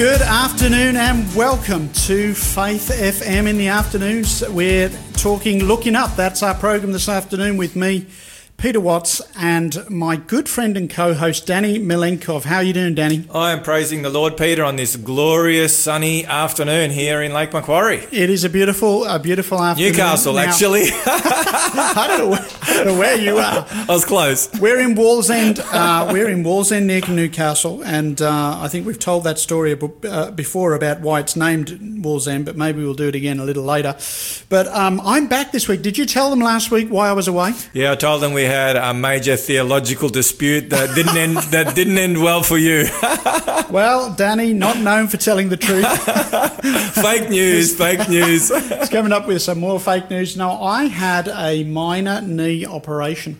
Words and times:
Good 0.00 0.22
afternoon 0.22 0.96
and 0.96 1.36
welcome 1.36 1.92
to 1.92 2.32
Faith 2.32 2.88
FM 2.88 3.46
in 3.46 3.58
the 3.58 3.68
afternoons. 3.68 4.42
We're 4.48 4.88
talking 5.12 5.64
Looking 5.64 5.94
Up. 5.94 6.16
That's 6.16 6.42
our 6.42 6.54
program 6.54 6.92
this 6.92 7.06
afternoon 7.06 7.58
with 7.58 7.76
me, 7.76 8.06
Peter 8.60 8.78
Watts, 8.78 9.22
and 9.38 9.88
my 9.88 10.16
good 10.16 10.46
friend 10.46 10.76
and 10.76 10.90
co-host 10.90 11.46
Danny 11.46 11.78
Milenkov. 11.78 12.44
How 12.44 12.56
are 12.56 12.62
you 12.62 12.74
doing, 12.74 12.94
Danny? 12.94 13.24
I 13.32 13.52
am 13.52 13.62
praising 13.62 14.02
the 14.02 14.10
Lord 14.10 14.36
Peter 14.36 14.62
on 14.62 14.76
this 14.76 14.96
glorious 14.96 15.76
sunny 15.78 16.26
afternoon 16.26 16.90
here 16.90 17.22
in 17.22 17.32
Lake 17.32 17.54
Macquarie. 17.54 18.06
It 18.12 18.28
is 18.28 18.44
a 18.44 18.50
beautiful, 18.50 19.06
a 19.06 19.18
beautiful 19.18 19.62
afternoon. 19.62 19.92
Newcastle, 19.92 20.34
Now, 20.34 20.40
actually. 20.40 20.82
I 21.06 22.04
don't, 22.06 22.18
know 22.18 22.28
where, 22.28 22.46
I 22.62 22.74
don't 22.74 22.86
know 22.88 22.98
where 22.98 23.16
you 23.16 23.38
are. 23.38 23.66
I 23.70 23.86
was 23.88 24.04
close. 24.04 24.50
We're 24.60 24.80
in 24.80 24.94
Wallsend. 24.94 25.58
Uh, 25.72 26.12
we're 26.12 26.28
in 26.28 26.44
Wallsend 26.44 26.84
near 26.84 27.00
Newcastle, 27.08 27.82
and 27.82 28.20
uh, 28.20 28.58
I 28.60 28.68
think 28.68 28.86
we've 28.86 28.98
told 28.98 29.24
that 29.24 29.38
story 29.38 29.74
uh, 30.04 30.32
before 30.32 30.74
about 30.74 31.00
why 31.00 31.20
it's 31.20 31.34
named 31.34 31.68
Wallsend, 32.04 32.44
but 32.44 32.58
maybe 32.58 32.82
we'll 32.82 32.92
do 32.92 33.08
it 33.08 33.14
again 33.14 33.40
a 33.40 33.44
little 33.44 33.64
later. 33.64 33.96
But 34.50 34.66
um, 34.68 35.00
I'm 35.02 35.28
back 35.28 35.50
this 35.50 35.66
week. 35.66 35.80
Did 35.80 35.96
you 35.96 36.04
tell 36.04 36.28
them 36.28 36.40
last 36.40 36.70
week 36.70 36.88
why 36.90 37.08
I 37.08 37.14
was 37.14 37.26
away? 37.26 37.54
Yeah, 37.72 37.92
I 37.92 37.94
told 37.94 38.20
them 38.20 38.34
we 38.34 38.49
had 38.50 38.76
a 38.76 38.92
major 38.92 39.36
theological 39.36 40.08
dispute 40.08 40.70
that 40.70 40.94
didn't 40.94 41.16
end 41.16 41.36
that 41.54 41.74
didn't 41.74 41.98
end 41.98 42.22
well 42.22 42.42
for 42.42 42.58
you. 42.58 42.86
Well, 43.70 44.12
Danny, 44.12 44.52
not 44.52 44.78
known 44.78 45.06
for 45.06 45.16
telling 45.16 45.48
the 45.48 45.56
truth, 45.56 45.86
fake 46.94 47.30
news, 47.30 47.76
fake 47.76 48.08
news. 48.08 48.50
is 48.50 48.88
coming 48.88 49.12
up 49.12 49.28
with 49.28 49.42
some 49.42 49.60
more 49.60 49.78
fake 49.78 50.10
news. 50.10 50.36
Now, 50.36 50.60
I 50.60 50.86
had 50.86 51.28
a 51.28 51.62
minor 51.62 52.20
knee 52.20 52.66
operation, 52.66 53.38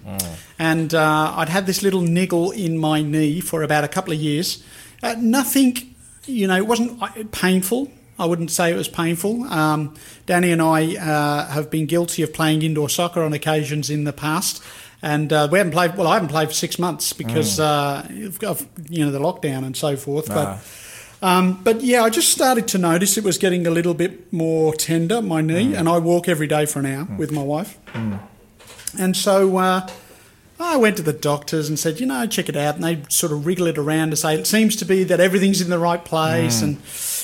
and 0.57 0.95
uh, 0.95 1.35
I'd 1.37 1.49
had 1.49 1.67
this 1.67 1.83
little 1.83 2.03
niggle 2.03 2.53
in 2.53 2.79
my 2.79 3.03
knee 3.03 3.41
for 3.41 3.65
about 3.65 3.83
a 3.83 3.89
couple 3.89 4.13
of 4.13 4.21
years. 4.21 4.63
Uh, 5.03 5.17
nothing, 5.19 5.97
you 6.27 6.47
know, 6.47 6.57
it 6.57 6.67
wasn't 6.69 7.03
uh, 7.03 7.09
painful. 7.33 7.91
I 8.17 8.27
wouldn't 8.27 8.53
say 8.53 8.71
it 8.71 8.77
was 8.77 8.87
painful. 8.87 9.45
Um, 9.45 9.95
Danny 10.27 10.53
and 10.53 10.63
I 10.63 10.95
uh, 10.95 11.49
have 11.49 11.71
been 11.71 11.87
guilty 11.87 12.23
of 12.23 12.33
playing 12.33 12.63
indoor 12.63 12.89
soccer 12.89 13.23
on 13.23 13.33
occasions 13.33 13.91
in 13.91 14.05
the 14.05 14.13
past. 14.13 14.63
And 15.03 15.33
uh, 15.33 15.49
we 15.51 15.59
haven't 15.59 15.73
played. 15.73 15.97
Well, 15.97 16.07
I 16.07 16.15
haven't 16.15 16.29
played 16.29 16.49
for 16.49 16.55
six 16.55 16.79
months 16.79 17.13
because 17.15 17.59
uh, 17.59 18.07
of 18.43 18.67
you 18.91 19.05
know 19.05 19.11
the 19.11 19.19
lockdown 19.19 19.65
and 19.65 19.75
so 19.77 19.97
forth. 19.97 20.29
But 20.29 20.59
um, 21.23 21.61
but 21.63 21.83
yeah, 21.83 22.03
I 22.03 22.11
just 22.11 22.29
started 22.31 22.69
to 22.69 22.79
notice 22.79 23.17
it 23.17 23.25
was 23.25 23.39
getting 23.39 23.67
a 23.67 23.71
little 23.71 23.95
bit 23.95 24.31
more 24.33 24.75
tender, 24.75 25.23
my 25.23 25.41
knee, 25.41 25.75
and 25.75 25.89
I 25.89 25.99
walk 25.99 26.29
every 26.29 26.47
day 26.47 26.67
for 26.67 26.81
an 26.81 26.87
hour 26.87 27.09
with 27.19 27.31
my 27.33 27.43
wife. 27.43 27.79
And 28.99 29.17
so 29.17 29.57
uh, 29.57 29.89
I 30.59 30.77
went 30.77 30.97
to 30.99 31.03
the 31.03 31.13
doctors 31.13 31.69
and 31.69 31.79
said, 31.79 32.01
you 32.01 32.07
know, 32.07 32.27
check 32.27 32.49
it 32.49 32.57
out. 32.57 32.75
And 32.75 32.85
they 32.85 33.03
sort 33.09 33.33
of 33.33 33.47
wriggle 33.47 33.67
it 33.69 33.79
around 33.79 34.11
to 34.11 34.17
say 34.17 34.35
it 34.35 34.47
seems 34.47 34.77
to 34.77 34.85
be 34.85 35.05
that 35.05 35.21
everything's 35.21 35.61
in 35.61 35.71
the 35.71 35.79
right 35.79 36.05
place. 36.05 36.61
And 36.63 36.79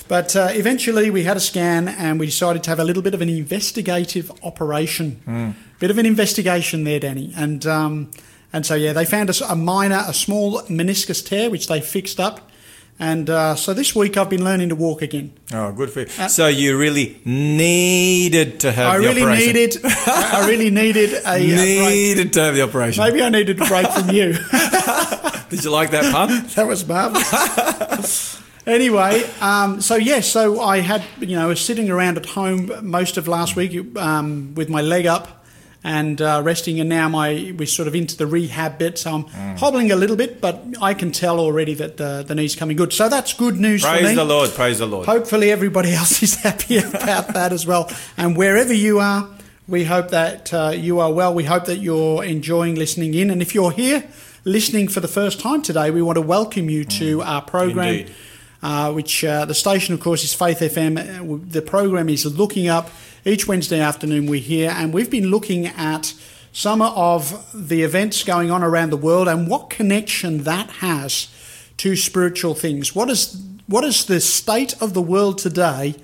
but 0.08 0.36
uh, 0.36 0.48
eventually 0.52 1.10
we 1.10 1.24
had 1.24 1.36
a 1.36 1.40
scan 1.40 1.88
and 1.88 2.20
we 2.20 2.26
decided 2.26 2.62
to 2.64 2.70
have 2.70 2.78
a 2.78 2.84
little 2.84 3.02
bit 3.02 3.14
of 3.14 3.20
an 3.20 3.28
investigative 3.28 4.30
operation, 4.42 5.54
bit 5.78 5.90
of 5.90 5.98
an 5.98 6.06
investigation 6.06 6.84
there, 6.84 7.00
Danny. 7.00 7.32
And 7.36 7.66
um, 7.66 8.10
and 8.52 8.64
so 8.64 8.74
yeah, 8.74 8.92
they 8.92 9.04
found 9.04 9.28
us 9.30 9.40
a 9.40 9.56
minor, 9.56 10.04
a 10.06 10.14
small 10.14 10.62
meniscus 10.62 11.24
tear 11.27 11.50
which 11.50 11.68
they 11.68 11.80
fixed 11.80 12.20
up. 12.20 12.50
And 12.98 13.28
uh, 13.28 13.56
so 13.56 13.74
this 13.74 13.94
week 13.94 14.16
I've 14.16 14.30
been 14.30 14.42
learning 14.42 14.70
to 14.70 14.74
walk 14.74 15.02
again. 15.02 15.32
Oh, 15.52 15.70
good 15.72 15.90
for 15.90 16.00
you. 16.00 16.06
So 16.06 16.46
you 16.46 16.78
really 16.78 17.20
needed 17.27 18.60
to 18.60 18.72
have 18.72 18.86
I 18.94 18.98
the 18.98 19.02
really 19.08 19.22
operation. 19.22 19.54
needed, 19.54 19.80
I 19.84 20.46
really 20.48 20.70
needed 20.70 21.12
a, 21.12 21.34
a 21.34 21.38
needed 21.38 22.32
to 22.34 22.42
have 22.42 22.54
the 22.54 22.62
operation. 22.62 23.04
Maybe 23.04 23.22
I 23.22 23.28
needed 23.28 23.60
a 23.60 23.66
break 23.66 23.86
from 23.88 24.10
you. 24.10 24.32
Did 25.50 25.62
you 25.62 25.70
like 25.70 25.90
that 25.90 26.10
pun? 26.12 26.46
that 26.54 26.66
was 26.66 26.86
marvelous. 26.86 28.42
anyway, 28.67 29.22
um, 29.41 29.81
so 29.81 29.97
yes, 29.97 30.28
so 30.28 30.61
I 30.61 30.81
had 30.81 31.03
you 31.20 31.36
know 31.36 31.48
was 31.48 31.61
sitting 31.61 31.91
around 31.91 32.17
at 32.19 32.27
home 32.27 32.70
most 32.83 33.17
of 33.17 33.28
last 33.28 33.56
week 33.56 33.96
um, 33.96 34.55
with 34.55 34.68
my 34.68 34.80
leg 34.83 35.07
up 35.07 35.45
and 35.85 36.20
uh, 36.20 36.40
resting, 36.45 36.80
and 36.80 36.89
now 36.89 37.08
my 37.08 37.55
we're 37.57 37.67
sort 37.67 37.86
of 37.89 37.95
into 37.95 38.17
the 38.17 38.27
rehab 38.27 38.79
bit, 38.79 38.98
so 38.98 39.14
I'm 39.14 39.24
Mm. 39.24 39.58
hobbling 39.58 39.92
a 39.92 39.96
little 39.96 40.17
bit, 40.17 40.40
but 40.40 40.64
I 40.83 40.95
can 40.95 41.13
tell 41.13 41.39
already 41.39 41.74
that 41.74 41.96
the, 41.96 42.24
the 42.27 42.35
knee's 42.35 42.57
coming 42.57 42.77
good. 42.77 42.92
So 42.92 43.08
that's 43.08 43.33
good 43.35 43.57
news 43.61 43.85
for 43.85 43.92
me. 43.92 44.01
Praise 44.01 44.17
the 44.17 44.24
Lord. 44.24 44.51
Praise 44.51 44.79
the 44.80 44.86
Lord. 44.86 45.07
Hopefully, 45.07 45.51
everybody 45.52 45.92
else 45.92 46.23
is 46.23 46.35
happy 46.36 46.79
about 47.02 47.29
that 47.35 47.52
as 47.52 47.67
well. 47.67 47.89
And 48.17 48.36
wherever 48.36 48.73
you 48.73 48.98
are, 48.98 49.29
we 49.69 49.85
hope 49.85 50.08
that 50.11 50.52
uh, 50.52 50.73
you 50.74 50.98
are 51.01 51.13
well. 51.13 51.33
We 51.33 51.45
hope 51.45 51.67
that 51.67 51.79
you're 51.79 52.24
enjoying 52.24 52.74
listening 52.74 53.14
in. 53.14 53.30
And 53.30 53.40
if 53.40 53.55
you're 53.55 53.70
here 53.73 54.05
listening 54.45 54.89
for 54.89 55.01
the 55.01 55.08
first 55.08 55.40
time 55.40 55.63
today, 55.63 55.90
we 55.92 56.02
want 56.02 56.17
to 56.17 56.23
welcome 56.23 56.69
you 56.69 56.85
to 56.85 57.23
our 57.23 57.42
program. 57.42 57.89
Indeed. 57.89 58.14
Uh, 58.62 58.90
which 58.92 59.22
uh, 59.22 59.44
the 59.44 59.55
station, 59.55 59.92
of 59.94 60.00
course, 60.00 60.24
is 60.24 60.33
Faith 60.33 60.61
FM. 60.61 60.96
Uh, 60.98 61.39
The 61.48 61.62
program 61.62 62.08
is 62.08 62.24
looking 62.24 62.68
up 62.68 62.90
each 63.24 63.46
Wednesday 63.46 63.80
afternoon. 63.80 64.27
We're 64.27 64.40
here, 64.40 64.72
and 64.74 64.94
we've 64.94 65.11
been 65.11 65.30
looking 65.30 65.67
at 65.67 66.14
some 66.52 66.80
of 66.80 67.46
the 67.52 67.83
events 67.83 68.24
going 68.24 68.50
on 68.50 68.62
around 68.62 68.90
the 68.90 68.96
world 68.96 69.28
and 69.28 69.46
what 69.46 69.68
connection 69.68 70.45
that 70.45 70.70
has 70.80 71.28
to 71.77 71.95
spiritual 71.96 72.55
things. 72.55 72.95
What 72.95 73.11
is 73.11 73.42
what 73.66 73.84
is 73.84 74.06
the 74.06 74.20
state 74.20 74.80
of 74.80 74.95
the 74.95 75.02
world 75.02 75.39
today 75.39 75.96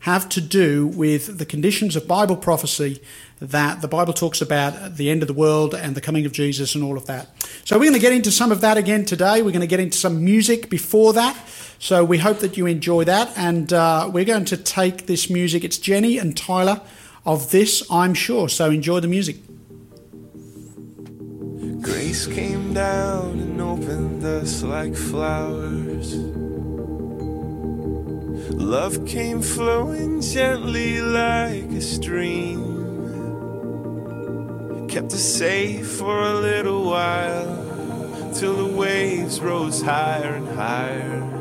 have 0.00 0.28
to 0.28 0.40
do 0.40 0.86
with 0.86 1.38
the 1.38 1.44
conditions 1.44 1.96
of 1.96 2.06
Bible 2.06 2.36
prophecy 2.36 3.00
that 3.40 3.80
the 3.80 3.88
Bible 3.88 4.12
talks 4.12 4.40
about 4.40 4.96
the 4.96 5.10
end 5.10 5.22
of 5.22 5.28
the 5.28 5.34
world 5.34 5.74
and 5.74 5.96
the 5.96 6.00
coming 6.00 6.24
of 6.24 6.32
Jesus 6.32 6.74
and 6.74 6.84
all 6.84 6.96
of 6.96 7.06
that. 7.06 7.28
So 7.64 7.76
we're 7.76 7.86
going 7.86 7.94
to 7.94 7.98
get 7.98 8.12
into 8.12 8.30
some 8.30 8.52
of 8.52 8.60
that 8.60 8.76
again 8.76 9.04
today. 9.04 9.42
We're 9.42 9.50
going 9.50 9.60
to 9.60 9.66
get 9.66 9.80
into 9.80 9.98
some 9.98 10.24
music 10.24 10.70
before 10.70 11.12
that. 11.14 11.36
So 11.78 12.04
we 12.04 12.18
hope 12.18 12.38
that 12.40 12.56
you 12.56 12.66
enjoy 12.66 13.04
that. 13.04 13.32
And 13.36 13.72
uh, 13.72 14.10
we're 14.12 14.24
going 14.24 14.44
to 14.46 14.56
take 14.56 15.06
this 15.06 15.28
music. 15.30 15.64
It's 15.64 15.78
Jenny 15.78 16.18
and 16.18 16.36
Tyler 16.36 16.80
of 17.24 17.50
This, 17.50 17.82
I'm 17.90 18.14
Sure. 18.14 18.48
So 18.48 18.70
enjoy 18.70 19.00
the 19.00 19.08
music. 19.08 19.36
Grace 21.82 22.26
came 22.26 22.72
down 22.74 23.38
and 23.38 23.60
opened 23.60 24.24
us 24.24 24.62
like 24.62 24.94
flowers. 24.94 26.14
Love 28.52 29.06
came 29.06 29.42
flowing 29.42 30.20
gently 30.20 31.00
like 31.00 31.70
a 31.72 31.80
stream. 31.80 32.74
Kept 34.88 35.12
us 35.12 35.22
safe 35.22 35.86
for 35.86 36.22
a 36.22 36.34
little 36.34 36.84
while 36.84 38.32
till 38.34 38.56
the 38.56 38.76
waves 38.76 39.40
rose 39.40 39.82
higher 39.82 40.34
and 40.34 40.48
higher. 40.48 41.35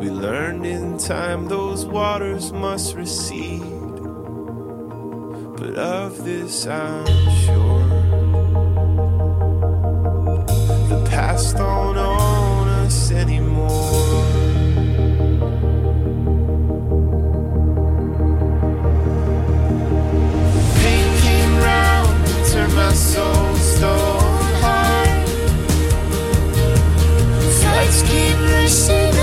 We 0.00 0.10
learned 0.10 0.66
in 0.66 0.98
time 0.98 1.46
those 1.48 1.86
waters 1.86 2.52
must 2.52 2.94
recede. 2.94 3.62
But 5.56 5.76
of 5.76 6.24
this 6.24 6.66
I'm 6.66 7.06
sure. 7.44 7.84
The 10.88 11.06
past 11.08 11.56
don't 11.56 11.96
own 11.96 12.68
us 12.68 13.12
anymore. 13.12 13.70
Pain 20.80 21.08
came 21.22 21.56
round 21.58 22.28
and 22.28 22.46
turned 22.52 22.74
my 22.74 22.92
soul 22.92 23.54
stone 23.54 24.54
hard. 24.60 25.28
Floods 27.58 28.02
came 28.02 28.42
rushing 28.50 29.13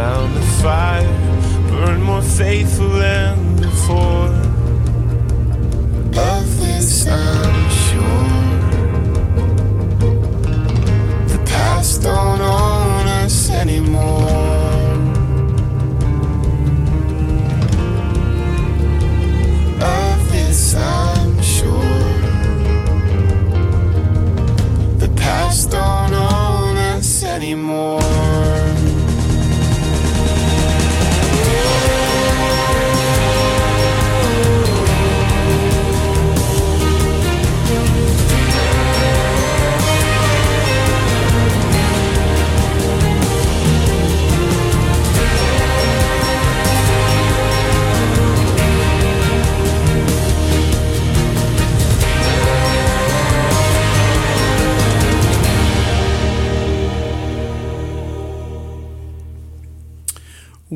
found 0.00 0.34
the 0.34 0.40
fire, 0.62 1.02
burn 1.68 2.00
more 2.00 2.22
faithful 2.22 2.88
than 2.88 3.39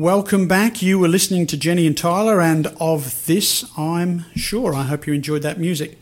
Welcome 0.05 0.47
back. 0.47 0.83
You 0.83 0.99
were 0.99 1.07
listening 1.07 1.47
to 1.47 1.57
Jenny 1.57 1.87
and 1.87 1.97
Tyler, 1.97 2.39
and 2.39 2.67
of 2.79 3.25
this, 3.25 3.65
I'm 3.75 4.25
sure. 4.35 4.75
I 4.75 4.83
hope 4.83 5.07
you 5.07 5.15
enjoyed 5.15 5.41
that 5.41 5.59
music. 5.59 5.97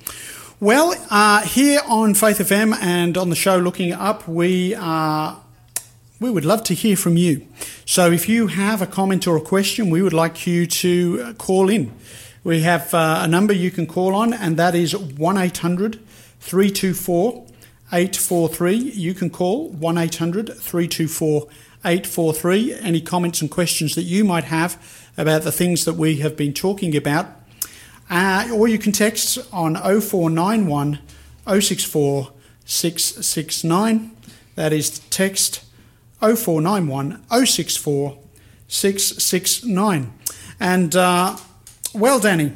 Well, 0.59 0.93
uh, 1.09 1.43
here 1.43 1.79
on 1.87 2.13
Faith 2.13 2.39
FM 2.39 2.75
and 2.81 3.17
on 3.17 3.29
the 3.29 3.35
show 3.37 3.55
Looking 3.55 3.93
Up, 3.93 4.27
we 4.27 4.75
are. 4.75 5.41
We 6.19 6.29
would 6.29 6.43
love 6.43 6.65
to 6.65 6.73
hear 6.73 6.97
from 6.97 7.15
you. 7.15 7.47
So 7.85 8.11
if 8.11 8.27
you 8.27 8.47
have 8.47 8.81
a 8.81 8.87
comment 8.87 9.25
or 9.25 9.37
a 9.37 9.41
question, 9.41 9.89
we 9.89 10.01
would 10.01 10.11
like 10.11 10.45
you 10.45 10.67
to 10.67 11.23
uh, 11.23 11.33
call 11.35 11.69
in. 11.69 11.93
We 12.43 12.59
have 12.63 12.93
uh, 12.93 13.21
a 13.21 13.27
number 13.29 13.53
you 13.53 13.71
can 13.71 13.87
call 13.87 14.15
on, 14.15 14.33
and 14.33 14.57
that 14.57 14.75
is 14.75 14.93
1 14.93 15.37
800 15.37 16.01
324 16.41 17.45
843. 17.93 18.75
You 18.75 19.13
can 19.13 19.29
call 19.29 19.69
1 19.69 19.97
800 19.97 20.47
324 20.47 21.43
843. 21.43 21.62
Any 21.83 23.01
comments 23.01 23.41
and 23.41 23.51
questions 23.51 23.95
that 23.95 24.03
you 24.03 24.23
might 24.23 24.45
have 24.45 24.81
about 25.17 25.43
the 25.43 25.51
things 25.51 25.85
that 25.85 25.93
we 25.93 26.17
have 26.17 26.35
been 26.35 26.53
talking 26.53 26.95
about. 26.95 27.27
Uh, 28.09 28.49
or 28.53 28.67
you 28.67 28.77
can 28.77 28.91
text 28.91 29.39
on 29.51 29.75
0491 29.75 30.99
064 31.47 32.31
669. 32.65 34.11
That 34.55 34.73
is 34.73 34.99
text 35.09 35.63
0491 36.19 37.23
064 37.29 38.17
669. 38.67 40.13
And, 40.59 40.95
uh, 40.95 41.37
well, 41.93 42.19
Danny, 42.19 42.53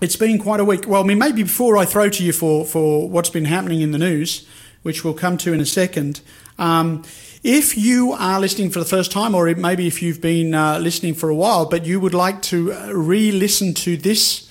it's 0.00 0.16
been 0.16 0.38
quite 0.38 0.60
a 0.60 0.64
week. 0.64 0.86
Well, 0.86 1.02
I 1.02 1.06
mean, 1.06 1.18
maybe 1.18 1.42
before 1.42 1.76
I 1.76 1.84
throw 1.84 2.08
to 2.08 2.24
you 2.24 2.32
for, 2.32 2.64
for 2.64 3.08
what's 3.08 3.30
been 3.30 3.44
happening 3.44 3.80
in 3.80 3.92
the 3.92 3.98
news, 3.98 4.46
which 4.82 5.04
we'll 5.04 5.14
come 5.14 5.36
to 5.38 5.52
in 5.52 5.60
a 5.60 5.66
second, 5.66 6.22
um, 6.58 7.02
if 7.42 7.76
you 7.76 8.12
are 8.12 8.38
listening 8.38 8.70
for 8.70 8.80
the 8.80 8.84
first 8.84 9.10
time, 9.10 9.34
or 9.34 9.52
maybe 9.54 9.86
if 9.86 10.02
you've 10.02 10.20
been 10.20 10.54
uh, 10.54 10.78
listening 10.78 11.14
for 11.14 11.30
a 11.30 11.34
while, 11.34 11.66
but 11.66 11.86
you 11.86 11.98
would 11.98 12.14
like 12.14 12.42
to 12.42 12.72
re 12.92 13.32
listen 13.32 13.72
to 13.74 13.96
this 13.96 14.50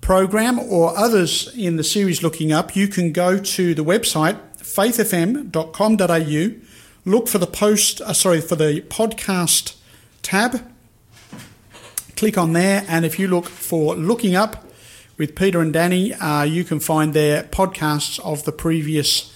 program 0.00 0.60
or 0.60 0.96
others 0.96 1.52
in 1.56 1.76
the 1.76 1.82
series 1.82 2.22
Looking 2.22 2.52
Up, 2.52 2.76
you 2.76 2.86
can 2.86 3.12
go 3.12 3.38
to 3.38 3.74
the 3.74 3.82
website 3.82 4.38
faithfm.com.au, 4.58 6.60
look 7.04 7.28
for 7.28 7.38
the 7.38 7.46
post, 7.46 8.00
uh, 8.00 8.12
sorry, 8.12 8.40
for 8.40 8.56
the 8.56 8.84
podcast 8.88 9.76
tab, 10.22 10.60
click 12.16 12.36
on 12.36 12.52
there, 12.52 12.84
and 12.88 13.04
if 13.04 13.18
you 13.18 13.26
look 13.26 13.46
for 13.46 13.96
Looking 13.96 14.34
Up 14.34 14.64
with 15.16 15.34
Peter 15.34 15.60
and 15.60 15.72
Danny, 15.72 16.12
uh, 16.14 16.42
you 16.42 16.62
can 16.62 16.78
find 16.78 17.14
their 17.14 17.44
podcasts 17.44 18.20
of 18.20 18.44
the 18.44 18.52
previous 18.52 19.35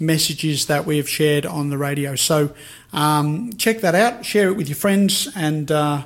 messages 0.00 0.66
that 0.66 0.86
we 0.86 0.96
have 0.96 1.08
shared 1.08 1.46
on 1.46 1.70
the 1.70 1.78
radio. 1.78 2.16
So 2.16 2.54
um, 2.92 3.52
check 3.54 3.80
that 3.82 3.94
out, 3.94 4.24
share 4.24 4.48
it 4.48 4.56
with 4.56 4.68
your 4.68 4.76
friends, 4.76 5.28
and 5.36 5.70
uh, 5.70 6.04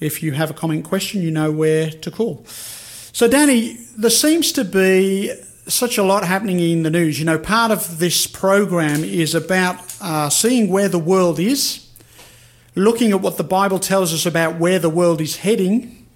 if 0.00 0.22
you 0.22 0.32
have 0.32 0.50
a 0.50 0.54
comment 0.54 0.84
question, 0.84 1.22
you 1.22 1.30
know 1.30 1.50
where 1.50 1.90
to 1.90 2.10
call. 2.10 2.44
So, 2.46 3.28
Danny, 3.28 3.74
there 3.96 4.10
seems 4.10 4.52
to 4.52 4.64
be 4.64 5.32
such 5.66 5.98
a 5.98 6.02
lot 6.02 6.24
happening 6.24 6.60
in 6.60 6.82
the 6.82 6.90
news. 6.90 7.18
You 7.18 7.24
know, 7.24 7.38
part 7.38 7.70
of 7.70 7.98
this 7.98 8.26
program 8.26 9.04
is 9.04 9.34
about 9.34 9.76
uh, 10.00 10.30
seeing 10.30 10.70
where 10.70 10.88
the 10.88 10.98
world 10.98 11.38
is, 11.38 11.88
looking 12.74 13.12
at 13.12 13.20
what 13.20 13.36
the 13.36 13.44
Bible 13.44 13.78
tells 13.78 14.14
us 14.14 14.24
about 14.24 14.58
where 14.58 14.78
the 14.78 14.90
world 14.90 15.20
is 15.20 15.36
heading, 15.36 16.06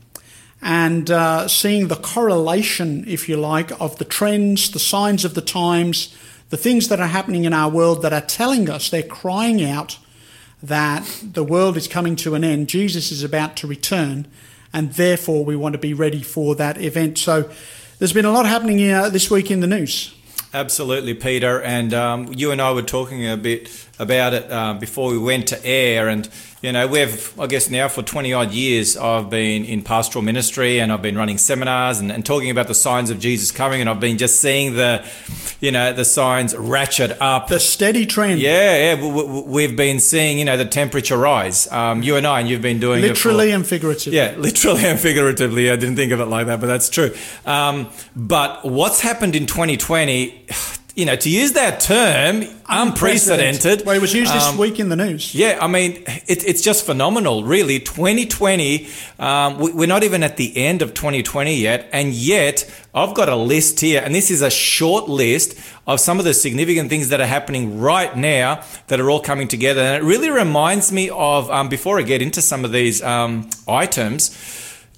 and 0.62 1.10
uh, 1.10 1.46
seeing 1.46 1.88
the 1.88 1.96
correlation, 1.96 3.04
if 3.06 3.28
you 3.28 3.36
like, 3.36 3.78
of 3.80 3.98
the 3.98 4.04
trends, 4.04 4.70
the 4.70 4.78
signs 4.78 5.24
of 5.24 5.34
the 5.34 5.42
times, 5.42 6.16
the 6.50 6.56
things 6.56 6.88
that 6.88 7.00
are 7.00 7.08
happening 7.08 7.44
in 7.44 7.52
our 7.52 7.70
world 7.70 8.02
that 8.02 8.12
are 8.12 8.20
telling 8.20 8.70
us, 8.70 8.88
they're 8.88 9.02
crying 9.02 9.64
out 9.64 9.98
that 10.62 11.22
the 11.22 11.44
world 11.44 11.76
is 11.76 11.88
coming 11.88 12.16
to 12.16 12.34
an 12.34 12.44
end. 12.44 12.68
Jesus 12.68 13.10
is 13.12 13.22
about 13.22 13.56
to 13.56 13.66
return, 13.66 14.26
and 14.72 14.92
therefore 14.92 15.44
we 15.44 15.56
want 15.56 15.72
to 15.74 15.78
be 15.78 15.92
ready 15.92 16.22
for 16.22 16.54
that 16.54 16.80
event. 16.80 17.18
So 17.18 17.50
there's 17.98 18.12
been 18.12 18.24
a 18.24 18.32
lot 18.32 18.46
happening 18.46 18.90
uh, 18.90 19.08
this 19.08 19.30
week 19.30 19.50
in 19.50 19.60
the 19.60 19.66
news. 19.66 20.14
Absolutely, 20.54 21.12
Peter. 21.12 21.60
And 21.60 21.92
um, 21.92 22.32
you 22.32 22.50
and 22.50 22.62
I 22.62 22.72
were 22.72 22.82
talking 22.82 23.28
a 23.28 23.36
bit 23.36 23.68
about 23.98 24.34
it 24.34 24.50
uh, 24.50 24.74
before 24.74 25.10
we 25.10 25.18
went 25.18 25.48
to 25.48 25.64
air. 25.66 26.08
And, 26.08 26.28
you 26.62 26.70
know, 26.72 26.86
we've, 26.86 27.38
I 27.40 27.46
guess 27.46 27.70
now 27.70 27.88
for 27.88 28.02
20 28.02 28.32
odd 28.32 28.52
years, 28.52 28.96
I've 28.96 29.30
been 29.30 29.64
in 29.64 29.82
pastoral 29.82 30.22
ministry 30.22 30.80
and 30.80 30.92
I've 30.92 31.00
been 31.02 31.16
running 31.16 31.38
seminars 31.38 31.98
and, 32.00 32.12
and 32.12 32.24
talking 32.24 32.50
about 32.50 32.66
the 32.68 32.74
signs 32.74 33.08
of 33.10 33.18
Jesus 33.18 33.50
coming. 33.52 33.80
And 33.80 33.88
I've 33.88 34.00
been 34.00 34.18
just 34.18 34.40
seeing 34.40 34.74
the, 34.74 35.04
you 35.60 35.70
know, 35.70 35.92
the 35.92 36.04
signs 36.04 36.54
ratchet 36.54 37.16
up. 37.22 37.48
The 37.48 37.58
steady 37.60 38.04
trend. 38.06 38.40
Yeah, 38.40 38.94
yeah. 38.94 39.06
we- 39.12 39.42
We've 39.66 39.76
been 39.76 40.00
seeing, 40.00 40.38
you 40.38 40.44
know, 40.44 40.56
the 40.58 40.64
temperature 40.66 41.16
rise. 41.16 41.70
Um, 41.72 42.02
you 42.02 42.16
and 42.16 42.26
I, 42.26 42.40
and 42.40 42.48
you've 42.48 42.60
been 42.62 42.80
doing 42.80 43.00
Literally 43.00 43.50
for- 43.50 43.54
and 43.56 43.66
figuratively. 43.66 44.16
yeah, 44.18 44.34
literally 44.38 44.84
and 44.84 45.00
figuratively. 45.00 45.70
I 45.70 45.76
didn't 45.76 45.96
think 45.96 46.12
of 46.12 46.20
it 46.20 46.26
like 46.26 46.46
that, 46.48 46.60
but 46.60 46.66
that's 46.66 46.90
true. 46.90 47.14
Um, 47.46 47.88
but 48.14 48.64
what's 48.64 49.00
happened 49.00 49.34
in 49.36 49.46
2020, 49.46 50.44
you 50.96 51.04
know, 51.04 51.14
to 51.14 51.28
use 51.28 51.52
that 51.52 51.78
term, 51.78 52.42
unprecedented. 52.66 53.84
Well, 53.84 53.94
it 53.94 54.00
was 54.00 54.14
used 54.14 54.32
this 54.32 54.46
um, 54.46 54.56
week 54.56 54.80
in 54.80 54.88
the 54.88 54.96
news. 54.96 55.34
yeah, 55.34 55.58
I 55.60 55.66
mean, 55.66 56.02
it, 56.26 56.42
it's 56.48 56.62
just 56.62 56.86
phenomenal, 56.86 57.44
really. 57.44 57.78
2020, 57.78 58.88
um, 59.18 59.58
we, 59.58 59.72
we're 59.72 59.86
not 59.86 60.04
even 60.04 60.22
at 60.22 60.38
the 60.38 60.56
end 60.56 60.80
of 60.80 60.94
2020 60.94 61.54
yet, 61.54 61.86
and 61.92 62.14
yet 62.14 62.68
I've 62.94 63.14
got 63.14 63.28
a 63.28 63.36
list 63.36 63.80
here, 63.80 64.00
and 64.02 64.14
this 64.14 64.30
is 64.30 64.40
a 64.40 64.48
short 64.48 65.06
list 65.06 65.60
of 65.86 66.00
some 66.00 66.18
of 66.18 66.24
the 66.24 66.32
significant 66.32 66.88
things 66.88 67.10
that 67.10 67.20
are 67.20 67.26
happening 67.26 67.78
right 67.78 68.16
now 68.16 68.64
that 68.86 68.98
are 68.98 69.10
all 69.10 69.20
coming 69.20 69.48
together. 69.48 69.82
And 69.82 70.02
it 70.02 70.06
really 70.06 70.30
reminds 70.30 70.92
me 70.92 71.10
of, 71.10 71.50
um, 71.50 71.68
before 71.68 71.98
I 71.98 72.02
get 72.02 72.22
into 72.22 72.40
some 72.40 72.64
of 72.64 72.72
these 72.72 73.02
um, 73.02 73.50
items, 73.68 74.30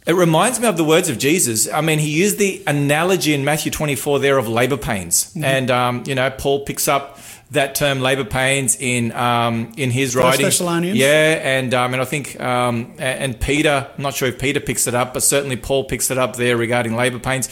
it 0.08 0.14
reminds 0.14 0.58
me 0.58 0.66
of 0.66 0.78
the 0.78 0.84
words 0.84 1.10
of 1.10 1.18
Jesus. 1.18 1.70
I 1.70 1.82
mean, 1.82 1.98
he 1.98 2.08
used 2.08 2.38
the 2.38 2.62
analogy 2.66 3.34
in 3.34 3.44
Matthew 3.44 3.70
24 3.70 4.20
there 4.20 4.38
of 4.38 4.48
labor 4.48 4.78
pains. 4.78 5.30
And, 5.36 5.70
um, 5.70 6.02
you 6.06 6.14
know, 6.14 6.30
Paul 6.30 6.64
picks 6.64 6.88
up 6.88 7.18
that 7.50 7.74
term 7.74 8.00
labor 8.00 8.24
pains 8.24 8.76
in 8.78 9.12
um, 9.12 9.72
in 9.76 9.90
his 9.90 10.14
writing. 10.14 10.44
Thessalonians. 10.44 10.98
Yeah, 10.98 11.40
and 11.42 11.72
um, 11.72 11.94
and 11.94 12.02
I 12.02 12.04
think 12.04 12.38
um, 12.40 12.94
and 12.98 13.40
Peter, 13.40 13.88
I'm 13.96 14.02
not 14.02 14.14
sure 14.14 14.28
if 14.28 14.38
Peter 14.38 14.60
picks 14.60 14.86
it 14.86 14.94
up, 14.94 15.14
but 15.14 15.22
certainly 15.22 15.56
Paul 15.56 15.84
picks 15.84 16.10
it 16.10 16.18
up 16.18 16.36
there 16.36 16.56
regarding 16.56 16.94
labor 16.94 17.18
pains. 17.18 17.48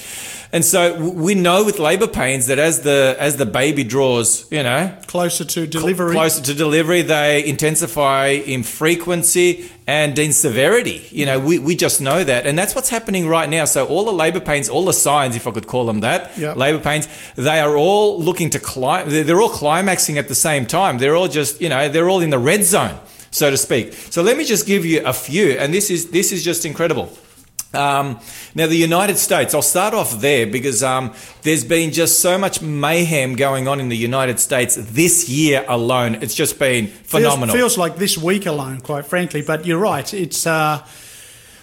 And 0.52 0.64
so 0.64 0.96
we 1.10 1.34
know 1.34 1.64
with 1.64 1.78
labour 1.78 2.06
pains 2.06 2.46
that 2.46 2.58
as 2.58 2.82
the 2.82 3.16
as 3.18 3.36
the 3.36 3.46
baby 3.46 3.84
draws, 3.84 4.50
you 4.52 4.62
know, 4.62 4.96
Closer 5.06 5.44
to 5.44 5.66
delivery. 5.66 6.12
closer 6.14 6.42
to 6.42 6.54
delivery, 6.54 7.02
they 7.02 7.44
intensify 7.46 8.28
in 8.28 8.62
frequency 8.62 9.70
and 9.86 10.18
in 10.18 10.32
severity. 10.32 11.06
You 11.10 11.26
know, 11.26 11.38
we, 11.38 11.58
we 11.58 11.76
just 11.76 12.00
know 12.00 12.22
that. 12.24 12.46
And 12.46 12.58
that's 12.58 12.74
what's 12.74 12.88
happening 12.90 13.28
right 13.28 13.48
now. 13.48 13.64
So 13.66 13.86
all 13.86 14.04
the 14.04 14.12
labour 14.12 14.40
pains, 14.40 14.68
all 14.68 14.84
the 14.84 14.92
signs, 14.92 15.36
if 15.36 15.46
I 15.46 15.50
could 15.50 15.66
call 15.66 15.86
them 15.86 16.00
that, 16.00 16.36
Yep. 16.38 16.56
labour 16.56 16.80
pains, 16.80 17.08
they 17.36 17.60
are 17.60 17.76
all 17.76 18.20
looking 18.20 18.50
to 18.50 18.58
climb. 18.58 19.08
They're, 19.10 19.24
they're 19.24 19.40
all 19.40 19.50
climaxing 19.50 20.18
at 20.18 20.28
the 20.28 20.34
same 20.34 20.66
time. 20.66 20.98
They're 20.98 21.16
all 21.16 21.28
just, 21.28 21.60
you 21.60 21.68
know, 21.68 21.88
they're 21.88 22.08
all 22.08 22.20
in 22.20 22.30
the 22.30 22.38
red 22.38 22.64
zone, 22.64 22.98
so 23.30 23.50
to 23.50 23.56
speak. 23.56 23.92
So 24.10 24.22
let 24.22 24.36
me 24.36 24.44
just 24.44 24.66
give 24.66 24.84
you 24.84 25.04
a 25.04 25.12
few. 25.12 25.50
And 25.52 25.72
this 25.74 25.90
is, 25.90 26.10
this 26.10 26.32
is 26.32 26.44
just 26.44 26.64
incredible. 26.64 27.10
Um, 27.76 28.18
now, 28.54 28.66
the 28.66 28.76
United 28.76 29.18
States, 29.18 29.54
I'll 29.54 29.62
start 29.62 29.94
off 29.94 30.20
there 30.20 30.46
because 30.46 30.82
um, 30.82 31.14
there's 31.42 31.64
been 31.64 31.92
just 31.92 32.20
so 32.20 32.38
much 32.38 32.62
mayhem 32.62 33.36
going 33.36 33.68
on 33.68 33.80
in 33.80 33.88
the 33.88 33.96
United 33.96 34.40
States 34.40 34.76
this 34.76 35.28
year 35.28 35.64
alone. 35.68 36.16
It's 36.16 36.34
just 36.34 36.58
been 36.58 36.86
Feels- 36.86 37.24
phenomenal. 37.24 37.54
Feels, 37.54 37.76
like 37.78 37.96
this 37.96 38.16
week 38.16 38.46
alone, 38.46 38.80
quite 38.80 39.06
frankly. 39.06 39.42
But 39.42 39.66
you're 39.66 39.78
right. 39.78 40.12
It's 40.14 40.46
uh, 40.46 40.86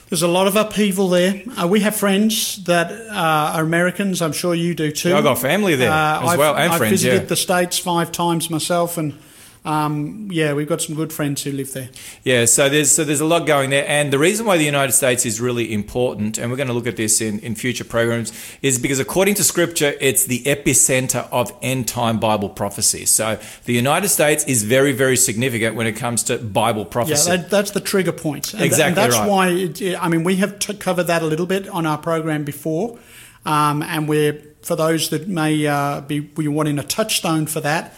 there's 0.10 0.22
a 0.22 0.28
lot 0.28 0.46
of 0.46 0.56
upheaval 0.56 1.10
there. 1.10 1.42
Uh, 1.58 1.68
we 1.68 1.80
have 1.80 1.96
friends 1.96 2.64
that 2.66 2.92
uh, 2.92 3.56
are 3.56 3.64
Americans. 3.64 4.22
I'm 4.22 4.32
sure 4.32 4.54
you 4.54 4.76
do 4.76 4.92
too. 4.92 5.16
I've 5.16 5.24
got 5.24 5.40
family 5.40 5.76
there 5.76 5.90
as 5.90 6.30
I've, 6.30 6.40
well, 6.40 6.56
and 6.56 6.72
I've 6.72 6.78
friends, 6.78 6.92
visited 6.92 7.22
yeah. 7.24 7.28
the 7.28 7.36
states 7.36 7.80
five 7.80 8.12
times 8.12 8.50
myself, 8.50 8.98
and 8.98 9.18
um, 9.66 10.28
yeah, 10.32 10.54
we've 10.54 10.68
got 10.68 10.82
some 10.82 10.96
good 10.96 11.14
friends 11.14 11.44
who 11.44 11.52
live 11.52 11.72
there. 11.72 11.90
Yeah, 12.24 12.46
so 12.46 12.68
there's 12.68 12.92
so 12.92 13.04
there's 13.04 13.22
a 13.22 13.26
lot 13.26 13.48
going 13.48 13.70
there, 13.70 13.86
and 13.88 14.12
the 14.12 14.20
reason 14.20 14.46
why 14.46 14.58
the 14.58 14.66
United 14.66 14.92
States 14.92 15.26
is 15.26 15.40
really 15.40 15.74
important, 15.74 16.38
and 16.38 16.52
we're 16.52 16.58
going 16.58 16.68
to 16.68 16.74
look 16.74 16.88
at 16.88 16.98
this 16.98 17.22
in, 17.22 17.40
in 17.40 17.56
future 17.56 17.86
programs, 17.86 18.34
is 18.62 18.78
because 18.78 19.00
according 19.00 19.36
to 19.36 19.44
Scripture, 19.44 19.94
it's 20.02 20.26
the 20.26 20.44
epicenter 20.44 21.28
of 21.32 21.52
end 21.62 21.88
time 21.88 22.20
Bible 22.20 22.50
prophecy. 22.50 23.06
So 23.06 23.40
the 23.66 23.74
United 23.74 24.10
States 24.10 24.44
is 24.46 24.64
very 24.64 24.92
very 24.92 25.16
significant 25.16 25.76
when 25.76 25.88
it 25.88 25.94
comes 25.94 26.24
to 26.24 26.38
Bible 26.38 26.82
Yeah, 26.84 26.88
prophecy. 26.90 27.32
that, 27.32 27.50
that's 27.50 27.72
the 27.72 27.82
trigger 27.82 28.12
point. 28.12 28.54
And, 28.54 28.64
Exactly 28.64 28.88
and 28.88 28.98
that's 28.98 29.18
right. 29.18 29.30
why, 29.30 29.50
it, 29.50 29.82
I 30.04 30.10
mean, 30.10 30.24
we 30.24 30.36
have 30.38 30.60
t- 30.60 30.74
covered 30.74 31.04
that 31.08 31.22
a 31.22 31.26
little 31.26 31.46
bit 31.46 31.68
on 31.70 31.86
our 31.86 31.98
program 31.98 32.44
before. 32.44 33.00
Um, 33.46 33.82
and 33.84 34.08
we're, 34.08 34.42
for 34.62 34.76
those 34.76 35.10
that 35.10 35.28
may 35.28 35.68
uh, 35.68 36.02
be 36.02 36.20
be 36.20 36.48
wanting 36.48 36.80
a 36.80 36.84
touchstone 36.84 37.46
for 37.46 37.60
that, 37.62 37.94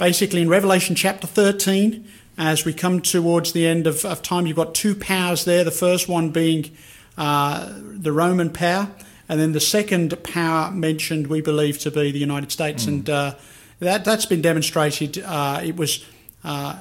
basically 0.00 0.40
in 0.40 0.48
Revelation 0.48 0.96
chapter 0.96 1.26
13, 1.26 2.08
as 2.38 2.64
we 2.64 2.72
come 2.72 3.02
towards 3.02 3.52
the 3.52 3.66
end 3.66 3.86
of, 3.86 4.02
of 4.06 4.22
time, 4.22 4.46
you've 4.46 4.56
got 4.56 4.74
two 4.74 4.94
powers 4.94 5.44
there. 5.44 5.62
The 5.62 5.70
first 5.70 6.08
one 6.08 6.30
being 6.30 6.70
uh, 7.18 7.70
the 7.78 8.10
Roman 8.10 8.48
power, 8.48 8.90
and 9.28 9.38
then 9.38 9.52
the 9.52 9.60
second 9.60 10.20
power 10.24 10.70
mentioned, 10.70 11.26
we 11.26 11.42
believe 11.42 11.78
to 11.80 11.90
be 11.90 12.10
the 12.10 12.18
United 12.18 12.50
States. 12.50 12.86
And 12.86 13.08
uh, 13.10 13.34
that, 13.80 14.06
that's 14.06 14.24
been 14.24 14.42
demonstrated. 14.42 15.22
Uh, 15.24 15.60
it 15.62 15.76
was. 15.76 16.04
Uh, 16.42 16.76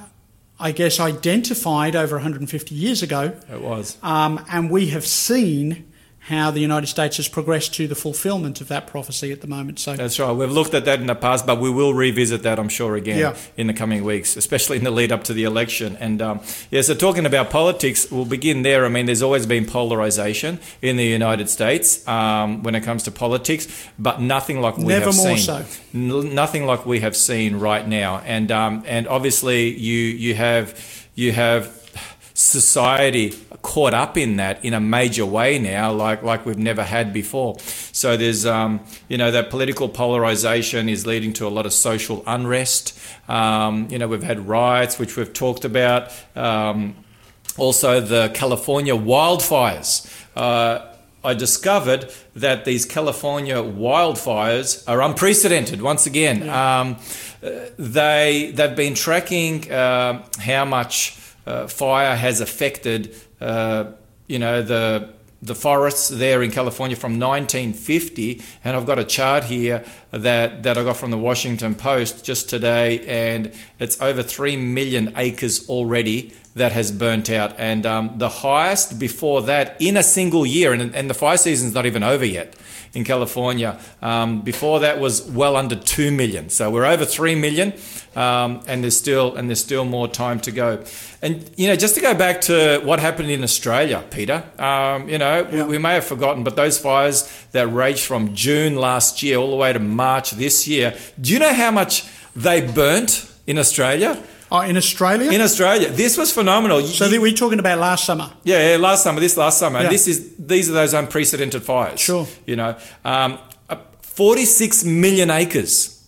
I 0.62 0.74
guess, 0.74 1.00
identified 1.00 1.96
over 1.96 2.18
150 2.18 2.76
years 2.76 3.02
ago. 3.02 3.34
it 3.50 3.62
was. 3.62 3.98
Um, 4.04 4.44
and 4.52 4.70
we 4.70 4.88
have 4.88 5.08
seen 5.08 5.89
how 6.24 6.52
the 6.52 6.60
United 6.60 6.88
States 6.88 7.18
has 7.18 7.28
progressed 7.28 7.74
to 7.76 7.88
the 7.88 7.96
fulfillment 7.96 8.62
of 8.62 8.68
that 8.68 8.86
prophecy 8.88 9.32
at 9.32 9.42
the 9.42 9.48
moment. 9.48 9.80
So, 9.80 9.96
That's 9.96 10.20
right. 10.20 10.32
We've 10.32 10.52
looked 10.52 10.74
at 10.74 10.86
that 10.86 11.00
in 11.00 11.08
the 11.08 11.16
past, 11.16 11.48
but 11.48 11.60
we 11.60 11.70
will 11.72 11.94
revisit 11.94 12.44
that, 12.44 12.60
I'm 12.60 12.70
sure, 12.70 12.96
again 12.96 13.18
Yeah. 13.18 13.36
in 13.58 13.68
the 13.68 13.74
coming 13.74 14.04
weeks, 14.04 14.36
especially 14.38 14.78
in 14.78 14.84
the 14.84 14.92
lead 14.92 15.12
up 15.12 15.24
to 15.26 15.34
the 15.34 15.44
election. 15.46 15.98
And 16.00 16.22
um, 16.22 16.42
yeah, 16.72 16.82
so 16.82 16.94
talking 16.94 17.26
about 17.26 17.50
politics, 17.50 18.12
we'll 18.12 18.26
begin 18.26 18.62
there. 18.64 18.86
I 18.86 18.90
mean, 18.90 19.06
there's 19.06 19.22
always 19.24 19.46
been 19.46 19.66
polarization 19.66 20.60
in 20.82 20.98
the 20.98 21.06
United 21.06 21.50
States 21.50 22.08
um, 22.08 22.64
when 22.64 22.76
it 22.76 22.82
comes 22.82 23.04
to 23.04 23.12
politics, 23.12 23.68
but 23.98 24.22
nothing 24.22 24.62
like 24.62 24.78
we 24.78 24.84
Never 24.86 25.06
have 25.06 25.16
more 25.16 25.38
seen. 25.38 25.38
so. 25.38 25.66
N- 25.96 26.36
nothing 26.36 26.66
like 26.66 26.86
we 26.86 27.00
have 27.00 27.16
seen 27.16 27.56
right 27.56 27.88
now. 27.88 28.20
And 28.26 28.52
um, 28.52 28.84
and 28.86 29.08
obviously, 29.08 29.70
you 29.78 29.98
you 29.98 30.36
have 30.36 31.08
you 31.16 31.32
have 31.32 31.79
society 32.40 33.34
caught 33.62 33.94
up 33.94 34.16
in 34.16 34.38
that 34.38 34.64
in 34.64 34.74
a 34.74 34.80
major 34.80 35.26
way 35.26 35.60
now, 35.60 35.92
like 35.92 36.24
like 36.24 36.46
we've 36.46 36.58
never 36.58 36.84
had 36.84 37.12
before. 37.12 37.60
So 37.92 38.16
there's 38.16 38.46
um, 38.46 38.80
you 39.10 39.18
know 39.18 39.30
that 39.32 39.50
political 39.50 39.90
polarization 39.90 40.88
is 40.88 41.06
leading 41.06 41.34
to 41.34 41.48
a 41.48 41.50
lot 41.50 41.66
of 41.66 41.74
social 41.74 42.24
unrest. 42.26 42.98
Um, 43.28 43.90
you 43.92 44.00
know 44.00 44.08
we've 44.08 44.24
had 44.24 44.48
riots, 44.48 44.98
which 44.98 45.18
we've 45.18 45.34
talked 45.34 45.66
about. 45.66 46.14
Um, 46.36 46.96
also, 47.58 48.00
the 48.00 48.32
California 48.34 48.96
wildfires. 48.96 50.10
Uh, 50.34 50.86
I 51.22 51.34
discovered 51.34 52.10
that 52.36 52.64
these 52.64 52.86
California 52.86 53.56
wildfires 53.56 54.88
are 54.88 55.02
unprecedented 55.02 55.82
once 55.82 56.06
again. 56.06 56.48
Um, 56.48 56.96
uh, 57.44 57.50
they 57.78 58.54
they've 58.56 58.76
been 58.78 58.96
tracking 58.96 59.70
uh, 59.70 60.26
how 60.40 60.64
much 60.64 61.19
uh, 61.46 61.68
fire 61.68 62.16
has 62.16 62.42
affected, 62.42 63.16
uh, 63.42 63.92
you 64.28 64.40
know, 64.40 64.62
the 64.62 65.10
the 65.42 65.56
forests 65.56 66.10
there 66.10 66.44
in 66.44 66.52
California 66.52 66.98
from 66.98 67.14
1950, 67.14 68.42
and 68.64 68.76
I've 68.76 68.86
got 68.86 69.00
a 69.00 69.06
chart 69.06 69.46
here 69.46 69.86
that, 70.12 70.64
that 70.64 70.78
I 70.78 70.84
got 70.84 70.98
from 70.98 71.12
the 71.12 71.18
Washington 71.18 71.76
Post 71.76 72.26
just 72.26 72.50
today, 72.50 73.00
and 73.08 73.54
it's 73.80 74.02
over 74.02 74.22
3 74.22 74.58
million 74.58 75.14
acres 75.16 75.70
already 75.70 76.34
that 76.56 76.72
has 76.72 76.92
burnt 76.92 77.30
out. 77.30 77.54
And 77.58 77.86
um, 77.86 78.18
the 78.18 78.30
highest 78.30 79.00
before 79.00 79.42
that 79.44 79.76
in 79.80 79.98
a 79.98 80.04
single 80.04 80.46
year, 80.46 80.74
and, 80.74 80.96
and 80.96 81.10
the 81.10 81.14
fire 81.14 81.38
season's 81.38 81.74
not 81.74 81.86
even 81.86 82.04
over 82.04 82.26
yet 82.26 82.56
in 82.94 83.04
California. 83.04 83.80
Um, 84.02 84.42
before 84.42 84.80
that 84.80 85.00
was 85.00 85.22
well 85.24 85.56
under 85.56 85.76
2 85.76 86.12
million. 86.12 86.50
So 86.50 86.72
we're 86.72 86.86
over 86.86 87.06
3 87.06 87.36
million, 87.36 87.74
um, 88.16 88.62
and 88.68 88.84
there's 88.84 88.98
still 88.98 89.36
and 89.36 89.50
there's 89.50 89.64
still 89.64 89.86
more 89.86 90.08
time 90.08 90.40
to 90.42 90.52
go. 90.52 90.84
And 91.22 91.50
you 91.56 91.68
know, 91.68 91.76
just 91.76 91.96
to 91.96 92.02
go 92.02 92.14
back 92.14 92.42
to 92.42 92.82
what 92.84 93.00
happened 93.00 93.30
in 93.30 93.44
Australia, 93.44 94.04
Peter, 94.10 94.44
um, 94.58 95.08
you 95.08 95.18
know, 95.18 95.44
we, 95.52 95.64
we 95.64 95.78
may 95.78 95.94
have 95.94 96.06
forgotten, 96.06 96.44
but 96.44 96.56
those 96.56 96.78
fires 96.78 97.32
that 97.52 97.68
raged 97.68 98.06
from 98.06 98.34
June 98.34 98.76
last 98.76 99.22
year 99.22 99.38
all 99.38 99.52
the 99.52 99.56
way 99.56 99.72
to 99.74 99.80
March 99.80 100.32
this 100.32 100.68
year, 100.68 100.98
do 101.20 101.34
you 101.34 101.40
know 101.40 101.54
how 101.54 101.72
much 101.72 102.06
they 102.36 102.66
burnt 102.66 103.32
in 103.46 103.58
Australia? 103.58 104.22
Oh, 104.52 104.62
in 104.62 104.78
Australia? 104.78 105.32
In 105.32 105.42
Australia, 105.42 105.90
this 105.90 106.18
was 106.18 106.32
phenomenal. 106.32 106.82
so, 106.82 107.08
that 107.08 107.22
we're 107.22 107.34
talking 107.34 107.60
about 107.60 107.80
last 107.80 108.06
summer. 108.06 108.32
Yeah, 108.44 108.72
yeah, 108.72 108.78
last 108.78 109.04
summer, 109.04 109.20
this 109.20 109.38
last 109.38 109.58
summer. 109.58 109.80
Yeah. 109.80 109.86
And 109.86 109.94
this 109.94 110.08
is 110.08 110.36
these 110.38 110.70
are 110.70 110.74
those 110.74 110.94
unprecedented 110.94 111.64
fires. 111.64 112.00
Sure. 112.00 112.28
You 112.46 112.56
know, 112.56 112.78
um, 113.06 113.40
uh, 113.70 113.78
46 114.02 114.84
million 114.86 115.30
acres 115.30 116.00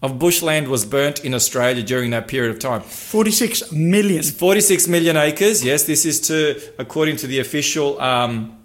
of 0.00 0.18
bushland 0.18 0.68
was 0.68 0.84
burnt 0.84 1.24
in 1.24 1.34
Australia 1.34 1.82
during 1.82 2.10
that 2.10 2.28
period 2.28 2.50
of 2.50 2.58
time. 2.58 2.82
46 2.82 3.72
million. 3.72 4.22
46 4.22 4.88
million 4.88 5.16
acres. 5.16 5.64
Yes, 5.64 5.84
this 5.84 6.04
is 6.04 6.20
to 6.22 6.60
according 6.78 7.16
to 7.16 7.26
the 7.26 7.40
official 7.40 8.00
um, 8.00 8.57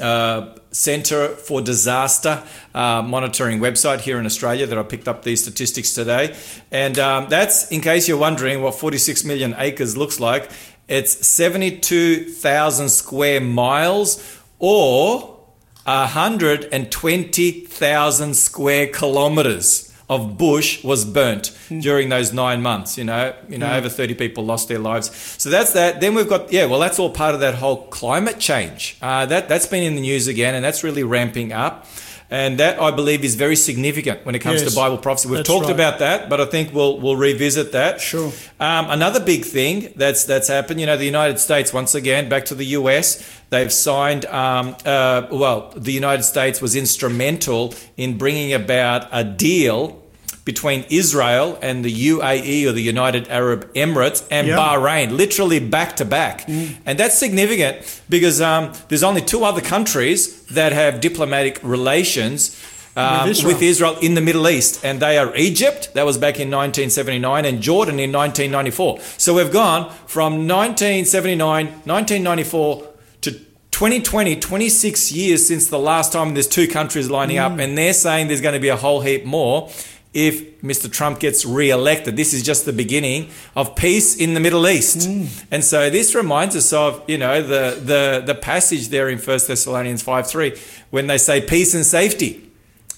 uh, 0.00 0.54
Centre 0.70 1.28
for 1.28 1.60
Disaster 1.60 2.42
uh, 2.74 3.02
Monitoring 3.02 3.58
website 3.58 4.00
here 4.00 4.18
in 4.18 4.26
Australia 4.26 4.66
that 4.66 4.78
I 4.78 4.82
picked 4.82 5.08
up 5.08 5.22
these 5.22 5.42
statistics 5.42 5.94
today. 5.94 6.36
And 6.70 6.98
um, 6.98 7.28
that's, 7.28 7.70
in 7.70 7.80
case 7.80 8.08
you're 8.08 8.18
wondering 8.18 8.62
what 8.62 8.74
46 8.74 9.24
million 9.24 9.54
acres 9.58 9.96
looks 9.96 10.20
like, 10.20 10.50
it's 10.88 11.26
72,000 11.26 12.88
square 12.88 13.40
miles 13.40 14.40
or 14.58 15.36
120,000 15.84 18.34
square 18.34 18.86
kilometres 18.86 19.87
of 20.08 20.38
bush 20.38 20.82
was 20.82 21.04
burnt 21.04 21.56
during 21.68 22.08
those 22.08 22.32
nine 22.32 22.62
months. 22.62 22.96
You 22.96 23.04
know, 23.04 23.34
you 23.48 23.58
know, 23.58 23.72
over 23.72 23.88
30 23.88 24.14
people 24.14 24.44
lost 24.44 24.68
their 24.68 24.78
lives. 24.78 25.10
So 25.38 25.50
that's 25.50 25.72
that. 25.72 26.00
Then 26.00 26.14
we've 26.14 26.28
got, 26.28 26.52
yeah, 26.52 26.66
well, 26.66 26.80
that's 26.80 26.98
all 26.98 27.10
part 27.10 27.34
of 27.34 27.40
that 27.40 27.56
whole 27.56 27.86
climate 27.88 28.38
change. 28.38 28.96
Uh, 29.02 29.26
that, 29.26 29.48
that's 29.48 29.66
been 29.66 29.82
in 29.82 29.94
the 29.94 30.00
news 30.00 30.26
again, 30.26 30.54
and 30.54 30.64
that's 30.64 30.82
really 30.82 31.02
ramping 31.02 31.52
up. 31.52 31.86
And 32.30 32.60
that, 32.60 32.78
I 32.78 32.90
believe, 32.90 33.24
is 33.24 33.36
very 33.36 33.56
significant 33.56 34.26
when 34.26 34.34
it 34.34 34.40
comes 34.40 34.60
Yes, 34.60 34.70
to 34.70 34.76
Bible 34.76 34.98
prophecy. 34.98 35.30
We've 35.30 35.44
talked 35.44 35.66
right. 35.66 35.74
about 35.74 35.98
that, 36.00 36.28
but 36.28 36.42
I 36.42 36.44
think 36.44 36.74
we'll 36.74 36.98
we'll 37.00 37.16
revisit 37.16 37.72
that. 37.72 38.02
Sure. 38.02 38.30
Um, 38.60 38.90
another 38.90 39.18
big 39.20 39.44
thing 39.46 39.92
that's 39.96 40.24
that's 40.24 40.48
happened, 40.48 40.78
you 40.78 40.84
know, 40.86 40.98
the 40.98 41.06
United 41.06 41.38
States 41.38 41.72
once 41.72 41.94
again 41.94 42.28
back 42.28 42.44
to 42.46 42.54
the 42.54 42.66
US. 42.66 43.24
They've 43.48 43.72
signed. 43.72 44.26
Um, 44.26 44.76
uh, 44.84 45.26
well, 45.32 45.72
the 45.74 45.92
United 45.92 46.24
States 46.24 46.60
was 46.60 46.76
instrumental 46.76 47.74
in 47.96 48.18
bringing 48.18 48.52
about 48.52 49.08
a 49.10 49.24
deal 49.24 50.02
between 50.44 50.84
Israel 50.88 51.58
and 51.60 51.84
the 51.84 51.92
UAE 52.08 52.66
or 52.66 52.72
the 52.72 52.80
United 52.82 53.28
Arab 53.28 53.70
Emirates 53.74 54.26
and 54.30 54.48
Yeah. 54.48 54.56
Bahrain, 54.56 55.10
literally 55.12 55.60
back 55.60 55.96
to 55.96 56.06
back, 56.06 56.46
and 56.48 56.98
that's 56.98 57.18
significant 57.18 58.02
because 58.08 58.40
um, 58.40 58.72
there's 58.88 59.02
only 59.02 59.20
two 59.20 59.44
other 59.44 59.60
countries 59.60 60.37
that 60.50 60.72
have 60.72 61.00
diplomatic 61.00 61.58
relations 61.62 62.56
um, 62.96 63.28
With 63.28 63.30
Israel. 63.30 63.52
with 63.54 63.62
Israel 63.62 63.98
in 64.00 64.14
the 64.14 64.20
Middle 64.20 64.48
East, 64.48 64.84
and 64.84 64.98
they 65.00 65.18
are 65.18 65.34
Egypt, 65.36 65.90
that 65.94 66.04
was 66.04 66.18
back 66.18 66.40
in 66.40 66.50
1979, 66.50 67.44
and 67.44 67.60
Jordan 67.60 68.00
in 68.00 68.10
1994. 68.10 68.98
So 69.18 69.34
we've 69.34 69.52
gone 69.52 69.90
from 70.06 70.48
1979, 70.48 71.66
1994 71.84 72.88
to 73.20 73.30
2020, 73.70 74.36
26 74.40 75.12
years 75.12 75.46
since 75.46 75.68
the 75.68 75.78
last 75.78 76.12
time 76.12 76.34
there's 76.34 76.48
two 76.48 76.66
countries 76.66 77.08
lining 77.10 77.36
Mm. 77.36 77.52
up, 77.52 77.58
and 77.60 77.78
they're 77.78 77.92
saying 77.92 78.26
there's 78.28 78.40
going 78.40 78.54
to 78.54 78.60
be 78.60 78.68
a 78.68 78.76
whole 78.76 79.02
heap 79.02 79.24
more 79.24 79.70
if 80.14 80.60
Mr. 80.62 80.90
Trump 80.90 81.20
gets 81.20 81.44
re-elected. 81.44 82.16
This 82.16 82.32
is 82.32 82.42
just 82.42 82.64
the 82.64 82.72
beginning 82.72 83.28
of 83.54 83.76
peace 83.76 84.16
in 84.16 84.34
the 84.34 84.40
Middle 84.40 84.66
East. 84.66 84.98
Mm. 85.08 85.28
And 85.50 85.62
so 85.62 85.90
this 85.90 86.14
reminds 86.14 86.56
us 86.56 86.72
of, 86.72 87.02
you 87.06 87.18
know, 87.18 87.42
the 87.42 87.78
the 87.84 88.22
the 88.24 88.34
passage 88.34 88.88
there 88.88 89.08
in 89.08 89.18
1 89.18 89.24
Thessalonians 89.46 90.02
5 90.02 90.26
3, 90.26 90.58
when 90.90 91.06
they 91.08 91.18
say 91.18 91.40
peace 91.40 91.74
and 91.74 91.84
safety. 91.86 92.44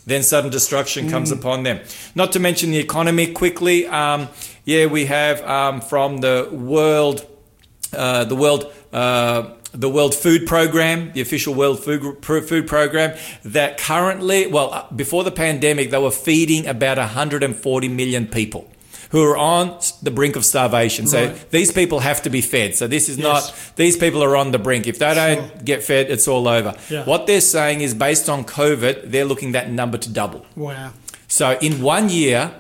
Then 0.07 0.23
sudden 0.23 0.51
destruction 0.51 1.07
Mm. 1.07 1.11
comes 1.11 1.31
upon 1.31 1.63
them. 1.65 1.81
Not 2.15 2.33
to 2.33 2.39
mention 2.41 2.71
the 2.71 2.79
economy 2.79 3.27
quickly. 3.33 3.87
Um, 3.87 4.29
yeah, 4.65 4.87
we 4.87 5.07
have 5.07 5.43
um, 5.45 5.81
from 5.81 6.19
the 6.19 6.49
world 6.51 7.27
uh, 7.93 8.25
the 8.25 8.37
world 8.37 8.73
uh, 8.93 9.51
the 9.73 9.89
World 9.89 10.15
Food 10.15 10.47
Program, 10.47 11.13
the 11.13 11.21
official 11.21 11.55
World 11.55 11.83
Food 11.83 12.25
Food 12.25 12.67
Program, 12.67 13.17
that 13.45 13.79
currently, 13.79 14.47
well, 14.47 14.73
uh, 14.73 14.85
before 14.95 15.25
the 15.25 15.31
pandemic, 15.31 15.91
they 15.91 15.99
were 15.99 16.11
feeding 16.11 16.67
about 16.67 16.99
140 16.99 17.89
million 17.89 18.27
people 18.27 18.69
who 19.11 19.23
are 19.25 19.37
on 19.37 19.77
the 20.03 20.11
brink 20.11 20.37
of 20.37 20.45
starvation. 20.45 21.07
So 21.07 21.25
Right. 21.27 21.51
these 21.51 21.73
people 21.73 22.01
have 22.01 22.23
to 22.23 22.31
be 22.31 22.41
fed. 22.41 22.77
So 22.77 22.87
this 22.87 23.09
is 23.09 23.17
Yes. 23.19 23.25
not 23.25 23.53
these 23.77 23.97
people 23.97 24.23
are 24.23 24.37
on 24.37 24.53
the 24.53 24.59
brink. 24.59 24.87
If 24.87 24.99
they 25.01 25.15
don't 25.15 25.39
Sure. 25.39 25.51
get 25.65 25.83
fed, 25.83 26.11
it's 26.11 26.29
all 26.29 26.47
over. 26.47 26.75
Yeah. 26.89 27.05
What 27.05 27.27
they're 27.27 27.41
saying 27.41 27.81
is 27.81 27.93
based 27.93 28.29
on 28.29 28.45
COVID, 28.45 29.11
they're 29.11 29.25
looking 29.25 29.51
that 29.53 29.71
number 29.71 29.99
to 29.99 30.09
double. 30.09 30.47
Wow. 30.55 30.91
So 31.27 31.57
in 31.61 31.83
one 31.83 32.09
year, 32.09 32.53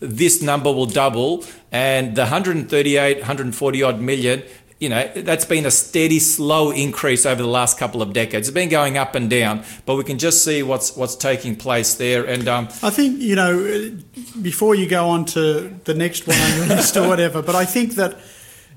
this 0.00 0.40
number 0.40 0.70
will 0.72 0.86
double, 0.86 1.44
and 1.72 2.14
the 2.14 2.26
138, 2.26 3.18
140 3.18 3.82
odd 3.82 4.00
million, 4.00 4.42
you 4.78 4.88
know, 4.88 5.08
that's 5.16 5.44
been 5.44 5.66
a 5.66 5.70
steady, 5.70 6.20
slow 6.20 6.70
increase 6.70 7.26
over 7.26 7.42
the 7.42 7.48
last 7.48 7.78
couple 7.78 8.00
of 8.00 8.12
decades. 8.12 8.48
It's 8.48 8.54
been 8.54 8.68
going 8.68 8.96
up 8.96 9.16
and 9.16 9.28
down, 9.28 9.64
but 9.86 9.96
we 9.96 10.04
can 10.04 10.18
just 10.18 10.44
see 10.44 10.62
what's 10.62 10.96
what's 10.96 11.16
taking 11.16 11.56
place 11.56 11.94
there. 11.94 12.24
And 12.24 12.46
um, 12.46 12.68
I 12.82 12.90
think 12.90 13.20
you 13.20 13.34
know 13.34 13.98
before 14.40 14.76
you 14.76 14.88
go 14.88 15.08
on 15.08 15.24
to 15.26 15.76
the 15.84 15.94
next 15.94 16.26
one 16.28 16.36
on 16.36 16.56
your 16.58 16.66
list 16.76 16.96
or 16.96 17.08
whatever, 17.08 17.42
but 17.42 17.56
I 17.56 17.64
think 17.64 17.96
that 17.96 18.18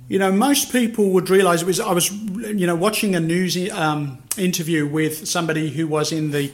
you 0.07 0.17
know 0.17 0.31
most 0.31 0.71
people 0.71 1.11
would 1.11 1.29
realise 1.29 1.61
it 1.61 1.67
was. 1.67 1.79
I 1.79 1.91
was 1.93 2.11
you 2.11 2.65
know 2.65 2.75
watching 2.75 3.15
a 3.15 3.19
news 3.19 3.55
um, 3.71 4.23
interview 4.37 4.87
with 4.87 5.27
somebody 5.27 5.69
who 5.69 5.87
was 5.87 6.11
in 6.11 6.31
the 6.31 6.51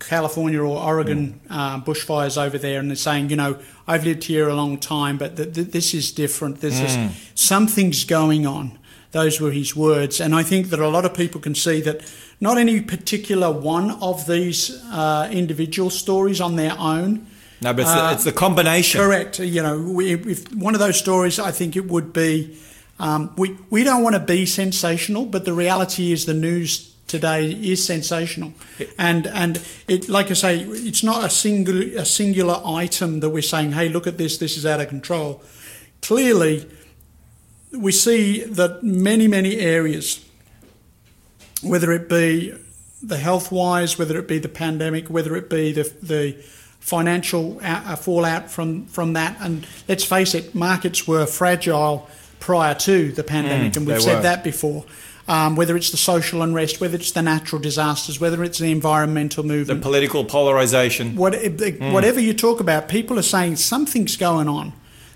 California 0.00 0.60
or 0.60 0.82
Oregon 0.82 1.40
uh, 1.48 1.80
bushfires 1.80 2.42
over 2.42 2.58
there, 2.58 2.80
and 2.80 2.90
they're 2.90 2.96
saying, 2.96 3.30
you 3.30 3.36
know, 3.36 3.58
I've 3.86 4.04
lived 4.04 4.24
here 4.24 4.48
a 4.48 4.54
long 4.54 4.78
time, 4.78 5.16
but 5.18 5.36
th- 5.36 5.54
th- 5.54 5.68
this 5.68 5.94
is 5.94 6.10
different. 6.10 6.60
This 6.60 6.80
is 6.80 6.96
something's 7.34 8.04
going 8.04 8.46
on. 8.46 8.78
Those 9.12 9.40
were 9.40 9.50
his 9.50 9.74
words, 9.74 10.20
and 10.20 10.34
I 10.34 10.44
think 10.44 10.70
that 10.70 10.78
a 10.80 10.88
lot 10.88 11.04
of 11.04 11.14
people 11.14 11.40
can 11.40 11.54
see 11.54 11.80
that 11.82 12.00
not 12.40 12.58
any 12.58 12.80
particular 12.80 13.50
one 13.50 13.90
of 14.00 14.26
these 14.26 14.70
uh, 14.92 15.28
individual 15.32 15.90
stories 15.90 16.40
on 16.40 16.56
their 16.56 16.76
own. 16.78 17.26
no, 17.60 17.72
but 17.72 17.80
it's, 17.80 17.90
Uh, 17.90 18.08
the, 18.08 18.14
it's 18.14 18.24
the 18.24 18.32
combination. 18.32 19.00
Correct. 19.00 19.38
You 19.40 19.62
know, 19.62 19.78
we, 19.96 20.14
if 20.14 20.54
one 20.54 20.74
of 20.74 20.80
those 20.80 20.96
stories, 20.98 21.38
I 21.38 21.50
think 21.52 21.74
it 21.76 21.88
would 21.90 22.12
be. 22.12 22.56
Um, 23.00 23.30
we 23.36 23.56
we 23.70 23.82
don't 23.82 24.02
want 24.02 24.14
to 24.14 24.20
be 24.20 24.46
sensational, 24.46 25.24
but 25.24 25.44
the 25.44 25.54
reality 25.54 26.12
is 26.12 26.24
the 26.24 26.34
news 26.34 26.94
today 27.06 27.50
is 27.50 27.84
sensational, 27.84 28.52
and 28.96 29.26
and 29.26 29.58
it 29.88 30.08
like 30.08 30.30
I 30.30 30.34
say, 30.34 30.60
it's 30.60 31.02
not 31.02 31.24
a 31.24 31.28
single 31.30 31.80
a 31.98 32.04
singular 32.04 32.60
item 32.64 33.20
that 33.20 33.30
we're 33.30 33.42
saying, 33.42 33.72
hey, 33.72 33.88
look 33.88 34.06
at 34.06 34.16
this, 34.18 34.38
this 34.38 34.56
is 34.56 34.64
out 34.64 34.80
of 34.80 34.88
control. 34.88 35.42
Clearly, 36.02 36.66
we 37.72 37.92
see 37.92 38.42
that 38.44 38.82
many 38.82 39.28
many 39.28 39.58
areas, 39.58 40.24
whether 41.62 41.92
it 41.92 42.08
be 42.08 42.52
the 43.02 43.16
health 43.16 43.50
wise, 43.50 43.98
whether 43.98 44.18
it 44.18 44.28
be 44.28 44.38
the 44.38 44.48
pandemic, 44.48 45.08
whether 45.08 45.36
it 45.36 45.48
be 45.48 45.72
the 45.72 45.90
the 46.02 46.36
financial 46.80 47.60
out- 47.62 47.86
uh, 47.86 47.96
fallout 47.96 48.50
from 48.50 48.86
from 48.86 49.12
that, 49.14 49.36
and 49.40 49.66
let's 49.88 50.04
face 50.04 50.34
it, 50.34 50.54
markets 50.54 51.06
were 51.06 51.26
fragile 51.26 52.08
prior 52.40 52.74
to 52.74 53.12
the 53.12 53.22
pandemic, 53.22 53.72
Mm, 53.72 53.76
and 53.78 53.86
we've 53.86 54.02
said 54.02 54.16
were. 54.16 54.22
that 54.22 54.42
before. 54.44 54.84
Um, 55.28 55.54
whether 55.54 55.76
it's 55.76 55.90
the 55.90 55.96
social 55.96 56.42
unrest, 56.42 56.80
whether 56.80 56.96
it's 56.96 57.12
the 57.12 57.22
natural 57.22 57.60
disasters, 57.62 58.18
whether 58.18 58.42
it's 58.42 58.58
the 58.58 58.72
environmental 58.72 59.44
movement, 59.44 59.80
The 59.80 59.84
political 59.84 60.24
polarization. 60.24 61.14
what, 61.14 61.34
whatever 61.92 62.18
you 62.18 62.34
talk 62.34 62.58
about, 62.58 62.88
people 62.88 63.16
are 63.16 63.22
saying 63.22 63.56
something's 63.56 64.16
going 64.16 64.48
on. 64.48 64.72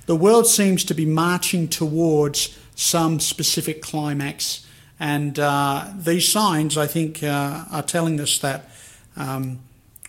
The 0.07 0.17
world 0.17 0.47
seems 0.47 0.85
to 0.85 0.95
be 0.95 1.07
marching 1.07 1.69
towards 1.69 2.59
some 2.75 3.21
specific 3.21 3.83
climax. 3.83 4.67
And 5.01 5.39
uh, 5.39 5.87
these 5.97 6.31
signs, 6.31 6.77
I 6.77 6.87
think, 6.87 7.23
uh, 7.23 7.65
are 7.71 7.83
telling 7.83 8.21
us 8.21 8.39
that 8.39 8.71
um, 9.17 9.61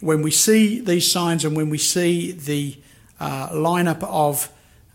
when 0.02 0.22
we 0.22 0.32
see 0.32 0.80
these 0.80 1.10
signs 1.10 1.46
and 1.46 1.56
when 1.56 1.70
we 1.70 1.78
see 1.78 2.32
the 2.32 2.78
uh, 3.20 3.50
lineup 3.50 4.04
of 4.04 4.52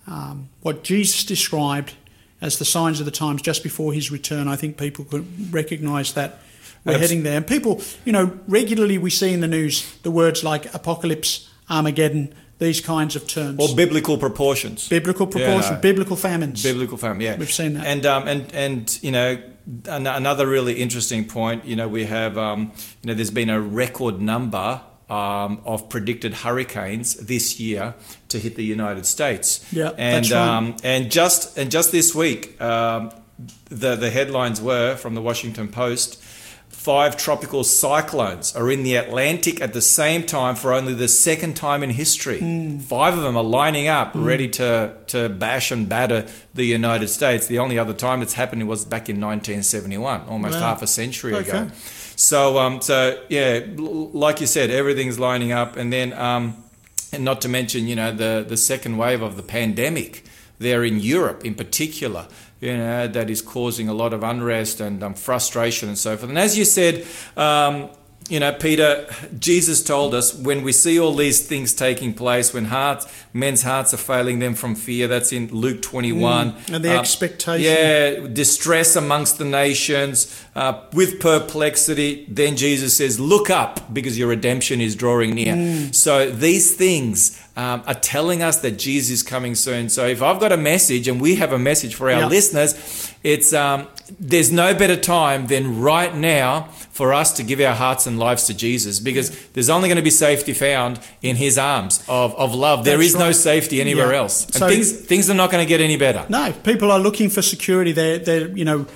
um, 0.06 0.48
what 0.60 0.84
Jesus 0.84 1.24
described 1.24 1.94
as 2.40 2.58
the 2.58 2.64
signs 2.64 3.00
of 3.00 3.06
the 3.06 3.12
times 3.12 3.42
just 3.42 3.62
before 3.62 3.92
his 3.92 4.10
return, 4.10 4.48
I 4.48 4.56
think 4.56 4.76
people 4.76 5.04
could 5.04 5.52
recognise 5.52 6.14
that 6.14 6.38
we're 6.84 6.98
heading 6.98 7.22
there. 7.22 7.36
And 7.36 7.46
people, 7.46 7.82
you 8.04 8.12
know, 8.12 8.38
regularly 8.48 8.96
we 8.96 9.10
see 9.10 9.32
in 9.32 9.40
the 9.40 9.48
news 9.48 9.98
the 10.02 10.10
words 10.10 10.42
like 10.42 10.72
apocalypse, 10.74 11.48
Armageddon, 11.68 12.34
these 12.60 12.80
kinds 12.80 13.16
of 13.16 13.26
terms. 13.26 13.58
Or 13.58 13.74
biblical 13.74 14.16
proportions. 14.18 14.88
biblical 14.88 15.26
proportion, 15.26 15.72
Yeah. 15.74 15.80
biblical 15.80 16.16
famines. 16.16 16.62
biblical 16.62 16.96
family. 16.98 17.24
Yeah, 17.24 17.36
We've 17.38 17.50
seen 17.52 17.74
that. 17.74 17.86
and 17.86 18.06
um, 18.06 18.28
and 18.28 18.42
and 18.54 18.98
you 19.02 19.10
know, 19.10 19.38
an- 19.86 20.06
another 20.06 20.46
really 20.46 20.74
interesting 20.74 21.24
point. 21.26 21.64
You 21.64 21.74
know, 21.76 21.88
we 21.88 22.04
have 22.06 22.38
um, 22.38 22.70
you 23.02 23.08
know, 23.08 23.14
there's 23.14 23.32
been 23.32 23.50
a 23.50 23.60
record 23.60 24.20
number. 24.20 24.80
Um, 25.12 25.58
of 25.64 25.88
predicted 25.88 26.32
hurricanes 26.34 27.16
this 27.16 27.58
year 27.58 27.94
to 28.28 28.38
hit 28.38 28.54
the 28.54 28.62
United 28.62 29.04
States, 29.06 29.60
Yeah, 29.72 29.90
and 29.98 30.24
that's 30.24 30.30
right. 30.30 30.56
um, 30.56 30.76
and 30.84 31.10
just 31.10 31.58
and 31.58 31.68
just 31.68 31.90
this 31.90 32.14
week, 32.14 32.54
um, 32.60 33.10
the 33.70 33.96
the 33.96 34.08
headlines 34.10 34.60
were 34.60 34.94
from 34.94 35.14
the 35.16 35.20
Washington 35.20 35.66
Post: 35.66 36.19
five 36.80 37.14
tropical 37.14 37.62
cyclones 37.62 38.56
are 38.56 38.70
in 38.70 38.82
the 38.84 38.96
Atlantic 38.96 39.60
at 39.60 39.74
the 39.74 39.82
same 39.82 40.22
time 40.24 40.54
for 40.56 40.72
only 40.72 40.94
the 40.94 41.08
second 41.08 41.54
time 41.54 41.82
in 41.82 41.90
history. 41.90 42.38
Hmm. 42.38 42.78
Five 42.78 43.18
of 43.18 43.22
them 43.22 43.36
are 43.36 43.44
lining 43.44 43.86
up, 43.86 44.12
ready 44.14 44.48
to, 44.48 44.94
to 45.08 45.28
bash 45.28 45.70
and 45.70 45.86
batter 45.90 46.26
the 46.54 46.64
United 46.64 47.08
States. 47.08 47.46
The 47.46 47.58
only 47.58 47.78
other 47.78 47.92
time 47.92 48.22
it's 48.22 48.32
happened 48.32 48.66
was 48.66 48.86
back 48.86 49.10
in 49.10 49.20
1971, 49.20 50.22
almost 50.26 50.54
Wow. 50.54 50.60
half 50.60 50.80
a 50.80 50.86
century 50.86 51.34
Okay. 51.34 51.50
ago. 51.50 51.70
So, 52.16 52.58
um, 52.58 52.80
so 52.80 53.22
yeah, 53.28 53.60
like 53.76 54.40
you 54.40 54.46
said, 54.46 54.70
everything's 54.70 55.18
lining 55.18 55.52
up, 55.52 55.76
and 55.76 55.92
then, 55.92 56.14
um, 56.14 56.64
and 57.12 57.22
not 57.26 57.42
to 57.42 57.48
mention, 57.50 57.88
you 57.88 57.96
know, 57.96 58.10
the 58.10 58.42
the 58.48 58.56
second 58.56 58.96
wave 58.96 59.20
of 59.20 59.36
the 59.36 59.42
pandemic 59.42 60.24
there 60.58 60.82
in 60.82 60.98
Europe, 60.98 61.44
in 61.44 61.54
particular, 61.54 62.26
you 62.60 62.76
know, 62.76 63.06
that 63.08 63.30
is 63.30 63.40
causing 63.42 63.88
a 63.88 63.94
lot 63.94 64.12
of 64.12 64.22
unrest 64.22 64.80
and 64.80 65.02
um, 65.02 65.14
frustration 65.14 65.88
and 65.88 65.98
so 65.98 66.16
forth. 66.16 66.28
And 66.28 66.38
as 66.38 66.58
you 66.58 66.64
said, 66.64 67.06
um, 67.36 67.90
you 68.30 68.38
know, 68.38 68.52
Peter, 68.52 69.08
Jesus 69.40 69.82
told 69.82 70.14
us 70.14 70.32
when 70.32 70.62
we 70.62 70.70
see 70.70 71.00
all 71.00 71.14
these 71.14 71.44
things 71.44 71.72
taking 71.74 72.14
place, 72.14 72.54
when 72.54 72.66
hearts, 72.66 73.12
men's 73.32 73.62
hearts 73.62 73.92
are 73.92 73.96
failing 73.96 74.38
them 74.38 74.54
from 74.54 74.76
fear. 74.76 75.08
That's 75.08 75.32
in 75.32 75.48
Luke 75.48 75.82
21. 75.82 76.52
Mm, 76.52 76.74
and 76.74 76.84
the 76.84 76.90
expectation. 76.90 77.64
Yeah, 77.64 78.28
distress 78.28 78.94
amongst 78.94 79.38
the 79.38 79.44
nations, 79.44 80.44
uh, 80.54 80.80
with 80.92 81.18
perplexity. 81.18 82.24
Then 82.28 82.56
Jesus 82.56 82.96
says, 82.96 83.18
Look 83.18 83.50
up 83.50 83.92
because 83.92 84.16
your 84.16 84.28
redemption 84.28 84.80
is 84.80 84.94
drawing 84.94 85.34
near. 85.34 85.54
Mm. 85.54 85.92
So 85.92 86.30
these 86.30 86.76
things 86.76 87.39
um, 87.56 87.82
are 87.86 87.94
telling 87.94 88.42
us 88.42 88.58
that 88.58 88.72
Jesus 88.78 89.10
is 89.10 89.22
coming 89.22 89.54
soon. 89.54 89.88
So 89.88 90.06
if 90.06 90.22
I've 90.22 90.40
got 90.40 90.52
a 90.52 90.56
message 90.56 91.08
and 91.08 91.20
we 91.20 91.34
have 91.36 91.52
a 91.52 91.58
message 91.58 91.94
for 91.94 92.10
our 92.10 92.20
Yeah. 92.20 92.26
listeners, 92.26 93.12
it's 93.22 93.52
um, 93.52 93.86
there's 94.18 94.50
no 94.52 94.72
better 94.74 94.96
time 94.96 95.46
than 95.48 95.80
right 95.80 96.14
now 96.14 96.68
for 96.92 97.12
us 97.12 97.32
to 97.34 97.42
give 97.42 97.60
our 97.60 97.74
hearts 97.74 98.06
and 98.06 98.18
lives 98.18 98.44
to 98.46 98.54
Jesus 98.54 99.00
because 99.00 99.30
there's 99.52 99.68
only 99.70 99.88
going 99.88 99.96
to 99.96 100.02
be 100.02 100.10
safety 100.10 100.52
found 100.52 101.00
in 101.22 101.36
his 101.36 101.58
arms 101.58 102.02
of, 102.08 102.34
of 102.36 102.54
love. 102.54 102.84
There 102.84 102.96
That's 102.98 103.10
is 103.10 103.16
no 103.16 103.32
safety 103.32 103.80
anywhere 103.80 104.12
Yeah. 104.12 104.18
else. 104.20 104.44
And 104.46 104.54
So- 104.54 104.68
things, 104.68 104.92
things 104.92 105.28
are 105.30 105.34
not 105.34 105.50
going 105.50 105.64
to 105.64 105.68
get 105.68 105.80
any 105.80 105.96
better. 105.96 106.24
No, 106.28 106.52
people 106.64 106.90
are 106.90 106.98
looking 107.00 107.30
for 107.30 107.42
security. 107.42 107.92
They're, 107.92 108.18
they're, 108.18 108.48
you 108.56 108.64
know, 108.64 108.86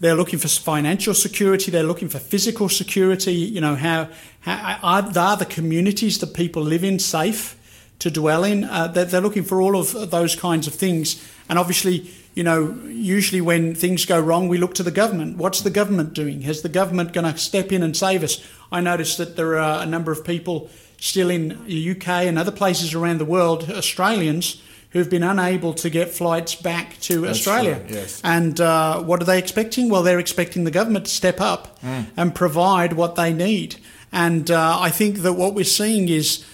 they're 0.00 0.16
looking 0.16 0.38
for 0.38 0.48
financial 0.48 1.14
security. 1.14 1.70
They're 1.70 1.82
looking 1.82 2.08
for 2.08 2.18
physical 2.18 2.68
security. 2.68 3.32
You 3.34 3.60
know, 3.60 3.74
how, 3.76 4.08
how 4.40 4.78
are, 4.82 5.10
are 5.16 5.36
the 5.36 5.46
communities 5.46 6.18
that 6.18 6.34
people 6.34 6.62
live 6.62 6.84
in 6.84 6.98
safe 6.98 7.56
to 7.98 8.10
dwell 8.10 8.44
in? 8.44 8.64
Uh, 8.64 8.88
they're, 8.88 9.04
they're 9.04 9.20
looking 9.20 9.44
for 9.44 9.60
all 9.60 9.76
of 9.76 10.10
those 10.10 10.36
kinds 10.36 10.66
of 10.66 10.74
things. 10.74 11.26
And 11.48 11.58
obviously, 11.58 12.10
you 12.34 12.42
know, 12.42 12.76
usually 12.86 13.40
when 13.40 13.74
things 13.74 14.04
go 14.06 14.20
wrong, 14.20 14.48
we 14.48 14.58
look 14.58 14.74
to 14.74 14.82
the 14.82 14.90
government. 14.90 15.36
What's 15.36 15.62
the 15.62 15.70
government 15.70 16.14
doing? 16.14 16.42
Is 16.42 16.62
the 16.62 16.68
government 16.68 17.12
going 17.12 17.30
to 17.30 17.38
step 17.38 17.72
in 17.72 17.82
and 17.82 17.96
save 17.96 18.22
us? 18.22 18.44
I 18.72 18.80
noticed 18.80 19.18
that 19.18 19.36
there 19.36 19.58
are 19.58 19.82
a 19.82 19.86
number 19.86 20.10
of 20.10 20.24
people 20.24 20.68
still 20.98 21.30
in 21.30 21.64
the 21.66 21.90
UK 21.90 22.08
and 22.08 22.38
other 22.38 22.50
places 22.50 22.94
around 22.94 23.18
the 23.18 23.24
world, 23.24 23.70
Australians, 23.70 24.62
who've 24.90 25.10
been 25.10 25.22
unable 25.24 25.74
to 25.74 25.90
get 25.90 26.08
flights 26.10 26.54
back 26.54 26.98
to 27.00 27.26
Australia. 27.26 27.82
true, 27.86 27.96
yes. 27.96 28.20
And 28.24 28.60
uh, 28.60 29.02
what 29.02 29.20
are 29.20 29.24
they 29.24 29.38
expecting? 29.38 29.88
Well, 29.88 30.02
they're 30.02 30.20
expecting 30.20 30.64
the 30.64 30.70
government 30.70 31.06
to 31.06 31.10
step 31.10 31.40
up 31.40 31.78
and 32.16 32.34
provide 32.34 32.92
what 32.92 33.16
they 33.16 33.32
need. 33.32 33.76
And 34.12 34.50
uh, 34.50 34.78
I 34.80 34.90
think 34.90 35.18
that 35.18 35.32
what 35.32 35.54
we're 35.54 35.64
seeing 35.64 36.08
is 36.08 36.44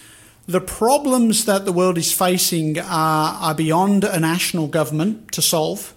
the 0.51 0.61
problems 0.61 1.45
that 1.45 1.65
the 1.65 1.73
world 1.73 1.97
is 1.97 2.13
facing 2.13 2.79
are, 2.79 3.35
are 3.41 3.55
beyond 3.55 4.03
a 4.03 4.19
national 4.19 4.67
government 4.67 5.31
to 5.33 5.41
solve. 5.41 5.95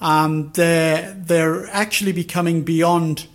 Um, 0.00 0.50
they're, 0.54 1.12
they're 1.12 1.68
actually 1.68 2.12
becoming 2.12 2.64
beyond 2.64 3.28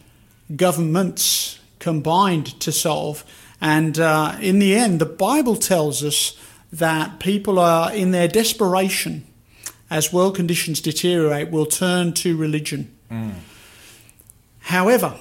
governments 0.53 1.59
combined 1.79 2.59
to 2.59 2.73
solve. 2.73 3.23
And 3.61 3.99
uh, 3.99 4.37
in 4.41 4.59
the 4.59 4.75
end, 4.75 4.99
the 4.99 5.05
Bible 5.05 5.55
tells 5.55 6.03
us 6.03 6.37
that 6.73 7.19
people 7.19 7.57
are 7.57 7.93
in 7.93 8.11
their 8.11 8.27
desperation 8.27 9.25
as 9.89 10.11
world 10.11 10.35
conditions 10.35 10.81
deteriorate 10.81 11.49
will 11.51 11.65
turn 11.65 12.13
to 12.13 12.35
religion. 12.35 12.93
However, 14.59 15.15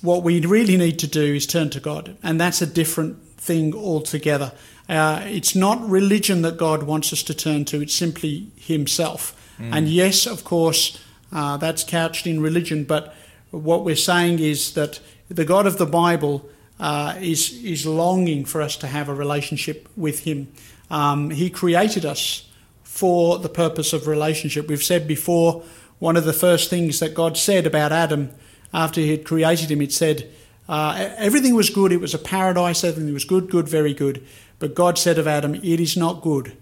what 0.00 0.22
we 0.22 0.40
really 0.40 0.76
need 0.76 0.98
to 1.00 1.06
do 1.06 1.34
is 1.34 1.46
turn 1.46 1.70
to 1.70 1.80
God, 1.80 2.16
and 2.22 2.40
that's 2.40 2.60
a 2.60 2.66
different 2.66 3.18
thing 3.42 3.74
altogether. 3.74 4.52
Uh, 4.88 5.22
it's 5.24 5.54
not 5.54 5.88
religion 5.88 6.42
that 6.42 6.56
God 6.56 6.84
wants 6.84 7.12
us 7.12 7.22
to 7.24 7.34
turn 7.34 7.64
to, 7.66 7.82
it's 7.82 7.94
simply 7.94 8.48
Himself. 8.56 9.38
And 9.70 9.88
yes, 9.88 10.26
of 10.26 10.42
course, 10.44 10.98
uh, 11.30 11.56
that's 11.56 11.84
couched 11.84 12.26
in 12.26 12.40
religion, 12.40 12.84
but 12.84 13.14
what 13.50 13.84
we're 13.84 13.96
saying 13.96 14.38
is 14.38 14.72
that 14.74 15.00
the 15.28 15.44
God 15.44 15.66
of 15.66 15.78
the 15.78 15.86
Bible 15.86 16.48
uh, 16.80 17.14
is, 17.20 17.52
is 17.62 17.86
longing 17.86 18.44
for 18.44 18.60
us 18.60 18.76
to 18.78 18.86
have 18.86 19.08
a 19.08 19.14
relationship 19.14 19.88
with 19.96 20.20
Him. 20.20 20.48
Um, 20.90 21.30
he 21.30 21.48
created 21.48 22.04
us 22.04 22.48
for 22.82 23.38
the 23.38 23.48
purpose 23.48 23.92
of 23.92 24.06
relationship. 24.06 24.68
We've 24.68 24.82
said 24.82 25.06
before, 25.06 25.62
one 25.98 26.16
of 26.16 26.24
the 26.24 26.32
first 26.32 26.68
things 26.68 26.98
that 26.98 27.14
God 27.14 27.36
said 27.36 27.66
about 27.66 27.92
Adam 27.92 28.30
after 28.74 29.00
He 29.00 29.10
had 29.10 29.24
created 29.24 29.70
him, 29.70 29.80
it 29.80 29.92
said, 29.92 30.28
uh, 30.68 31.10
everything 31.16 31.54
was 31.54 31.70
good, 31.70 31.92
it 31.92 32.00
was 32.00 32.14
a 32.14 32.18
paradise, 32.18 32.84
everything 32.84 33.12
was 33.12 33.24
good, 33.24 33.50
good, 33.50 33.68
very 33.68 33.94
good. 33.94 34.24
But 34.58 34.74
God 34.74 34.98
said 34.98 35.18
of 35.18 35.26
Adam, 35.26 35.54
it 35.56 35.80
is 35.80 35.96
not 35.96 36.22
good 36.22 36.56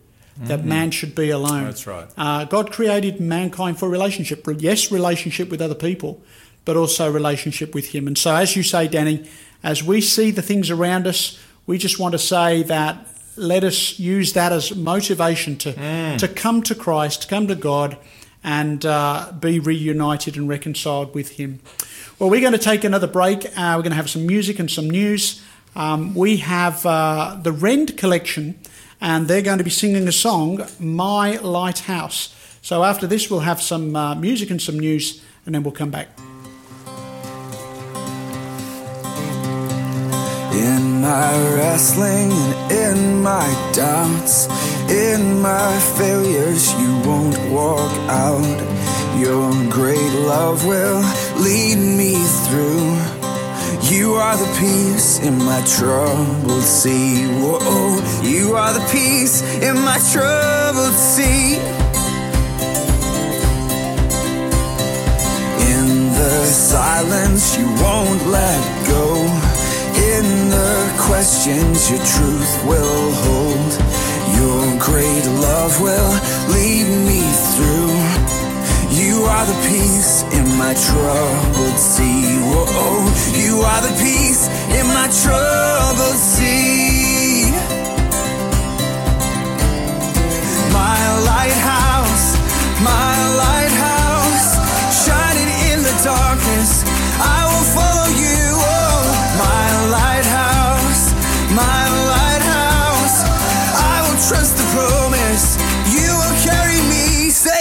that 0.46 0.64
man 0.64 0.90
should 0.90 1.14
be 1.14 1.30
alone. 1.30 1.64
That's 1.64 1.86
right. 1.86 2.08
Uh, 2.16 2.44
God 2.44 2.72
created 2.72 3.20
mankind 3.20 3.78
for 3.78 3.88
relationship. 3.88 4.46
Yes, 4.58 4.90
relationship 4.90 5.50
with 5.50 5.60
other 5.60 5.74
people, 5.74 6.22
but 6.64 6.76
also 6.76 7.10
relationship 7.10 7.74
with 7.74 7.88
Him. 7.88 8.06
And 8.06 8.16
so, 8.16 8.34
as 8.34 8.56
you 8.56 8.62
say, 8.62 8.88
Danny, 8.88 9.28
as 9.62 9.82
we 9.82 10.00
see 10.00 10.30
the 10.30 10.42
things 10.42 10.70
around 10.70 11.06
us, 11.06 11.38
we 11.66 11.78
just 11.78 11.98
want 11.98 12.12
to 12.12 12.18
say 12.18 12.62
that 12.64 13.06
let 13.36 13.64
us 13.64 13.98
use 13.98 14.32
that 14.32 14.52
as 14.52 14.74
motivation 14.74 15.56
to, 15.58 15.72
to 16.18 16.28
come 16.28 16.62
to 16.62 16.74
Christ, 16.74 17.28
come 17.28 17.46
to 17.46 17.54
God, 17.54 17.96
and 18.42 18.84
uh, 18.86 19.32
be 19.38 19.58
reunited 19.58 20.36
and 20.36 20.48
reconciled 20.48 21.14
with 21.14 21.32
Him. 21.32 21.60
Well, 22.18 22.30
we're 22.30 22.40
going 22.40 22.52
to 22.52 22.58
take 22.58 22.84
another 22.84 23.06
break. 23.06 23.44
Uh, 23.56 23.74
we're 23.76 23.82
going 23.82 23.90
to 23.90 23.96
have 23.96 24.10
some 24.10 24.26
music 24.26 24.58
and 24.58 24.70
some 24.70 24.88
news. 24.90 25.42
Um, 25.76 26.14
we 26.14 26.38
have 26.38 26.84
uh, 26.84 27.38
the 27.42 27.52
Rend 27.52 27.96
Collective, 27.96 28.54
and 29.00 29.28
they're 29.28 29.42
going 29.42 29.58
to 29.58 29.64
be 29.64 29.70
singing 29.70 30.08
a 30.08 30.12
song, 30.12 30.66
My 30.78 31.36
Lighthouse. 31.36 32.34
So 32.62 32.84
after 32.84 33.06
this, 33.06 33.30
we'll 33.30 33.40
have 33.40 33.62
some 33.62 33.96
uh, 33.96 34.14
music 34.14 34.50
and 34.50 34.60
some 34.60 34.78
news, 34.78 35.22
and 35.46 35.54
then 35.54 35.62
we'll 35.62 35.72
come 35.72 35.90
back. 35.90 36.08
In 40.52 41.00
my 41.00 41.54
wrestling 41.54 42.32
and 42.70 42.98
in 43.00 43.22
my 43.22 43.70
doubts, 43.72 44.46
in 44.90 45.40
my 45.40 45.78
failures, 45.96 46.72
you 46.74 46.99
out. 48.20 48.58
Your 49.18 49.50
great 49.70 50.12
love 50.32 50.66
will 50.66 51.00
lead 51.46 51.78
me 52.00 52.14
through. 52.44 52.88
You 53.92 54.14
are 54.14 54.36
the 54.36 54.50
peace 54.60 55.18
in 55.20 55.36
my 55.38 55.60
troubled 55.76 56.68
sea. 56.80 57.26
Whoa, 57.40 58.00
you 58.22 58.54
are 58.60 58.72
the 58.78 58.86
peace 58.92 59.36
in 59.66 59.76
my 59.88 59.98
troubled 60.12 60.98
sea. 61.14 61.56
In 65.72 65.86
the 66.20 66.36
silence, 66.76 67.56
you 67.58 67.66
won't 67.84 68.22
let 68.38 68.62
go. 68.94 69.06
In 70.12 70.26
the 70.56 70.72
questions, 71.08 71.90
your 71.90 72.04
truth 72.14 72.52
will 72.68 73.06
hold. 73.24 73.72
Your 74.40 74.62
great 74.88 75.26
love 75.46 75.74
will 75.86 76.12
lead 76.54 76.88
me 77.08 77.22
through. 77.52 77.99
You 79.00 79.24
are 79.24 79.46
the 79.46 79.58
peace 79.66 80.24
in 80.24 80.46
my 80.58 80.74
troubled 80.74 81.78
sea. 81.78 82.36
Whoa, 82.50 83.08
you 83.32 83.62
are 83.62 83.80
the 83.80 83.94
peace 83.98 84.46
in 84.78 84.86
my 84.88 85.08
troubled 85.22 86.20
sea. 86.20 87.50
My 90.80 91.00
lighthouse, 91.30 92.26
my 92.84 93.14
lighthouse, 93.42 93.89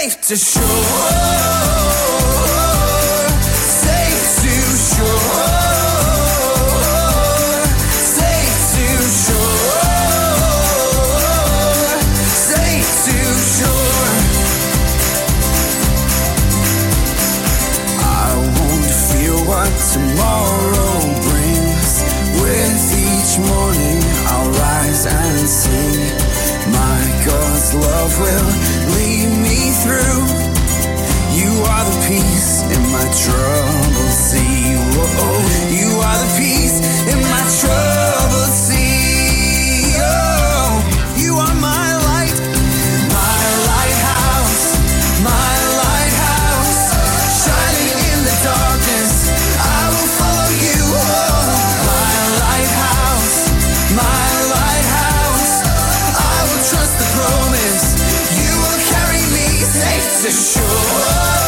safe 0.00 0.20
to 0.22 0.36
shore. 0.36 0.62
Safe 3.84 4.28
to 4.42 4.54
shore. 4.88 5.44
Safe 8.16 8.58
to 8.74 8.86
shore. 9.24 9.90
Safe 12.48 12.92
to 13.06 13.18
shore. 13.56 14.14
I 18.00 18.28
won't 18.56 18.90
fear 19.08 19.36
what 19.50 19.72
tomorrow 19.92 20.96
brings. 21.28 21.92
With 22.40 22.84
each 23.10 23.32
morning, 23.50 24.00
I'll 24.32 24.50
rise 24.64 25.04
and 25.04 25.46
sing. 25.60 26.00
My 26.72 27.00
God's 27.26 27.74
love 27.74 28.12
will 28.20 28.49
are 31.64 31.84
the 31.84 31.96
peace 32.08 32.62
in 32.62 32.82
my 32.92 33.04
troubled 33.12 34.12
sea. 34.12 34.76
Whoa, 34.96 35.40
you 35.68 36.00
are 36.00 36.18
the 36.24 36.30
peace 36.38 36.78
in 37.10 37.18
my 37.20 37.42
troubled 37.60 38.52
sea. 38.54 39.98
Oh, 39.98 40.80
you 41.16 41.34
are 41.36 41.56
my 41.60 41.86
light, 42.08 42.38
my 43.12 43.42
lighthouse, 43.72 44.78
my 45.20 45.52
lighthouse, 45.82 46.80
shining 47.44 47.96
in 48.12 48.18
the 48.24 48.36
darkness. 48.46 49.12
I 49.58 49.82
will 49.90 50.10
follow 50.20 50.50
you. 50.64 50.80
Oh, 50.86 51.50
my 51.90 52.18
lighthouse, 52.46 53.36
my 53.96 54.28
lighthouse. 54.54 55.54
I 56.14 56.36
will 56.46 56.62
trust 56.72 56.94
the 57.02 57.08
promise. 57.18 57.84
You 58.38 58.52
will 58.64 58.80
carry 58.92 59.24
me 59.34 59.46
safe 59.66 60.24
to 60.24 60.30
shore. 60.30 61.39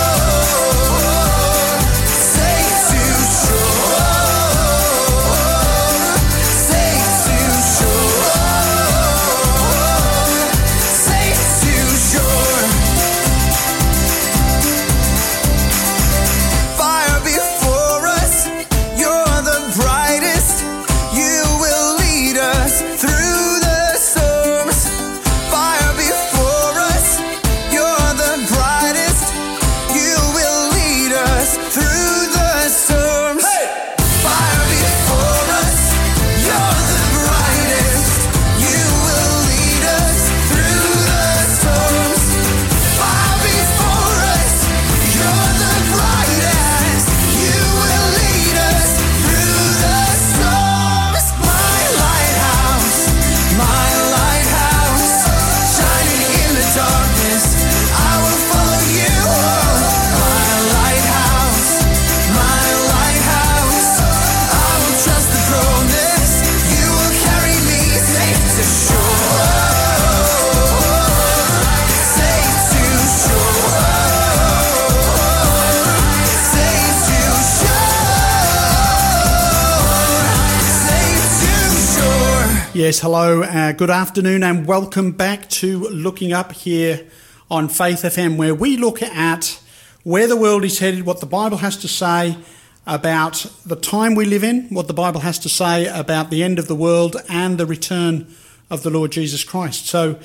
Yes, 82.83 82.99
hello, 82.99 83.45
uh, 83.45 83.71
good 83.71 83.91
afternoon, 83.91 84.43
and 84.43 84.67
welcome 84.67 85.13
back 85.13 85.49
to 85.51 85.85
Looking 85.91 86.33
Up 86.33 86.51
here 86.51 87.07
on 87.49 87.69
Faith 87.69 88.03
FM, 88.03 88.37
where 88.37 88.57
we 88.57 88.77
look 88.77 89.01
at 89.01 89.63
where 90.03 90.27
the 90.27 90.37
world 90.37 90.65
is 90.65 90.81
headed, 90.81 91.07
what 91.07 91.21
the 91.21 91.27
Bible 91.27 91.59
has 91.59 91.77
to 91.77 91.87
say 91.87 92.37
about 92.85 93.47
the 93.65 93.77
time 93.77 94.17
we 94.17 94.25
live 94.25 94.43
in, 94.43 94.65
what 94.71 94.89
the 94.89 94.95
Bible 94.95 95.21
has 95.21 95.39
to 95.39 95.49
say 95.49 95.87
about 95.87 96.31
the 96.31 96.43
end 96.43 96.59
of 96.59 96.67
the 96.67 96.75
world 96.75 97.15
and 97.29 97.57
the 97.57 97.67
return 97.67 98.27
of 98.69 98.83
the 98.83 98.91
Lord 98.91 99.13
Jesus 99.13 99.45
Christ. 99.45 99.87
So, 99.87 100.19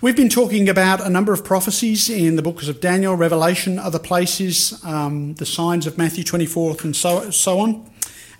we've 0.00 0.14
been 0.14 0.28
talking 0.28 0.68
about 0.68 1.04
a 1.04 1.10
number 1.10 1.32
of 1.32 1.44
prophecies 1.44 2.08
in 2.08 2.36
the 2.36 2.42
books 2.42 2.68
of 2.68 2.80
Daniel, 2.80 3.16
Revelation, 3.16 3.76
other 3.76 3.98
places, 3.98 4.80
um, 4.84 5.34
the 5.34 5.46
signs 5.46 5.84
of 5.84 5.98
Matthew 5.98 6.22
24, 6.22 6.76
and 6.84 6.94
so, 6.94 7.32
so 7.32 7.58
on. 7.58 7.90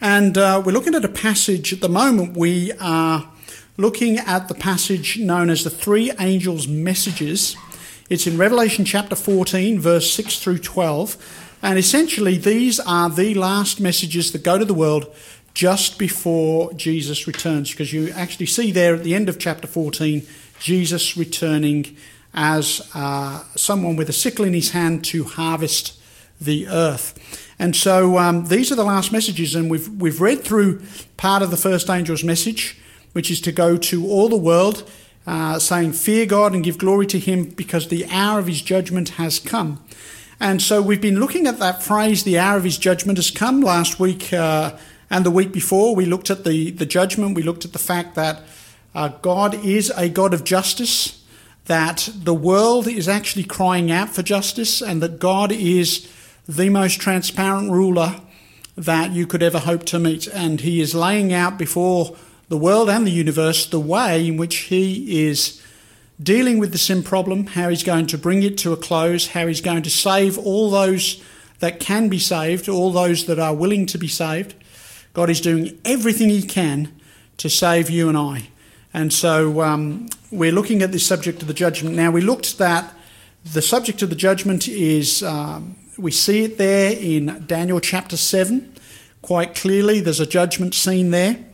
And 0.00 0.38
uh, 0.38 0.62
we're 0.64 0.70
looking 0.70 0.94
at 0.94 1.04
a 1.04 1.08
passage 1.08 1.72
at 1.72 1.80
the 1.80 1.88
moment. 1.88 2.36
We 2.36 2.70
are 2.74 3.28
looking 3.78 4.18
at 4.18 4.48
the 4.48 4.54
passage 4.54 5.18
known 5.18 5.48
as 5.48 5.62
the 5.62 5.70
three 5.70 6.10
angels' 6.18 6.66
messages. 6.66 7.56
It's 8.10 8.26
in 8.26 8.36
Revelation 8.36 8.84
chapter 8.84 9.14
14, 9.14 9.78
verse 9.78 10.12
6 10.12 10.40
through 10.40 10.58
12. 10.58 11.56
And 11.62 11.78
essentially, 11.78 12.36
these 12.38 12.80
are 12.80 13.08
the 13.08 13.34
last 13.34 13.80
messages 13.80 14.32
that 14.32 14.42
go 14.42 14.58
to 14.58 14.64
the 14.64 14.74
world 14.74 15.14
just 15.54 15.96
before 15.96 16.72
Jesus 16.74 17.28
returns, 17.28 17.70
because 17.70 17.92
you 17.92 18.10
actually 18.10 18.46
see 18.46 18.72
there 18.72 18.94
at 18.94 19.04
the 19.04 19.14
end 19.14 19.28
of 19.28 19.38
chapter 19.38 19.66
14 19.68 20.26
Jesus 20.58 21.16
returning 21.16 21.96
as 22.34 22.88
uh, 22.94 23.44
someone 23.54 23.94
with 23.94 24.08
a 24.08 24.12
sickle 24.12 24.44
in 24.44 24.54
his 24.54 24.70
hand 24.70 25.04
to 25.04 25.22
harvest 25.22 26.00
the 26.40 26.66
earth. 26.66 27.46
And 27.60 27.74
so 27.74 28.18
um, 28.18 28.46
these 28.46 28.72
are 28.72 28.76
the 28.76 28.84
last 28.84 29.12
messages, 29.12 29.54
and 29.54 29.70
we've, 29.70 29.88
we've 29.88 30.20
read 30.20 30.42
through 30.42 30.82
part 31.16 31.42
of 31.42 31.52
the 31.52 31.56
first 31.56 31.88
angel's 31.88 32.24
message, 32.24 32.76
which 33.18 33.32
is 33.32 33.40
to 33.40 33.50
go 33.50 33.76
to 33.76 34.06
all 34.06 34.28
the 34.28 34.36
world, 34.36 34.88
uh, 35.26 35.58
saying, 35.58 35.90
Fear 35.90 36.26
God 36.26 36.54
and 36.54 36.62
give 36.62 36.78
glory 36.78 37.04
to 37.06 37.18
him 37.18 37.46
because 37.46 37.88
the 37.88 38.06
hour 38.12 38.38
of 38.38 38.46
his 38.46 38.62
judgment 38.62 39.08
has 39.08 39.40
come. 39.40 39.82
And 40.38 40.62
so 40.62 40.80
we've 40.80 41.00
been 41.00 41.18
looking 41.18 41.48
at 41.48 41.58
that 41.58 41.82
phrase, 41.82 42.22
the 42.22 42.38
hour 42.38 42.58
of 42.58 42.62
his 42.62 42.78
judgment 42.78 43.18
has 43.18 43.32
come. 43.32 43.60
Last 43.60 43.98
week 43.98 44.32
uh, 44.32 44.76
and 45.10 45.26
the 45.26 45.32
week 45.32 45.50
before, 45.50 45.96
we 45.96 46.06
looked 46.06 46.30
at 46.30 46.44
the, 46.44 46.70
the 46.70 46.86
judgment, 46.86 47.34
we 47.34 47.42
looked 47.42 47.64
at 47.64 47.72
the 47.72 47.80
fact 47.80 48.14
that 48.14 48.40
uh, 48.94 49.08
God 49.08 49.64
is 49.64 49.90
a 49.96 50.08
God 50.08 50.32
of 50.32 50.44
justice, 50.44 51.24
that 51.64 52.08
the 52.14 52.32
world 52.32 52.86
is 52.86 53.08
actually 53.08 53.42
crying 53.42 53.90
out 53.90 54.10
for 54.10 54.22
justice, 54.22 54.80
and 54.80 55.02
that 55.02 55.18
God 55.18 55.50
is 55.50 56.08
the 56.46 56.70
most 56.70 57.00
transparent 57.00 57.72
ruler 57.72 58.20
that 58.76 59.10
you 59.10 59.26
could 59.26 59.42
ever 59.42 59.58
hope 59.58 59.82
to 59.86 59.98
meet. 59.98 60.28
And 60.28 60.60
he 60.60 60.80
is 60.80 60.94
laying 60.94 61.32
out 61.32 61.58
before 61.58 62.16
the 62.48 62.56
world 62.56 62.88
and 62.88 63.06
the 63.06 63.10
universe 63.10 63.66
the 63.66 63.80
way 63.80 64.26
in 64.26 64.36
which 64.36 64.56
he 64.56 65.26
is 65.26 65.62
dealing 66.20 66.58
with 66.58 66.72
the 66.72 66.78
sin 66.78 67.02
problem, 67.02 67.46
how 67.46 67.68
he's 67.68 67.82
going 67.82 68.06
to 68.06 68.18
bring 68.18 68.42
it 68.42 68.58
to 68.58 68.72
a 68.72 68.76
close, 68.76 69.28
how 69.28 69.46
he's 69.46 69.60
going 69.60 69.82
to 69.82 69.90
save 69.90 70.36
all 70.38 70.70
those 70.70 71.22
that 71.60 71.80
can 71.80 72.08
be 72.08 72.18
saved, 72.18 72.68
all 72.68 72.90
those 72.90 73.26
that 73.26 73.38
are 73.38 73.54
willing 73.54 73.86
to 73.86 73.98
be 73.98 74.08
saved. 74.08 74.54
God 75.12 75.30
is 75.30 75.40
doing 75.40 75.78
everything 75.84 76.28
he 76.28 76.42
can 76.42 76.92
to 77.38 77.48
save 77.48 77.90
you 77.90 78.08
and 78.08 78.16
I. 78.16 78.48
And 78.94 79.12
so 79.12 79.60
um, 79.60 80.08
we're 80.30 80.52
looking 80.52 80.82
at 80.82 80.92
this 80.92 81.06
subject 81.06 81.42
of 81.42 81.48
the 81.48 81.54
judgment. 81.54 81.94
Now, 81.94 82.10
we 82.10 82.20
looked 82.20 82.58
that 82.58 82.94
the 83.44 83.62
subject 83.62 84.02
of 84.02 84.10
the 84.10 84.16
judgment 84.16 84.66
is, 84.68 85.22
um, 85.22 85.76
we 85.96 86.10
see 86.10 86.44
it 86.44 86.58
there 86.58 86.92
in 86.92 87.44
Daniel 87.46 87.80
chapter 87.80 88.16
7 88.16 88.74
quite 89.22 89.54
clearly. 89.54 90.00
There's 90.00 90.20
a 90.20 90.26
judgment 90.26 90.74
scene 90.74 91.10
there. 91.10 91.44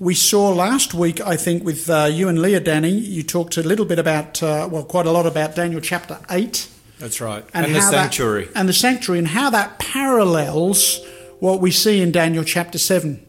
We 0.00 0.14
saw 0.14 0.50
last 0.50 0.94
week, 0.94 1.20
I 1.20 1.36
think, 1.36 1.64
with 1.64 1.90
uh, 1.90 2.04
you 2.04 2.28
and 2.28 2.40
Leah, 2.40 2.60
Danny, 2.60 2.90
you 2.90 3.24
talked 3.24 3.56
a 3.56 3.64
little 3.64 3.84
bit 3.84 3.98
about, 3.98 4.40
uh, 4.40 4.68
well, 4.70 4.84
quite 4.84 5.06
a 5.06 5.10
lot 5.10 5.26
about 5.26 5.56
Daniel 5.56 5.80
chapter 5.80 6.20
8. 6.30 6.68
That's 7.00 7.20
right. 7.20 7.44
And, 7.52 7.74
the 7.74 7.80
how 7.80 7.90
that- 7.90 8.02
sanctuary. 8.02 8.48
and 8.54 8.68
the 8.68 8.72
sanctuary, 8.72 9.18
and 9.18 9.28
how 9.28 9.50
that 9.50 9.80
parallels 9.80 11.00
what 11.40 11.60
we 11.60 11.72
see 11.72 12.00
in 12.00 12.12
Daniel 12.12 12.44
chapter 12.44 12.78
7. 12.78 13.24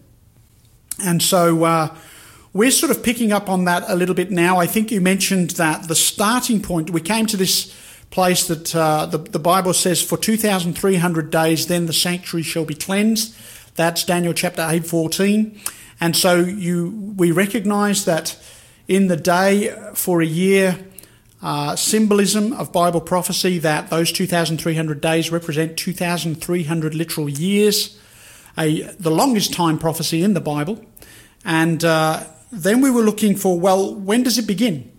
And 1.03 1.23
so 1.23 1.63
uh, 1.63 1.95
we're 2.53 2.69
sort 2.69 2.91
of 2.91 3.01
picking 3.01 3.31
up 3.31 3.49
on 3.49 3.65
that 3.65 3.85
a 3.87 3.95
little 3.95 4.15
bit 4.15 4.29
now. 4.29 4.57
I 4.57 4.67
think 4.67 4.91
you 4.91 5.01
mentioned 5.01 5.51
that 5.51 5.87
the 5.87 5.95
starting 5.95 6.61
point, 6.61 6.91
we 6.91 7.01
came 7.01 7.25
to 7.27 7.37
this 7.37 7.75
place 8.11 8.45
that 8.47 8.75
uh, 8.75 9.07
the, 9.07 9.17
the 9.17 9.39
Bible 9.39 9.73
says, 9.73 10.03
for 10.03 10.17
2,300 10.17 11.31
days, 11.31 11.65
then 11.65 11.87
the 11.87 11.93
sanctuary 11.93 12.43
shall 12.43 12.65
be 12.65 12.75
cleansed. 12.75 13.35
That's 13.75 14.03
Daniel 14.03 14.33
chapter 14.33 14.67
8, 14.69 14.85
14. 14.85 15.59
And 16.01 16.15
so 16.15 16.39
you, 16.39 17.13
we 17.17 17.31
recognize 17.31 18.05
that 18.05 18.37
in 18.87 19.07
the 19.07 19.17
day 19.17 19.75
for 19.93 20.21
a 20.21 20.25
year, 20.25 20.79
uh, 21.41 21.75
symbolism 21.75 22.53
of 22.53 22.71
Bible 22.71 23.01
prophecy 23.01 23.59
that 23.59 23.89
those 23.89 24.11
2,300 24.11 24.99
days 24.99 25.31
represent 25.31 25.77
2,300 25.77 26.95
literal 26.95 27.29
years, 27.29 27.99
a, 28.57 28.81
the 28.99 29.11
longest 29.11 29.53
time 29.53 29.77
prophecy 29.77 30.21
in 30.21 30.33
the 30.33 30.41
Bible. 30.41 30.83
And 31.45 31.83
uh, 31.85 32.25
then 32.51 32.81
we 32.81 32.91
were 32.91 33.03
looking 33.03 33.35
for, 33.35 33.59
well, 33.59 33.93
when 33.93 34.23
does 34.23 34.37
it 34.37 34.47
begin? 34.47 34.91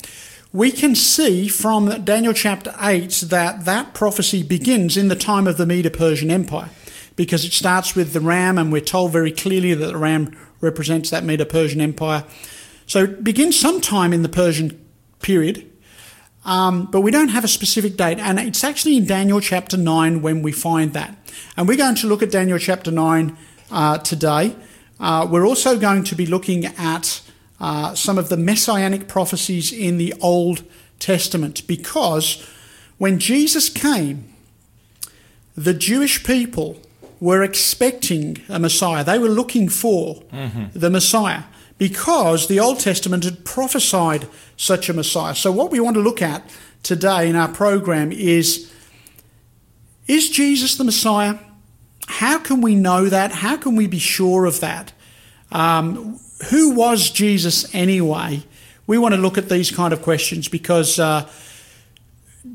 We 0.52 0.72
can 0.72 0.94
see 0.94 1.46
from 1.48 2.04
Daniel 2.04 2.32
chapter 2.32 2.74
8 2.80 3.10
that 3.28 3.64
that 3.66 3.94
prophecy 3.94 4.42
begins 4.42 4.96
in 4.96 5.08
the 5.08 5.16
time 5.16 5.46
of 5.46 5.58
the 5.58 5.66
Medo 5.66 5.90
Persian 5.90 6.30
Empire 6.30 6.70
because 7.16 7.44
it 7.44 7.52
starts 7.52 7.94
with 7.94 8.12
the 8.12 8.20
ram, 8.20 8.56
and 8.56 8.72
we're 8.72 8.80
told 8.80 9.12
very 9.12 9.30
clearly 9.30 9.74
that 9.74 9.86
the 9.86 9.98
ram 9.98 10.36
represents 10.60 11.10
that 11.10 11.24
Medo 11.24 11.44
Persian 11.44 11.80
Empire. 11.80 12.24
So 12.86 13.04
it 13.04 13.24
begins 13.24 13.58
sometime 13.58 14.12
in 14.12 14.22
the 14.22 14.28
Persian 14.28 14.84
period, 15.20 15.70
um, 16.44 16.86
but 16.86 17.02
we 17.02 17.10
don't 17.10 17.28
have 17.28 17.44
a 17.44 17.48
specific 17.48 17.96
date. 17.96 18.18
And 18.18 18.38
it's 18.38 18.64
actually 18.64 18.96
in 18.96 19.06
Daniel 19.06 19.40
chapter 19.40 19.76
9 19.76 20.22
when 20.22 20.42
we 20.42 20.52
find 20.52 20.92
that. 20.94 21.16
And 21.56 21.68
we're 21.68 21.76
going 21.76 21.94
to 21.96 22.06
look 22.06 22.22
at 22.22 22.30
Daniel 22.30 22.58
chapter 22.58 22.90
9 22.90 23.36
uh, 23.70 23.98
today. 23.98 24.56
Uh, 24.98 25.26
we're 25.30 25.46
also 25.46 25.78
going 25.78 26.04
to 26.04 26.14
be 26.14 26.26
looking 26.26 26.66
at 26.66 27.22
uh, 27.60 27.94
some 27.94 28.18
of 28.18 28.28
the 28.28 28.36
messianic 28.36 29.06
prophecies 29.06 29.72
in 29.72 29.98
the 29.98 30.14
Old 30.20 30.64
Testament 30.98 31.66
because 31.66 32.46
when 32.98 33.18
Jesus 33.18 33.68
came, 33.68 34.32
the 35.56 35.74
Jewish 35.74 36.24
people 36.24 36.80
were 37.20 37.42
expecting 37.42 38.38
a 38.48 38.58
Messiah. 38.58 39.04
They 39.04 39.18
were 39.18 39.28
looking 39.28 39.68
for 39.68 40.22
the 40.74 40.90
Messiah 40.90 41.42
because 41.78 42.48
the 42.48 42.60
Old 42.60 42.80
Testament 42.80 43.24
had 43.24 43.44
prophesied 43.44 44.26
such 44.56 44.88
a 44.88 44.92
Messiah. 44.92 45.34
So, 45.34 45.52
what 45.52 45.70
we 45.70 45.80
want 45.80 45.96
to 45.96 46.02
look 46.02 46.22
at 46.22 46.42
today 46.82 47.28
in 47.28 47.36
our 47.36 47.48
program 47.48 48.12
is 48.12 48.70
Is 50.06 50.30
Jesus 50.30 50.76
the 50.76 50.84
Messiah? 50.84 51.38
How 52.06 52.38
can 52.38 52.60
we 52.60 52.74
know 52.74 53.08
that? 53.08 53.30
How 53.32 53.56
can 53.56 53.76
we 53.76 53.86
be 53.86 53.98
sure 54.00 54.44
of 54.46 54.60
that? 54.60 54.92
Um, 55.52 56.18
who 56.50 56.74
was 56.74 57.10
Jesus 57.10 57.72
anyway? 57.74 58.42
We 58.86 58.98
want 58.98 59.14
to 59.14 59.20
look 59.20 59.38
at 59.38 59.48
these 59.48 59.70
kind 59.70 59.92
of 59.92 60.02
questions 60.02 60.48
because 60.48 60.98
uh, 60.98 61.28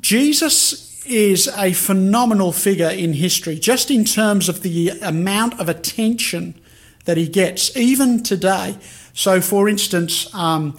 Jesus 0.01 0.94
is 1.07 1.47
a 1.57 1.73
phenomenal 1.73 2.51
figure 2.51 2.89
in 2.89 3.13
history, 3.13 3.57
just 3.57 3.91
in 3.91 4.05
terms 4.05 4.49
of 4.49 4.61
the 4.61 4.89
amount 5.01 5.59
of 5.59 5.69
attention 5.69 6.59
that 7.05 7.17
he 7.17 7.27
gets, 7.27 7.75
even 7.77 8.23
today. 8.23 8.77
So, 9.13 9.41
for 9.41 9.69
instance, 9.69 10.33
um, 10.33 10.77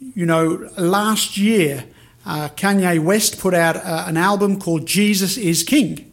you 0.00 0.26
know, 0.26 0.68
last 0.76 1.36
year, 1.36 1.84
uh, 2.24 2.48
Kanye 2.56 2.98
West 2.98 3.38
put 3.38 3.54
out 3.54 3.76
uh, 3.76 4.04
an 4.06 4.16
album 4.16 4.58
called 4.58 4.86
Jesus 4.86 5.36
is 5.36 5.62
King, 5.62 6.10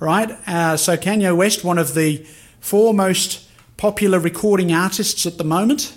right? 0.00 0.30
Uh, 0.46 0.76
so, 0.76 0.96
Kanye 0.96 1.36
West, 1.36 1.64
one 1.64 1.78
of 1.78 1.94
the 1.94 2.26
four 2.60 2.92
most 2.92 3.48
popular 3.76 4.18
recording 4.18 4.72
artists 4.72 5.26
at 5.26 5.38
the 5.38 5.44
moment, 5.44 5.96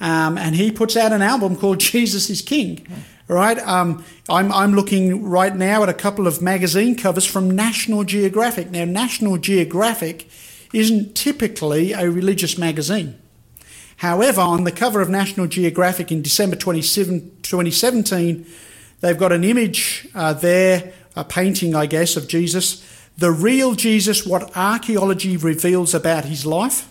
um, 0.00 0.36
and 0.36 0.56
he 0.56 0.72
puts 0.72 0.96
out 0.96 1.12
an 1.12 1.22
album 1.22 1.56
called 1.56 1.80
Jesus 1.92 2.28
is 2.28 2.42
King. 2.42 2.86
Right, 3.28 3.58
um, 3.60 4.04
I'm, 4.28 4.52
I'm 4.52 4.74
looking 4.74 5.24
right 5.24 5.54
now 5.54 5.82
at 5.82 5.88
a 5.88 5.94
couple 5.94 6.26
of 6.26 6.42
magazine 6.42 6.96
covers 6.96 7.24
from 7.24 7.50
National 7.50 8.04
Geographic. 8.04 8.70
Now, 8.70 8.84
National 8.84 9.38
Geographic 9.38 10.28
isn't 10.72 11.14
typically 11.14 11.92
a 11.92 12.10
religious 12.10 12.58
magazine. 12.58 13.18
However, 13.98 14.40
on 14.40 14.64
the 14.64 14.72
cover 14.72 15.00
of 15.00 15.08
National 15.08 15.46
Geographic 15.46 16.10
in 16.10 16.22
December 16.22 16.56
27, 16.56 17.38
2017, 17.42 18.44
they've 19.00 19.18
got 19.18 19.30
an 19.30 19.44
image 19.44 20.08
uh, 20.14 20.32
there, 20.32 20.92
a 21.14 21.24
painting, 21.24 21.74
I 21.76 21.86
guess, 21.86 22.16
of 22.16 22.26
Jesus, 22.26 22.84
the 23.16 23.30
real 23.30 23.74
Jesus, 23.74 24.26
what 24.26 24.56
archaeology 24.56 25.36
reveals 25.36 25.94
about 25.94 26.24
his 26.24 26.44
life. 26.44 26.90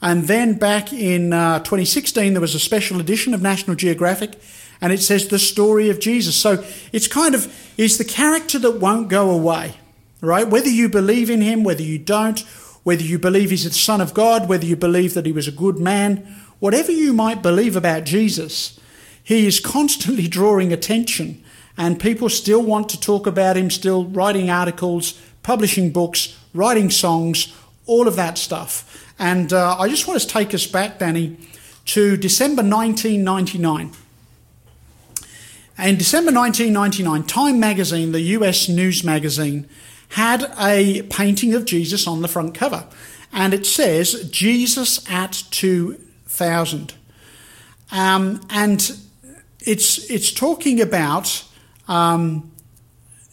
And 0.00 0.24
then 0.24 0.54
back 0.54 0.92
in 0.92 1.32
uh, 1.32 1.58
2016, 1.58 2.32
there 2.32 2.40
was 2.40 2.54
a 2.54 2.60
special 2.60 3.00
edition 3.00 3.34
of 3.34 3.42
National 3.42 3.76
Geographic, 3.76 4.40
and 4.80 4.92
it 4.92 5.00
says 5.00 5.28
the 5.28 5.38
story 5.38 5.90
of 5.90 6.00
Jesus. 6.00 6.36
So 6.36 6.64
it's 6.92 7.08
kind 7.08 7.34
of 7.34 7.52
is 7.76 7.98
the 7.98 8.04
character 8.04 8.58
that 8.58 8.80
won't 8.80 9.08
go 9.08 9.30
away, 9.30 9.76
right? 10.20 10.48
Whether 10.48 10.70
you 10.70 10.88
believe 10.88 11.30
in 11.30 11.40
him, 11.40 11.64
whether 11.64 11.82
you 11.82 11.98
don't, 11.98 12.40
whether 12.82 13.02
you 13.02 13.18
believe 13.18 13.50
he's 13.50 13.64
the 13.64 13.70
Son 13.70 14.00
of 14.00 14.14
God, 14.14 14.48
whether 14.48 14.66
you 14.66 14.76
believe 14.76 15.14
that 15.14 15.26
he 15.26 15.32
was 15.32 15.48
a 15.48 15.52
good 15.52 15.78
man, 15.78 16.18
whatever 16.58 16.92
you 16.92 17.12
might 17.12 17.42
believe 17.42 17.76
about 17.76 18.04
Jesus, 18.04 18.78
he 19.22 19.46
is 19.46 19.60
constantly 19.60 20.26
drawing 20.28 20.72
attention, 20.72 21.42
and 21.76 22.00
people 22.00 22.28
still 22.28 22.62
want 22.62 22.88
to 22.88 23.00
talk 23.00 23.26
about 23.26 23.56
him, 23.56 23.70
still 23.70 24.04
writing 24.06 24.50
articles, 24.50 25.20
publishing 25.42 25.92
books, 25.92 26.36
writing 26.54 26.90
songs, 26.90 27.54
all 27.86 28.08
of 28.08 28.16
that 28.16 28.38
stuff. 28.38 29.14
And 29.18 29.52
uh, 29.52 29.76
I 29.78 29.88
just 29.88 30.06
want 30.06 30.20
to 30.20 30.26
take 30.26 30.54
us 30.54 30.66
back, 30.66 30.98
Danny, 30.98 31.36
to 31.86 32.16
December 32.16 32.62
1999. 32.62 33.92
In 35.78 35.96
December 35.96 36.32
1999, 36.32 37.22
Time 37.28 37.60
magazine, 37.60 38.10
the 38.10 38.20
US 38.20 38.68
news 38.68 39.04
magazine, 39.04 39.68
had 40.10 40.52
a 40.58 41.02
painting 41.02 41.54
of 41.54 41.64
Jesus 41.66 42.06
on 42.08 42.20
the 42.20 42.28
front 42.28 42.54
cover. 42.54 42.84
And 43.32 43.54
it 43.54 43.64
says, 43.64 44.28
Jesus 44.30 45.08
at 45.08 45.44
2000. 45.50 46.94
Um, 47.92 48.40
and 48.50 48.98
it's, 49.60 50.10
it's 50.10 50.32
talking 50.32 50.80
about 50.80 51.44
um, 51.86 52.50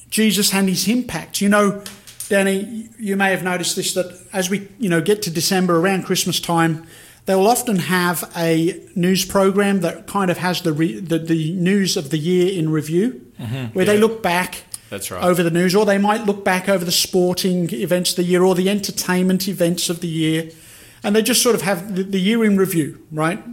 Jesus 0.10 0.54
and 0.54 0.70
his 0.70 0.88
impact. 0.88 1.42
You 1.42 1.50
know, 1.50 1.84
Danny, 2.30 2.90
you 3.00 3.16
may 3.16 3.32
have 3.32 3.44
noticed 3.44 3.76
this 3.76 3.94
that 3.94 4.20
as 4.34 4.50
we 4.50 4.68
you 4.80 4.90
know 4.90 5.02
get 5.02 5.22
to 5.24 5.30
December 5.30 5.78
around 5.78 6.06
Christmas 6.06 6.40
time, 6.40 6.88
they 7.26 7.36
will 7.36 7.48
often 7.48 7.78
have 7.78 8.32
a 8.36 8.82
news 8.96 9.26
program 9.26 9.82
that 9.82 10.08
kind 10.08 10.30
of 10.30 10.38
has 10.38 10.62
the 10.62 10.74
re, 10.74 11.00
the, 11.00 11.18
the 11.18 11.54
news 11.54 11.98
of 11.98 12.10
the 12.12 12.18
year 12.18 12.58
in 12.58 12.70
review, 12.70 13.32
mm-hmm. 13.40 13.66
where 13.74 13.86
they 13.86 13.98
look 13.98 14.22
back. 14.22 14.64
That's 14.90 15.10
right. 15.10 15.24
Over 15.24 15.42
the 15.42 15.50
news, 15.50 15.74
or 15.74 15.86
they 15.86 15.98
might 15.98 16.26
look 16.26 16.46
back 16.46 16.70
over 16.70 16.86
the 16.86 16.92
sporting 16.92 17.74
events 17.74 18.12
of 18.12 18.18
the 18.18 18.24
year 18.24 18.44
or 18.44 18.54
the 18.54 18.70
entertainment 18.70 19.48
events 19.48 19.90
of 19.90 20.00
the 20.02 20.08
year, 20.08 20.52
and 21.04 21.16
they 21.16 21.24
just 21.24 21.42
sort 21.42 21.56
of 21.56 21.64
have 21.64 21.96
the, 21.96 22.04
the 22.04 22.20
year 22.20 22.46
in 22.46 22.58
review, 22.58 23.06
right? 23.12 23.44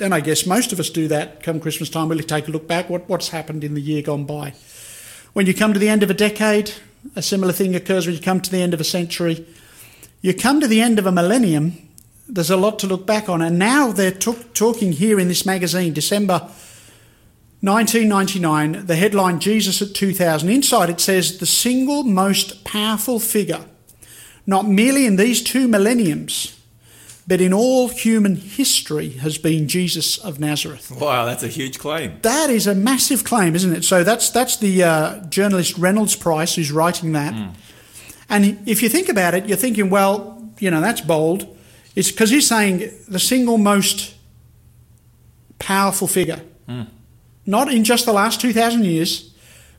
And 0.00 0.14
I 0.14 0.20
guess 0.20 0.46
most 0.46 0.72
of 0.72 0.80
us 0.80 0.88
do 0.88 1.08
that 1.08 1.42
come 1.42 1.60
Christmas 1.60 1.90
time. 1.90 2.08
We'll 2.08 2.18
take 2.20 2.48
a 2.48 2.50
look 2.50 2.66
back 2.66 2.88
what, 2.88 3.08
what's 3.08 3.28
happened 3.28 3.64
in 3.64 3.74
the 3.74 3.80
year 3.80 4.00
gone 4.00 4.24
by. 4.24 4.54
When 5.34 5.46
you 5.46 5.54
come 5.54 5.72
to 5.72 5.78
the 5.78 5.88
end 5.88 6.02
of 6.02 6.10
a 6.10 6.14
decade, 6.14 6.72
a 7.14 7.22
similar 7.22 7.52
thing 7.52 7.74
occurs 7.74 8.06
when 8.06 8.14
you 8.14 8.22
come 8.22 8.40
to 8.40 8.50
the 8.50 8.62
end 8.62 8.74
of 8.74 8.80
a 8.80 8.84
century. 8.84 9.46
You 10.20 10.34
come 10.34 10.60
to 10.60 10.66
the 10.66 10.80
end 10.80 10.98
of 10.98 11.06
a 11.06 11.12
millennium, 11.12 11.87
there's 12.28 12.50
a 12.50 12.56
lot 12.56 12.78
to 12.80 12.86
look 12.86 13.06
back 13.06 13.28
on. 13.28 13.42
And 13.42 13.58
now 13.58 13.92
they're 13.92 14.10
talk- 14.12 14.52
talking 14.54 14.92
here 14.92 15.18
in 15.18 15.28
this 15.28 15.46
magazine, 15.46 15.92
December 15.92 16.48
1999, 17.60 18.86
the 18.86 18.94
headline 18.96 19.40
Jesus 19.40 19.82
at 19.82 19.94
2000. 19.94 20.48
Inside 20.48 20.90
it 20.90 21.00
says, 21.00 21.38
the 21.38 21.46
single 21.46 22.04
most 22.04 22.64
powerful 22.64 23.18
figure, 23.18 23.64
not 24.46 24.68
merely 24.68 25.06
in 25.06 25.16
these 25.16 25.42
two 25.42 25.66
millenniums, 25.66 26.54
but 27.26 27.40
in 27.40 27.52
all 27.52 27.88
human 27.88 28.36
history, 28.36 29.10
has 29.10 29.38
been 29.38 29.66
Jesus 29.68 30.18
of 30.18 30.38
Nazareth. 30.38 30.90
Wow, 30.90 31.24
that's 31.26 31.42
a 31.42 31.48
huge 31.48 31.78
claim. 31.78 32.18
That 32.22 32.48
is 32.48 32.66
a 32.66 32.74
massive 32.74 33.24
claim, 33.24 33.54
isn't 33.56 33.74
it? 33.74 33.84
So 33.84 34.04
that's 34.04 34.30
that's 34.30 34.56
the 34.56 34.82
uh, 34.84 35.20
journalist 35.26 35.76
Reynolds 35.76 36.16
Price 36.16 36.54
who's 36.54 36.70
writing 36.72 37.12
that. 37.12 37.34
And 38.30 38.58
if 38.66 38.82
you 38.82 38.88
think 38.88 39.08
about 39.08 39.34
it, 39.34 39.46
you're 39.46 39.58
thinking, 39.58 39.90
well, 39.90 40.48
you 40.58 40.70
know, 40.70 40.80
that's 40.80 41.00
bold. 41.00 41.57
It's 41.98 42.12
because 42.12 42.30
he's 42.30 42.46
saying 42.46 42.90
the 43.08 43.18
single 43.18 43.58
most 43.58 44.14
powerful 45.58 46.06
figure, 46.06 46.40
not 47.44 47.72
in 47.72 47.82
just 47.82 48.06
the 48.06 48.12
last 48.12 48.40
two 48.40 48.52
thousand 48.52 48.84
years, 48.84 49.34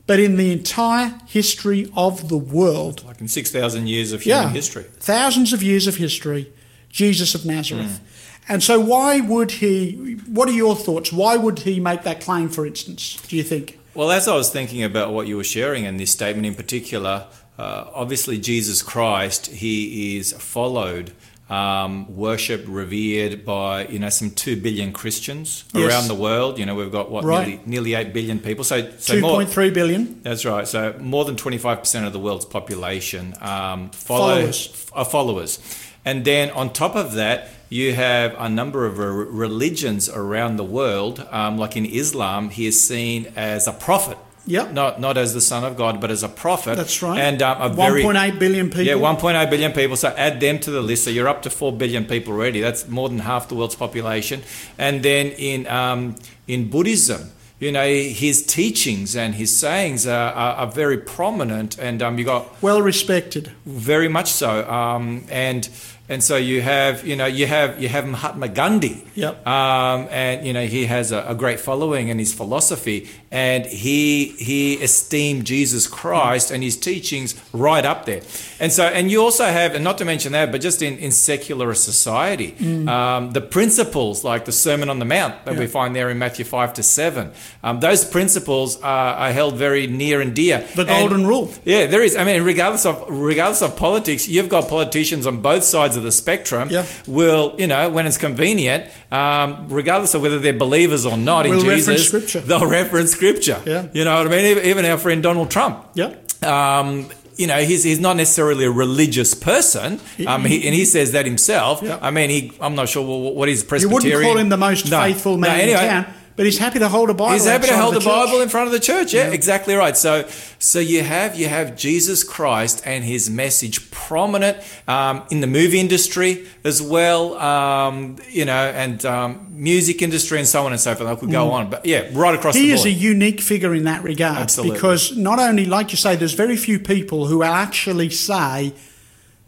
but 0.05 0.19
in 0.19 0.35
the 0.35 0.51
entire 0.51 1.17
history 1.27 1.89
of 1.95 2.27
the 2.27 2.37
world. 2.37 3.05
Like 3.05 3.21
in 3.21 3.27
6,000 3.27 3.87
years 3.87 4.11
of 4.11 4.23
human 4.23 4.43
Yeah, 4.43 4.49
history. 4.49 4.83
thousands 4.99 5.53
of 5.53 5.63
years 5.63 5.87
of 5.87 5.95
history, 5.95 6.51
Jesus 6.89 7.35
of 7.35 7.45
Nazareth. 7.45 8.01
And 8.49 8.61
so, 8.63 8.79
why 8.79 9.21
would 9.21 9.51
he? 9.51 10.17
What 10.27 10.49
are 10.49 10.57
your 10.65 10.75
thoughts? 10.75 11.13
Why 11.13 11.37
would 11.37 11.59
he 11.59 11.79
make 11.79 12.03
that 12.03 12.19
claim? 12.19 12.49
For 12.49 12.65
instance, 12.65 13.17
do 13.29 13.37
you 13.37 13.43
think? 13.43 13.79
Well, 13.93 14.11
as 14.11 14.27
I 14.27 14.35
was 14.35 14.49
thinking 14.49 14.83
about 14.83 15.13
what 15.13 15.27
you 15.27 15.37
were 15.37 15.43
sharing 15.57 15.85
and 15.85 15.97
this 15.99 16.11
statement 16.11 16.45
in 16.47 16.55
particular, 16.55 17.27
uh, 17.57 17.85
obviously 17.93 18.39
Jesus 18.39 18.81
Christ, 18.81 19.47
he 19.47 20.17
is 20.17 20.33
followed, 20.33 21.11
um, 21.49 22.15
worshipped, 22.15 22.67
revered 22.67 23.43
by 23.45 23.87
you 23.87 23.99
know 23.99 24.09
some 24.09 24.29
two 24.31 24.55
billion 24.55 24.91
Christians 24.93 25.63
Yes. 25.73 25.91
around 25.91 26.07
the 26.07 26.15
world. 26.15 26.59
You 26.59 26.65
know 26.65 26.75
we've 26.75 26.91
got 26.91 27.09
what 27.09 27.23
Right. 27.23 27.47
nearly, 27.47 27.61
nearly 27.65 27.93
eight 27.95 28.13
billion 28.13 28.39
people. 28.39 28.63
So 28.63 28.89
so 28.99 29.15
Two 29.15 29.21
point 29.21 29.49
three 29.49 29.69
billion. 29.71 30.21
That's 30.23 30.45
right. 30.45 30.67
So 30.67 30.95
more 30.99 31.25
than 31.25 31.35
25% 31.35 32.05
of 32.05 32.13
the 32.13 32.19
world's 32.19 32.45
population 32.45 33.33
um, 33.41 33.89
follow, 33.91 34.35
Followers. 34.35 34.85
are 34.93 35.05
followers. 35.05 35.59
And 36.05 36.23
then 36.23 36.49
on 36.51 36.71
top 36.71 36.95
of 36.95 37.13
that, 37.13 37.49
you 37.69 37.93
have 37.93 38.33
a 38.39 38.47
number 38.49 38.85
of 38.85 38.97
religions 38.99 40.09
around 40.09 40.57
the 40.57 40.63
world. 40.63 41.25
Um, 41.31 41.57
like 41.57 41.75
in 41.75 41.85
Islam, 41.85 42.49
he 42.49 42.65
is 42.67 42.81
seen 42.81 43.31
as 43.35 43.67
a 43.67 43.73
prophet. 43.73 44.17
Yep. 44.49 44.71
Not 44.73 44.99
not 44.99 45.17
as 45.17 45.33
the 45.33 45.41
son 45.41 45.63
of 45.63 45.77
God, 45.77 46.01
but 46.01 46.09
as 46.11 46.23
a 46.23 46.27
prophet. 46.29 46.75
That's 46.75 47.01
right. 47.03 47.19
And 47.19 47.41
um, 47.41 47.57
a 47.61 47.67
One 47.69 47.91
very 47.91 48.01
point 48.03 48.17
eight 48.17 48.39
billion 48.39 48.69
people. 48.69 48.83
yeah, 48.83 48.93
1.8 48.95 49.49
billion 49.49 49.71
people. 49.71 49.95
So 49.95 50.09
add 50.17 50.39
them 50.39 50.59
to 50.59 50.71
the 50.71 50.81
list. 50.81 51.03
So 51.03 51.09
you're 51.11 51.27
up 51.29 51.41
to 51.43 51.49
4 51.49 51.71
billion 51.73 52.05
people 52.05 52.33
already. 52.33 52.59
That's 52.59 52.87
more 52.87 53.09
than 53.09 53.19
half 53.19 53.47
the 53.47 53.55
world's 53.55 53.75
population. 53.75 54.41
And 54.77 55.03
then 55.03 55.27
in 55.37 55.67
um, 55.67 56.15
in 56.47 56.69
Buddhism, 56.69 57.29
you 57.59 57.71
know, 57.71 57.85
his 57.87 58.45
teachings 58.45 59.15
and 59.15 59.35
his 59.35 59.55
sayings 59.55 60.07
are, 60.07 60.33
are, 60.33 60.55
are 60.65 60.71
very 60.71 60.97
prominent. 60.97 61.77
And 61.77 62.01
um, 62.01 62.17
you 62.17 62.25
got 62.25 62.61
well 62.61 62.81
respected. 62.81 63.51
very 63.65 64.07
much 64.07 64.31
so. 64.31 64.67
Um, 64.69 65.25
and 65.29 65.69
and 66.09 66.23
so 66.23 66.35
you 66.35 66.61
have 66.61 67.05
you 67.07 67.15
know 67.15 67.25
you 67.27 67.45
have 67.47 67.81
you 67.81 67.87
have 67.89 68.05
Mahatma 68.07 68.47
Gandhi. 68.49 69.05
Yep. 69.15 69.45
Um, 69.47 70.07
and 70.11 70.45
you 70.47 70.53
know 70.53 70.65
he 70.65 70.85
has 70.85 71.11
a, 71.11 71.23
a 71.27 71.35
great 71.35 71.59
following 71.59 72.09
and 72.09 72.19
his 72.19 72.33
philosophy, 72.33 73.07
and 73.31 73.65
he 73.65 74.29
he 74.39 74.73
esteemed 74.75 75.45
Jesus 75.45 75.87
Christ 75.87 76.51
and 76.51 76.63
his 76.63 76.75
teachings 76.77 77.35
right 77.53 77.85
up 77.85 78.05
there. 78.05 78.21
And 78.59 78.71
so 78.71 78.83
and 78.85 79.11
you 79.11 79.21
also 79.21 79.45
have, 79.45 79.75
and 79.75 79.83
not 79.83 79.97
to 79.99 80.05
mention 80.05 80.31
that, 80.33 80.51
but 80.51 80.61
just 80.61 80.81
in 80.81 80.97
in 80.97 81.11
secular 81.11 81.73
society, 81.73 82.55
um, 82.87 83.31
the 83.31 83.41
principles 83.41 84.23
like 84.23 84.45
the 84.45 84.51
Sermon 84.51 84.89
on 84.89 84.99
the 84.99 85.05
Mount 85.05 85.45
that 85.45 85.55
we 85.55 85.65
Mm. 85.69 85.69
Find 85.69 85.95
there 85.95 86.09
in 86.09 86.17
Matthew 86.17 86.45
five 86.45 86.73
to 86.73 86.83
seven, 86.83 87.31
um, 87.63 87.79
those 87.79 88.03
principles 88.03 88.81
are, 88.81 89.13
are 89.15 89.31
held 89.31 89.55
very 89.55 89.85
near 89.87 90.19
and 90.21 90.33
dear. 90.33 90.65
The 90.75 90.81
And- 90.81 90.89
golden 90.89 91.27
rule. 91.27 91.53
yeah, 91.63 91.85
there 91.85 92.01
is. 92.01 92.15
I 92.15 92.23
mean, 92.23 92.41
regardless 92.43 92.85
of 92.85 92.95
regardless 93.07 93.61
of 93.61 93.75
politics, 93.75 94.27
you've 94.27 94.49
got 94.49 94.67
politicians 94.67 95.27
on 95.27 95.41
both 95.41 95.63
sides 95.63 95.95
of 95.99 96.03
the 96.03 96.11
spectrum. 96.11 96.69
Yeah. 96.71 96.85
Will 97.07 97.53
you 97.57 97.67
know 97.67 97.89
when 97.89 98.07
it's 98.07 98.17
convenient, 98.17 98.85
um, 99.11 99.67
regardless 99.69 100.13
of 100.15 100.21
whether 100.23 100.39
they're 100.39 100.53
believers 100.67 101.05
or 101.05 101.17
not 101.17 101.45
in 101.45 101.51
Will 101.51 101.59
reference 101.65 101.85
Jesus, 101.85 102.07
scripture. 102.07 102.39
they'll 102.39 102.67
reference 102.81 103.11
scripture. 103.11 103.61
Yeah. 103.65 103.87
You 103.93 104.03
know 104.05 104.15
what 104.17 104.27
I 104.27 104.29
mean? 104.29 104.57
Even- 104.65 104.85
our 104.85 104.97
friend 104.97 105.21
Donald 105.21 105.51
Trump. 105.51 105.85
Yep. 105.93 106.43
Um, 106.43 107.09
you 107.35 107.47
know, 107.47 107.59
he's, 107.61 107.83
he's 107.83 107.99
not 108.01 108.17
necessarily 108.17 108.65
a 108.65 108.71
religious 108.71 109.33
person, 109.33 109.99
um, 110.27 110.43
he, 110.45 110.65
and 110.65 110.75
he 110.75 110.83
says 110.83 111.11
that 111.13 111.25
himself. 111.25 111.81
Yeah. 111.81 111.97
I 112.01 112.11
mean, 112.11 112.29
he, 112.29 112.51
I'm 112.59 112.75
not 112.75 112.89
sure 112.89 113.05
what, 113.05 113.35
what 113.35 113.47
he's 113.47 113.61
You 113.61 113.67
Presbyterian. 113.69 113.93
wouldn't 114.17 114.23
call 114.33 114.37
him 114.37 114.49
the 114.49 114.57
most 114.57 114.89
No. 114.91 115.01
faithful 115.01 115.37
No, 115.37 115.47
man 115.47 115.59
anyway, 115.61 115.83
in 115.85 116.03
town, 116.03 116.13
but 116.39 116.45
he's 116.45 116.57
happy 116.57 116.79
to 116.79 116.87
hold 116.87 117.09
a 117.09 117.13
Bible. 117.13 117.33
He's 117.33 117.43
happy 117.43 117.67
to 117.67 117.75
hold 117.75 117.95
the, 117.95 117.99
the. 117.99 118.05
Bible 118.05 118.39
in 118.39 118.47
front 118.47 118.67
of 118.67 118.71
the 118.71 118.79
church. 118.79 119.13
Yeah, 119.13 119.27
exactly 119.27 119.75
right. 119.75 119.97
So, 119.97 120.25
so 120.57 120.79
you 120.79 121.03
have 121.03 121.37
you 121.37 121.49
have 121.49 121.75
Jesus 121.75 122.23
Christ 122.23 122.81
and 122.85 123.03
His 123.03 123.29
message 123.29 123.91
prominent 123.91 124.57
um, 124.87 125.23
in 125.31 125.41
the 125.41 125.47
movie 125.47 125.81
industry 125.81 126.47
as 126.63 126.81
well. 126.81 127.37
Um, 127.37 128.19
you 128.29 128.45
know, 128.45 128.53
and 128.53 129.05
um, 129.05 129.47
music 129.49 130.01
industry 130.01 130.39
and 130.39 130.47
so 130.47 130.65
on 130.65 130.71
and 130.71 130.79
so 130.79 130.95
forth. 130.95 131.09
I 131.09 131.15
could 131.19 131.29
go 131.29 131.51
on, 131.51 131.69
but 131.69 131.85
yeah, 131.85 132.07
right 132.13 132.33
across 132.33 132.55
Mm. 132.55 132.61
He 132.61 132.71
is 132.71 132.85
a 132.85 132.89
unique 132.89 133.41
figure 133.41 133.75
in 133.75 133.83
that 133.83 134.01
regard 134.03 134.37
Absolutely. 134.37 134.75
because 134.75 135.17
not 135.17 135.39
only, 135.39 135.65
like 135.65 135.91
you 135.91 135.97
say, 135.97 136.15
there's 136.15 136.35
very 136.35 136.55
few 136.55 136.79
people 136.79 137.27
who 137.27 137.43
actually 137.43 138.11
say 138.11 138.73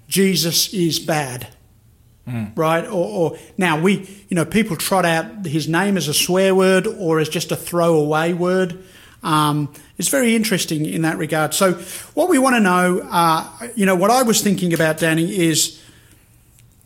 Jesus 0.10 0.74
is 0.74 1.00
bad, 1.00 1.48
Hmm. 2.32 2.46
right? 2.56 2.86
Or, 2.86 3.32
or 3.34 3.38
now 3.58 3.78
we, 3.78 4.08
you 4.30 4.36
know, 4.36 4.46
people 4.46 4.78
trot 4.78 5.04
out 5.04 5.46
his 5.46 5.68
name 5.68 5.98
as 5.98 6.08
a 6.08 6.14
swear 6.14 6.56
word 6.56 6.88
or 6.88 7.20
as 7.20 7.28
just 7.28 7.52
a 7.52 7.58
throwaway 7.58 8.32
word. 8.32 8.82
Um, 9.22 9.74
it's 9.98 10.08
very 10.08 10.34
interesting 10.34 10.86
in 10.86 11.02
that 11.02 11.18
regard. 11.18 11.54
So, 11.54 11.74
what 12.14 12.30
we 12.30 12.40
want 12.40 12.56
to 12.56 12.62
know, 12.62 13.06
uh, 13.12 13.68
you 13.76 13.86
know, 13.86 13.96
what 13.96 14.12
I 14.12 14.24
was 14.24 14.42
thinking 14.42 14.74
about, 14.74 14.98
Danny, 14.98 15.42
is 15.42 15.82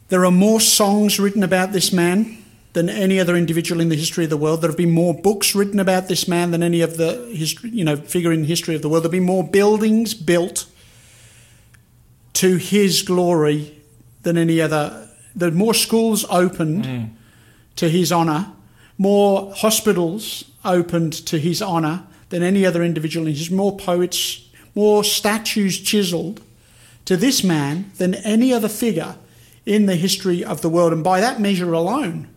there 0.10 0.26
are 0.26 0.32
more 0.32 0.60
songs 0.60 1.20
written 1.20 1.43
about 1.43 1.74
this 1.74 1.93
man 1.93 2.43
than 2.74 2.89
any 2.89 3.20
other 3.20 3.36
individual 3.36 3.80
in 3.80 3.89
the 3.89 3.96
history 3.96 4.24
of 4.24 4.32
the 4.32 4.38
world. 4.38 4.62
There 4.62 4.70
have 4.70 4.78
been 4.78 4.91
more 4.91 5.14
books 5.14 5.54
written 5.54 5.80
about 5.80 6.08
this 6.08 6.28
man 6.28 6.50
than 6.50 6.64
any 6.64 6.82
of 6.82 6.98
the 6.98 7.32
history, 7.32 7.70
you 7.70 7.86
know, 7.86 7.98
figure 7.98 8.34
in 8.34 8.46
history 8.46 8.74
of 8.74 8.82
the 8.82 8.89
world. 8.89 9.04
There 9.04 9.10
have 9.10 9.14
been 9.14 9.24
more 9.24 9.48
buildings 9.48 10.16
built 10.16 10.66
to 12.34 12.58
his 12.58 13.04
glory 13.04 13.80
than 14.24 14.38
any 14.38 14.60
other. 14.60 15.05
Are 15.41 15.51
more 15.51 15.73
schools 15.73 16.25
opened 16.29 17.15
to 17.75 17.89
his 17.89 18.11
honour, 18.11 18.51
more 18.97 19.53
hospitals 19.53 20.45
opened 20.63 21.13
to 21.27 21.38
his 21.38 21.61
honour 21.61 22.03
than 22.29 22.41
any 22.43 22.65
other 22.65 22.83
individual 22.83 23.27
in 23.27 23.36
his. 23.36 23.51
More 23.51 23.75
poets, 23.77 24.47
more 24.73 25.03
statues 25.03 25.79
chiselled 25.79 26.41
to 27.05 27.17
this 27.17 27.43
man 27.43 27.91
than 27.97 28.15
any 28.15 28.53
other 28.53 28.69
figure 28.69 29.15
in 29.65 29.86
the 29.86 29.95
history 29.95 30.43
of 30.43 30.61
the 30.61 30.69
world. 30.69 30.93
And 30.93 31.03
by 31.03 31.19
that 31.19 31.39
measure 31.39 31.73
alone, 31.73 32.27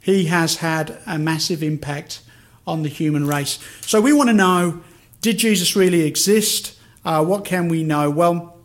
he 0.00 0.26
has 0.26 0.56
had 0.56 0.98
a 1.06 1.18
massive 1.18 1.62
impact 1.62 2.22
on 2.66 2.82
the 2.82 2.88
human 2.88 3.26
race. 3.26 3.58
So 3.80 4.00
we 4.00 4.12
want 4.12 4.28
to 4.28 4.34
know 4.34 4.82
did 5.20 5.38
Jesus 5.38 5.74
really 5.74 6.02
exist? 6.02 6.78
Uh, 7.04 7.24
what 7.24 7.44
can 7.44 7.68
we 7.68 7.82
know? 7.82 8.08
Well, 8.08 8.57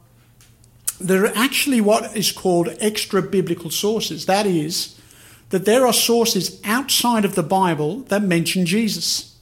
there 0.99 1.23
are 1.25 1.35
actually 1.35 1.81
what 1.81 2.15
is 2.15 2.31
called 2.31 2.75
extra 2.79 3.21
biblical 3.21 3.69
sources. 3.69 4.25
That 4.25 4.45
is, 4.45 4.99
that 5.49 5.65
there 5.65 5.85
are 5.85 5.93
sources 5.93 6.59
outside 6.63 7.25
of 7.25 7.35
the 7.35 7.43
Bible 7.43 7.99
that 8.09 8.23
mention 8.23 8.65
Jesus 8.65 9.37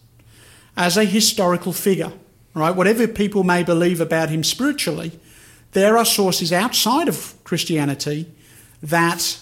as 0.76 0.98
a 0.98 1.06
historical 1.06 1.74
figure, 1.74 2.12
right? 2.54 2.76
Whatever 2.76 3.08
people 3.08 3.44
may 3.44 3.64
believe 3.64 4.02
about 4.02 4.30
him 4.30 4.44
spiritually, 4.44 5.12
there 5.72 5.98
are 5.98 6.06
sources 6.06 6.52
outside 6.52 7.08
of 7.08 7.36
Christianity 7.44 8.26
that 8.84 9.40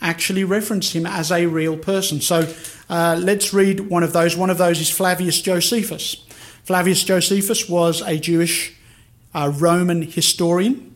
actually 0.00 0.44
reference 0.44 0.94
him 0.94 1.06
as 1.06 1.32
a 1.32 1.46
real 1.46 1.76
person. 1.76 2.20
So 2.20 2.52
uh, 2.88 3.18
let's 3.20 3.52
read 3.52 3.80
one 3.80 4.02
of 4.02 4.12
those. 4.12 4.36
One 4.36 4.50
of 4.50 4.58
those 4.58 4.80
is 4.80 4.90
Flavius 4.90 5.40
Josephus. 5.40 6.24
Flavius 6.64 7.02
Josephus 7.02 7.68
was 7.68 8.02
a 8.02 8.18
Jewish 8.18 8.76
uh, 9.34 9.52
Roman 9.56 10.02
historian. 10.02 10.91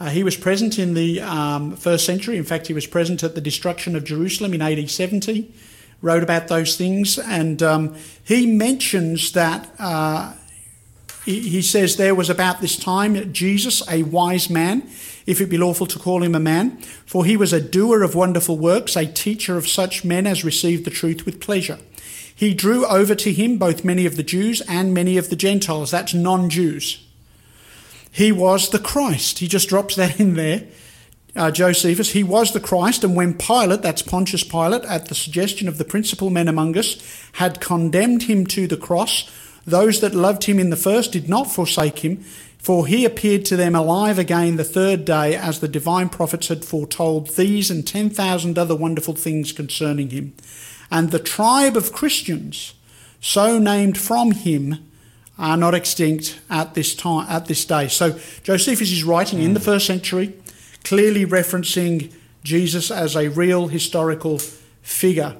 Uh, 0.00 0.10
he 0.10 0.22
was 0.22 0.36
present 0.36 0.78
in 0.78 0.94
the 0.94 1.20
um, 1.20 1.74
first 1.76 2.06
century. 2.06 2.36
In 2.36 2.44
fact, 2.44 2.68
he 2.68 2.72
was 2.72 2.86
present 2.86 3.22
at 3.24 3.34
the 3.34 3.40
destruction 3.40 3.96
of 3.96 4.04
Jerusalem 4.04 4.54
in 4.54 4.62
AD 4.62 4.88
70, 4.88 5.52
wrote 6.00 6.22
about 6.22 6.48
those 6.48 6.76
things, 6.76 7.18
and 7.18 7.62
um, 7.62 7.96
he 8.24 8.46
mentions 8.46 9.32
that. 9.32 9.68
Uh, 9.78 10.34
he 11.24 11.40
he 11.40 11.62
says 11.62 11.96
there 11.96 12.14
was 12.14 12.30
about 12.30 12.62
this 12.62 12.76
time 12.76 13.32
Jesus, 13.34 13.86
a 13.90 14.02
wise 14.04 14.48
man, 14.48 14.88
if 15.26 15.42
it 15.42 15.50
be 15.50 15.58
lawful 15.58 15.86
to 15.86 15.98
call 15.98 16.22
him 16.22 16.34
a 16.34 16.40
man, 16.40 16.78
for 17.04 17.26
he 17.26 17.36
was 17.36 17.52
a 17.52 17.60
doer 17.60 18.02
of 18.02 18.14
wonderful 18.14 18.56
works, 18.56 18.96
a 18.96 19.04
teacher 19.04 19.58
of 19.58 19.68
such 19.68 20.04
men 20.04 20.26
as 20.26 20.42
received 20.42 20.86
the 20.86 20.90
truth 20.90 21.26
with 21.26 21.40
pleasure. 21.40 21.78
He 22.34 22.54
drew 22.54 22.86
over 22.86 23.14
to 23.16 23.32
him 23.32 23.58
both 23.58 23.84
many 23.84 24.06
of 24.06 24.16
the 24.16 24.22
Jews 24.22 24.62
and 24.62 24.94
many 24.94 25.18
of 25.18 25.28
the 25.28 25.36
Gentiles, 25.36 25.90
that's 25.90 26.14
non 26.14 26.48
Jews. 26.48 27.04
He 28.18 28.32
was 28.32 28.70
the 28.70 28.80
Christ. 28.80 29.38
He 29.38 29.46
just 29.46 29.68
drops 29.68 29.94
that 29.94 30.18
in 30.18 30.34
there. 30.34 30.64
Uh, 31.36 31.52
Josephus, 31.52 32.10
he 32.10 32.24
was 32.24 32.52
the 32.52 32.58
Christ, 32.58 33.04
and 33.04 33.14
when 33.14 33.34
Pilate, 33.34 33.80
that's 33.80 34.02
Pontius 34.02 34.42
Pilate, 34.42 34.82
at 34.86 35.06
the 35.06 35.14
suggestion 35.14 35.68
of 35.68 35.78
the 35.78 35.84
principal 35.84 36.28
men 36.28 36.48
among 36.48 36.76
us, 36.76 37.00
had 37.34 37.60
condemned 37.60 38.24
him 38.24 38.44
to 38.48 38.66
the 38.66 38.76
cross, 38.76 39.30
those 39.64 40.00
that 40.00 40.16
loved 40.16 40.44
him 40.44 40.58
in 40.58 40.70
the 40.70 40.76
first 40.76 41.12
did 41.12 41.28
not 41.28 41.52
forsake 41.52 42.00
him, 42.00 42.16
for 42.58 42.88
he 42.88 43.04
appeared 43.04 43.44
to 43.44 43.56
them 43.56 43.76
alive 43.76 44.18
again 44.18 44.56
the 44.56 44.64
third 44.64 45.04
day, 45.04 45.36
as 45.36 45.60
the 45.60 45.68
divine 45.68 46.08
prophets 46.08 46.48
had 46.48 46.64
foretold 46.64 47.36
these 47.36 47.70
and 47.70 47.86
ten 47.86 48.10
thousand 48.10 48.58
other 48.58 48.74
wonderful 48.74 49.14
things 49.14 49.52
concerning 49.52 50.10
him. 50.10 50.32
And 50.90 51.12
the 51.12 51.20
tribe 51.20 51.76
of 51.76 51.92
Christians, 51.92 52.74
so 53.20 53.60
named 53.60 53.96
from 53.96 54.32
him, 54.32 54.87
are 55.38 55.56
not 55.56 55.74
extinct 55.74 56.40
at 56.50 56.74
this 56.74 56.94
time 56.94 57.26
at 57.28 57.46
this 57.46 57.64
day. 57.64 57.88
So 57.88 58.18
Josephus 58.42 58.90
is 58.90 59.04
writing 59.04 59.40
in 59.40 59.54
the 59.54 59.60
first 59.60 59.86
century, 59.86 60.34
clearly 60.84 61.24
referencing 61.24 62.12
Jesus 62.42 62.90
as 62.90 63.14
a 63.14 63.28
real 63.28 63.68
historical 63.68 64.38
figure. 64.82 65.36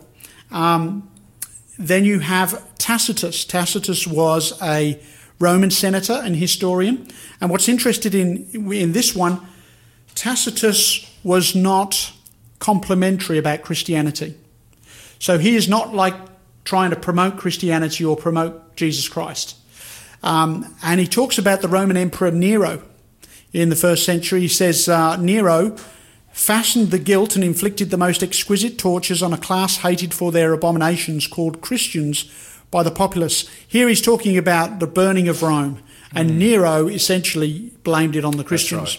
Um, 0.51 1.11
then 1.79 2.05
you 2.05 2.21
have 2.21 2.77
Tacitus. 2.79 3.45
Tacitus 3.45 4.07
was 4.07 4.61
a 4.63 5.01
Roman 5.41 5.71
senator 5.71 6.21
and 6.25 6.37
historian, 6.37 7.09
and 7.41 7.51
what's 7.51 7.69
interested 7.69 8.15
in 8.15 8.73
in 8.73 8.93
this 8.93 9.15
one, 9.15 9.41
Tacitus 10.15 11.09
was 11.23 11.55
not 11.55 12.13
complimentary 12.59 13.39
about 13.39 13.63
Christianity. 13.63 14.35
So 15.21 15.39
he 15.39 15.55
is 15.55 15.69
not 15.69 15.95
like 15.95 16.15
trying 16.65 16.91
to 16.91 16.97
promote 16.97 17.37
Christianity 17.37 18.05
or 18.05 18.17
promote 18.17 18.77
Jesus 18.77 19.09
Christ. 19.09 19.57
Um, 20.23 20.75
and 20.83 21.01
he 21.01 21.07
talks 21.07 21.39
about 21.39 21.61
the 21.61 21.69
Roman 21.69 21.97
Emperor 21.97 22.31
Nero 22.31 22.83
in 23.53 23.69
the 23.69 23.77
first 23.77 24.05
century. 24.05 24.41
He 24.41 24.49
says 24.49 24.89
uh, 24.89 25.17
Nero 25.17 25.77
fashioned 26.33 26.91
the 26.91 26.99
guilt 26.99 27.35
and 27.35 27.45
inflicted 27.45 27.91
the 27.91 27.97
most 27.97 28.23
exquisite 28.23 28.79
tortures 28.79 29.23
on 29.23 29.33
a 29.33 29.39
class 29.39 29.79
hated 29.79 30.15
for 30.15 30.31
their 30.31 30.53
abominations 30.53 31.27
called 31.27 31.61
Christians 31.61 32.31
by 32.71 32.83
the 32.83 32.91
populace. 32.91 33.49
Here 33.67 33.89
he's 33.89 34.03
talking 34.03 34.37
about 34.37 34.79
the 34.79 34.87
burning 34.87 35.29
of 35.29 35.43
Rome, 35.43 35.83
and 36.15 36.39
Nero 36.39 36.87
essentially 36.87 37.73
blamed 37.83 38.15
it 38.15 38.25
on 38.25 38.37
the 38.37 38.45
Christians. 38.45 38.99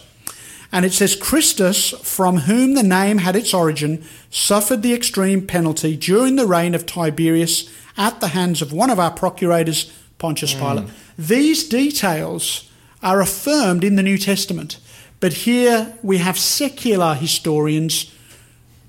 And 0.72 0.86
it 0.86 0.94
says, 0.94 1.16
Christus, 1.16 1.92
from 2.04 2.40
whom 2.40 2.76
the 2.76 2.84
name 2.84 3.20
had 3.20 3.36
its 3.36 3.54
origin, 3.54 4.04
suffered 4.30 4.84
the 4.84 4.94
extreme 4.94 5.48
penalty 5.48 5.96
during 5.96 6.36
the 6.36 6.46
reign 6.46 6.76
of 6.76 6.86
Tiberius 6.86 7.70
at 7.98 8.20
the 8.20 8.30
hands 8.30 8.62
of 8.62 8.72
one 8.72 8.90
of 8.90 9.00
our 9.00 9.12
procurators, 9.12 9.92
Pontius 10.20 10.54
Pilate. 10.54 10.88
These 11.18 11.68
details 11.68 12.70
are 13.02 13.22
affirmed 13.22 13.84
in 13.84 13.96
the 13.96 14.04
New 14.04 14.18
Testament, 14.18 14.78
but 15.20 15.34
here 15.34 15.98
we 16.04 16.20
have 16.20 16.38
secular 16.38 17.16
historians 17.16 18.14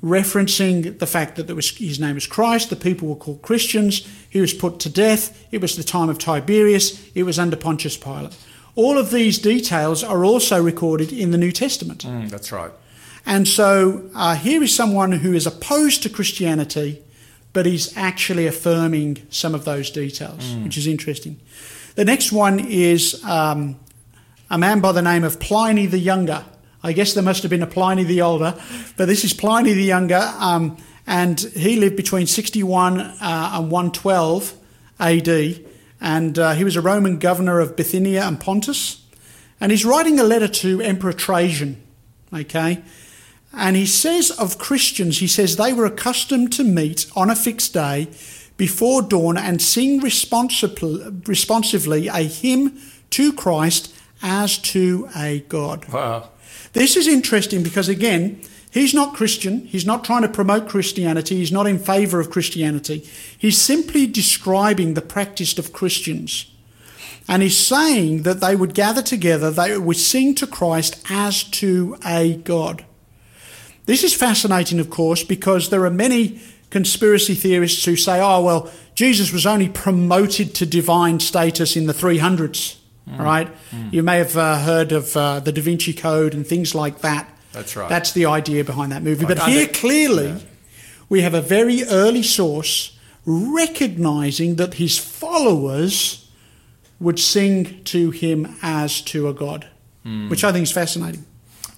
referencing 0.02 0.98
the 0.98 1.06
fact 1.06 1.36
that 1.36 1.46
there 1.46 1.56
was, 1.56 1.76
his 1.76 2.00
name 2.00 2.14
was 2.14 2.26
Christ, 2.26 2.70
the 2.70 2.76
people 2.76 3.08
were 3.08 3.16
called 3.16 3.42
Christians, 3.42 4.06
he 4.28 4.40
was 4.40 4.54
put 4.54 4.80
to 4.80 4.88
death, 4.88 5.46
it 5.50 5.60
was 5.60 5.76
the 5.76 5.84
time 5.84 6.08
of 6.08 6.18
Tiberius, 6.18 7.10
it 7.14 7.24
was 7.24 7.38
under 7.38 7.56
Pontius 7.56 7.96
Pilate. 7.96 8.36
All 8.76 8.96
of 8.96 9.10
these 9.10 9.38
details 9.38 10.02
are 10.02 10.24
also 10.24 10.62
recorded 10.62 11.12
in 11.12 11.32
the 11.32 11.38
New 11.38 11.52
Testament. 11.52 12.04
Mm, 12.04 12.30
that's 12.30 12.50
right. 12.50 12.70
And 13.26 13.46
so 13.46 14.08
uh, 14.14 14.36
here 14.36 14.62
is 14.62 14.74
someone 14.74 15.12
who 15.12 15.34
is 15.34 15.46
opposed 15.46 16.02
to 16.04 16.08
Christianity, 16.08 17.02
but 17.52 17.66
he's 17.66 17.96
actually 17.96 18.46
affirming 18.46 19.26
some 19.30 19.54
of 19.54 19.64
those 19.64 19.90
details, 19.90 20.54
which 20.64 20.76
is 20.76 20.86
interesting. 20.86 21.40
The 21.96 22.04
next 22.04 22.32
one 22.32 22.60
is 22.60 23.22
um, 23.24 23.78
a 24.48 24.56
man 24.58 24.80
by 24.80 24.92
the 24.92 25.02
name 25.02 25.24
of 25.24 25.40
Pliny 25.40 25.86
the 25.86 25.98
Younger. 25.98 26.44
I 26.82 26.92
guess 26.92 27.12
there 27.12 27.22
must 27.22 27.42
have 27.42 27.50
been 27.50 27.62
a 27.62 27.66
Pliny 27.66 28.04
the 28.04 28.22
Older, 28.22 28.54
but 28.96 29.06
this 29.06 29.24
is 29.24 29.32
Pliny 29.32 29.72
the 29.72 29.82
Younger, 29.82 30.32
um, 30.38 30.76
and 31.06 31.40
he 31.40 31.76
lived 31.76 31.96
between 31.96 32.26
61 32.26 33.00
uh, 33.00 33.16
and 33.54 33.70
112 33.70 34.54
AD, 35.00 35.64
and 36.00 36.38
uh, 36.38 36.52
he 36.54 36.64
was 36.64 36.76
a 36.76 36.80
Roman 36.80 37.18
governor 37.18 37.58
of 37.58 37.76
Bithynia 37.76 38.22
and 38.22 38.40
Pontus, 38.40 39.04
and 39.60 39.72
he's 39.72 39.84
writing 39.84 40.18
a 40.18 40.24
letter 40.24 40.48
to 40.48 40.80
Emperor 40.80 41.12
Trajan, 41.12 41.82
okay? 42.32 42.82
And 43.52 43.76
he 43.76 43.86
says 43.86 44.30
of 44.30 44.58
Christians, 44.58 45.18
he 45.18 45.26
says 45.26 45.56
they 45.56 45.72
were 45.72 45.86
accustomed 45.86 46.52
to 46.54 46.64
meet 46.64 47.06
on 47.16 47.30
a 47.30 47.36
fixed 47.36 47.74
day 47.74 48.08
before 48.56 49.02
dawn 49.02 49.36
and 49.36 49.60
sing 49.60 50.00
responsibly, 50.00 51.02
responsively 51.26 52.08
a 52.08 52.22
hymn 52.22 52.78
to 53.10 53.32
Christ 53.32 53.94
as 54.22 54.58
to 54.58 55.08
a 55.16 55.40
God. 55.48 55.88
Wow. 55.88 56.28
This 56.72 56.96
is 56.96 57.08
interesting 57.08 57.62
because, 57.62 57.88
again, 57.88 58.40
he's 58.70 58.94
not 58.94 59.14
Christian. 59.14 59.66
He's 59.66 59.86
not 59.86 60.04
trying 60.04 60.22
to 60.22 60.28
promote 60.28 60.68
Christianity. 60.68 61.36
He's 61.36 61.50
not 61.50 61.66
in 61.66 61.78
favour 61.78 62.20
of 62.20 62.30
Christianity. 62.30 63.08
He's 63.36 63.58
simply 63.58 64.06
describing 64.06 64.94
the 64.94 65.00
practice 65.00 65.58
of 65.58 65.72
Christians. 65.72 66.50
And 67.26 67.42
he's 67.42 67.56
saying 67.56 68.22
that 68.22 68.40
they 68.40 68.54
would 68.54 68.74
gather 68.74 69.02
together, 69.02 69.50
they 69.50 69.76
would 69.76 69.96
sing 69.96 70.34
to 70.36 70.46
Christ 70.46 71.02
as 71.08 71.44
to 71.44 71.96
a 72.04 72.36
God. 72.36 72.84
This 73.90 74.04
is 74.04 74.14
fascinating, 74.14 74.78
of 74.78 74.88
course, 74.88 75.24
because 75.24 75.70
there 75.70 75.84
are 75.84 75.90
many 75.90 76.40
conspiracy 76.70 77.34
theorists 77.34 77.84
who 77.84 77.96
say, 77.96 78.20
oh, 78.20 78.40
well, 78.40 78.70
Jesus 78.94 79.32
was 79.32 79.46
only 79.46 79.68
promoted 79.68 80.54
to 80.54 80.64
divine 80.64 81.18
status 81.18 81.76
in 81.76 81.86
the 81.86 81.92
300s, 81.92 82.76
right? 83.18 83.48
You 83.90 84.04
may 84.04 84.18
have 84.18 84.36
uh, 84.36 84.60
heard 84.60 84.92
of 84.92 85.16
uh, 85.16 85.40
the 85.40 85.50
Da 85.50 85.60
Vinci 85.60 85.92
Code 85.92 86.34
and 86.34 86.46
things 86.46 86.72
like 86.72 87.00
that. 87.00 87.36
That's 87.50 87.74
right. 87.74 87.88
That's 87.88 88.12
the 88.12 88.26
idea 88.26 88.62
behind 88.62 88.92
that 88.92 89.02
movie. 89.02 89.26
Like 89.26 89.38
but 89.38 89.48
here, 89.48 89.66
clearly, 89.66 90.28
yeah. 90.28 90.38
we 91.08 91.22
have 91.22 91.34
a 91.34 91.42
very 91.42 91.82
early 91.82 92.22
source 92.22 92.96
recognizing 93.26 94.54
that 94.54 94.74
his 94.74 94.98
followers 94.98 96.30
would 97.00 97.18
sing 97.18 97.82
to 97.86 98.12
him 98.12 98.54
as 98.62 99.00
to 99.00 99.26
a 99.26 99.34
God, 99.34 99.66
Hmm. 100.04 100.28
which 100.28 100.44
I 100.44 100.52
think 100.52 100.62
is 100.62 100.70
fascinating. 100.70 101.24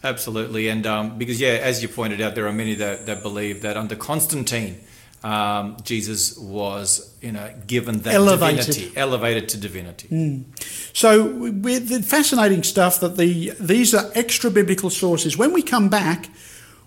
Absolutely, 0.05 0.69
and 0.69 0.87
um, 0.87 1.19
because 1.19 1.41
yeah, 1.41 1.61
as 1.63 1.83
you 1.83 1.89
pointed 1.89 2.21
out, 2.21 2.35
there 2.35 2.47
are 2.47 2.53
many 2.53 2.75
that, 2.75 3.07
that 3.07 3.23
believe 3.23 3.63
that 3.63 3.77
under 3.77 3.95
Constantine, 3.95 4.81
um, 5.23 5.77
Jesus 5.85 6.37
was 6.37 7.15
you 7.21 7.31
know 7.31 7.53
given 7.67 8.01
that 8.01 8.15
Elevated. 8.15 8.67
divinity, 8.67 8.97
elevated 8.97 9.49
to 9.51 9.59
divinity. 9.59 10.45
So, 10.93 11.27
with 11.27 11.89
the 11.89 12.03
fascinating 12.03 12.65
stuff 12.65 12.99
that 13.01 13.17
the 13.17 13.53
these 13.61 13.95
are 13.95 14.11
extra 14.15 14.51
biblical 14.51 14.91
sources. 14.91 15.39
When 15.39 15.53
we 15.53 15.63
come 15.63 15.89
back, 15.89 16.29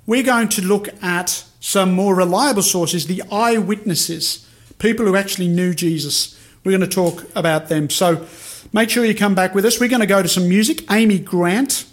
we're 0.05 0.23
going 0.23 0.49
to 0.49 0.61
look 0.61 0.89
at 1.01 1.45
some 1.61 1.93
more 1.93 2.15
reliable 2.15 2.61
sources, 2.61 3.07
the 3.07 3.23
eyewitnesses, 3.31 4.47
people 4.77 5.05
who 5.05 5.15
actually 5.15 5.47
knew 5.47 5.73
Jesus. 5.73 6.37
We're 6.63 6.77
going 6.77 6.89
to 6.89 6.95
talk 6.95 7.25
about 7.35 7.69
them. 7.69 7.89
So, 7.89 8.25
make 8.73 8.89
sure 8.89 9.05
you 9.05 9.15
come 9.15 9.35
back 9.35 9.55
with 9.55 9.63
us. 9.63 9.79
We're 9.79 9.89
going 9.89 10.01
to 10.01 10.05
go 10.07 10.21
to 10.21 10.27
some 10.27 10.49
music. 10.49 10.91
Amy 10.91 11.19
Grant, 11.19 11.85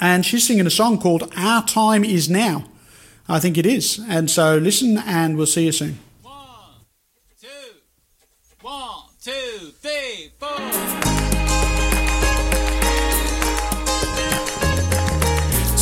and 0.00 0.24
she's 0.24 0.46
singing 0.46 0.66
a 0.66 0.70
song 0.70 0.98
called 0.98 1.32
"Our 1.36 1.64
Time 1.66 2.04
Is 2.04 2.28
Now." 2.28 2.64
I 3.28 3.38
think 3.40 3.58
it 3.58 3.66
is. 3.66 4.00
And 4.08 4.30
so 4.30 4.56
listen, 4.56 4.98
and 4.98 5.36
we'll 5.36 5.46
see 5.46 5.66
you 5.66 5.72
soon. 5.72 5.98
One, 6.22 6.36
two, 7.40 7.48
one, 8.62 9.04
two, 9.22 9.72
three, 9.82 10.30
four. 10.38 10.56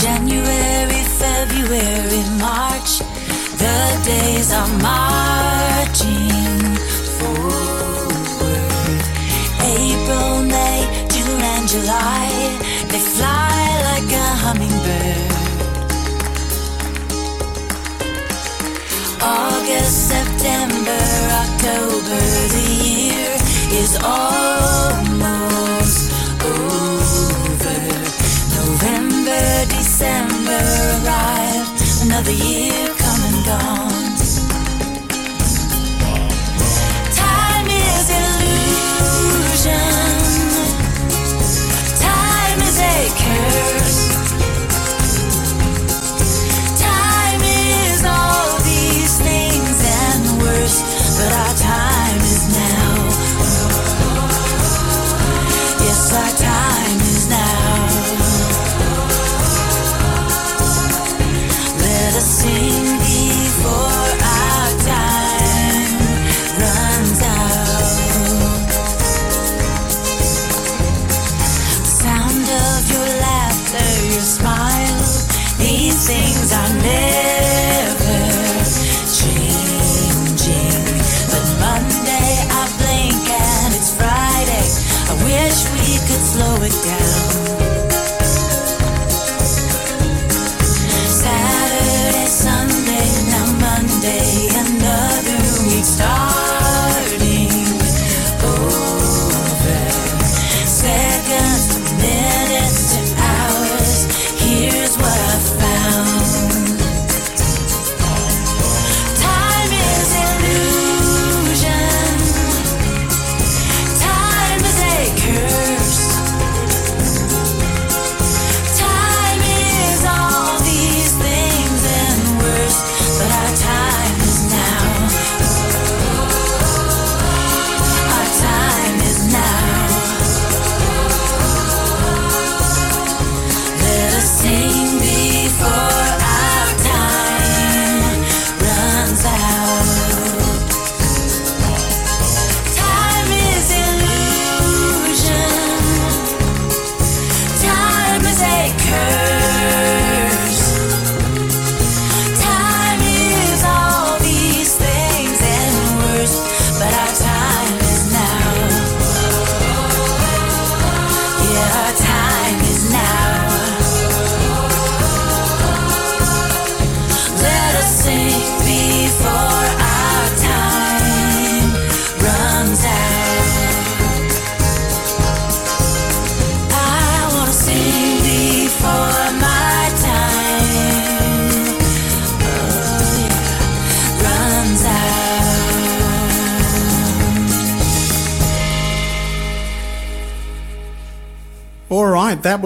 January, 0.03 1.03
February, 1.23 2.25
March, 2.41 2.99
the 3.59 4.03
days 4.05 4.53
are 4.53 4.69
marching 4.79 6.46
is 23.87 23.97
almost 24.03 25.61
over. 26.53 27.79
November, 28.59 29.43
December 29.77 30.65
arrived, 30.95 31.79
another 32.03 32.33
year 32.33 32.66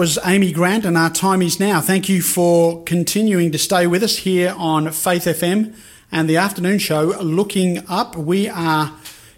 was 0.01 0.17
Amy 0.25 0.51
Grant, 0.51 0.83
and 0.83 0.97
our 0.97 1.11
time 1.11 1.43
is 1.43 1.59
now. 1.59 1.79
Thank 1.79 2.09
you 2.09 2.23
for 2.23 2.81
continuing 2.85 3.51
to 3.51 3.59
stay 3.59 3.85
with 3.85 4.01
us 4.01 4.17
here 4.17 4.51
on 4.57 4.89
Faith 4.89 5.25
FM 5.25 5.75
and 6.11 6.27
the 6.27 6.37
afternoon 6.37 6.79
show, 6.79 7.15
Looking 7.21 7.87
Up. 7.87 8.15
We 8.15 8.49
are 8.49 8.93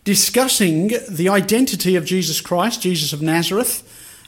discussing 0.06 0.94
the 1.10 1.28
identity 1.28 1.98
of 1.98 2.06
Jesus 2.06 2.40
Christ, 2.40 2.82
Jesus 2.82 3.12
of 3.12 3.22
Nazareth, 3.22 3.84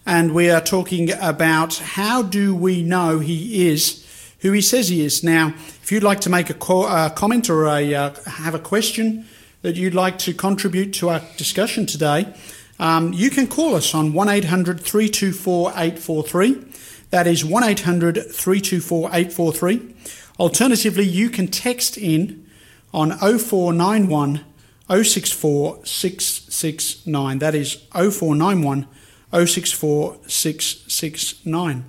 and 0.06 0.34
we 0.34 0.50
are 0.50 0.60
talking 0.60 1.10
about 1.22 1.78
how 1.78 2.22
do 2.22 2.54
we 2.54 2.84
know 2.84 3.20
he 3.20 3.70
is 3.70 4.06
who 4.40 4.52
he 4.52 4.62
says 4.62 4.90
he 4.90 5.06
is. 5.06 5.24
Now, 5.24 5.54
if 5.84 5.90
you'd 5.90 6.04
like 6.04 6.20
to 6.20 6.30
make 6.30 6.50
a 6.50 6.54
co- 6.54 6.84
uh, 6.84 7.12
comment 7.12 7.50
or 7.50 7.66
a, 7.66 7.96
uh, 7.96 8.14
have 8.26 8.54
a 8.54 8.60
question 8.60 9.26
that 9.62 9.78
you'd 9.78 9.96
like 9.96 10.18
to 10.18 10.34
contribute 10.34 10.92
to 10.96 11.12
our 11.12 11.22
discussion 11.38 11.86
today, 11.86 12.34
um, 12.80 13.14
you 13.14 13.30
can 13.30 13.48
call 13.48 13.76
us 13.76 13.94
on 13.94 14.14
1800 14.14 14.80
324 14.80 15.70
843. 15.72 16.66
That 17.12 17.28
is 17.28 17.46
1 17.46 17.64
800 17.64 18.16
324 18.16 19.10
843. 19.10 19.96
Alternatively, 20.40 21.06
you 21.06 21.30
can 21.30 21.48
text 21.48 21.98
in 21.98 22.46
on 22.94 23.12
0491 23.12 24.44
064 24.90 25.86
669. 25.86 27.40
That 27.40 27.56
is 27.56 27.76
0491 27.94 28.88
064 29.32 30.18
669. 30.28 31.86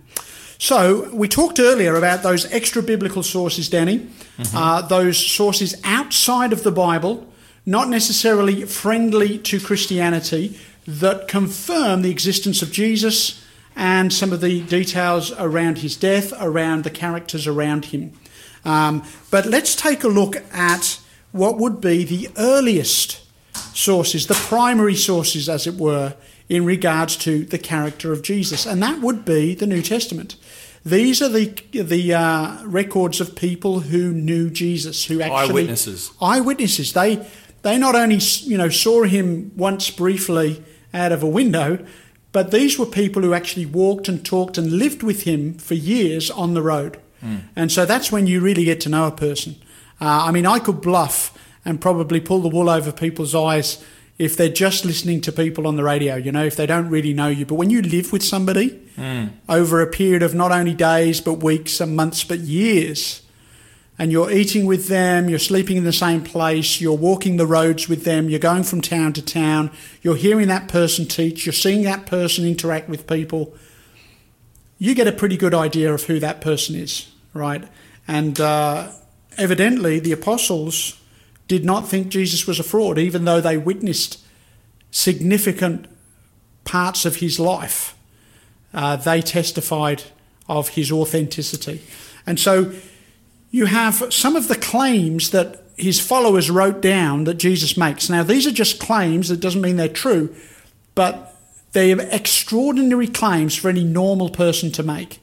So, 0.58 1.10
we 1.12 1.28
talked 1.28 1.60
earlier 1.60 1.96
about 1.96 2.22
those 2.22 2.50
extra 2.50 2.82
biblical 2.82 3.22
sources, 3.22 3.68
Danny, 3.68 4.08
uh, 4.54 4.80
those 4.82 5.18
sources 5.18 5.74
outside 5.84 6.52
of 6.52 6.62
the 6.62 6.72
Bible, 6.72 7.26
not 7.66 7.90
necessarily 7.90 8.62
friendly 8.62 9.36
to 9.38 9.60
Christianity, 9.60 10.58
that 10.86 11.28
confirm 11.28 12.02
the 12.02 12.10
existence 12.10 12.62
of 12.62 12.72
Jesus 12.72 13.42
and 13.74 14.12
some 14.12 14.32
of 14.32 14.40
the 14.40 14.62
details 14.62 15.32
around 15.32 15.78
his 15.78 15.96
death, 15.96 16.32
around 16.40 16.84
the 16.84 16.90
characters 16.90 17.46
around 17.46 17.86
him. 17.86 18.12
Um, 18.64 19.04
but 19.30 19.46
let's 19.46 19.76
take 19.76 20.02
a 20.02 20.08
look 20.08 20.36
at 20.52 20.98
what 21.32 21.58
would 21.58 21.80
be 21.80 22.04
the 22.04 22.30
earliest 22.36 23.20
sources, 23.74 24.26
the 24.26 24.34
primary 24.34 24.94
sources, 24.94 25.48
as 25.48 25.66
it 25.66 25.74
were, 25.74 26.14
in 26.48 26.64
regards 26.64 27.16
to 27.16 27.44
the 27.44 27.58
character 27.58 28.12
of 28.12 28.22
Jesus, 28.22 28.66
and 28.66 28.82
that 28.82 29.00
would 29.00 29.24
be 29.24 29.54
the 29.54 29.66
New 29.66 29.82
Testament. 29.82 30.36
These 30.84 31.20
are 31.20 31.28
the 31.28 31.52
the 31.72 32.14
uh, 32.14 32.64
records 32.64 33.20
of 33.20 33.34
people 33.34 33.80
who 33.80 34.12
knew 34.12 34.50
Jesus, 34.50 35.06
who 35.06 35.20
actually 35.20 35.62
Eyewitnesses. 35.62 36.12
Eyewitnesses. 36.20 36.92
They 36.92 37.26
they 37.62 37.76
not 37.76 37.96
only 37.96 38.18
you 38.18 38.56
know 38.56 38.68
saw 38.68 39.02
him 39.02 39.50
once 39.56 39.90
briefly 39.90 40.62
out 40.92 41.12
of 41.12 41.22
a 41.22 41.28
window, 41.28 41.84
but 42.32 42.50
these 42.50 42.78
were 42.78 42.86
people 42.86 43.22
who 43.22 43.32
actually 43.34 43.66
walked 43.66 44.08
and 44.08 44.24
talked 44.24 44.58
and 44.58 44.72
lived 44.72 45.02
with 45.02 45.22
him 45.22 45.54
for 45.54 45.74
years 45.74 46.30
on 46.30 46.54
the 46.54 46.62
road. 46.62 46.98
And 47.56 47.72
so 47.72 47.84
that's 47.86 48.12
when 48.12 48.26
you 48.26 48.40
really 48.40 48.64
get 48.64 48.80
to 48.82 48.88
know 48.88 49.06
a 49.06 49.10
person. 49.10 49.56
Uh, 50.00 50.26
I 50.28 50.30
mean, 50.30 50.46
I 50.46 50.58
could 50.60 50.80
bluff 50.80 51.36
and 51.64 51.80
probably 51.80 52.20
pull 52.20 52.40
the 52.40 52.48
wool 52.48 52.68
over 52.70 52.92
people's 52.92 53.34
eyes 53.34 53.82
if 54.18 54.36
they're 54.36 54.48
just 54.48 54.84
listening 54.84 55.20
to 55.22 55.32
people 55.32 55.66
on 55.66 55.76
the 55.76 55.82
radio, 55.84 56.14
you 56.16 56.30
know, 56.30 56.44
if 56.44 56.56
they 56.56 56.66
don't 56.66 56.88
really 56.88 57.12
know 57.12 57.28
you. 57.28 57.44
But 57.44 57.56
when 57.56 57.70
you 57.70 57.82
live 57.82 58.12
with 58.12 58.22
somebody 58.22 58.80
over 59.48 59.80
a 59.80 59.86
period 59.86 60.22
of 60.22 60.34
not 60.34 60.52
only 60.52 60.74
days, 60.74 61.20
but 61.20 61.42
weeks 61.42 61.80
and 61.80 61.96
months, 61.96 62.22
but 62.24 62.38
years, 62.38 63.22
and 63.98 64.12
you're 64.12 64.30
eating 64.30 64.66
with 64.66 64.88
them, 64.88 65.28
you're 65.28 65.38
sleeping 65.38 65.76
in 65.76 65.84
the 65.84 65.92
same 65.92 66.22
place, 66.22 66.80
you're 66.80 66.96
walking 66.96 67.36
the 67.36 67.46
roads 67.46 67.88
with 67.88 68.04
them, 68.04 68.28
you're 68.28 68.38
going 68.38 68.62
from 68.62 68.80
town 68.80 69.12
to 69.14 69.22
town, 69.22 69.70
you're 70.02 70.16
hearing 70.16 70.48
that 70.48 70.68
person 70.68 71.06
teach, 71.06 71.46
you're 71.46 71.52
seeing 71.52 71.82
that 71.82 72.06
person 72.06 72.44
interact 72.44 72.88
with 72.88 73.06
people, 73.06 73.54
you 74.78 74.94
get 74.94 75.06
a 75.06 75.12
pretty 75.12 75.36
good 75.36 75.54
idea 75.54 75.92
of 75.92 76.04
who 76.04 76.20
that 76.20 76.40
person 76.40 76.74
is, 76.74 77.10
right? 77.32 77.64
And 78.06 78.38
uh, 78.38 78.92
evidently, 79.38 79.98
the 79.98 80.12
apostles 80.12 81.00
did 81.48 81.64
not 81.64 81.88
think 81.88 82.08
Jesus 82.08 82.46
was 82.46 82.60
a 82.60 82.64
fraud, 82.64 82.98
even 82.98 83.24
though 83.24 83.40
they 83.40 83.56
witnessed 83.56 84.20
significant 84.90 85.86
parts 86.64 87.04
of 87.04 87.16
his 87.16 87.40
life. 87.40 87.96
Uh, 88.74 88.96
they 88.96 89.22
testified 89.22 90.02
of 90.48 90.70
his 90.70 90.92
authenticity. 90.92 91.82
And 92.26 92.38
so 92.38 92.74
you 93.56 93.64
have 93.64 94.12
some 94.12 94.36
of 94.36 94.48
the 94.48 94.54
claims 94.54 95.30
that 95.30 95.62
his 95.78 95.98
followers 95.98 96.50
wrote 96.50 96.82
down 96.82 97.24
that 97.24 97.38
Jesus 97.38 97.74
makes. 97.74 98.10
Now, 98.10 98.22
these 98.22 98.46
are 98.46 98.52
just 98.52 98.78
claims, 98.78 99.30
it 99.30 99.40
doesn't 99.40 99.62
mean 99.62 99.76
they're 99.76 99.88
true, 99.88 100.34
but 100.94 101.34
they're 101.72 101.98
extraordinary 102.12 103.06
claims 103.06 103.56
for 103.56 103.70
any 103.70 103.82
normal 103.82 104.28
person 104.28 104.70
to 104.72 104.82
make. 104.82 105.20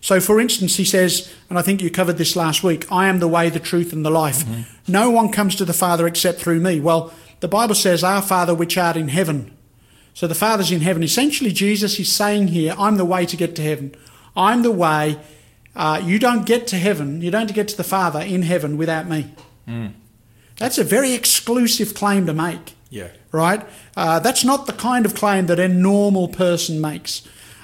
So, 0.00 0.18
for 0.18 0.40
instance, 0.40 0.78
he 0.78 0.84
says, 0.84 1.32
and 1.48 1.60
I 1.60 1.62
think 1.62 1.80
you 1.80 1.92
covered 1.92 2.18
this 2.18 2.34
last 2.34 2.64
week 2.64 2.90
I 2.90 3.06
am 3.06 3.20
the 3.20 3.28
way, 3.28 3.50
the 3.50 3.60
truth, 3.60 3.92
and 3.92 4.04
the 4.04 4.10
life. 4.10 4.44
Mm-hmm. 4.44 4.92
No 4.92 5.08
one 5.10 5.30
comes 5.30 5.54
to 5.54 5.64
the 5.64 5.72
Father 5.72 6.08
except 6.08 6.40
through 6.40 6.58
me. 6.58 6.80
Well, 6.80 7.12
the 7.38 7.46
Bible 7.46 7.76
says, 7.76 8.02
Our 8.02 8.22
Father 8.22 8.52
which 8.52 8.76
art 8.76 8.96
in 8.96 9.08
heaven. 9.08 9.56
So 10.12 10.26
the 10.26 10.34
Father's 10.34 10.72
in 10.72 10.80
heaven. 10.80 11.04
Essentially, 11.04 11.52
Jesus 11.52 12.00
is 12.00 12.10
saying 12.10 12.48
here, 12.48 12.74
I'm 12.76 12.96
the 12.96 13.04
way 13.04 13.26
to 13.26 13.36
get 13.36 13.54
to 13.56 13.62
heaven. 13.62 13.94
I'm 14.34 14.62
the 14.62 14.72
way. 14.72 15.20
Uh, 15.76 16.00
you 16.04 16.18
don't 16.18 16.46
get 16.46 16.66
to 16.68 16.76
heaven, 16.76 17.22
you 17.22 17.30
don't 17.30 17.54
get 17.54 17.68
to 17.68 17.76
the 17.76 17.84
Father 17.84 18.20
in 18.20 18.42
heaven 18.42 18.76
without 18.76 19.08
me. 19.08 19.32
That's 20.58 20.78
a 20.78 20.84
very 20.84 21.12
exclusive 21.14 21.94
claim 21.94 22.26
to 22.26 22.32
make 22.34 22.74
Yeah. 22.90 23.08
right? 23.32 23.62
Uh, 23.96 24.18
that's 24.18 24.44
not 24.44 24.66
the 24.66 24.72
kind 24.72 25.06
of 25.06 25.14
claim 25.14 25.46
that 25.46 25.58
a 25.60 25.68
normal 25.68 26.28
person 26.28 26.80
makes. 26.80 27.22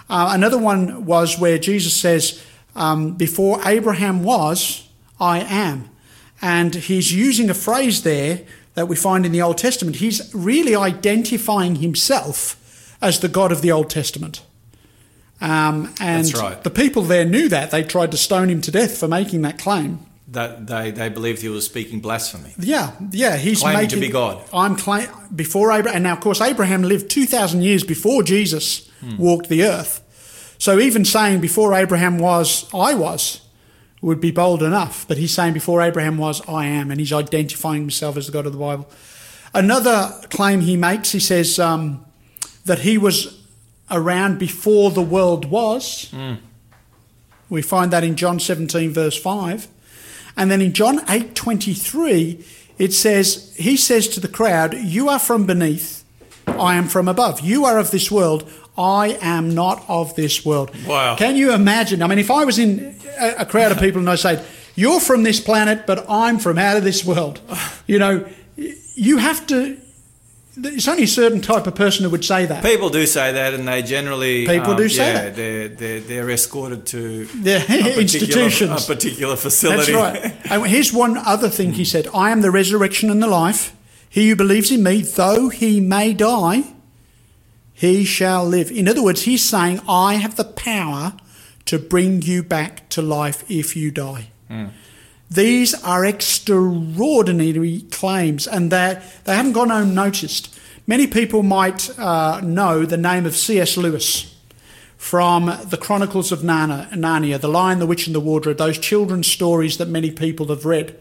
Uh, 0.09 0.31
another 0.33 0.57
one 0.57 1.05
was 1.05 1.37
where 1.39 1.59
Jesus 1.59 1.95
says, 1.95 2.41
um, 2.77 3.15
Before 3.15 3.61
Abraham 3.67 4.23
was, 4.23 4.89
I 5.21 5.41
am. 5.41 5.91
And 6.41 6.75
he's 6.77 7.13
using 7.13 7.51
a 7.51 7.55
phrase 7.55 8.03
there 8.03 8.43
that 8.75 8.87
we 8.89 8.95
find 8.97 9.27
in 9.27 9.33
the 9.33 9.43
Old 9.43 9.59
Testament. 9.59 9.97
He's 9.97 10.33
really 10.33 10.77
identifying 10.77 11.77
himself 11.77 12.57
as 13.03 13.19
the 13.21 13.29
God 13.29 13.51
of 13.51 13.63
the 13.63 13.73
Old 13.73 13.91
Testament. 13.91 14.43
Um, 15.41 15.93
and 16.01 16.32
right. 16.34 16.62
the 16.64 16.70
people 16.70 17.03
there 17.03 17.24
knew 17.24 17.49
that. 17.51 17.70
They 17.70 17.82
tried 17.82 18.11
to 18.12 18.16
stone 18.16 18.49
him 18.49 18.61
to 18.62 18.70
death 18.70 18.99
for 18.99 19.09
making 19.09 19.43
that 19.43 19.59
claim. 19.59 20.01
That 20.28 20.66
they, 20.66 20.91
they 20.91 21.09
believed 21.09 21.43
he 21.43 21.49
was 21.49 21.64
speaking 21.66 22.01
blasphemy. 22.01 22.55
Yeah, 22.59 22.93
yeah, 23.12 23.37
he's 23.37 23.61
Claiming 23.61 23.89
to 23.91 24.01
be 24.01 24.09
God. 24.09 24.43
I'm 24.53 24.74
claim 24.76 25.09
before 25.34 25.70
Abraham, 25.70 25.97
and 25.97 26.05
now 26.05 26.14
of 26.14 26.20
course 26.20 26.41
Abraham 26.41 26.82
lived 26.82 27.11
two 27.11 27.26
thousand 27.26 27.62
years 27.62 27.84
before 27.84 28.22
Jesus 28.22 28.91
Hmm. 29.01 29.18
walked 29.18 29.51
the 29.51 29.62
earth. 29.62 30.01
So 30.59 30.78
even 30.80 31.05
saying 31.05 31.43
before 31.43 31.74
Abraham 31.74 32.18
was, 32.18 32.64
I 32.72 32.95
was, 32.95 33.43
would 34.01 34.22
be 34.22 34.30
bold 34.30 34.62
enough. 34.62 35.07
But 35.07 35.18
he's 35.18 35.34
saying 35.34 35.53
before 35.53 35.82
Abraham 35.82 36.16
was, 36.16 36.41
I 36.49 36.64
am, 36.64 36.91
and 36.91 36.99
he's 36.99 37.12
identifying 37.12 37.82
himself 37.82 38.16
as 38.16 38.24
the 38.24 38.32
God 38.32 38.47
of 38.47 38.53
the 38.53 38.59
Bible. 38.59 38.89
Another 39.53 40.12
claim 40.30 40.62
he 40.62 40.78
makes, 40.78 41.12
he 41.12 41.20
says 41.20 41.59
um, 41.59 42.07
that 42.64 42.80
he 42.80 42.97
was 42.97 43.36
around 43.91 44.39
before 44.39 44.91
the 44.91 45.03
world 45.03 45.47
was. 45.47 46.11
Hmm. 46.11 46.34
We 47.49 47.62
find 47.62 47.93
that 47.93 48.05
in 48.05 48.16
John 48.16 48.41
17, 48.41 48.91
verse 48.91 49.16
5. 49.16 49.68
And 50.37 50.51
then 50.51 50.61
in 50.61 50.72
John 50.72 51.01
8, 51.09 51.34
23, 51.34 52.45
it 52.78 52.93
says, 52.93 53.55
He 53.57 53.76
says 53.76 54.09
to 54.09 54.20
the 54.20 54.28
crowd, 54.28 54.74
You 54.74 55.09
are 55.09 55.18
from 55.18 55.47
beneath, 55.47 56.05
I 56.47 56.76
am 56.76 56.89
from 56.89 57.09
above. 57.09 57.41
You 57.41 57.64
are 57.64 57.78
of 57.78 57.91
this 57.91 58.11
world, 58.11 58.51
I 58.76 59.18
am 59.22 59.55
not 59.55 59.84
of 59.89 60.14
this 60.16 60.45
world. 60.45 60.70
Wow. 60.87 61.16
Can 61.16 61.37
you 61.37 61.53
imagine? 61.55 62.03
I 62.03 62.07
mean, 62.07 62.18
if 62.18 62.30
I 62.30 62.45
was 62.45 62.59
in 62.59 62.97
a 63.18 63.47
crowd 63.47 63.72
of 63.72 63.78
people 63.78 64.01
and 64.01 64.11
I 64.11 64.16
said, 64.16 64.45
You're 64.74 65.01
from 65.01 65.22
this 65.22 65.41
planet, 65.41 65.87
but 65.87 66.05
I'm 66.09 66.39
from 66.39 66.59
out 66.59 66.76
of 66.76 66.84
this 66.84 67.05
world, 67.05 67.41
you 67.87 67.99
know, 67.99 68.26
you 68.57 69.18
have 69.18 69.47
to. 69.49 69.80
It's 70.59 70.89
only 70.89 71.03
a 71.03 71.09
certain 71.09 71.43
type 71.43 71.67
of 71.67 71.75
person 71.75 72.05
who 72.05 72.11
would 72.11 72.25
say 72.25 72.47
that. 72.47 72.65
People 72.65 72.89
do 72.89 73.05
say 73.07 73.33
that, 73.33 73.53
and 73.53 73.69
they 73.69 73.83
generally 73.83 74.47
People 74.47 74.73
um, 74.73 74.77
do 74.77 74.89
say 74.89 75.07
yeah, 75.13 75.23
that. 75.25 75.37
They're, 75.37 75.69
they're 75.69 76.01
they're 76.01 76.31
escorted 76.31 76.87
to 76.87 77.29
Yeah, 77.43 77.63
a 77.69 78.01
institutions. 78.01 78.85
a 78.89 78.95
particular 78.95 79.37
facility. 79.37 79.93
That's 79.93 80.23
right. 80.25 80.51
And 80.51 80.67
here's 80.67 80.93
one 80.93 81.19
other 81.19 81.51
thing 81.51 81.75
he 81.75 81.85
said 81.85 82.09
I 82.15 82.31
am 82.31 82.41
the 82.41 82.51
resurrection 82.51 83.11
and 83.11 83.23
the 83.23 83.27
life. 83.27 83.77
He 84.09 84.31
who 84.31 84.37
believes 84.37 84.71
in 84.71 84.83
me, 84.83 85.03
though 85.03 85.51
he 85.51 85.81
may 85.81 86.15
die, 86.15 86.63
he 87.75 88.07
shall 88.07 88.47
live. 88.47 88.71
In 88.71 88.89
other 88.89 89.03
words, 89.03 89.23
he's 89.23 89.45
saying, 89.45 89.81
I 89.87 90.15
have 90.15 90.37
the 90.37 90.45
power 90.45 91.13
to 91.67 91.79
bring 91.79 92.23
you 92.23 92.43
back 92.43 92.89
to 92.91 93.03
life 93.03 93.45
if 93.51 93.77
you 93.77 93.91
die. 93.91 94.29
Hmm. 94.49 94.69
These 95.31 95.74
are 95.83 96.05
extraordinary 96.05 97.85
claims, 97.91 98.47
and 98.47 98.70
they 98.70 99.03
they 99.24 99.35
haven't 99.35 99.53
gone 99.53 99.70
unnoticed. 99.70 100.57
Many 100.87 101.09
people 101.09 101.43
might 101.43 101.99
uh, 101.99 102.41
know 102.43 102.87
the 102.87 102.97
name 102.97 103.27
of 103.27 103.35
C.S. 103.35 103.77
Lewis 103.77 104.37
from 104.97 105.47
the 105.64 105.77
Chronicles 105.77 106.33
of 106.33 106.41
Narnia, 106.41 107.41
The 107.41 107.49
Lion, 107.49 107.81
the 107.81 107.87
Witch, 107.87 108.07
and 108.07 108.14
the 108.14 108.20
Wardrobe, 108.20 108.59
those 108.59 108.79
children's 108.79 109.27
stories 109.27 109.79
that 109.79 109.89
many 109.89 110.11
people 110.11 110.47
have 110.47 110.64
read. 110.64 110.97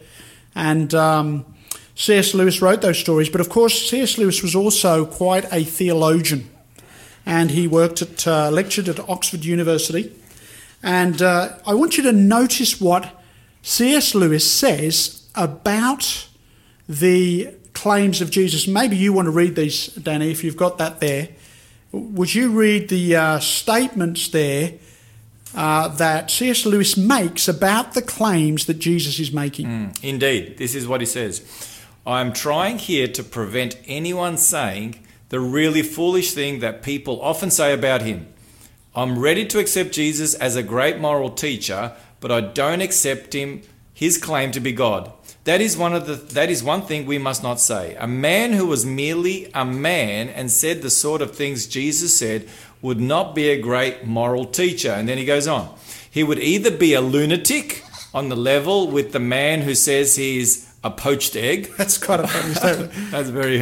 And 0.54 0.92
um, 0.94 1.44
C.S. 1.94 2.34
Lewis 2.34 2.60
wrote 2.60 2.82
those 2.82 2.98
stories, 2.98 3.28
but 3.28 3.40
of 3.40 3.48
course, 3.48 3.88
C.S. 3.88 4.18
Lewis 4.18 4.42
was 4.42 4.54
also 4.54 5.06
quite 5.06 5.46
a 5.52 5.64
theologian. 5.64 6.50
And 7.24 7.50
he 7.50 7.66
worked 7.66 8.02
at, 8.02 8.26
uh, 8.26 8.50
lectured 8.50 8.88
at 8.88 9.00
Oxford 9.08 9.44
University. 9.44 10.12
And 10.82 11.22
uh, 11.22 11.58
I 11.66 11.74
want 11.74 11.96
you 11.96 12.02
to 12.04 12.12
notice 12.12 12.80
what 12.80 13.15
C.S. 13.66 14.14
Lewis 14.14 14.48
says 14.48 15.26
about 15.34 16.28
the 16.88 17.52
claims 17.72 18.20
of 18.20 18.30
Jesus. 18.30 18.68
Maybe 18.68 18.96
you 18.96 19.12
want 19.12 19.26
to 19.26 19.32
read 19.32 19.56
these, 19.56 19.88
Danny, 19.88 20.30
if 20.30 20.44
you've 20.44 20.56
got 20.56 20.78
that 20.78 21.00
there. 21.00 21.30
Would 21.90 22.32
you 22.32 22.52
read 22.52 22.88
the 22.90 23.16
uh, 23.16 23.40
statements 23.40 24.28
there 24.28 24.74
uh, 25.52 25.88
that 25.88 26.30
C.S. 26.30 26.64
Lewis 26.64 26.96
makes 26.96 27.48
about 27.48 27.94
the 27.94 28.02
claims 28.02 28.66
that 28.66 28.74
Jesus 28.74 29.18
is 29.18 29.32
making? 29.32 29.66
Indeed, 30.00 30.58
this 30.58 30.76
is 30.76 30.86
what 30.86 31.00
he 31.00 31.06
says. 31.06 31.42
I 32.06 32.20
am 32.20 32.32
trying 32.32 32.78
here 32.78 33.08
to 33.08 33.24
prevent 33.24 33.80
anyone 33.88 34.36
saying 34.36 35.04
the 35.30 35.40
really 35.40 35.82
foolish 35.82 36.34
thing 36.34 36.60
that 36.60 36.84
people 36.84 37.20
often 37.20 37.50
say 37.50 37.74
about 37.74 38.02
him. 38.02 38.28
I'm 38.94 39.18
ready 39.18 39.44
to 39.46 39.58
accept 39.58 39.92
Jesus 39.92 40.34
as 40.34 40.54
a 40.54 40.62
great 40.62 40.98
moral 40.98 41.30
teacher, 41.30 41.94
but 42.20 42.32
I 42.32 42.40
don't 42.40 42.80
accept 42.80 43.34
him 43.34 43.62
his 43.96 44.18
claim 44.18 44.52
to 44.52 44.60
be 44.60 44.72
God. 44.72 45.10
That 45.44 45.62
is 45.62 45.74
one 45.76 45.94
of 45.94 46.06
the 46.06 46.16
that 46.34 46.50
is 46.50 46.62
one 46.62 46.82
thing 46.82 47.06
we 47.06 47.16
must 47.18 47.42
not 47.42 47.60
say. 47.60 47.96
A 47.98 48.06
man 48.06 48.52
who 48.52 48.66
was 48.66 48.84
merely 48.84 49.50
a 49.54 49.64
man 49.64 50.28
and 50.28 50.50
said 50.50 50.82
the 50.82 50.90
sort 50.90 51.22
of 51.22 51.34
things 51.34 51.66
Jesus 51.66 52.18
said 52.18 52.48
would 52.82 53.00
not 53.00 53.34
be 53.34 53.48
a 53.48 53.60
great 53.60 54.04
moral 54.04 54.44
teacher. 54.44 54.90
And 54.90 55.08
then 55.08 55.16
he 55.16 55.24
goes 55.24 55.46
on. 55.46 55.74
He 56.10 56.22
would 56.22 56.38
either 56.40 56.70
be 56.70 56.92
a 56.92 57.00
lunatic 57.00 57.84
on 58.12 58.28
the 58.28 58.36
level 58.36 58.90
with 58.90 59.12
the 59.12 59.20
man 59.20 59.62
who 59.62 59.74
says 59.74 60.16
he's 60.16 60.70
a 60.84 60.90
poached 60.90 61.34
egg. 61.34 61.72
That's 61.78 61.96
quite 61.96 62.20
a 62.20 62.26
funny 62.26 62.54
statement. 62.54 62.92
That's 63.10 63.30
very 63.30 63.58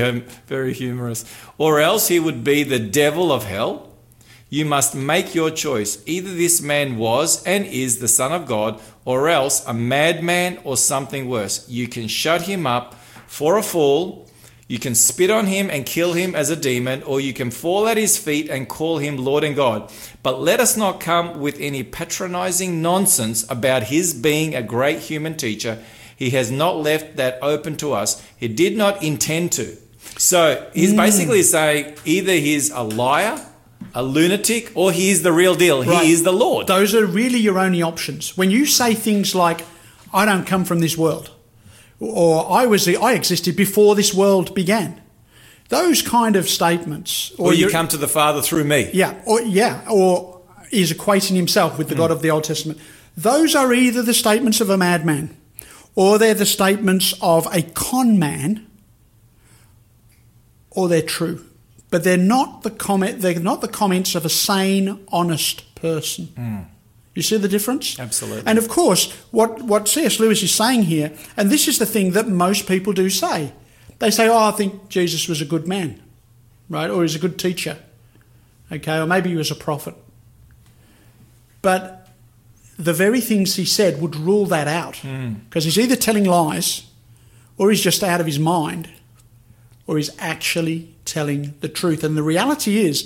very 0.46 0.72
humorous. 0.72 1.24
Or 1.58 1.78
else 1.78 2.08
he 2.08 2.18
would 2.18 2.42
be 2.42 2.64
the 2.64 2.80
devil 2.80 3.30
of 3.30 3.44
hell. 3.44 3.93
You 4.54 4.64
must 4.64 4.94
make 4.94 5.34
your 5.34 5.50
choice. 5.50 6.00
Either 6.06 6.32
this 6.32 6.62
man 6.62 6.96
was 6.96 7.42
and 7.42 7.66
is 7.66 7.98
the 7.98 8.06
Son 8.06 8.30
of 8.30 8.46
God, 8.46 8.80
or 9.04 9.28
else 9.28 9.66
a 9.66 9.74
madman 9.74 10.60
or 10.62 10.76
something 10.76 11.28
worse. 11.28 11.68
You 11.68 11.88
can 11.88 12.06
shut 12.06 12.42
him 12.42 12.64
up 12.64 12.94
for 13.26 13.58
a 13.58 13.64
fool. 13.64 14.30
You 14.68 14.78
can 14.78 14.94
spit 14.94 15.28
on 15.28 15.46
him 15.46 15.70
and 15.70 15.84
kill 15.84 16.12
him 16.12 16.36
as 16.36 16.50
a 16.50 16.56
demon, 16.70 17.02
or 17.02 17.20
you 17.20 17.32
can 17.32 17.50
fall 17.50 17.88
at 17.88 17.96
his 17.96 18.16
feet 18.16 18.48
and 18.48 18.68
call 18.68 18.98
him 18.98 19.16
Lord 19.16 19.42
and 19.42 19.56
God. 19.56 19.92
But 20.22 20.40
let 20.40 20.60
us 20.60 20.76
not 20.76 21.00
come 21.00 21.40
with 21.40 21.58
any 21.58 21.82
patronizing 21.82 22.80
nonsense 22.80 23.44
about 23.50 23.82
his 23.94 24.14
being 24.14 24.54
a 24.54 24.62
great 24.62 25.00
human 25.00 25.36
teacher. 25.36 25.82
He 26.14 26.30
has 26.30 26.52
not 26.52 26.76
left 26.76 27.16
that 27.16 27.40
open 27.42 27.76
to 27.78 27.92
us. 27.92 28.24
He 28.36 28.46
did 28.46 28.76
not 28.76 29.02
intend 29.02 29.50
to. 29.54 29.76
So 30.16 30.70
he's 30.72 30.92
mm. 30.92 30.98
basically 30.98 31.42
saying 31.42 31.96
either 32.04 32.34
he's 32.34 32.70
a 32.70 32.82
liar 32.82 33.44
a 33.94 34.02
lunatic, 34.02 34.72
or 34.74 34.92
he 34.92 35.10
is 35.10 35.22
the 35.22 35.32
real 35.32 35.54
deal. 35.54 35.84
Right. 35.84 36.04
He 36.04 36.12
is 36.12 36.24
the 36.24 36.32
Lord. 36.32 36.66
Those 36.66 36.94
are 36.94 37.06
really 37.06 37.38
your 37.38 37.58
only 37.58 37.80
options. 37.80 38.36
When 38.36 38.50
you 38.50 38.66
say 38.66 38.94
things 38.94 39.34
like, 39.34 39.64
I 40.12 40.24
don't 40.24 40.46
come 40.46 40.64
from 40.64 40.80
this 40.80 40.98
world, 40.98 41.30
or 42.00 42.50
I 42.50 42.66
was 42.66 42.84
the, 42.84 42.96
I 42.96 43.12
existed 43.12 43.56
before 43.56 43.94
this 43.94 44.12
world 44.12 44.54
began. 44.54 45.00
Those 45.68 46.02
kind 46.02 46.36
of 46.36 46.48
statements, 46.48 47.32
or 47.38 47.52
you 47.52 47.60
you're- 47.60 47.72
come 47.72 47.88
to 47.88 47.96
the 47.96 48.08
Father 48.08 48.42
through 48.42 48.64
me. 48.64 48.90
yeah, 48.92 49.14
or 49.24 49.40
yeah, 49.40 49.84
or 49.90 50.42
is 50.70 50.92
equating 50.92 51.36
himself 51.36 51.78
with 51.78 51.88
the 51.88 51.94
hmm. 51.94 52.00
God 52.00 52.10
of 52.10 52.20
the 52.20 52.30
Old 52.30 52.44
Testament. 52.44 52.78
Those 53.16 53.54
are 53.54 53.72
either 53.72 54.02
the 54.02 54.12
statements 54.14 54.60
of 54.60 54.70
a 54.70 54.76
madman, 54.76 55.36
or 55.94 56.18
they're 56.18 56.34
the 56.34 56.46
statements 56.46 57.14
of 57.22 57.46
a 57.52 57.62
con 57.62 58.18
man, 58.18 58.66
or 60.70 60.88
they're 60.88 61.00
true. 61.00 61.44
But 61.94 62.02
they're 62.02 62.16
not 62.16 62.64
the 62.64 62.72
comment. 62.72 63.20
They're 63.20 63.38
not 63.38 63.60
the 63.60 63.68
comments 63.68 64.16
of 64.16 64.24
a 64.24 64.28
sane, 64.28 64.98
honest 65.12 65.72
person. 65.76 66.26
Hmm. 66.34 66.62
You 67.14 67.22
see 67.22 67.36
the 67.36 67.46
difference? 67.46 68.00
Absolutely. 68.00 68.42
And 68.46 68.58
of 68.58 68.68
course, 68.68 69.12
what, 69.30 69.62
what 69.62 69.86
C.S. 69.86 70.18
Lewis 70.18 70.42
is 70.42 70.50
saying 70.50 70.82
here, 70.82 71.12
and 71.36 71.50
this 71.50 71.68
is 71.68 71.78
the 71.78 71.86
thing 71.86 72.10
that 72.10 72.26
most 72.26 72.66
people 72.66 72.92
do 72.92 73.08
say 73.08 73.52
they 74.00 74.10
say, 74.10 74.28
Oh, 74.28 74.48
I 74.48 74.50
think 74.50 74.88
Jesus 74.88 75.28
was 75.28 75.40
a 75.40 75.44
good 75.44 75.68
man, 75.68 76.02
right? 76.68 76.90
Or 76.90 77.02
he's 77.02 77.14
a 77.14 77.20
good 77.20 77.38
teacher, 77.38 77.78
okay? 78.72 78.98
Or 78.98 79.06
maybe 79.06 79.30
he 79.30 79.36
was 79.36 79.52
a 79.52 79.54
prophet. 79.54 79.94
But 81.62 82.08
the 82.76 82.92
very 82.92 83.20
things 83.20 83.54
he 83.54 83.64
said 83.64 84.02
would 84.02 84.16
rule 84.16 84.46
that 84.46 84.66
out 84.66 84.96
hmm. 84.96 85.34
because 85.48 85.62
he's 85.62 85.78
either 85.78 85.94
telling 85.94 86.24
lies 86.24 86.90
or 87.56 87.70
he's 87.70 87.82
just 87.82 88.02
out 88.02 88.18
of 88.18 88.26
his 88.26 88.40
mind 88.40 88.90
or 89.86 89.96
he's 89.96 90.10
actually 90.18 90.93
telling 91.14 91.54
the 91.60 91.68
truth. 91.80 92.02
And 92.04 92.16
the 92.16 92.22
reality 92.34 92.74
is, 92.88 92.96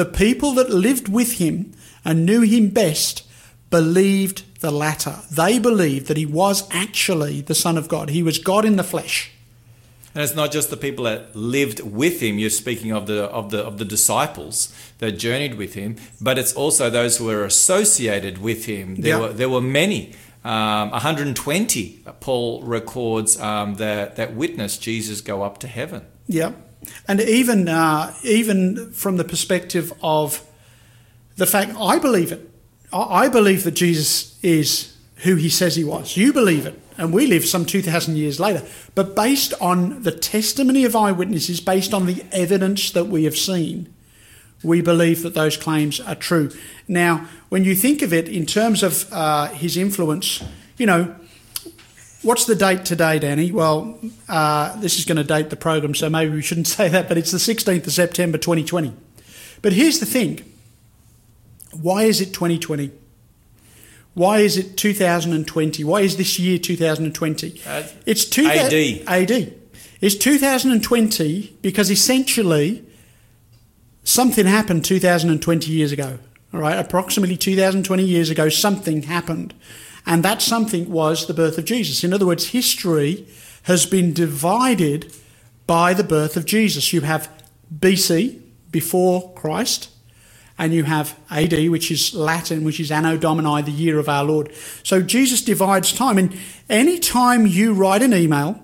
the 0.00 0.04
people 0.04 0.52
that 0.58 0.70
lived 0.70 1.08
with 1.08 1.30
him 1.42 1.54
and 2.04 2.26
knew 2.26 2.42
him 2.42 2.68
best 2.68 3.22
believed 3.70 4.42
the 4.60 4.70
latter. 4.70 5.16
They 5.30 5.58
believed 5.58 6.06
that 6.08 6.16
he 6.16 6.26
was 6.26 6.68
actually 6.70 7.40
the 7.40 7.54
Son 7.54 7.76
of 7.78 7.88
God, 7.88 8.10
he 8.10 8.22
was 8.22 8.38
God 8.38 8.64
in 8.64 8.76
the 8.76 8.84
flesh. 8.94 9.30
And 10.14 10.22
it's 10.22 10.36
not 10.36 10.52
just 10.52 10.70
the 10.70 10.76
people 10.76 11.04
that 11.06 11.34
lived 11.34 11.80
with 11.80 12.20
him. 12.22 12.38
You're 12.38 12.50
speaking 12.64 12.92
of 12.92 13.06
the 13.06 13.24
of 13.38 13.50
the 13.50 13.60
of 13.70 13.78
the 13.78 13.84
disciples 13.96 14.56
that 14.98 15.12
journeyed 15.26 15.54
with 15.62 15.74
him, 15.74 15.96
but 16.20 16.38
it's 16.38 16.54
also 16.54 16.88
those 16.88 17.16
who 17.18 17.24
were 17.24 17.44
associated 17.44 18.38
with 18.38 18.66
him. 18.66 18.94
There 19.02 19.16
Yeah. 19.16 19.20
were 19.22 19.32
there 19.40 19.48
were 19.56 19.66
many. 19.82 20.12
Um, 20.44 20.90
120, 20.90 22.04
Paul 22.20 22.62
records 22.62 23.40
um, 23.40 23.74
that 23.76 24.14
that 24.16 24.36
witnessed 24.36 24.78
Jesus 24.88 25.20
go 25.22 25.42
up 25.42 25.58
to 25.58 25.66
heaven. 25.66 26.02
Yeah, 26.28 26.52
and 27.06 27.20
even 27.20 27.68
uh, 27.68 28.14
even 28.22 28.92
from 28.92 29.16
the 29.16 29.24
perspective 29.24 29.92
of 30.02 30.42
the 31.36 31.46
fact, 31.46 31.74
I 31.78 31.98
believe 31.98 32.32
it. 32.32 32.50
I 32.92 33.28
believe 33.28 33.64
that 33.64 33.74
Jesus 33.74 34.38
is 34.42 34.96
who 35.16 35.36
he 35.36 35.48
says 35.48 35.76
he 35.76 35.84
was. 35.84 36.16
You 36.16 36.32
believe 36.32 36.66
it, 36.66 36.80
and 36.96 37.12
we 37.12 37.26
live 37.26 37.44
some 37.44 37.64
two 37.64 37.82
thousand 37.82 38.16
years 38.16 38.38
later. 38.38 38.62
But 38.94 39.16
based 39.16 39.54
on 39.60 40.02
the 40.02 40.12
testimony 40.12 40.84
of 40.84 40.94
eyewitnesses, 40.94 41.60
based 41.60 41.92
on 41.92 42.06
the 42.06 42.24
evidence 42.30 42.90
that 42.92 43.06
we 43.06 43.24
have 43.24 43.36
seen, 43.36 43.92
we 44.62 44.80
believe 44.80 45.22
that 45.22 45.34
those 45.34 45.56
claims 45.56 46.00
are 46.00 46.14
true. 46.14 46.50
Now, 46.86 47.26
when 47.48 47.64
you 47.64 47.74
think 47.74 48.02
of 48.02 48.12
it 48.12 48.28
in 48.28 48.46
terms 48.46 48.82
of 48.82 49.12
uh, 49.12 49.48
his 49.48 49.76
influence, 49.76 50.44
you 50.78 50.86
know, 50.86 51.14
what's 52.24 52.46
the 52.46 52.54
date 52.54 52.84
today, 52.84 53.18
Danny? 53.18 53.52
Well, 53.52 53.98
uh, 54.28 54.76
this 54.80 54.98
is 54.98 55.04
going 55.04 55.16
to 55.16 55.24
date 55.24 55.50
the 55.50 55.56
program, 55.56 55.94
so 55.94 56.10
maybe 56.10 56.34
we 56.34 56.42
shouldn't 56.42 56.66
say 56.78 56.88
that, 56.88 57.08
but 57.08 57.18
it's 57.18 57.30
the 57.30 57.38
16th 57.38 57.86
of 57.86 57.92
September 57.92 58.38
2020. 58.38 58.92
But 59.62 59.72
here's 59.72 60.00
the 60.00 60.06
thing 60.06 60.40
why 61.72 62.04
is 62.04 62.20
it 62.20 62.32
2020? 62.32 62.90
Why 64.14 64.40
is 64.40 64.56
it 64.56 64.76
2020? 64.76 65.82
Why 65.82 66.00
is 66.02 66.16
this 66.16 66.38
year 66.38 66.58
2020? 66.58 67.60
Uh, 67.66 67.82
it's 68.06 68.24
two 68.24 68.46
AD. 68.46 68.72
AD. 69.08 69.54
It's 70.00 70.14
2020 70.14 71.56
because 71.62 71.90
essentially 71.90 72.84
something 74.04 74.46
happened 74.46 74.84
2020 74.84 75.70
years 75.70 75.90
ago. 75.90 76.18
All 76.52 76.60
right, 76.60 76.78
approximately 76.78 77.36
2020 77.36 78.04
years 78.04 78.30
ago, 78.30 78.48
something 78.48 79.02
happened. 79.02 79.54
And 80.06 80.22
that 80.22 80.42
something 80.42 80.90
was 80.90 81.26
the 81.26 81.34
birth 81.34 81.58
of 81.58 81.64
Jesus. 81.64 82.04
In 82.04 82.12
other 82.12 82.26
words, 82.26 82.48
history 82.48 83.26
has 83.64 83.86
been 83.86 84.12
divided 84.12 85.12
by 85.66 85.94
the 85.94 86.04
birth 86.04 86.36
of 86.36 86.44
Jesus. 86.44 86.92
You 86.92 87.00
have 87.02 87.30
BC, 87.74 88.40
before 88.74 89.32
Christ, 89.34 89.88
and 90.58 90.74
you 90.74 90.82
have 90.82 91.16
AD, 91.30 91.68
which 91.70 91.92
is 91.92 92.12
Latin, 92.12 92.64
which 92.64 92.80
is 92.80 92.90
Anno 92.90 93.16
Domini, 93.16 93.62
the 93.62 93.70
year 93.70 94.00
of 94.00 94.08
our 94.08 94.24
Lord. 94.24 94.52
So 94.82 95.00
Jesus 95.00 95.42
divides 95.42 95.92
time. 95.92 96.18
And 96.18 96.36
any 96.68 96.98
time 96.98 97.46
you 97.46 97.72
write 97.72 98.02
an 98.02 98.12
email, 98.12 98.60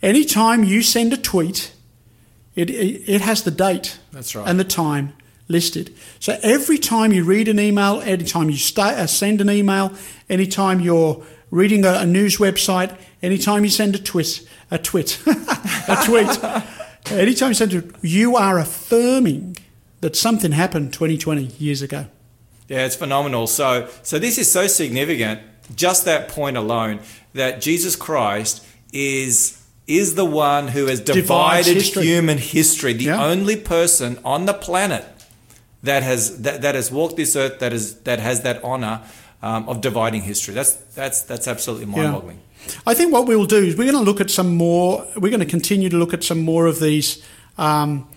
any 0.00 0.24
time 0.24 0.62
you 0.62 0.80
send 0.80 1.12
a 1.12 1.16
tweet, 1.16 1.72
it, 2.54 2.70
it, 2.70 3.08
it 3.08 3.20
has 3.20 3.42
the 3.42 3.50
date 3.50 3.98
That's 4.12 4.34
right. 4.36 4.46
and 4.48 4.60
the 4.60 4.64
time 4.64 5.14
listed. 5.48 5.94
So 6.20 6.38
every 6.42 6.78
time 6.78 7.12
you 7.12 7.24
read 7.24 7.48
an 7.48 7.58
email, 7.58 8.00
anytime 8.02 8.50
you 8.50 8.56
uh, 8.76 9.06
send 9.06 9.40
an 9.40 9.50
email, 9.50 9.92
anytime 10.28 10.80
you're 10.80 11.22
reading 11.50 11.84
a, 11.84 11.92
a 11.94 12.06
news 12.06 12.38
website, 12.38 12.96
anytime 13.22 13.64
you 13.64 13.70
send 13.70 13.94
a 13.94 13.98
twit, 13.98 14.46
a 14.70 14.78
twit, 14.78 15.20
a 15.26 16.02
tweet, 16.04 16.44
anytime 17.12 17.48
you 17.50 17.54
send 17.54 17.74
it, 17.74 17.90
you 18.02 18.36
are 18.36 18.58
affirming 18.58 19.56
that 20.00 20.16
something 20.16 20.52
happened 20.52 20.92
20, 20.92 21.18
20 21.18 21.42
years 21.58 21.82
ago. 21.82 22.06
Yeah, 22.68 22.86
it's 22.86 22.96
phenomenal. 22.96 23.46
So, 23.46 23.88
so 24.02 24.18
this 24.18 24.38
is 24.38 24.50
so 24.50 24.66
significant. 24.66 25.40
Just 25.74 26.04
that 26.06 26.28
point 26.28 26.56
alone, 26.56 27.00
that 27.34 27.60
Jesus 27.60 27.96
Christ 27.96 28.64
is 28.92 29.58
is 29.86 30.14
the 30.14 30.24
one 30.24 30.68
who 30.68 30.86
has 30.86 31.00
Divides 31.00 31.22
divided 31.66 31.74
history. 31.74 32.04
human 32.04 32.38
history. 32.38 32.92
The 32.92 33.04
Yeah. 33.06 33.24
only 33.24 33.56
person 33.56 34.18
on 34.24 34.46
the 34.46 34.54
planet 34.54 35.04
that 35.82 36.02
has 36.02 36.42
that, 36.42 36.62
that 36.62 36.74
has 36.74 36.90
walked 36.90 37.16
this 37.16 37.36
earth 37.36 37.58
that 37.58 37.72
is 37.72 37.96
that 38.00 38.18
has 38.20 38.42
that 38.42 38.62
honor 38.62 39.02
um, 39.42 39.68
of 39.68 39.80
dividing 39.80 40.22
history. 40.22 40.54
That's 40.54 40.74
that's 40.94 41.22
that's 41.22 41.48
absolutely 41.48 41.86
mind-boggling. 41.86 42.40
I 42.86 42.94
think 42.94 43.12
what 43.12 43.26
we'll 43.26 43.46
do 43.46 43.56
is 43.56 43.76
we're 43.76 43.90
going 43.90 44.04
to 44.04 44.10
look 44.10 44.20
at 44.20 44.30
some 44.30 44.56
more, 44.56 45.06
we're 45.16 45.30
going 45.30 45.40
to 45.40 45.46
continue 45.46 45.88
to 45.88 45.96
look 45.96 46.14
at 46.14 46.22
some 46.22 46.40
more 46.40 46.66
of 46.66 46.78
these 46.78 47.24
um, 47.58 48.08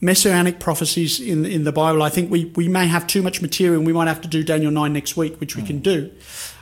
messianic 0.00 0.58
prophecies 0.58 1.20
in, 1.20 1.44
in 1.46 1.64
the 1.64 1.72
Bible. 1.72 2.02
I 2.02 2.08
think 2.08 2.30
we, 2.30 2.46
we 2.56 2.68
may 2.68 2.86
have 2.86 3.06
too 3.06 3.22
much 3.22 3.40
material 3.40 3.78
and 3.78 3.86
we 3.86 3.92
might 3.92 4.08
have 4.08 4.20
to 4.22 4.28
do 4.28 4.42
Daniel 4.42 4.70
9 4.70 4.92
next 4.92 5.16
week, 5.16 5.40
which 5.40 5.56
we 5.56 5.62
can 5.62 5.78
do. 5.78 6.10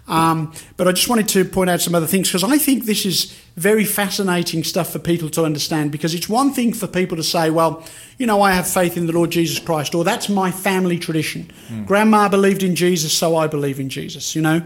Um, 0.09 0.53
but 0.77 0.89
I 0.89 0.93
just 0.93 1.09
wanted 1.09 1.29
to 1.29 1.45
point 1.45 1.71
out 1.71 1.81
some 1.81 1.95
other 1.95 2.09
things 2.09 2.29
because 2.29 2.43
I 2.43 2.59
think 2.59 2.85
this 2.87 3.07
is 3.07 3.39
very 3.57 3.85
fascinating 3.85 4.65
stuff 4.65 4.91
for 4.93 4.99
people 4.99 5.31
to 5.31 5.45
understand 5.45 5.93
because 5.93 6.13
it's 6.13 6.29
one 6.29 6.53
thing 6.53 6.73
for 6.73 6.89
people 6.89 7.17
to 7.17 7.23
say, 7.23 7.51
well, 7.51 7.85
you 8.19 8.27
know, 8.27 8.43
I 8.43 8.53
have 8.53 8.67
faith 8.67 8.97
in 8.97 9.07
the 9.07 9.13
Lord 9.13 9.31
Jesus 9.31 9.59
Christ, 9.59 9.95
or 9.95 10.03
that's 10.05 10.29
my 10.29 10.51
family 10.51 10.99
tradition. 10.99 11.51
Grandma 11.87 12.29
believed 12.29 12.63
in 12.63 12.75
Jesus, 12.75 13.13
so 13.13 13.37
I 13.37 13.47
believe 13.47 13.79
in 13.79 13.89
Jesus, 13.89 14.35
you 14.35 14.43
know. 14.43 14.63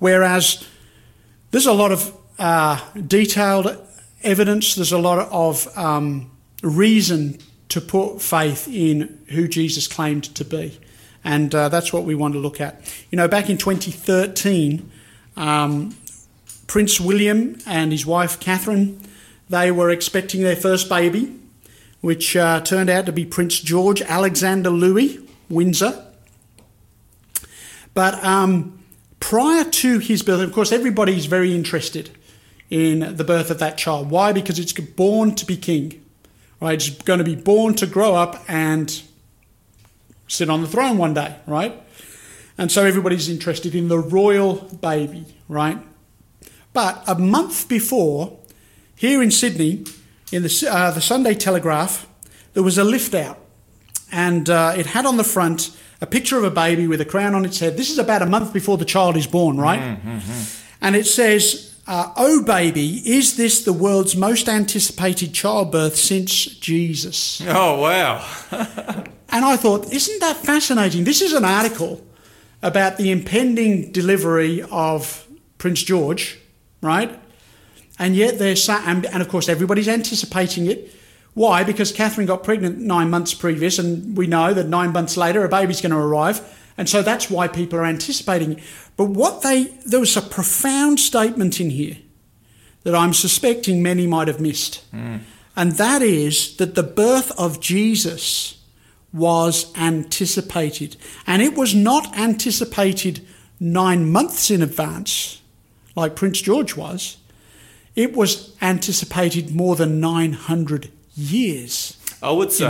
Whereas 0.00 0.66
there's 1.50 1.66
a 1.66 1.72
lot 1.72 1.92
of 1.92 2.12
uh, 2.38 2.80
detailed 3.06 3.76
evidence, 4.22 4.74
there's 4.74 4.92
a 4.92 4.98
lot 4.98 5.28
of 5.30 5.78
um, 5.78 6.30
reason 6.62 7.38
to 7.68 7.80
put 7.80 8.20
faith 8.20 8.66
in 8.68 9.20
who 9.28 9.46
Jesus 9.46 9.86
claimed 9.86 10.24
to 10.34 10.44
be. 10.44 10.78
And 11.22 11.54
uh, 11.54 11.68
that's 11.68 11.92
what 11.92 12.04
we 12.04 12.14
want 12.14 12.34
to 12.34 12.40
look 12.40 12.60
at. 12.60 12.80
You 13.10 13.16
know, 13.16 13.28
back 13.28 13.50
in 13.50 13.58
2013, 13.58 14.90
um, 15.36 15.96
Prince 16.66 17.00
William 17.00 17.58
and 17.66 17.92
his 17.92 18.06
wife 18.06 18.40
Catherine, 18.40 19.00
they 19.48 19.70
were 19.70 19.90
expecting 19.90 20.42
their 20.42 20.56
first 20.56 20.88
baby, 20.88 21.36
which 22.00 22.36
uh, 22.36 22.60
turned 22.60 22.88
out 22.88 23.06
to 23.06 23.12
be 23.12 23.24
Prince 23.24 23.60
George 23.60 24.00
Alexander 24.02 24.70
Louis 24.70 25.18
Windsor. 25.48 26.06
But 27.92 28.22
um, 28.24 28.78
prior 29.18 29.64
to 29.64 29.98
his 29.98 30.22
birth, 30.22 30.40
of 30.40 30.52
course, 30.52 30.72
everybody 30.72 31.16
is 31.16 31.26
very 31.26 31.54
interested 31.54 32.10
in 32.70 33.16
the 33.16 33.24
birth 33.24 33.50
of 33.50 33.58
that 33.58 33.76
child. 33.76 34.10
Why? 34.10 34.32
Because 34.32 34.58
it's 34.58 34.72
born 34.72 35.34
to 35.34 35.44
be 35.44 35.56
king. 35.56 36.04
Right? 36.60 36.74
It's 36.74 37.02
going 37.02 37.18
to 37.18 37.24
be 37.24 37.34
born 37.34 37.74
to 37.74 37.86
grow 37.86 38.14
up 38.14 38.44
and 38.46 39.02
sit 40.30 40.48
on 40.48 40.62
the 40.62 40.68
throne 40.68 40.96
one 40.96 41.12
day, 41.12 41.36
right? 41.46 41.80
And 42.56 42.70
so 42.70 42.84
everybody's 42.84 43.28
interested 43.28 43.74
in 43.74 43.88
the 43.88 43.98
royal 43.98 44.54
baby, 44.80 45.24
right? 45.48 45.78
But 46.72 47.02
a 47.06 47.16
month 47.16 47.68
before, 47.68 48.38
here 48.94 49.22
in 49.22 49.30
Sydney, 49.30 49.84
in 50.30 50.42
the, 50.42 50.68
uh, 50.70 50.90
the 50.92 51.00
Sunday 51.00 51.34
Telegraph, 51.34 52.06
there 52.54 52.62
was 52.62 52.78
a 52.78 52.84
lift 52.84 53.14
out. 53.14 53.38
And 54.12 54.48
uh, 54.48 54.74
it 54.76 54.86
had 54.86 55.04
on 55.06 55.16
the 55.16 55.24
front 55.24 55.76
a 56.00 56.06
picture 56.06 56.38
of 56.38 56.44
a 56.44 56.50
baby 56.50 56.86
with 56.86 57.00
a 57.00 57.04
crown 57.04 57.34
on 57.34 57.44
its 57.44 57.58
head. 57.58 57.76
This 57.76 57.90
is 57.90 57.98
about 57.98 58.22
a 58.22 58.26
month 58.26 58.52
before 58.52 58.78
the 58.78 58.84
child 58.84 59.16
is 59.16 59.26
born, 59.26 59.58
right? 59.58 59.98
And 60.80 60.96
it 60.96 61.06
says, 61.06 61.74
uh, 61.86 62.12
Oh, 62.16 62.42
baby, 62.42 63.02
is 63.04 63.36
this 63.36 63.64
the 63.64 63.72
world's 63.72 64.16
most 64.16 64.48
anticipated 64.48 65.32
childbirth 65.34 65.96
since 65.96 66.44
Jesus? 66.46 67.42
Oh 67.46 67.80
wow! 67.80 68.24
and 69.30 69.44
I 69.44 69.56
thought, 69.56 69.92
isn't 69.92 70.20
that 70.20 70.36
fascinating? 70.36 71.04
This 71.04 71.22
is 71.22 71.32
an 71.32 71.44
article 71.44 72.04
about 72.62 72.96
the 72.96 73.10
impending 73.10 73.90
delivery 73.92 74.62
of 74.70 75.26
Prince 75.58 75.82
George, 75.82 76.38
right? 76.82 77.18
And 77.98 78.16
yet 78.16 78.38
there's 78.38 78.64
sa- 78.64 78.82
and, 78.86 79.06
and 79.06 79.22
of 79.22 79.28
course 79.28 79.48
everybody's 79.48 79.88
anticipating 79.88 80.66
it. 80.66 80.94
Why? 81.34 81.62
Because 81.62 81.92
Catherine 81.92 82.26
got 82.26 82.42
pregnant 82.42 82.78
nine 82.78 83.08
months 83.08 83.34
previous, 83.34 83.78
and 83.78 84.16
we 84.16 84.26
know 84.26 84.52
that 84.52 84.66
nine 84.66 84.92
months 84.92 85.16
later 85.16 85.44
a 85.44 85.48
baby's 85.48 85.80
going 85.80 85.92
to 85.92 85.98
arrive, 85.98 86.40
and 86.76 86.88
so 86.88 87.02
that's 87.02 87.30
why 87.30 87.46
people 87.46 87.78
are 87.78 87.86
anticipating 87.86 88.52
it. 88.54 88.58
But 88.96 89.10
what 89.10 89.42
they 89.42 89.64
there 89.86 90.00
was 90.00 90.16
a 90.16 90.22
profound 90.22 90.98
statement 90.98 91.60
in 91.60 91.70
here 91.70 91.98
that 92.82 92.94
I'm 92.94 93.12
suspecting 93.12 93.82
many 93.82 94.06
might 94.08 94.26
have 94.26 94.40
missed, 94.40 94.82
hmm. 94.90 95.18
and 95.54 95.72
that 95.72 96.02
is 96.02 96.56
that 96.56 96.74
the 96.74 96.82
birth 96.82 97.30
of 97.38 97.60
Jesus 97.60 98.59
was 99.12 99.76
anticipated, 99.76 100.96
and 101.26 101.42
it 101.42 101.54
was 101.56 101.74
not 101.74 102.16
anticipated 102.16 103.26
nine 103.58 104.10
months 104.10 104.50
in 104.50 104.62
advance, 104.62 105.42
like 105.96 106.16
Prince 106.16 106.40
George 106.40 106.76
was. 106.76 107.16
It 107.96 108.14
was 108.14 108.56
anticipated 108.62 109.54
more 109.54 109.74
than 109.76 110.00
900 110.00 110.90
years. 111.14 111.96
I 112.22 112.30
would 112.30 112.52
say. 112.52 112.66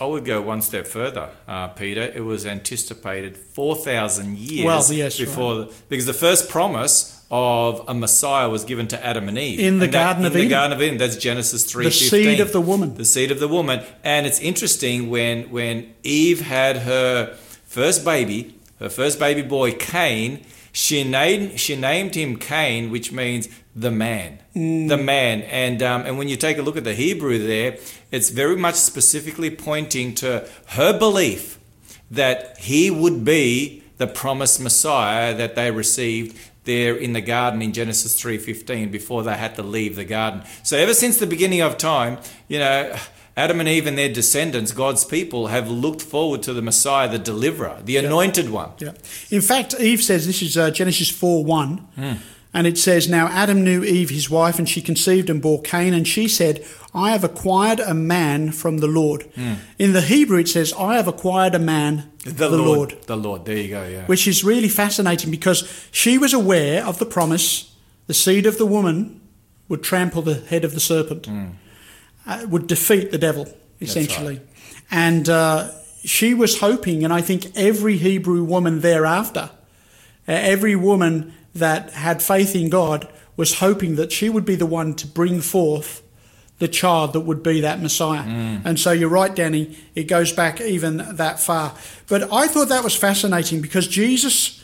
I 0.00 0.04
would 0.04 0.24
go 0.24 0.42
one 0.42 0.62
step 0.62 0.86
further, 0.86 1.30
uh, 1.46 1.68
Peter. 1.68 2.02
It 2.02 2.24
was 2.24 2.44
anticipated 2.44 3.36
four 3.36 3.76
thousand 3.76 4.38
years 4.38 4.66
Well, 4.66 4.84
yes, 4.92 5.18
before, 5.18 5.54
the, 5.54 5.72
because 5.88 6.06
the 6.06 6.12
first 6.12 6.48
promise 6.48 7.19
of 7.30 7.84
a 7.86 7.94
Messiah 7.94 8.48
was 8.48 8.64
given 8.64 8.88
to 8.88 9.06
Adam 9.06 9.28
and 9.28 9.38
Eve 9.38 9.60
In 9.60 9.78
the 9.78 9.86
that- 9.86 9.92
Garden 9.92 10.24
of 10.24 10.32
in 10.34 10.38
Eden. 10.40 10.48
the 10.48 10.54
Garden 10.54 10.76
of 10.76 10.82
Eden. 10.82 10.98
That's 10.98 11.16
Genesis 11.16 11.64
three. 11.64 11.84
The 11.84 11.90
seed 11.92 12.40
of 12.40 12.52
the 12.52 12.60
woman. 12.60 12.94
The 12.96 13.04
seed 13.04 13.30
of 13.30 13.38
the 13.38 13.48
woman, 13.48 13.82
and 14.02 14.26
it's 14.26 14.40
interesting 14.40 15.10
when 15.10 15.44
when 15.50 15.94
Eve 16.02 16.40
had 16.40 16.78
her 16.78 17.34
first 17.66 18.04
baby, 18.04 18.54
her 18.80 18.88
first 18.88 19.18
baby 19.18 19.42
boy 19.42 19.72
Cain. 19.72 20.44
She 20.72 21.02
named 21.02 21.58
she 21.58 21.74
named 21.74 22.14
him 22.14 22.36
Cain, 22.36 22.90
which 22.90 23.10
means 23.10 23.48
the 23.74 23.90
man, 23.90 24.38
Mm. 24.54 24.88
the 24.88 24.96
man. 24.96 25.42
And 25.42 25.82
um, 25.82 26.02
and 26.06 26.16
when 26.18 26.28
you 26.28 26.36
take 26.36 26.58
a 26.58 26.62
look 26.62 26.76
at 26.76 26.84
the 26.84 26.94
Hebrew 26.94 27.38
there, 27.44 27.76
it's 28.12 28.30
very 28.30 28.56
much 28.56 28.76
specifically 28.76 29.50
pointing 29.50 30.14
to 30.16 30.48
her 30.66 30.96
belief 30.96 31.58
that 32.10 32.56
he 32.58 32.88
would 32.90 33.24
be 33.24 33.82
the 33.98 34.06
promised 34.06 34.60
Messiah 34.60 35.34
that 35.34 35.56
they 35.56 35.70
received 35.72 36.36
there 36.64 36.96
in 36.96 37.12
the 37.12 37.20
garden 37.20 37.62
in 37.62 37.72
Genesis 37.72 38.14
3:15 38.20 38.90
before 38.90 39.22
they 39.22 39.34
had 39.34 39.54
to 39.56 39.62
leave 39.62 39.96
the 39.96 40.04
garden. 40.04 40.42
So 40.62 40.76
ever 40.76 40.94
since 40.94 41.18
the 41.18 41.26
beginning 41.26 41.60
of 41.60 41.78
time, 41.78 42.18
you 42.48 42.58
know, 42.58 42.96
Adam 43.36 43.60
and 43.60 43.68
Eve 43.68 43.86
and 43.86 43.96
their 43.96 44.12
descendants, 44.12 44.72
God's 44.72 45.04
people 45.04 45.46
have 45.46 45.70
looked 45.70 46.02
forward 46.02 46.42
to 46.42 46.52
the 46.52 46.62
Messiah, 46.62 47.08
the 47.08 47.18
deliverer, 47.18 47.80
the 47.84 47.96
anointed 47.96 48.50
one. 48.50 48.70
Yeah. 48.78 48.92
In 49.30 49.40
fact, 49.40 49.74
Eve 49.80 50.02
says 50.02 50.26
this 50.26 50.42
is 50.42 50.56
uh, 50.56 50.70
Genesis 50.70 51.10
4 51.10 51.44
1. 51.44 51.88
And 52.52 52.66
it 52.66 52.78
says, 52.78 53.08
Now 53.08 53.28
Adam 53.28 53.62
knew 53.62 53.84
Eve, 53.84 54.10
his 54.10 54.28
wife, 54.28 54.58
and 54.58 54.68
she 54.68 54.82
conceived 54.82 55.30
and 55.30 55.40
bore 55.40 55.62
Cain. 55.62 55.94
And 55.94 56.06
she 56.06 56.26
said, 56.26 56.64
I 56.92 57.12
have 57.12 57.22
acquired 57.22 57.78
a 57.80 57.94
man 57.94 58.50
from 58.50 58.78
the 58.78 58.88
Lord. 58.88 59.30
In 59.78 59.92
the 59.92 60.00
Hebrew, 60.00 60.38
it 60.38 60.48
says, 60.48 60.72
I 60.72 60.96
have 60.96 61.06
acquired 61.06 61.54
a 61.54 61.60
man, 61.60 62.10
The, 62.24 62.50
Lord, 62.50 62.96
The 63.06 63.16
Lord. 63.16 63.44
There 63.44 63.56
you 63.56 63.68
go, 63.68 63.86
yeah. 63.86 64.06
which 64.06 64.26
is 64.26 64.42
really 64.42 64.68
fascinating 64.68 65.30
because 65.30 65.88
she 65.92 66.18
was 66.18 66.34
aware 66.34 66.84
of 66.84 66.98
the 66.98 67.06
promise 67.06 67.74
the 68.08 68.14
seed 68.14 68.44
of 68.46 68.58
the 68.58 68.66
woman 68.66 69.20
would 69.68 69.84
trample 69.84 70.20
the 70.20 70.34
head 70.34 70.64
of 70.64 70.74
the 70.74 70.80
serpent, 70.80 71.28
uh, 72.26 72.44
would 72.48 72.66
defeat 72.66 73.12
the 73.12 73.18
devil, 73.18 73.46
essentially. 73.80 74.40
And 74.90 75.28
uh, 75.28 75.70
she 76.04 76.34
was 76.34 76.58
hoping, 76.58 77.04
and 77.04 77.12
I 77.12 77.20
think 77.20 77.56
every 77.56 77.96
Hebrew 77.98 78.42
woman 78.42 78.80
thereafter, 78.80 79.50
uh, 80.26 80.32
every 80.32 80.74
woman 80.74 81.32
that 81.54 81.90
had 81.92 82.22
faith 82.22 82.54
in 82.54 82.68
God 82.70 83.08
was 83.36 83.58
hoping 83.58 83.96
that 83.96 84.12
she 84.12 84.28
would 84.28 84.44
be 84.44 84.54
the 84.56 84.66
one 84.66 84.94
to 84.94 85.06
bring 85.06 85.40
forth 85.40 86.02
the 86.58 86.68
child 86.68 87.14
that 87.14 87.20
would 87.20 87.42
be 87.42 87.60
that 87.62 87.80
Messiah. 87.80 88.22
And 88.64 88.78
so 88.78 88.92
you're 88.92 89.08
right, 89.08 89.34
Danny, 89.34 89.78
it 89.94 90.04
goes 90.04 90.30
back 90.32 90.60
even 90.60 90.98
that 91.16 91.40
far. 91.40 91.74
But 92.06 92.30
I 92.32 92.48
thought 92.48 92.68
that 92.68 92.84
was 92.84 92.94
fascinating 92.94 93.62
because 93.62 93.88
Jesus 93.88 94.62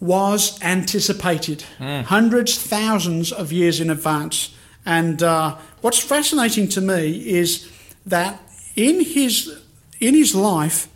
was 0.00 0.60
anticipated 0.62 1.62
hundreds, 1.78 2.58
thousands 2.60 3.30
of 3.32 3.52
years 3.52 3.80
in 3.80 3.88
advance. 3.90 4.54
And 4.84 5.22
uh, 5.22 5.56
what's 5.80 5.98
fascinating 6.00 6.68
to 6.70 6.80
me 6.80 7.28
is 7.28 7.70
that 8.06 8.40
in 8.74 9.04
his, 9.04 9.60
in 10.00 10.14
his 10.14 10.34
life, 10.34 10.88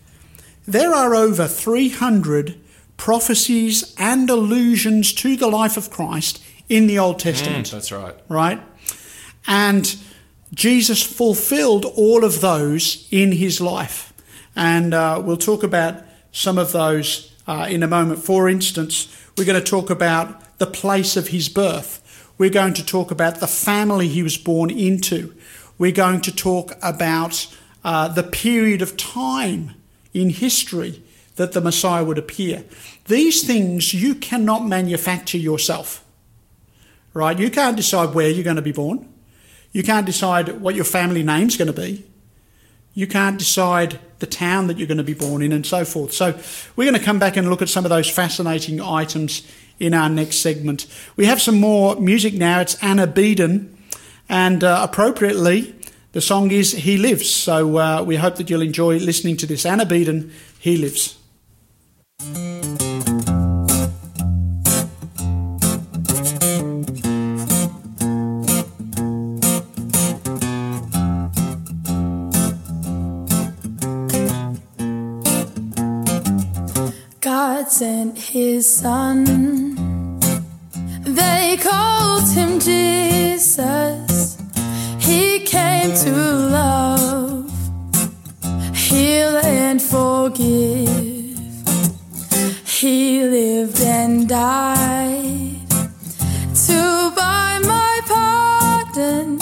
there 0.66 0.92
are 0.94 1.14
over 1.14 1.46
300 1.46 2.58
prophecies 2.96 3.94
and 3.98 4.28
allusions 4.30 5.12
to 5.14 5.36
the 5.36 5.48
life 5.48 5.76
of 5.76 5.90
Christ 5.90 6.42
in 6.68 6.86
the 6.86 6.98
Old 6.98 7.18
Testament 7.18 7.70
That's 7.70 7.92
right. 7.92 8.14
right? 8.28 8.62
And 9.46 9.96
Jesus 10.54 11.02
fulfilled 11.02 11.84
all 11.84 12.24
of 12.24 12.40
those 12.40 13.08
in 13.10 13.32
his 13.32 13.60
life. 13.60 14.12
And 14.56 14.94
uh, 14.94 15.20
we'll 15.24 15.36
talk 15.36 15.62
about 15.62 16.02
some 16.32 16.58
of 16.58 16.72
those 16.72 17.32
uh, 17.46 17.66
in 17.68 17.82
a 17.82 17.88
moment. 17.88 18.20
For 18.20 18.48
instance, 18.48 19.08
we're 19.36 19.44
going 19.44 19.62
to 19.62 19.70
talk 19.70 19.90
about 19.90 20.58
the 20.58 20.66
place 20.66 21.16
of 21.16 21.28
his 21.28 21.48
birth. 21.48 22.00
We're 22.38 22.50
going 22.50 22.74
to 22.74 22.86
talk 22.86 23.10
about 23.10 23.40
the 23.40 23.46
family 23.46 24.08
he 24.08 24.22
was 24.22 24.36
born 24.36 24.70
into. 24.70 25.34
We're 25.76 25.92
going 25.92 26.20
to 26.22 26.34
talk 26.34 26.72
about 26.82 27.46
uh, 27.84 28.08
the 28.08 28.22
period 28.22 28.80
of 28.80 28.96
time 28.96 29.74
in 30.12 30.30
history 30.30 31.02
that 31.36 31.52
the 31.52 31.60
Messiah 31.60 32.04
would 32.04 32.18
appear. 32.18 32.64
These 33.06 33.46
things 33.46 33.92
you 33.92 34.14
cannot 34.14 34.66
manufacture 34.66 35.38
yourself 35.38 36.04
right? 37.14 37.38
You 37.38 37.50
can't 37.50 37.76
decide 37.76 38.14
where 38.14 38.28
you're 38.28 38.44
going 38.44 38.56
to 38.56 38.62
be 38.62 38.72
born. 38.72 39.08
You 39.72 39.82
can't 39.82 40.04
decide 40.04 40.60
what 40.60 40.74
your 40.74 40.84
family 40.84 41.22
name's 41.22 41.56
going 41.56 41.72
to 41.72 41.80
be. 41.80 42.04
You 42.92 43.06
can't 43.06 43.38
decide 43.38 43.98
the 44.18 44.26
town 44.26 44.66
that 44.66 44.78
you're 44.78 44.86
going 44.86 44.98
to 44.98 45.04
be 45.04 45.14
born 45.14 45.42
in 45.42 45.52
and 45.52 45.64
so 45.64 45.84
forth. 45.84 46.12
So 46.12 46.38
we're 46.76 46.88
going 46.88 46.98
to 46.98 47.04
come 47.04 47.18
back 47.18 47.36
and 47.36 47.48
look 47.48 47.62
at 47.62 47.68
some 47.68 47.84
of 47.84 47.88
those 47.88 48.08
fascinating 48.08 48.80
items 48.80 49.42
in 49.80 49.94
our 49.94 50.08
next 50.08 50.36
segment. 50.36 50.86
We 51.16 51.26
have 51.26 51.40
some 51.40 51.58
more 51.58 51.96
music 51.96 52.34
now. 52.34 52.60
It's 52.60 52.80
Anna 52.82 53.08
Beeden, 53.08 53.74
and 54.28 54.62
uh, 54.62 54.86
appropriately, 54.88 55.74
the 56.12 56.20
song 56.20 56.52
is 56.52 56.70
He 56.72 56.96
Lives. 56.96 57.28
So 57.28 57.78
uh, 57.78 58.02
we 58.04 58.16
hope 58.16 58.36
that 58.36 58.48
you'll 58.48 58.62
enjoy 58.62 58.98
listening 58.98 59.36
to 59.38 59.46
this. 59.46 59.66
Anna 59.66 59.84
Beeden, 59.84 60.30
He 60.60 60.76
Lives. 60.76 61.18
God 77.20 77.70
sent 77.70 78.18
his 78.18 78.66
son. 78.66 79.24
They 81.02 81.58
called 81.62 82.28
him 82.32 82.58
Jesus. 82.58 84.38
He 84.98 85.40
came 85.40 85.94
to 85.94 86.12
love, 86.12 87.50
heal, 88.74 89.36
and 89.36 89.80
forgive. 89.80 91.13
He 92.84 93.22
lived 93.22 93.80
and 93.80 94.28
died 94.28 95.70
to 96.66 97.12
buy 97.16 97.58
my 97.64 98.00
pardon. 98.06 99.40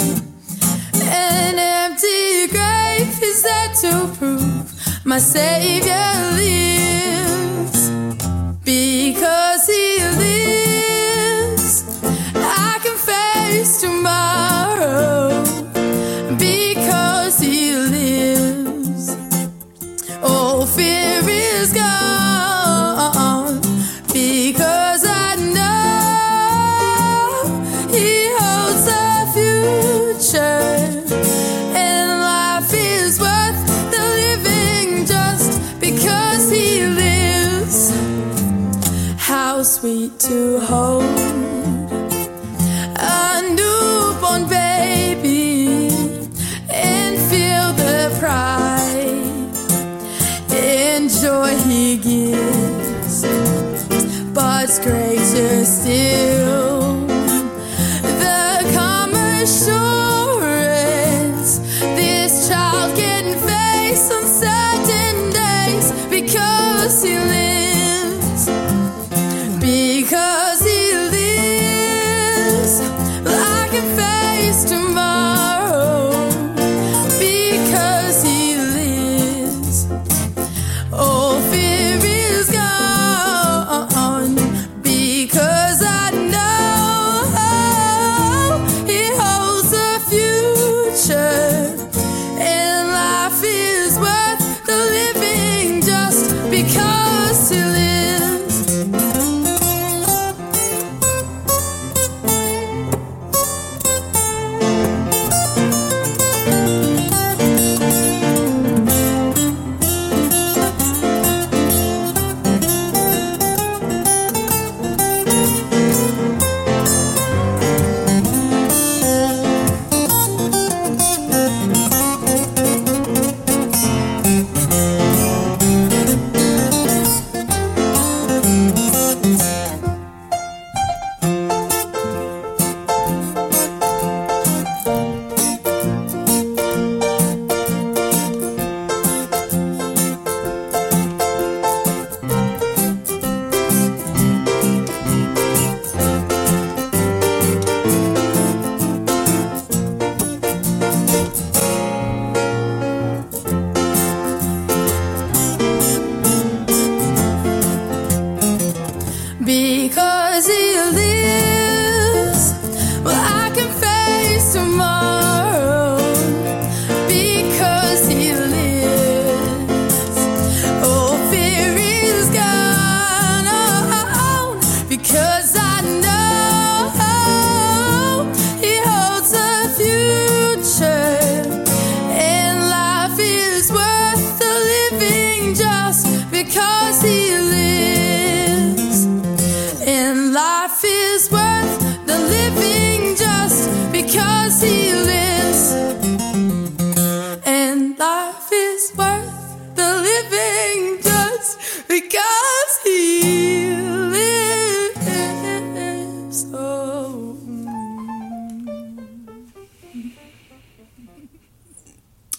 An 0.95 1.59
empty 1.59 2.47
grave 2.47 3.21
is 3.21 3.43
there 3.43 3.75
to 3.83 4.15
prove 4.17 5.05
my 5.05 5.19
Savior 5.19 6.37
lives. 6.37 6.72
To 40.33 40.59
hold 40.61 41.05
a 42.97 43.43
newborn 43.59 44.49
baby 44.49 45.91
and 46.71 47.19
feel 47.31 47.67
the 47.85 47.99
pride 48.19 49.53
and 50.51 51.11
joy 51.11 51.55
he 51.69 51.99
gives, 51.99 53.27
but 54.33 54.71
greater 54.83 55.65
still. 55.67 56.32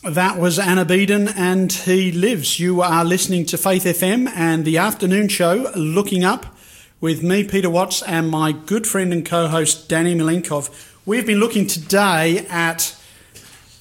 That 0.03 0.37
was 0.37 0.59
Anna 0.59 0.83
Beeden 0.83 1.33
and 1.33 1.71
He 1.71 2.11
Lives. 2.11 2.59
You 2.59 2.81
are 2.81 3.05
listening 3.05 3.45
to 3.45 3.57
Faith 3.57 3.85
FM 3.85 4.27
and 4.35 4.65
the 4.65 4.77
afternoon 4.77 5.29
show, 5.29 5.71
Looking 5.77 6.25
Up, 6.25 6.57
with 6.99 7.23
me, 7.23 7.45
Peter 7.45 7.69
Watts, 7.69 8.01
and 8.01 8.29
my 8.29 8.51
good 8.51 8.85
friend 8.85 9.13
and 9.13 9.25
co 9.25 9.47
host, 9.47 9.87
Danny 9.87 10.13
Milenkov. 10.13 10.91
We've 11.05 11.25
been 11.25 11.39
looking 11.39 11.67
today 11.67 12.45
at 12.49 12.97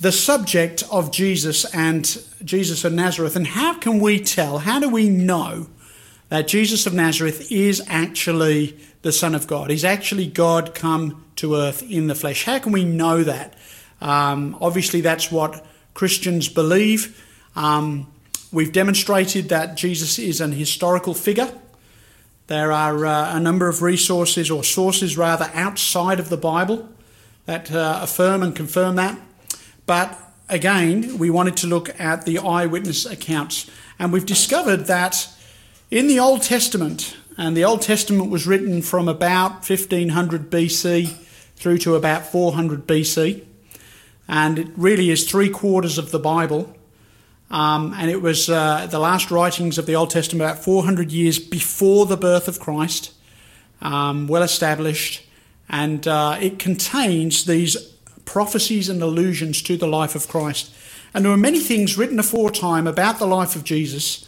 the 0.00 0.12
subject 0.12 0.84
of 0.92 1.10
Jesus 1.10 1.64
and 1.74 2.04
Jesus 2.44 2.84
of 2.84 2.92
Nazareth. 2.92 3.34
And 3.34 3.48
how 3.48 3.74
can 3.74 3.98
we 3.98 4.20
tell, 4.20 4.58
how 4.58 4.78
do 4.78 4.88
we 4.88 5.08
know 5.08 5.66
that 6.28 6.46
Jesus 6.46 6.86
of 6.86 6.94
Nazareth 6.94 7.50
is 7.50 7.82
actually 7.88 8.78
the 9.02 9.10
Son 9.10 9.34
of 9.34 9.48
God? 9.48 9.70
He's 9.70 9.84
actually 9.84 10.28
God 10.28 10.72
come 10.72 11.24
to 11.34 11.56
earth 11.56 11.82
in 11.82 12.06
the 12.06 12.14
flesh. 12.14 12.44
How 12.44 12.60
can 12.60 12.70
we 12.70 12.84
know 12.84 13.24
that? 13.24 13.54
Um, 14.00 14.56
obviously, 14.60 15.00
that's 15.00 15.32
what 15.32 15.66
Christians 15.94 16.48
believe. 16.48 17.22
Um, 17.54 18.12
we've 18.50 18.72
demonstrated 18.72 19.48
that 19.48 19.76
Jesus 19.76 20.18
is 20.18 20.40
an 20.40 20.52
historical 20.52 21.14
figure. 21.14 21.52
There 22.46 22.72
are 22.72 23.06
uh, 23.06 23.36
a 23.36 23.40
number 23.40 23.68
of 23.68 23.82
resources 23.82 24.50
or 24.50 24.64
sources 24.64 25.16
rather 25.16 25.50
outside 25.54 26.20
of 26.20 26.28
the 26.28 26.36
Bible 26.36 26.88
that 27.46 27.72
uh, 27.72 28.00
affirm 28.02 28.42
and 28.42 28.54
confirm 28.54 28.96
that. 28.96 29.18
But 29.86 30.18
again, 30.48 31.18
we 31.18 31.30
wanted 31.30 31.56
to 31.58 31.66
look 31.66 31.98
at 32.00 32.24
the 32.24 32.38
eyewitness 32.38 33.06
accounts, 33.06 33.70
and 33.98 34.12
we've 34.12 34.26
discovered 34.26 34.86
that 34.86 35.28
in 35.90 36.06
the 36.06 36.18
Old 36.18 36.42
Testament, 36.42 37.16
and 37.36 37.56
the 37.56 37.64
Old 37.64 37.82
Testament 37.82 38.30
was 38.30 38.46
written 38.46 38.82
from 38.82 39.08
about 39.08 39.68
1500 39.68 40.50
BC 40.50 41.16
through 41.56 41.78
to 41.78 41.94
about 41.94 42.26
400 42.26 42.86
BC, 42.86 43.44
and 44.28 44.58
it 44.58 44.68
really 44.76 45.10
is 45.10 45.28
three 45.28 45.50
quarters 45.50 45.98
of 45.98 46.10
the 46.10 46.18
Bible. 46.18 46.74
Um, 47.50 47.92
and 47.98 48.10
it 48.10 48.22
was 48.22 48.48
uh, 48.48 48.86
the 48.86 48.98
last 48.98 49.30
writings 49.30 49.76
of 49.76 49.84
the 49.84 49.94
Old 49.94 50.10
Testament 50.10 50.50
about 50.50 50.64
400 50.64 51.12
years 51.12 51.38
before 51.38 52.06
the 52.06 52.16
birth 52.16 52.48
of 52.48 52.58
Christ, 52.58 53.12
um, 53.82 54.26
well 54.26 54.42
established, 54.42 55.26
and 55.68 56.06
uh, 56.08 56.38
it 56.40 56.58
contains 56.58 57.44
these 57.44 57.76
prophecies 58.24 58.88
and 58.88 59.02
allusions 59.02 59.60
to 59.62 59.76
the 59.76 59.86
life 59.86 60.14
of 60.14 60.28
Christ. 60.28 60.74
And 61.12 61.24
there 61.24 61.32
are 61.32 61.36
many 61.36 61.60
things 61.60 61.98
written 61.98 62.18
aforetime 62.18 62.86
about 62.86 63.18
the 63.18 63.26
life 63.26 63.54
of 63.54 63.64
Jesus, 63.64 64.26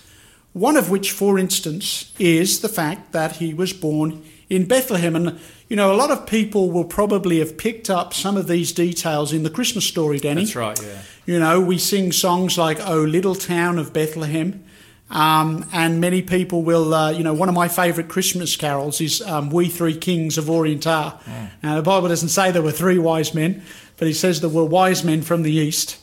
one 0.52 0.76
of 0.76 0.90
which, 0.90 1.10
for 1.10 1.38
instance, 1.38 2.12
is 2.18 2.60
the 2.60 2.68
fact 2.68 3.12
that 3.12 3.36
he 3.36 3.54
was 3.54 3.72
born 3.72 4.22
in 4.48 4.66
Bethlehem. 4.66 5.16
And, 5.16 5.38
you 5.68 5.76
know, 5.76 5.92
a 5.92 5.96
lot 5.96 6.10
of 6.10 6.26
people 6.26 6.70
will 6.70 6.84
probably 6.84 7.38
have 7.38 7.56
picked 7.56 7.90
up 7.90 8.14
some 8.14 8.36
of 8.36 8.46
these 8.46 8.72
details 8.72 9.32
in 9.32 9.42
the 9.42 9.50
Christmas 9.50 9.86
story, 9.86 10.18
Danny. 10.18 10.42
That's 10.42 10.56
right, 10.56 10.80
yeah. 10.82 11.02
You 11.26 11.38
know, 11.38 11.60
we 11.60 11.78
sing 11.78 12.12
songs 12.12 12.58
like 12.58 12.78
"Oh 12.86 13.00
Little 13.00 13.34
Town 13.34 13.78
of 13.78 13.92
Bethlehem," 13.94 14.62
um, 15.10 15.66
and 15.72 16.00
many 16.00 16.20
people 16.20 16.62
will. 16.62 16.92
Uh, 16.92 17.10
you 17.12 17.22
know, 17.22 17.32
one 17.32 17.48
of 17.48 17.54
my 17.54 17.68
favourite 17.68 18.10
Christmas 18.10 18.56
carols 18.56 19.00
is 19.00 19.22
um, 19.22 19.48
"We 19.48 19.68
Three 19.68 19.96
Kings 19.96 20.36
of 20.36 20.50
Orient 20.50 20.86
Are." 20.86 21.18
Now, 21.62 21.76
the 21.76 21.82
Bible 21.82 22.08
doesn't 22.08 22.28
say 22.28 22.50
there 22.50 22.62
were 22.62 22.72
three 22.72 22.98
wise 22.98 23.32
men, 23.32 23.62
but 23.96 24.06
it 24.06 24.14
says 24.14 24.42
there 24.42 24.50
were 24.50 24.64
wise 24.64 25.02
men 25.02 25.22
from 25.22 25.42
the 25.42 25.52
east. 25.52 25.96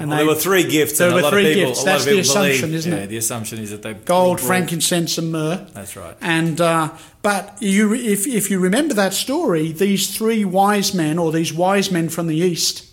And 0.00 0.10
Well, 0.10 0.18
there 0.18 0.26
were 0.26 0.34
three 0.36 0.62
gifts. 0.62 0.98
There 0.98 1.08
and 1.08 1.14
were 1.14 1.20
a 1.20 1.24
lot 1.24 1.32
three 1.32 1.48
of 1.50 1.54
people, 1.54 1.70
gifts. 1.70 1.84
That's 1.84 2.04
the 2.04 2.10
people 2.12 2.34
believe- 2.34 2.50
assumption, 2.54 2.74
isn't 2.74 2.92
yeah, 2.92 2.98
it? 2.98 3.06
The 3.08 3.16
assumption 3.16 3.58
is 3.58 3.70
that 3.70 3.82
they 3.82 3.94
gold, 3.94 4.40
frankincense, 4.40 5.18
and 5.18 5.32
myrrh. 5.32 5.66
That's 5.72 5.96
right. 5.96 6.16
And 6.20 6.60
uh, 6.60 6.90
but 7.22 7.56
you, 7.60 7.92
if 7.94 8.26
if 8.26 8.50
you 8.50 8.60
remember 8.60 8.94
that 8.94 9.12
story, 9.12 9.72
these 9.72 10.16
three 10.16 10.44
wise 10.44 10.94
men, 10.94 11.18
or 11.18 11.32
these 11.32 11.52
wise 11.52 11.90
men 11.90 12.08
from 12.08 12.28
the 12.28 12.36
east, 12.36 12.86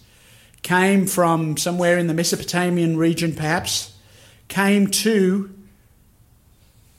came 0.63 1.05
from 1.05 1.57
somewhere 1.57 1.99
in 1.99 2.07
the 2.07 2.13
Mesopotamian 2.15 2.97
region, 2.97 3.35
perhaps, 3.35 3.93
came 4.47 4.87
to 4.87 5.51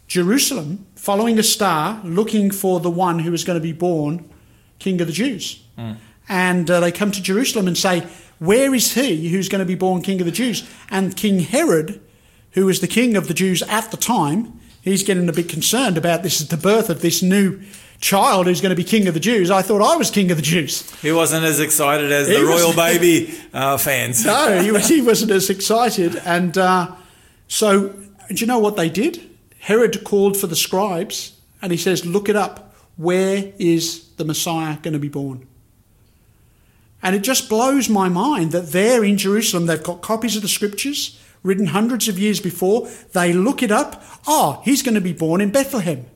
Jerusalem, 0.06 0.86
following 0.94 1.38
a 1.38 1.42
star, 1.42 2.00
looking 2.04 2.52
for 2.52 2.78
the 2.78 2.90
one 2.90 3.18
who 3.20 3.32
was 3.32 3.42
going 3.42 3.58
to 3.58 3.62
be 3.62 3.72
born, 3.72 4.28
King 4.78 5.00
of 5.00 5.08
the 5.08 5.12
Jews. 5.12 5.62
And 6.28 6.70
uh, 6.70 6.80
they 6.80 6.92
come 6.92 7.10
to 7.12 7.22
Jerusalem 7.22 7.66
and 7.66 7.76
say, 7.76 8.06
"Where 8.38 8.74
is 8.74 8.94
he 8.94 9.28
who's 9.28 9.48
going 9.48 9.60
to 9.60 9.66
be 9.66 9.74
born 9.74 10.02
King 10.02 10.20
of 10.20 10.26
the 10.26 10.32
Jews?" 10.32 10.68
And 10.90 11.16
King 11.16 11.40
Herod 11.40 12.00
who 12.56 12.64
was 12.64 12.80
the 12.80 12.88
king 12.88 13.16
of 13.16 13.28
the 13.28 13.34
Jews 13.34 13.62
at 13.64 13.90
the 13.90 13.98
time, 13.98 14.58
he's 14.80 15.02
getting 15.02 15.28
a 15.28 15.32
bit 15.32 15.48
concerned 15.48 15.98
about 15.98 16.22
this 16.22 16.40
the 16.40 16.56
birth 16.56 16.88
of 16.88 17.02
this 17.02 17.22
new 17.22 17.60
child 18.00 18.46
who's 18.46 18.62
going 18.62 18.70
to 18.70 18.76
be 18.76 18.82
king 18.82 19.06
of 19.06 19.14
the 19.14 19.20
Jews. 19.20 19.50
I 19.50 19.60
thought 19.60 19.82
I 19.82 19.96
was 19.96 20.10
king 20.10 20.30
of 20.30 20.38
the 20.38 20.42
Jews. 20.42 20.90
He 21.00 21.12
wasn't 21.12 21.44
as 21.44 21.60
excited 21.60 22.10
as 22.10 22.28
He 22.28 22.34
the 22.34 22.44
royal 22.44 22.74
baby 22.74 23.38
uh, 23.52 23.76
fans. 23.76 24.24
No, 24.24 24.60
he, 24.62 24.72
was, 24.72 24.88
he 24.88 25.02
wasn't 25.02 25.32
as 25.32 25.50
excited. 25.50 26.16
And 26.24 26.56
uh, 26.56 26.92
so, 27.46 27.90
do 27.90 28.34
you 28.34 28.46
know 28.46 28.58
what 28.58 28.76
they 28.76 28.88
did? 28.88 29.22
Herod 29.58 30.02
called 30.02 30.38
for 30.38 30.46
the 30.46 30.56
scribes 30.56 31.38
and 31.60 31.72
he 31.72 31.78
says, 31.78 32.06
Look 32.06 32.30
it 32.30 32.36
up. 32.36 32.74
Where 32.96 33.52
is 33.58 34.08
the 34.16 34.24
Messiah 34.24 34.78
going 34.80 34.94
to 34.94 34.98
be 34.98 35.08
born? 35.08 35.46
And 37.06 37.14
it 37.14 37.22
just 37.22 37.48
blows 37.48 37.88
my 37.88 38.08
mind 38.08 38.50
that 38.50 38.72
there 38.72 39.04
in 39.04 39.16
Jerusalem, 39.16 39.66
they've 39.66 39.80
got 39.80 40.02
copies 40.02 40.34
of 40.34 40.42
the 40.42 40.48
scriptures 40.48 41.22
written 41.44 41.66
hundreds 41.66 42.08
of 42.08 42.18
years 42.18 42.40
before. 42.40 42.88
They 43.12 43.32
look 43.32 43.62
it 43.62 43.70
up. 43.70 44.02
Oh, 44.26 44.60
he's 44.64 44.82
going 44.82 44.96
to 44.96 45.00
be 45.00 45.12
born 45.12 45.40
in 45.40 45.52
Bethlehem. 45.52 46.06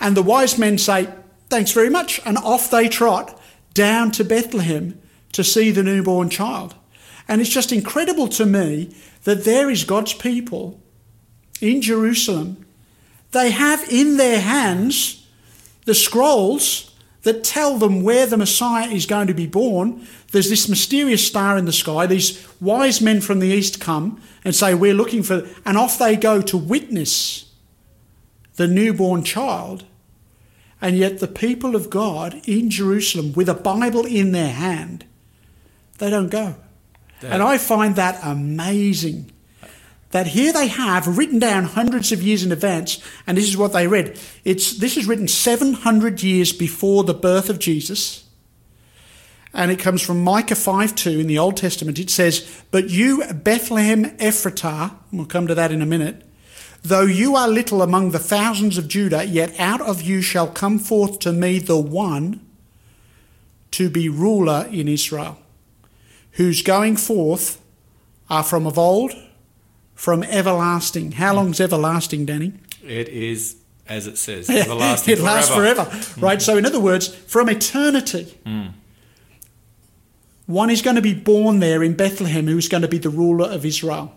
And 0.00 0.16
the 0.16 0.22
wise 0.22 0.56
men 0.56 0.78
say, 0.78 1.12
Thanks 1.50 1.72
very 1.72 1.90
much. 1.90 2.18
And 2.24 2.38
off 2.38 2.70
they 2.70 2.88
trot 2.88 3.38
down 3.74 4.10
to 4.12 4.24
Bethlehem 4.24 4.98
to 5.32 5.44
see 5.44 5.70
the 5.70 5.82
newborn 5.82 6.30
child. 6.30 6.74
And 7.28 7.42
it's 7.42 7.50
just 7.50 7.70
incredible 7.70 8.28
to 8.28 8.46
me 8.46 8.96
that 9.24 9.44
there 9.44 9.68
is 9.68 9.84
God's 9.84 10.14
people 10.14 10.80
in 11.60 11.82
Jerusalem. 11.82 12.64
They 13.32 13.50
have 13.50 13.86
in 13.90 14.16
their 14.16 14.40
hands 14.40 15.26
the 15.84 15.94
scrolls 15.94 16.95
that 17.26 17.42
tell 17.42 17.76
them 17.76 18.04
where 18.04 18.24
the 18.24 18.36
Messiah 18.36 18.88
is 18.88 19.04
going 19.04 19.26
to 19.26 19.34
be 19.34 19.48
born. 19.48 20.06
There's 20.30 20.48
this 20.48 20.68
mysterious 20.68 21.26
star 21.26 21.58
in 21.58 21.64
the 21.64 21.72
sky. 21.72 22.06
These 22.06 22.46
wise 22.60 23.00
men 23.00 23.20
from 23.20 23.40
the 23.40 23.48
east 23.48 23.80
come 23.80 24.22
and 24.44 24.54
say, 24.54 24.74
We're 24.74 24.94
looking 24.94 25.24
for, 25.24 25.44
and 25.64 25.76
off 25.76 25.98
they 25.98 26.14
go 26.14 26.40
to 26.42 26.56
witness 26.56 27.52
the 28.54 28.68
newborn 28.68 29.24
child. 29.24 29.84
And 30.80 30.96
yet, 30.96 31.18
the 31.18 31.26
people 31.26 31.74
of 31.74 31.90
God 31.90 32.40
in 32.46 32.70
Jerusalem, 32.70 33.32
with 33.32 33.48
a 33.48 33.54
Bible 33.54 34.06
in 34.06 34.30
their 34.30 34.52
hand, 34.52 35.04
they 35.98 36.10
don't 36.10 36.30
go. 36.30 36.54
And 37.22 37.42
I 37.42 37.58
find 37.58 37.96
that 37.96 38.20
amazing. 38.22 39.32
That 40.10 40.28
here 40.28 40.52
they 40.52 40.68
have 40.68 41.18
written 41.18 41.38
down 41.38 41.64
hundreds 41.64 42.12
of 42.12 42.22
years 42.22 42.44
in 42.44 42.52
advance, 42.52 43.02
and 43.26 43.36
this 43.36 43.48
is 43.48 43.56
what 43.56 43.72
they 43.72 43.86
read. 43.86 44.18
It's 44.44 44.78
this 44.78 44.96
is 44.96 45.06
written 45.06 45.28
700 45.28 46.22
years 46.22 46.52
before 46.52 47.04
the 47.04 47.14
birth 47.14 47.50
of 47.50 47.58
Jesus. 47.58 48.26
And 49.52 49.70
it 49.70 49.78
comes 49.78 50.02
from 50.02 50.22
Micah 50.22 50.54
5 50.54 50.94
2 50.94 51.18
in 51.18 51.26
the 51.26 51.38
Old 51.38 51.56
Testament. 51.56 51.98
It 51.98 52.10
says, 52.10 52.62
But 52.70 52.90
you, 52.90 53.24
Bethlehem 53.32 54.16
Ephratah, 54.18 54.94
we'll 55.10 55.24
come 55.24 55.46
to 55.46 55.54
that 55.54 55.72
in 55.72 55.80
a 55.80 55.86
minute, 55.86 56.22
though 56.82 57.06
you 57.06 57.36
are 57.36 57.48
little 57.48 57.80
among 57.80 58.10
the 58.10 58.18
thousands 58.18 58.76
of 58.76 58.86
Judah, 58.86 59.24
yet 59.24 59.58
out 59.58 59.80
of 59.80 60.02
you 60.02 60.20
shall 60.20 60.46
come 60.46 60.78
forth 60.78 61.18
to 61.20 61.32
me 61.32 61.58
the 61.58 61.78
one 61.78 62.46
to 63.72 63.88
be 63.88 64.08
ruler 64.08 64.68
in 64.70 64.88
Israel, 64.88 65.38
whose 66.32 66.62
going 66.62 66.96
forth 66.96 67.60
are 68.28 68.42
from 68.42 68.66
of 68.66 68.78
old, 68.78 69.12
from 69.96 70.22
everlasting. 70.22 71.12
How 71.12 71.34
long's 71.34 71.60
everlasting, 71.60 72.26
Danny? 72.26 72.52
It 72.84 73.08
is, 73.08 73.56
as 73.88 74.06
it 74.06 74.18
says, 74.18 74.48
everlasting 74.50 75.14
it 75.14 75.20
lasts 75.20 75.52
forever. 75.52 75.90
Right? 76.20 76.40
So, 76.40 76.56
in 76.56 76.64
other 76.64 76.78
words, 76.78 77.08
from 77.08 77.48
eternity. 77.48 78.38
Hmm. 78.46 78.66
One 80.44 80.70
is 80.70 80.80
going 80.80 80.94
to 80.94 81.02
be 81.02 81.14
born 81.14 81.58
there 81.58 81.82
in 81.82 81.94
Bethlehem 81.94 82.46
who's 82.46 82.68
going 82.68 82.82
to 82.82 82.88
be 82.88 82.98
the 82.98 83.10
ruler 83.10 83.46
of 83.46 83.64
Israel. 83.64 84.14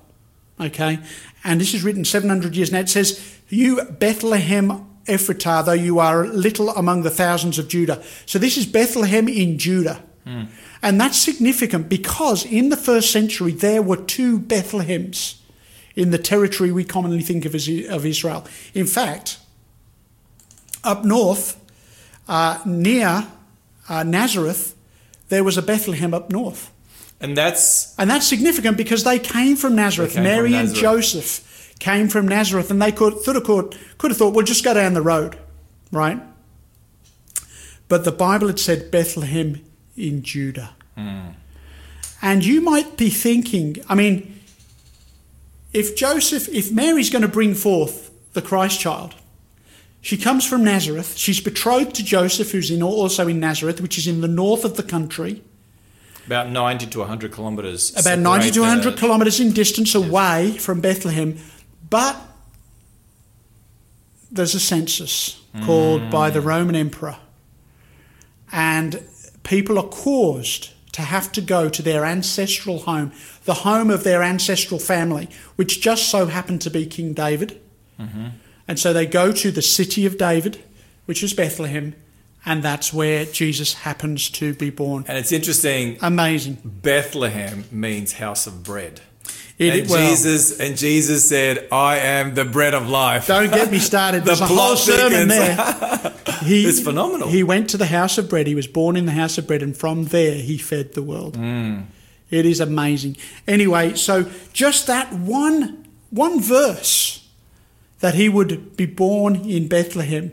Okay? 0.60 1.00
And 1.44 1.60
this 1.60 1.74
is 1.74 1.82
written 1.82 2.06
700 2.06 2.56
years 2.56 2.72
now. 2.72 2.82
It 2.82 2.90
says, 2.90 3.38
You, 3.48 3.84
Bethlehem 3.86 4.86
Ephratah, 5.06 5.66
though 5.66 5.72
you 5.72 5.98
are 5.98 6.28
little 6.28 6.70
among 6.70 7.02
the 7.02 7.10
thousands 7.10 7.58
of 7.58 7.68
Judah. 7.68 8.04
So, 8.28 8.38
this 8.38 8.58
is 8.58 8.66
Bethlehem 8.68 9.28
in 9.28 9.58
Judah. 9.58 10.04
Hmm. 10.26 10.44
And 10.82 11.00
that's 11.00 11.18
significant 11.18 11.90
because 11.90 12.46
in 12.46 12.70
the 12.70 12.78
first 12.78 13.12
century 13.12 13.52
there 13.52 13.82
were 13.82 13.98
two 13.98 14.40
Bethlehems 14.40 15.39
in 16.00 16.12
the 16.12 16.18
territory 16.18 16.72
we 16.72 16.86
commonly 16.86 17.22
think 17.22 17.46
of 17.46 17.54
as 17.54 17.68
of 17.90 18.06
Israel. 18.06 18.46
In 18.74 18.88
fact, 18.88 19.38
up 20.82 21.04
north, 21.04 21.60
uh, 22.28 22.60
near 22.66 23.28
uh, 23.90 24.04
Nazareth, 24.04 24.76
there 25.28 25.44
was 25.44 25.58
a 25.58 25.62
Bethlehem 25.62 26.14
up 26.14 26.32
north. 26.32 26.72
And 27.20 27.36
that's 27.36 27.96
And 28.00 28.10
that's 28.10 28.26
significant 28.26 28.78
because 28.78 29.04
they 29.04 29.20
came 29.20 29.58
from 29.58 29.76
Nazareth. 29.76 30.14
Came 30.14 30.24
Mary 30.24 30.52
from 30.52 30.60
and 30.60 30.74
Joseph 30.74 31.46
came 31.80 32.08
from 32.08 32.28
Nazareth, 32.28 32.72
and 32.72 32.82
they 32.82 32.92
could, 32.92 33.16
could, 33.24 33.36
have, 33.36 33.44
could, 33.44 33.78
could 33.98 34.12
have 34.12 34.18
thought, 34.18 34.34
well, 34.34 34.46
just 34.46 34.64
go 34.64 34.74
down 34.74 34.94
the 34.94 35.02
road, 35.02 35.38
right? 35.92 36.22
But 37.88 38.04
the 38.04 38.12
Bible 38.12 38.48
had 38.48 38.60
said 38.60 38.92
Bethlehem 38.92 39.62
in 39.98 40.24
Judah. 40.24 40.76
And 42.22 42.46
you 42.46 42.62
might 42.62 42.98
be 42.98 43.10
thinking, 43.10 43.78
I 43.88 43.96
mean, 43.96 44.39
if 45.74 45.96
Joseph, 45.96 46.50
if 46.50 46.72
Mary's 46.72 47.10
going 47.10 47.22
to 47.22 47.28
bring 47.28 47.54
forth 47.54 48.12
the 48.34 48.42
Christ 48.42 48.80
child, 48.80 49.16
she 50.02 50.18
comes 50.18 50.46
from 50.46 50.64
Nazareth. 50.64 51.18
She's 51.18 51.42
betrothed 51.42 51.96
to 51.96 52.04
Joseph, 52.04 52.52
who's 52.52 52.72
in, 52.72 52.82
also 52.82 53.28
in 53.28 53.40
Nazareth, 53.40 53.82
which 53.82 53.98
is 53.98 54.08
in 54.08 54.22
the 54.22 54.28
north 54.28 54.64
of 54.64 54.78
the 54.78 54.84
country 54.84 55.44
about 56.30 56.52
90 56.52 56.86
to 56.86 57.00
100 57.00 57.34
kilometres. 57.34 58.00
about 58.00 58.20
90 58.20 58.52
to 58.52 58.60
100 58.60 58.94
the- 58.94 58.98
kilometres 59.00 59.40
in 59.40 59.52
distance 59.52 59.96
away 59.96 60.52
from 60.60 60.80
Bethlehem. 60.80 61.40
But 61.90 62.16
there's 64.32 64.54
a 64.54 64.60
census 64.60 65.42
called 65.66 66.12
by 66.12 66.30
the 66.30 66.40
hmm. 66.40 66.48
Roman 66.48 66.76
emperor, 66.76 67.18
and 68.52 69.04
people 69.42 69.80
are 69.80 69.88
caused 69.88 70.70
to 70.92 71.02
have 71.02 71.32
to 71.34 71.42
go 71.42 71.70
to 71.70 71.82
their 71.82 72.06
ancestral 72.06 72.80
home, 72.80 73.12
the 73.46 73.54
home 73.54 73.90
of 73.90 74.04
their 74.04 74.24
ancestral 74.24 74.80
family, 74.80 75.30
which 75.56 75.82
just 75.82 76.10
so 76.10 76.28
happened 76.28 76.62
to 76.62 76.70
be 76.70 76.86
King 76.86 77.14
David. 77.14 77.62
Mm-hmm. 78.00 78.28
And 78.68 78.80
so 78.80 78.94
they 78.94 79.06
go 79.06 79.32
to 79.32 79.52
the 79.52 79.62
city 79.62 80.06
of 80.06 80.18
David, 80.18 80.64
which 81.06 81.24
is 81.24 81.34
Bethlehem, 81.34 81.96
and 82.46 82.64
that's 82.64 82.94
where 82.94 83.26
Jesus 83.26 83.74
happens 83.74 84.30
to 84.32 84.54
be 84.54 84.70
born. 84.70 85.06
And 85.08 85.18
it's 85.18 85.32
interesting, 85.32 85.98
Amazing. 86.02 86.60
Bethlehem 86.64 87.66
means 87.72 88.14
house 88.14 88.48
of 88.48 88.64
bread. 88.64 89.02
It- 89.60 89.82
and 89.82 89.90
well- 89.90 90.10
Jesus 90.10 90.58
and 90.60 90.78
Jesus 90.78 91.28
said, 91.28 91.68
"I 91.72 91.98
am 91.98 92.34
the 92.34 92.46
bread 92.46 92.74
of 92.74 92.90
life." 92.90 93.28
Don't 93.28 93.52
get 93.52 93.72
me 93.72 93.80
started. 93.80 94.24
The 94.24 94.26
There's 94.28 94.42
a 94.42 94.48
whole 94.48 94.76
sermon 94.76 95.28
there. 95.28 96.14
He, 96.40 96.66
It's 96.66 96.80
phenomenal. 96.80 97.28
He 97.28 97.44
went 97.44 97.70
to 97.72 97.78
the 97.78 97.88
house 97.88 98.18
of 98.18 98.30
bread. 98.30 98.48
He 98.48 98.56
was 98.56 98.66
born 98.66 98.96
in 98.96 99.06
the 99.06 99.12
house 99.12 99.38
of 99.38 99.46
bread, 99.46 99.62
and 99.62 99.76
from 99.76 100.06
there 100.06 100.36
he 100.36 100.58
fed 100.58 100.94
the 100.94 101.04
world. 101.04 101.38
Mm. 101.38 101.88
It 102.30 102.46
is 102.46 102.62
amazing. 102.62 103.18
Anyway, 103.46 103.96
so 103.96 104.30
just 104.54 104.88
that 104.88 105.12
one 105.12 105.86
one 106.12 106.40
verse 106.40 107.28
that 108.00 108.16
he 108.16 108.30
would 108.30 108.78
be 108.78 108.86
born 108.86 109.36
in 109.36 109.68
Bethlehem, 109.68 110.32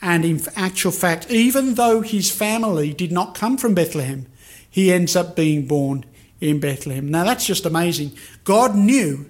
and 0.00 0.24
in 0.24 0.40
actual 0.56 0.92
fact, 0.92 1.30
even 1.30 1.74
though 1.74 2.00
his 2.00 2.30
family 2.30 2.94
did 2.94 3.12
not 3.12 3.34
come 3.34 3.58
from 3.58 3.74
Bethlehem, 3.74 4.26
he 4.70 4.90
ends 4.90 5.14
up 5.14 5.36
being 5.36 5.66
born 5.66 6.04
in 6.44 6.60
Bethlehem. 6.60 7.08
Now 7.08 7.24
that's 7.24 7.46
just 7.46 7.64
amazing. 7.64 8.12
God 8.44 8.76
knew 8.76 9.26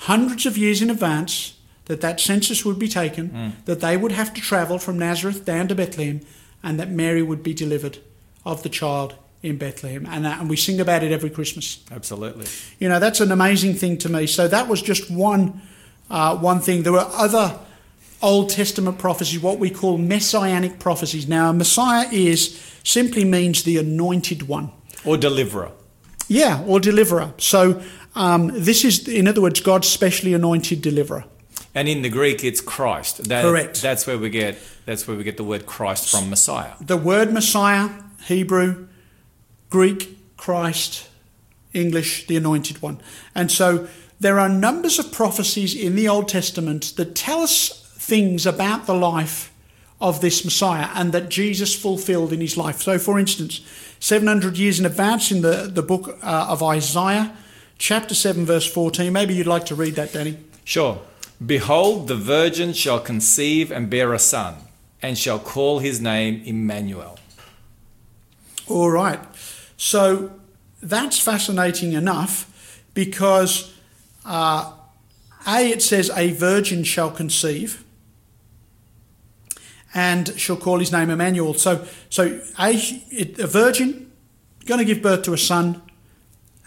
hundreds 0.00 0.44
of 0.44 0.58
years 0.58 0.82
in 0.82 0.90
advance 0.90 1.56
that 1.86 2.02
that 2.02 2.20
census 2.20 2.64
would 2.64 2.78
be 2.78 2.88
taken, 2.88 3.56
that 3.64 3.80
they 3.80 3.96
would 3.96 4.12
have 4.12 4.32
to 4.34 4.40
travel 4.40 4.78
from 4.78 4.98
Nazareth 4.98 5.44
down 5.44 5.66
to 5.68 5.74
Bethlehem, 5.74 6.20
and 6.62 6.78
that 6.78 6.90
Mary 6.90 7.22
would 7.22 7.42
be 7.42 7.54
delivered 7.54 7.98
of 8.44 8.62
the 8.62 8.68
child 8.68 9.14
in 9.42 9.56
Bethlehem. 9.56 10.06
And, 10.06 10.24
that, 10.24 10.40
and 10.40 10.48
we 10.48 10.56
sing 10.56 10.78
about 10.78 11.02
it 11.02 11.10
every 11.10 11.30
Christmas. 11.30 11.82
Absolutely. 11.90 12.46
You 12.78 12.88
know, 12.88 13.00
that's 13.00 13.20
an 13.20 13.32
amazing 13.32 13.74
thing 13.74 13.98
to 13.98 14.08
me. 14.08 14.26
So 14.26 14.46
that 14.46 14.68
was 14.68 14.82
just 14.82 15.10
one, 15.10 15.62
uh, 16.10 16.36
one 16.36 16.60
thing. 16.60 16.82
There 16.82 16.92
were 16.92 17.08
other 17.12 17.58
Old 18.22 18.50
Testament 18.50 18.98
prophecies, 18.98 19.40
what 19.40 19.58
we 19.58 19.70
call 19.70 19.96
messianic 19.98 20.78
prophecies. 20.78 21.26
Now, 21.26 21.50
a 21.50 21.52
Messiah 21.52 22.06
is 22.12 22.60
simply 22.84 23.24
means 23.24 23.64
the 23.64 23.78
anointed 23.78 24.46
one. 24.46 24.70
Or 25.04 25.16
deliverer. 25.16 25.72
Yeah, 26.30 26.62
or 26.64 26.78
deliverer. 26.78 27.34
So 27.38 27.82
um, 28.14 28.52
this 28.54 28.84
is, 28.84 29.08
in 29.08 29.26
other 29.26 29.40
words, 29.40 29.60
God's 29.60 29.88
specially 29.88 30.32
anointed 30.32 30.80
deliverer. 30.80 31.24
And 31.74 31.88
in 31.88 32.02
the 32.02 32.08
Greek, 32.08 32.44
it's 32.44 32.60
Christ. 32.60 33.28
That- 33.28 33.42
Correct. 33.44 33.82
That's 33.82 34.06
where 34.06 34.16
we 34.16 34.30
get. 34.30 34.56
That's 34.86 35.08
where 35.08 35.16
we 35.16 35.24
get 35.24 35.36
the 35.36 35.44
word 35.44 35.66
Christ 35.66 36.08
from, 36.10 36.30
Messiah. 36.30 36.72
The 36.80 36.96
word 36.96 37.32
Messiah, 37.32 37.90
Hebrew, 38.26 38.86
Greek, 39.70 40.36
Christ, 40.36 41.08
English, 41.72 42.28
the 42.28 42.36
anointed 42.36 42.80
one. 42.80 43.00
And 43.34 43.50
so 43.50 43.88
there 44.20 44.38
are 44.38 44.48
numbers 44.48 45.00
of 45.00 45.10
prophecies 45.12 45.74
in 45.74 45.96
the 45.96 46.08
Old 46.08 46.28
Testament 46.28 46.92
that 46.96 47.16
tell 47.16 47.40
us 47.40 47.68
things 47.98 48.46
about 48.46 48.86
the 48.86 48.94
life 48.94 49.52
of 50.00 50.20
this 50.20 50.44
Messiah 50.44 50.88
and 50.94 51.12
that 51.12 51.28
Jesus 51.28 51.74
fulfilled 51.74 52.32
in 52.32 52.40
his 52.40 52.56
life. 52.56 52.82
So, 52.82 52.98
for 52.98 53.18
instance, 53.18 53.60
700 54.00 54.56
years 54.56 54.80
in 54.80 54.86
advance 54.86 55.30
in 55.30 55.42
the, 55.42 55.70
the 55.72 55.82
book 55.82 56.18
uh, 56.22 56.46
of 56.48 56.62
Isaiah, 56.62 57.36
chapter 57.78 58.14
7, 58.14 58.44
verse 58.46 58.66
14. 58.66 59.12
Maybe 59.12 59.34
you'd 59.34 59.46
like 59.46 59.66
to 59.66 59.74
read 59.74 59.94
that, 59.94 60.12
Danny. 60.12 60.38
Sure. 60.64 61.00
Behold, 61.44 62.08
the 62.08 62.16
virgin 62.16 62.72
shall 62.72 62.98
conceive 62.98 63.70
and 63.70 63.88
bear 63.88 64.12
a 64.12 64.18
son, 64.18 64.56
and 65.02 65.16
shall 65.16 65.38
call 65.38 65.78
his 65.78 66.00
name 66.00 66.42
Emmanuel. 66.44 67.18
All 68.66 68.90
right. 68.90 69.20
So 69.76 70.32
that's 70.82 71.18
fascinating 71.18 71.92
enough 71.92 72.82
because 72.94 73.74
uh, 74.24 74.72
A, 75.46 75.70
it 75.70 75.82
says, 75.82 76.10
a 76.16 76.32
virgin 76.32 76.84
shall 76.84 77.10
conceive 77.10 77.84
and 79.94 80.38
shall 80.38 80.56
call 80.56 80.78
his 80.78 80.92
name 80.92 81.10
Emmanuel. 81.10 81.54
So, 81.54 81.86
so 82.08 82.40
a, 82.58 82.74
a 83.38 83.46
virgin 83.46 84.10
going 84.66 84.78
to 84.78 84.84
give 84.84 85.02
birth 85.02 85.22
to 85.22 85.32
a 85.32 85.38
son 85.38 85.82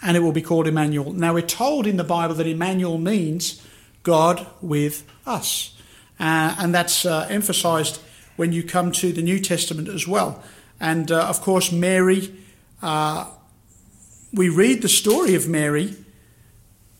and 0.02 0.18
it 0.18 0.20
will 0.20 0.34
be 0.34 0.42
called 0.42 0.68
Emmanuel. 0.68 1.14
Now, 1.14 1.34
we're 1.34 1.42
told 1.42 1.88
in 1.88 1.96
the 1.96 2.04
Bible 2.04 2.36
that 2.36 2.48
Emmanuel 2.48 2.98
means 2.98 3.66
God 4.04 4.46
with 4.62 5.06
us. 5.26 5.78
Uh, 6.20 6.56
and 6.60 6.76
that's 6.76 7.06
uh, 7.06 7.26
emphasized 7.30 8.02
when 8.36 8.52
you 8.52 8.64
come 8.64 8.92
to 8.92 9.14
the 9.14 9.22
New 9.22 9.40
Testament 9.40 9.88
as 9.88 10.08
well. 10.08 10.44
And 10.80 11.12
uh, 11.12 11.28
of 11.28 11.42
course, 11.42 11.72
Mary, 11.72 12.34
uh, 12.82 13.30
we 14.34 14.50
read 14.50 14.82
the 14.82 14.90
story 14.90 15.36
of 15.36 15.48
Mary 15.48 15.96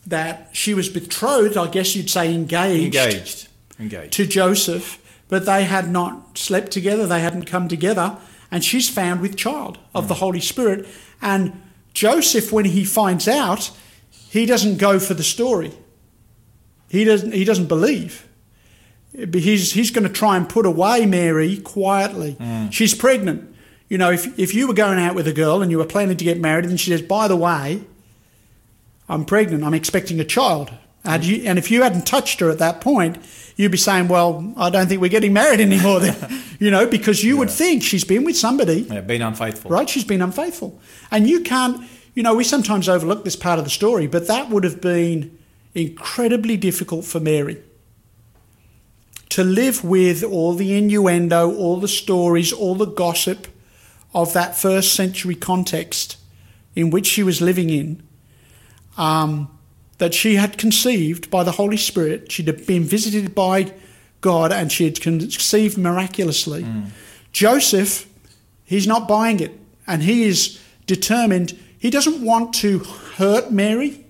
that 0.06 0.50
she 0.54 0.74
was 0.74 0.90
betrothed, 0.90 1.58
I 1.58 1.68
guess 1.68 1.96
you'd 1.96 2.10
say 2.10 2.34
engaged, 2.34 2.96
Engaged. 2.96 3.48
Engaged. 3.80 4.14
to 4.14 4.26
Joseph, 4.26 5.00
but 5.30 5.46
they 5.46 5.64
had 5.64 5.90
not 5.90 6.38
slept 6.38 6.72
together, 6.72 7.08
they 7.08 7.22
hadn't 7.22 7.46
come 7.46 7.68
together, 7.68 8.18
and 8.52 8.64
she's 8.64 8.90
found 8.90 9.22
with 9.22 9.36
child 9.36 9.80
of 9.96 10.08
the 10.08 10.14
hmm. 10.14 10.20
Holy 10.20 10.40
Spirit. 10.40 10.88
And 11.22 11.62
Joseph, 11.94 12.52
when 12.52 12.66
he 12.66 12.86
finds 12.86 13.28
out, 13.28 13.72
he 14.30 14.46
doesn't 14.46 14.78
go 14.78 15.00
for 15.00 15.14
the 15.14 15.24
story. 15.24 15.74
He 16.90 17.04
doesn't, 17.04 17.34
he 17.34 17.46
doesn't 17.46 17.68
believe. 17.68 18.28
He's, 19.14 19.74
he's 19.74 19.92
going 19.92 20.08
to 20.08 20.14
try 20.14 20.38
and 20.38 20.50
put 20.50 20.66
away 20.66 21.06
Mary 21.06 21.58
quietly. 21.58 22.34
Hmm. 22.34 22.70
She's 22.70 22.96
pregnant. 22.96 23.56
You 23.90 23.98
know, 23.98 24.12
if, 24.12 24.38
if 24.40 24.54
you 24.54 24.68
were 24.68 24.74
going 24.74 25.00
out 25.00 25.16
with 25.16 25.28
a 25.28 25.34
girl 25.34 25.62
and 25.62 25.70
you 25.70 25.78
were 25.78 25.86
planning 25.86 26.18
to 26.18 26.24
get 26.24 26.40
married, 26.40 26.66
and 26.66 26.80
she 26.80 26.90
says, 26.90 27.02
by 27.02 27.28
the 27.28 27.36
way, 27.36 27.84
I'm 29.10 29.26
pregnant, 29.26 29.64
I'm 29.64 29.74
expecting 29.74 30.20
a 30.20 30.26
child. 30.26 30.72
And, 31.04 31.24
hmm. 31.24 31.30
you, 31.30 31.44
and 31.46 31.58
if 31.58 31.72
you 31.72 31.84
hadn't 31.84 32.06
touched 32.06 32.40
her 32.40 32.50
at 32.50 32.60
that 32.60 32.82
point, 32.82 33.18
you'd 33.56 33.72
be 33.72 33.78
saying, 33.78 34.08
well, 34.08 34.54
I 34.58 34.70
don't 34.70 34.88
think 34.88 35.02
we're 35.02 35.10
getting 35.10 35.34
married 35.34 35.60
anymore 35.60 36.00
then. 36.00 36.16
you 36.60 36.72
know, 36.72 36.88
because 36.88 37.24
you 37.24 37.38
would 37.38 37.50
think 37.50 37.84
she's 37.84 38.04
been 38.04 38.24
with 38.24 38.38
somebody 38.38 38.82
Yeah, 38.82 39.02
been 39.02 39.22
unfaithful. 39.22 39.70
right? 39.72 39.90
She's 39.90 40.04
been 40.06 40.22
unfaithful. 40.22 40.80
And 41.12 41.28
you 41.30 41.42
can't, 41.42 41.86
you 42.16 42.24
know, 42.24 42.34
we 42.34 42.44
sometimes 42.44 42.90
overlook 42.90 43.24
this 43.24 43.36
part 43.36 43.60
of 43.60 43.66
the 43.66 43.72
story, 43.72 44.08
but 44.08 44.28
that 44.28 44.50
would 44.50 44.64
have 44.64 44.82
been 44.82 45.38
incredibly 45.76 46.58
difficult 46.58 47.06
for 47.06 47.20
Mary. 47.20 47.62
To 49.30 49.44
live 49.44 49.84
with 49.84 50.24
all 50.24 50.54
the 50.54 50.78
innuendo, 50.78 51.52
all 51.56 51.80
the 51.80 51.88
stories, 51.88 52.54
all 52.54 52.76
the 52.76 52.86
gossip 52.86 53.48
of 54.14 54.34
that 54.34 54.56
first 54.56 54.94
century 54.94 55.34
context 55.36 56.18
in 56.76 56.92
which 56.92 57.08
she 57.08 57.24
was 57.24 57.42
living 57.42 57.70
in, 57.72 58.04
um, 58.98 59.50
that 59.98 60.14
she 60.14 60.36
had 60.36 60.58
conceived 60.58 61.30
by 61.30 61.44
the 61.44 61.54
Holy 61.54 61.78
Spirit, 61.78 62.32
she'd 62.32 62.48
have 62.48 62.66
been 62.66 62.84
visited 62.84 63.36
by 63.36 63.74
God, 64.22 64.52
and 64.52 64.72
she 64.72 64.86
had 64.86 65.02
conceived 65.02 65.78
miraculously. 65.78 66.64
Hmm. 66.64 66.82
Joseph, 67.32 68.08
he's 68.64 68.88
not 68.88 69.08
buying 69.08 69.40
it, 69.40 69.52
and 69.86 70.04
he 70.04 70.24
is 70.24 70.60
determined. 70.86 71.58
He 71.78 71.90
doesn't 71.90 72.24
want 72.24 72.54
to 72.56 72.80
hurt 72.80 73.52
Mary, 73.52 74.06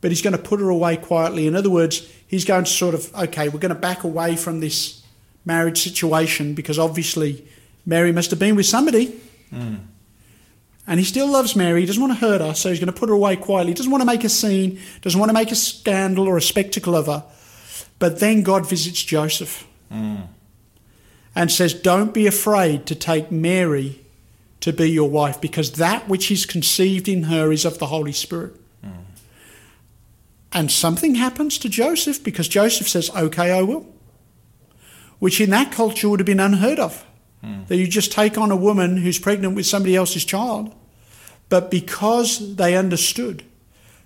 but 0.00 0.10
he's 0.10 0.22
going 0.22 0.36
to 0.36 0.42
put 0.42 0.60
her 0.60 0.68
away 0.68 0.96
quietly. 0.96 1.46
In 1.46 1.56
other 1.56 1.70
words, 1.70 2.08
he's 2.26 2.44
going 2.44 2.64
to 2.64 2.70
sort 2.70 2.94
of, 2.94 3.14
okay, 3.14 3.48
we're 3.48 3.58
going 3.58 3.74
to 3.74 3.80
back 3.80 4.04
away 4.04 4.36
from 4.36 4.60
this 4.60 5.02
marriage 5.44 5.82
situation 5.82 6.54
because 6.54 6.78
obviously 6.78 7.46
Mary 7.84 8.12
must 8.12 8.30
have 8.30 8.38
been 8.38 8.56
with 8.56 8.66
somebody. 8.66 9.20
Hmm. 9.50 9.76
And 10.90 10.98
he 10.98 11.06
still 11.06 11.30
loves 11.30 11.54
Mary. 11.54 11.82
He 11.82 11.86
doesn't 11.86 12.02
want 12.02 12.18
to 12.18 12.26
hurt 12.26 12.40
her, 12.40 12.52
so 12.52 12.68
he's 12.68 12.80
going 12.80 12.92
to 12.92 12.98
put 12.98 13.10
her 13.10 13.14
away 13.14 13.36
quietly. 13.36 13.70
He 13.70 13.74
doesn't 13.76 13.92
want 13.92 14.02
to 14.02 14.06
make 14.06 14.24
a 14.24 14.28
scene, 14.28 14.80
doesn't 15.02 15.20
want 15.20 15.30
to 15.30 15.34
make 15.34 15.52
a 15.52 15.54
scandal 15.54 16.26
or 16.26 16.36
a 16.36 16.42
spectacle 16.42 16.96
of 16.96 17.06
her. 17.06 17.22
But 18.00 18.18
then 18.18 18.42
God 18.42 18.68
visits 18.68 19.00
Joseph 19.04 19.68
hmm. 19.88 20.16
and 21.32 21.48
says, 21.52 21.74
Don't 21.74 22.12
be 22.12 22.26
afraid 22.26 22.86
to 22.86 22.96
take 22.96 23.30
Mary 23.30 24.00
to 24.58 24.72
be 24.72 24.90
your 24.90 25.08
wife, 25.08 25.40
because 25.40 25.74
that 25.74 26.08
which 26.08 26.28
is 26.28 26.44
conceived 26.44 27.06
in 27.06 27.22
her 27.24 27.52
is 27.52 27.64
of 27.64 27.78
the 27.78 27.86
Holy 27.86 28.10
Spirit. 28.10 28.56
Hmm. 28.82 29.04
And 30.52 30.72
something 30.72 31.14
happens 31.14 31.56
to 31.58 31.68
Joseph 31.68 32.24
because 32.24 32.48
Joseph 32.48 32.88
says, 32.88 33.10
Okay, 33.14 33.52
I 33.52 33.62
will. 33.62 33.86
Which 35.20 35.40
in 35.40 35.50
that 35.50 35.70
culture 35.70 36.08
would 36.08 36.18
have 36.18 36.26
been 36.26 36.40
unheard 36.40 36.80
of. 36.80 37.06
That 37.42 37.76
you 37.76 37.86
just 37.86 38.12
take 38.12 38.36
on 38.36 38.50
a 38.50 38.56
woman 38.56 38.98
who's 38.98 39.18
pregnant 39.18 39.54
with 39.54 39.66
somebody 39.66 39.96
else's 39.96 40.24
child. 40.24 40.74
But 41.48 41.70
because 41.70 42.56
they 42.56 42.76
understood 42.76 43.44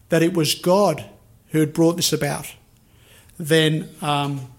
that 0.08 0.22
it 0.22 0.34
was 0.34 0.54
God 0.54 1.04
who 1.48 1.60
had 1.60 1.72
brought 1.72 1.96
this 1.96 2.12
about, 2.12 2.54
then 3.38 3.88
um, 4.00 4.52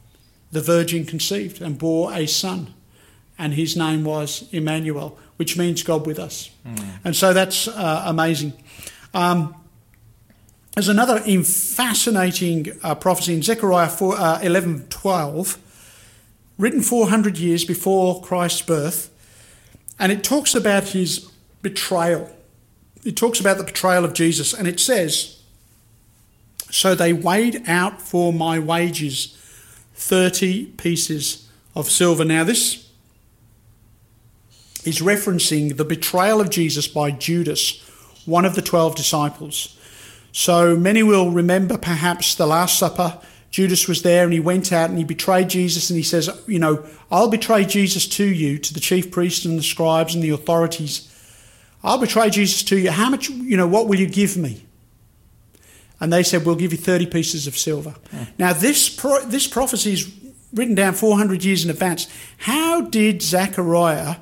the 0.52 0.62
virgin 0.62 1.06
conceived 1.06 1.62
and 1.62 1.78
bore 1.78 2.14
a 2.14 2.26
son. 2.28 2.74
And 3.38 3.54
his 3.54 3.76
name 3.76 4.04
was 4.04 4.48
Emmanuel, 4.52 5.18
which 5.38 5.58
means 5.58 5.84
God 5.84 6.06
with 6.06 6.20
us. 6.20 6.50
And 7.04 7.16
so 7.16 7.34
that's 7.34 7.68
uh, 7.68 8.04
amazing. 8.06 8.54
Um, 9.14 9.56
there's 10.74 10.90
another 10.90 11.20
fascinating 11.44 12.68
uh, 12.84 12.96
prophecy 12.96 13.34
in 13.34 13.42
Zechariah 13.42 13.88
4, 13.90 14.20
uh, 14.20 14.40
11 14.42 14.88
12, 14.90 15.58
written 16.58 16.82
400 16.82 17.38
years 17.38 17.66
before 17.66 18.22
Christ's 18.22 18.62
birth, 18.62 19.10
and 20.00 20.12
it 20.12 20.24
talks 20.24 20.56
about 20.56 20.90
his 20.90 21.32
betrayal. 21.62 22.30
It 23.04 23.16
talks 23.16 23.40
about 23.40 23.58
the 23.58 23.64
betrayal 23.64 24.06
of 24.06 24.14
Jesus, 24.14 24.54
and 24.54 24.68
it 24.68 24.80
says, 24.80 25.42
So 26.72 26.96
they 26.96 27.14
weighed 27.14 27.64
out 27.68 28.02
for 28.02 28.34
my 28.34 28.60
wages 28.60 29.38
30 29.96 30.68
pieces 30.78 31.50
of 31.76 31.90
silver. 31.90 32.26
Now, 32.26 32.44
this 32.44 32.90
is 34.86 35.00
referencing 35.00 35.78
the 35.78 35.86
betrayal 35.86 36.40
of 36.40 36.50
Jesus 36.50 36.88
by 36.88 37.12
Judas, 37.12 37.82
one 38.26 38.46
of 38.46 38.56
the 38.56 38.62
12 38.62 38.96
disciples. 38.96 39.78
So 40.32 40.76
many 40.76 41.02
will 41.02 41.32
remember 41.32 41.78
perhaps 41.78 42.36
the 42.36 42.46
Last 42.46 42.78
Supper. 42.78 43.20
Judas 43.56 43.88
was 43.88 44.02
there 44.02 44.26
and 44.26 44.34
he 44.34 44.42
went 44.42 44.74
out 44.74 44.90
and 44.90 44.98
he 44.98 45.06
betrayed 45.06 45.50
Jesus 45.50 45.90
and 45.90 45.96
he 45.96 46.04
says, 46.04 46.30
You 46.46 46.60
know, 46.60 46.86
I'll 47.10 47.30
betray 47.30 47.64
Jesus 47.64 48.06
to 48.10 48.26
you, 48.26 48.58
to 48.58 48.74
the 48.74 48.82
chief 48.82 49.12
priests 49.12 49.46
and 49.46 49.58
the 49.58 49.64
scribes 49.64 50.14
and 50.14 50.22
the 50.22 50.32
authorities. 50.32 51.10
I'll 51.82 51.98
betray 51.98 52.30
Jesus 52.32 52.64
to 52.64 52.78
you. 52.78 52.92
How 52.92 53.10
much, 53.10 53.30
you 53.30 53.56
know, 53.56 53.66
what 53.66 53.88
will 53.88 53.98
you 53.98 54.10
give 54.10 54.36
me? 54.36 54.66
And 56.02 56.12
they 56.12 56.22
said, 56.22 56.46
We'll 56.46 56.58
give 56.58 56.74
you 56.74 56.78
30 56.78 57.06
pieces 57.06 57.48
of 57.48 57.58
silver. 57.58 57.92
Hmm. 58.12 58.24
Now, 58.38 58.52
this, 58.52 58.90
pro- 58.90 59.24
this 59.24 59.48
prophecy 59.48 59.94
is 59.94 60.14
written 60.54 60.76
down 60.76 60.94
400 60.94 61.46
years 61.46 61.64
in 61.64 61.70
advance. 61.70 62.10
How 62.40 62.82
did 62.82 63.22
Zechariah 63.22 64.18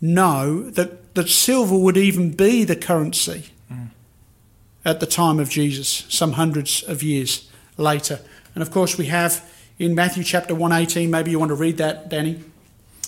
know 0.00 0.70
that, 0.70 1.14
that 1.14 1.28
silver 1.28 1.78
would 1.78 1.96
even 1.96 2.32
be 2.32 2.64
the 2.64 2.74
currency 2.74 3.44
hmm. 3.68 3.84
at 4.84 4.98
the 4.98 5.06
time 5.06 5.38
of 5.38 5.50
Jesus, 5.50 6.04
some 6.08 6.32
hundreds 6.32 6.82
of 6.82 7.04
years 7.04 7.48
later? 7.76 8.18
And 8.56 8.62
of 8.62 8.70
course, 8.70 8.96
we 8.96 9.04
have 9.06 9.46
in 9.78 9.94
Matthew 9.94 10.24
chapter 10.24 10.54
118, 10.54 11.10
maybe 11.10 11.30
you 11.30 11.38
want 11.38 11.50
to 11.50 11.54
read 11.54 11.76
that, 11.76 12.08
Danny. 12.08 12.42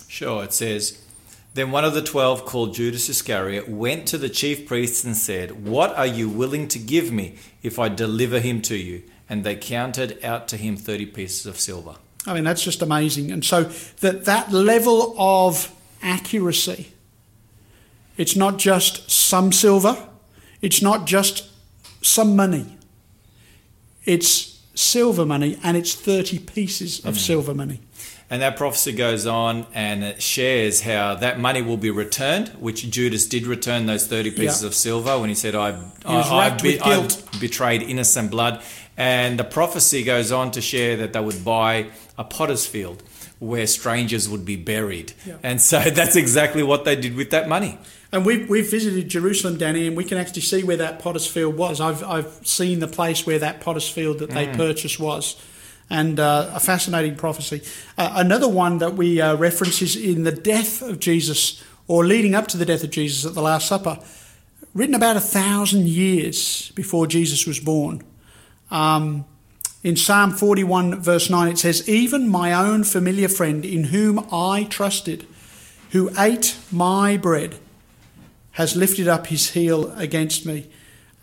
Sure, 0.06 0.44
it 0.44 0.52
says, 0.52 1.02
Then 1.54 1.70
one 1.70 1.86
of 1.86 1.94
the 1.94 2.02
twelve, 2.02 2.44
called 2.44 2.74
Judas 2.74 3.08
Iscariot, 3.08 3.66
went 3.66 4.06
to 4.08 4.18
the 4.18 4.28
chief 4.28 4.66
priests 4.66 5.04
and 5.04 5.16
said, 5.16 5.66
What 5.66 5.96
are 5.96 6.06
you 6.06 6.28
willing 6.28 6.68
to 6.68 6.78
give 6.78 7.10
me 7.10 7.36
if 7.62 7.78
I 7.78 7.88
deliver 7.88 8.40
him 8.40 8.60
to 8.62 8.76
you? 8.76 9.04
And 9.26 9.42
they 9.42 9.56
counted 9.56 10.22
out 10.22 10.48
to 10.48 10.58
him 10.58 10.76
30 10.76 11.06
pieces 11.06 11.46
of 11.46 11.58
silver. 11.58 11.96
I 12.26 12.34
mean, 12.34 12.44
that's 12.44 12.62
just 12.62 12.82
amazing. 12.82 13.30
And 13.30 13.42
so 13.42 13.64
that 14.00 14.26
that 14.26 14.52
level 14.52 15.14
of 15.18 15.74
accuracy, 16.02 16.92
it's 18.18 18.36
not 18.36 18.58
just 18.58 19.10
some 19.10 19.50
silver, 19.52 19.96
it's 20.60 20.82
not 20.82 21.06
just 21.06 21.48
some 22.02 22.36
money. 22.36 22.76
It's 24.04 24.57
silver 24.78 25.26
money 25.26 25.58
and 25.64 25.76
it's 25.76 25.94
30 25.94 26.38
pieces 26.38 27.00
of 27.04 27.14
mm. 27.14 27.18
silver 27.18 27.52
money. 27.52 27.80
And 28.30 28.42
that 28.42 28.56
prophecy 28.56 28.92
goes 28.92 29.26
on 29.26 29.66
and 29.74 30.04
it 30.04 30.22
shares 30.22 30.82
how 30.82 31.14
that 31.16 31.40
money 31.40 31.62
will 31.62 31.78
be 31.78 31.90
returned, 31.90 32.48
which 32.60 32.88
Judas 32.90 33.26
did 33.26 33.46
return 33.46 33.86
those 33.86 34.06
30 34.06 34.32
pieces 34.32 34.62
Yeah. 34.62 34.68
of 34.68 34.74
silver 34.74 35.18
when 35.18 35.30
he 35.30 35.34
said, 35.34 35.54
I've, 35.54 35.80
was 36.04 36.30
I, 36.30 36.50
guilt. 36.56 36.84
I've 37.32 37.40
betrayed 37.40 37.82
innocent 37.82 38.30
blood. 38.30 38.62
And 38.96 39.38
the 39.38 39.44
prophecy 39.44 40.02
goes 40.04 40.30
on 40.30 40.50
to 40.52 40.60
share 40.60 40.96
that 40.98 41.12
they 41.12 41.20
would 41.20 41.44
buy 41.44 41.86
a 42.18 42.24
potter's 42.24 42.66
field, 42.66 43.02
where 43.38 43.66
strangers 43.66 44.28
would 44.28 44.44
be 44.44 44.56
buried. 44.56 45.12
And 45.42 45.60
so 45.60 45.80
that's 45.90 46.16
exactly 46.16 46.62
what 46.62 46.84
they 46.84 46.96
did 46.96 47.16
with 47.16 47.30
that 47.30 47.48
money. 47.48 47.78
And 48.10 48.24
we've, 48.24 48.48
we've 48.48 48.70
visited 48.70 49.08
Jerusalem, 49.08 49.58
Danny, 49.58 49.86
and 49.86 49.96
we 49.96 50.04
can 50.04 50.16
actually 50.18 50.42
see 50.42 50.64
where 50.64 50.78
that 50.78 50.98
potter's 50.98 51.26
field 51.26 51.56
was. 51.56 51.80
I've, 51.80 52.02
I've 52.02 52.40
seen 52.46 52.78
the 52.78 52.88
place 52.88 53.26
where 53.26 53.38
that 53.38 53.60
potter's 53.60 53.88
field 53.88 54.20
that 54.20 54.30
they 54.30 54.46
purchased 54.46 54.98
was. 54.98 55.36
And 55.90 56.18
uh, 56.20 56.50
a 56.54 56.60
fascinating 56.60 57.16
prophecy. 57.16 57.62
Uh, 57.96 58.12
another 58.16 58.48
one 58.48 58.78
that 58.78 58.94
we 58.94 59.20
uh, 59.20 59.36
reference 59.36 59.80
is 59.80 59.96
in 59.96 60.24
the 60.24 60.32
death 60.32 60.82
of 60.82 61.00
Jesus, 61.00 61.62
or 61.86 62.04
leading 62.04 62.34
up 62.34 62.46
to 62.48 62.56
the 62.56 62.66
death 62.66 62.84
of 62.84 62.90
Jesus 62.90 63.24
at 63.24 63.34
the 63.34 63.40
Last 63.40 63.68
Supper, 63.68 63.98
written 64.74 64.94
about 64.94 65.16
a 65.16 65.20
thousand 65.20 65.88
years 65.88 66.70
before 66.72 67.06
Jesus 67.06 67.46
was 67.46 67.58
born. 67.58 68.02
Um, 68.70 69.24
in 69.82 69.96
Psalm 69.96 70.32
41, 70.32 71.00
verse 71.00 71.30
9, 71.30 71.48
it 71.48 71.58
says, 71.58 71.88
Even 71.88 72.28
my 72.28 72.52
own 72.52 72.84
familiar 72.84 73.28
friend 73.28 73.64
in 73.64 73.84
whom 73.84 74.26
I 74.32 74.64
trusted, 74.64 75.26
who 75.90 76.10
ate 76.18 76.56
my 76.72 77.16
bread, 77.16 77.56
has 78.52 78.74
lifted 78.74 79.06
up 79.06 79.28
his 79.28 79.50
heel 79.50 79.92
against 79.92 80.44
me. 80.44 80.68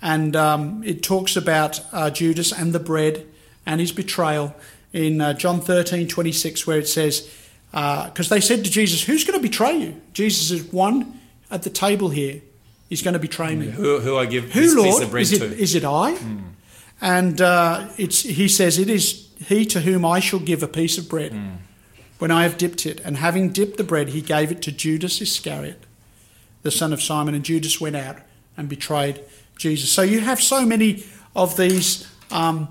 And 0.02 0.36
um, 0.36 0.84
it 0.86 1.03
talks 1.03 1.36
about 1.36 1.82
uh, 1.91 2.10
Judas 2.10 2.52
and 2.53 2.72
the 2.72 2.80
bread 2.80 3.26
and 3.65 3.82
his 3.82 3.91
betrayal 3.91 4.56
in 4.94 5.19
uh, 5.19 5.34
John 5.34 5.60
13, 5.60 6.07
26, 6.07 6.65
where 6.65 6.80
it 6.80 6.88
says, 6.88 7.30
because 7.72 8.30
they 8.30 8.40
said 8.40 8.64
to 8.64 8.72
Jesus, 8.72 9.03
Who's 9.03 9.26
going 9.26 9.38
to 9.38 9.44
betray 9.44 9.76
you? 9.76 10.02
Jesus 10.14 10.52
is 10.52 10.72
one 10.72 11.19
at 11.52 11.64
the 11.64 11.69
table 11.69 12.10
here 12.10 12.41
is 12.90 13.02
going 13.02 13.14
to 13.14 13.19
betray 13.19 13.56
me. 13.56 13.68
Who, 13.68 13.99
who 13.99 14.18
I 14.18 14.26
give 14.26 14.52
Who, 14.53 14.61
this 14.61 14.76
Lord? 14.76 14.88
piece 14.88 15.02
of 15.02 15.11
bread 15.11 15.22
is, 15.23 15.34
it, 15.34 15.40
to. 15.40 15.45
is 15.57 15.76
it 15.76 15.84
I? 15.84 16.18
And 17.06 17.40
uh, 17.40 17.88
it's, 17.98 18.23
he 18.23 18.48
says, 18.48 18.80
It 18.80 18.90
is 18.90 19.30
he 19.45 19.64
to 19.68 19.82
whom 19.82 20.03
I 20.03 20.19
shall 20.19 20.40
give 20.40 20.64
a 20.64 20.68
piece 20.68 20.98
of 20.98 21.07
bread 21.07 21.34
when 22.18 22.32
I 22.32 22.41
have 22.41 22.57
dipped 22.57 22.88
it. 22.88 22.99
And 23.02 23.18
having 23.18 23.49
dipped 23.49 23.77
the 23.77 23.84
bread, 23.84 24.10
he 24.10 24.22
gave 24.22 24.52
it 24.52 24.64
to 24.64 24.72
Judas 24.72 25.22
Iscariot, 25.22 25.86
the 26.64 26.72
son 26.72 26.91
of 26.91 27.03
Simon. 27.03 27.36
And 27.36 27.45
Judas 27.45 27.80
went 27.80 27.95
out 27.95 28.18
and 28.57 28.68
betrayed 28.68 29.22
Jesus. 29.56 29.91
So 29.91 30.02
you 30.02 30.22
have 30.22 30.41
so 30.41 30.65
many 30.65 31.03
of 31.36 31.57
these, 31.57 32.10
um, 32.32 32.69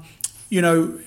you 0.50 0.62
know, 0.62 0.98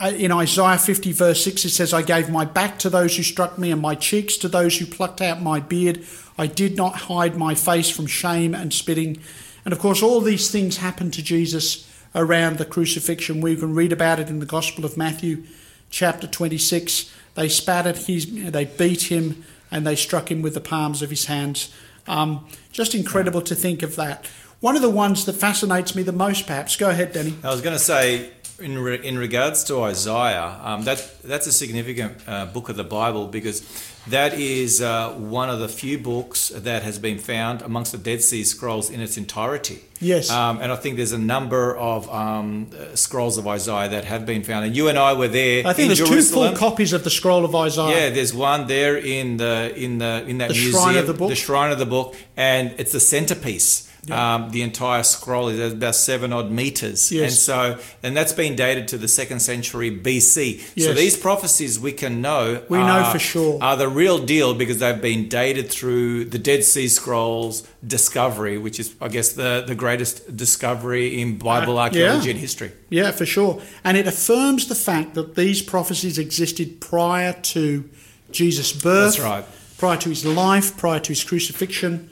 uh, 0.00 0.12
in 0.12 0.30
Isaiah 0.30 0.78
50, 0.78 1.10
verse 1.10 1.42
6, 1.44 1.64
it 1.64 1.70
says, 1.70 1.92
I 1.92 2.02
gave 2.02 2.30
my 2.30 2.44
back 2.44 2.78
to 2.78 2.88
those 2.88 3.16
who 3.16 3.24
struck 3.24 3.58
me 3.58 3.72
and 3.72 3.82
my 3.82 3.96
cheeks 3.96 4.36
to 4.38 4.48
those 4.48 4.78
who 4.78 4.86
plucked 4.86 5.20
out 5.20 5.42
my 5.42 5.58
beard. 5.58 6.06
I 6.38 6.46
did 6.46 6.76
not 6.76 6.94
hide 6.94 7.36
my 7.36 7.56
face 7.56 7.90
from 7.90 8.06
shame 8.06 8.54
and 8.54 8.72
spitting. 8.72 9.20
And 9.64 9.72
of 9.72 9.78
course, 9.78 10.02
all 10.02 10.20
these 10.20 10.50
things 10.50 10.78
happened 10.78 11.12
to 11.14 11.22
Jesus 11.22 11.88
around 12.14 12.58
the 12.58 12.64
crucifixion. 12.64 13.40
We 13.40 13.56
can 13.56 13.74
read 13.74 13.92
about 13.92 14.20
it 14.20 14.28
in 14.28 14.40
the 14.40 14.46
Gospel 14.46 14.84
of 14.84 14.96
Matthew, 14.96 15.44
chapter 15.90 16.26
26. 16.26 17.12
They 17.34 17.48
spat 17.48 17.86
at 17.86 18.08
him, 18.08 18.50
they 18.50 18.64
beat 18.64 19.04
him, 19.04 19.44
and 19.70 19.86
they 19.86 19.96
struck 19.96 20.30
him 20.30 20.42
with 20.42 20.54
the 20.54 20.60
palms 20.60 21.02
of 21.02 21.10
his 21.10 21.26
hands. 21.26 21.72
Um, 22.06 22.46
just 22.72 22.94
incredible 22.94 23.42
to 23.42 23.54
think 23.54 23.82
of 23.82 23.96
that. 23.96 24.26
One 24.60 24.76
of 24.76 24.82
the 24.82 24.90
ones 24.90 25.24
that 25.26 25.34
fascinates 25.34 25.94
me 25.94 26.02
the 26.02 26.12
most, 26.12 26.46
perhaps. 26.46 26.76
Go 26.76 26.90
ahead, 26.90 27.12
Danny. 27.12 27.34
I 27.42 27.50
was 27.50 27.62
going 27.62 27.76
to 27.76 27.82
say, 27.82 28.30
in, 28.58 28.78
re, 28.78 28.96
in 29.02 29.16
regards 29.16 29.64
to 29.64 29.82
Isaiah, 29.82 30.60
um, 30.62 30.82
that 30.84 31.22
that's 31.22 31.46
a 31.46 31.52
significant 31.52 32.18
uh, 32.26 32.46
book 32.46 32.68
of 32.68 32.76
the 32.76 32.84
Bible 32.84 33.26
because 33.26 33.60
that 34.08 34.34
is 34.34 34.80
uh, 34.80 35.10
one 35.12 35.50
of 35.50 35.58
the 35.60 35.68
few 35.68 35.98
books 35.98 36.48
that 36.48 36.82
has 36.82 36.98
been 36.98 37.18
found 37.18 37.62
amongst 37.62 37.92
the 37.92 37.98
Dead 37.98 38.22
Sea 38.22 38.44
Scrolls 38.44 38.90
in 38.90 39.00
its 39.00 39.16
entirety. 39.16 39.80
Yes. 40.00 40.30
Um, 40.30 40.60
and 40.62 40.72
I 40.72 40.76
think 40.76 40.96
there's 40.96 41.12
a 41.12 41.18
number 41.18 41.76
of 41.76 42.08
um, 42.10 42.70
uh, 42.74 42.96
scrolls 42.96 43.36
of 43.36 43.46
Isaiah 43.46 43.90
that 43.90 44.06
have 44.06 44.24
been 44.24 44.42
found. 44.42 44.64
And 44.64 44.74
you 44.74 44.88
and 44.88 44.98
I 44.98 45.12
were 45.12 45.28
there. 45.28 45.66
I 45.66 45.74
think 45.74 45.90
in 45.90 45.96
there's 45.96 46.08
Jerusalem. 46.08 46.52
two 46.54 46.58
full 46.58 46.70
copies 46.70 46.92
of 46.94 47.04
the 47.04 47.10
scroll 47.10 47.44
of 47.44 47.54
Isaiah. 47.54 48.06
Yeah, 48.06 48.10
there's 48.10 48.32
one 48.32 48.66
there 48.66 48.96
in 48.96 49.36
the 49.36 49.72
in 49.76 49.98
the 49.98 50.24
in 50.26 50.38
that 50.38 50.48
The 50.48 50.54
museum, 50.54 50.72
shrine 50.72 50.96
of 50.96 51.06
the 51.06 51.14
book? 51.14 51.28
the 51.28 51.36
shrine 51.36 51.70
of 51.70 51.78
the 51.78 51.86
book, 51.86 52.16
and 52.36 52.74
it's 52.78 52.92
the 52.92 53.00
centerpiece. 53.00 53.89
Um, 54.10 54.50
the 54.50 54.62
entire 54.62 55.02
scroll 55.02 55.48
is 55.48 55.72
about 55.74 55.94
seven 55.94 56.32
odd 56.32 56.50
meters, 56.50 57.12
Yes. 57.12 57.30
and 57.30 57.32
so 57.32 57.78
and 58.02 58.16
that's 58.16 58.32
been 58.32 58.56
dated 58.56 58.88
to 58.88 58.98
the 58.98 59.06
second 59.08 59.40
century 59.40 59.90
BC. 59.90 60.60
So 60.80 60.94
these 60.94 61.16
prophecies 61.18 61.78
we 61.78 61.92
can 61.92 62.22
know 62.22 62.62
We 62.70 62.78
know 62.78 63.08
for 63.12 63.18
sure. 63.18 63.58
are 63.62 63.76
the 63.76 63.88
real 63.88 64.18
deal 64.18 64.54
because 64.54 64.78
they've 64.78 65.00
been 65.02 65.28
dated 65.28 65.70
through 65.70 66.24
the 66.24 66.38
Dead 66.38 66.64
Sea 66.64 66.88
Scrolls 66.88 67.62
discovery, 67.86 68.56
which 68.58 68.80
is 68.80 68.94
I 69.02 69.08
guess 69.08 69.28
the 69.32 69.64
the 69.66 69.74
greatest 69.74 70.34
discovery 70.34 71.20
in 71.20 71.36
Bible 71.38 71.78
Uh, 71.78 71.82
archaeology 71.82 72.26
yeah. 72.28 72.30
and 72.32 72.40
history. 72.40 72.72
Yeah, 72.88 73.10
for 73.12 73.26
sure. 73.26 73.60
And 73.84 73.96
it 73.96 74.06
affirms 74.06 74.66
the 74.66 74.74
fact 74.74 75.14
that 75.14 75.34
these 75.36 75.60
prophecies 75.62 76.18
existed 76.18 76.80
prior 76.80 77.34
to 77.54 77.84
Jesus' 78.32 78.72
birth. 78.72 79.16
That's 79.16 79.20
right. 79.20 79.44
Prior 79.78 79.96
to 79.98 80.08
his 80.08 80.24
life, 80.24 80.76
prior 80.76 81.00
to 81.00 81.08
his 81.10 81.22
crucifixion. 81.24 82.09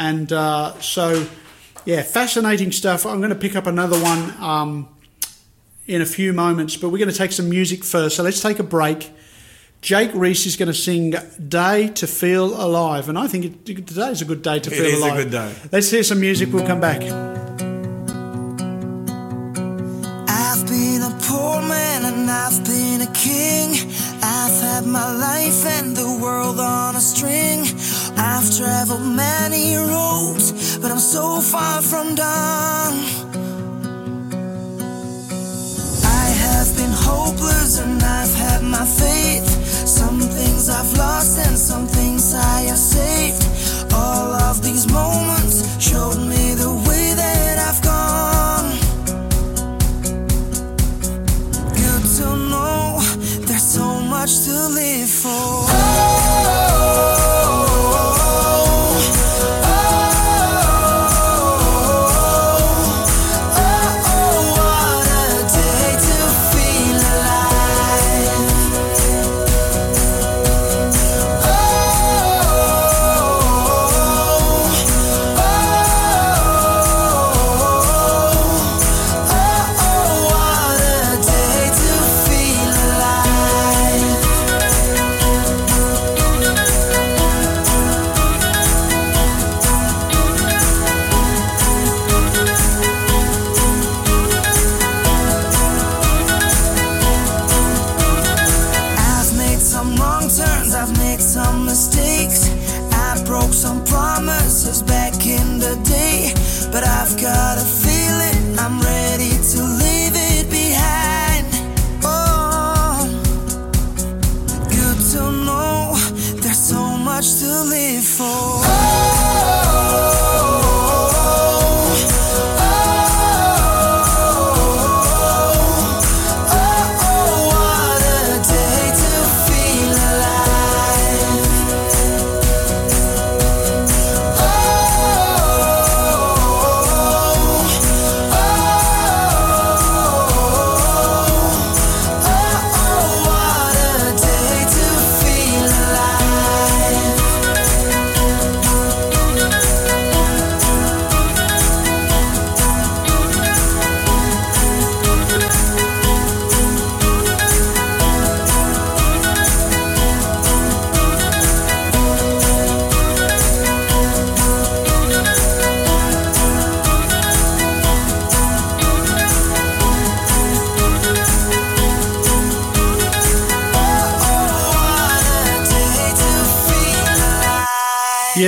And 0.00 0.32
uh, 0.32 0.80
so, 0.80 1.28
yeah, 1.84 2.00
fascinating 2.00 2.72
stuff. 2.72 3.04
I'm 3.04 3.18
going 3.18 3.28
to 3.28 3.36
pick 3.36 3.54
up 3.54 3.66
another 3.66 4.00
one 4.00 4.30
um, 4.42 4.88
in 5.86 6.00
a 6.00 6.06
few 6.06 6.32
moments, 6.32 6.78
but 6.78 6.88
we're 6.88 6.96
going 6.96 7.10
to 7.10 7.16
take 7.16 7.32
some 7.32 7.50
music 7.50 7.84
first. 7.84 8.16
So 8.16 8.22
let's 8.22 8.40
take 8.40 8.58
a 8.58 8.62
break. 8.62 9.10
Jake 9.82 10.10
Reese 10.14 10.46
is 10.46 10.56
going 10.56 10.68
to 10.68 10.74
sing 10.74 11.16
Day 11.46 11.88
to 11.88 12.06
Feel 12.06 12.64
Alive. 12.64 13.10
And 13.10 13.18
I 13.18 13.26
think 13.26 13.44
it, 13.44 13.66
today 13.66 14.10
is 14.10 14.22
a 14.22 14.24
good 14.24 14.40
day 14.40 14.58
to 14.58 14.70
It 14.70 14.74
feel 14.74 14.86
is 14.86 15.04
a 15.04 15.10
good 15.10 15.30
day. 15.30 15.54
Let's 15.70 15.90
hear 15.90 16.02
some 16.02 16.20
music. 16.20 16.50
We'll 16.50 16.66
come 16.66 16.80
back. 16.80 17.02
I've 17.02 17.10
been 20.66 21.02
a 21.02 21.14
poor 21.20 21.60
man 21.60 22.06
and 22.06 22.30
I've 22.30 22.64
been 22.64 23.02
a 23.02 23.12
king. 23.12 23.74
So 31.10 31.40
far 31.40 31.82
from 31.82 32.14
done. 32.14 32.94
I 36.04 36.26
have 36.44 36.68
been 36.76 36.92
hopeless 36.92 37.80
and 37.80 38.00
I've 38.00 38.32
had 38.32 38.62
my 38.62 38.84
faith. 38.84 39.44
Some 39.88 40.20
things 40.20 40.68
I've 40.68 40.92
lost 40.96 41.36
and 41.44 41.58
some 41.58 41.88
things 41.88 42.32
I 42.32 42.60
have 42.70 42.78
saved. 42.78 43.42
All 43.92 44.30
of 44.48 44.62
these 44.62 44.86
moments 44.86 45.56
showed 45.82 46.20
me 46.32 46.54
the 46.54 46.72
way 46.86 47.06
that 47.22 47.56
I've 47.68 47.82
gone. 47.82 48.68
Good 51.82 52.04
to 52.18 52.26
know 52.52 53.00
there's 53.48 53.66
so 53.66 54.00
much 54.00 54.44
to 54.44 54.54
live 54.68 55.10
for. 55.10 55.69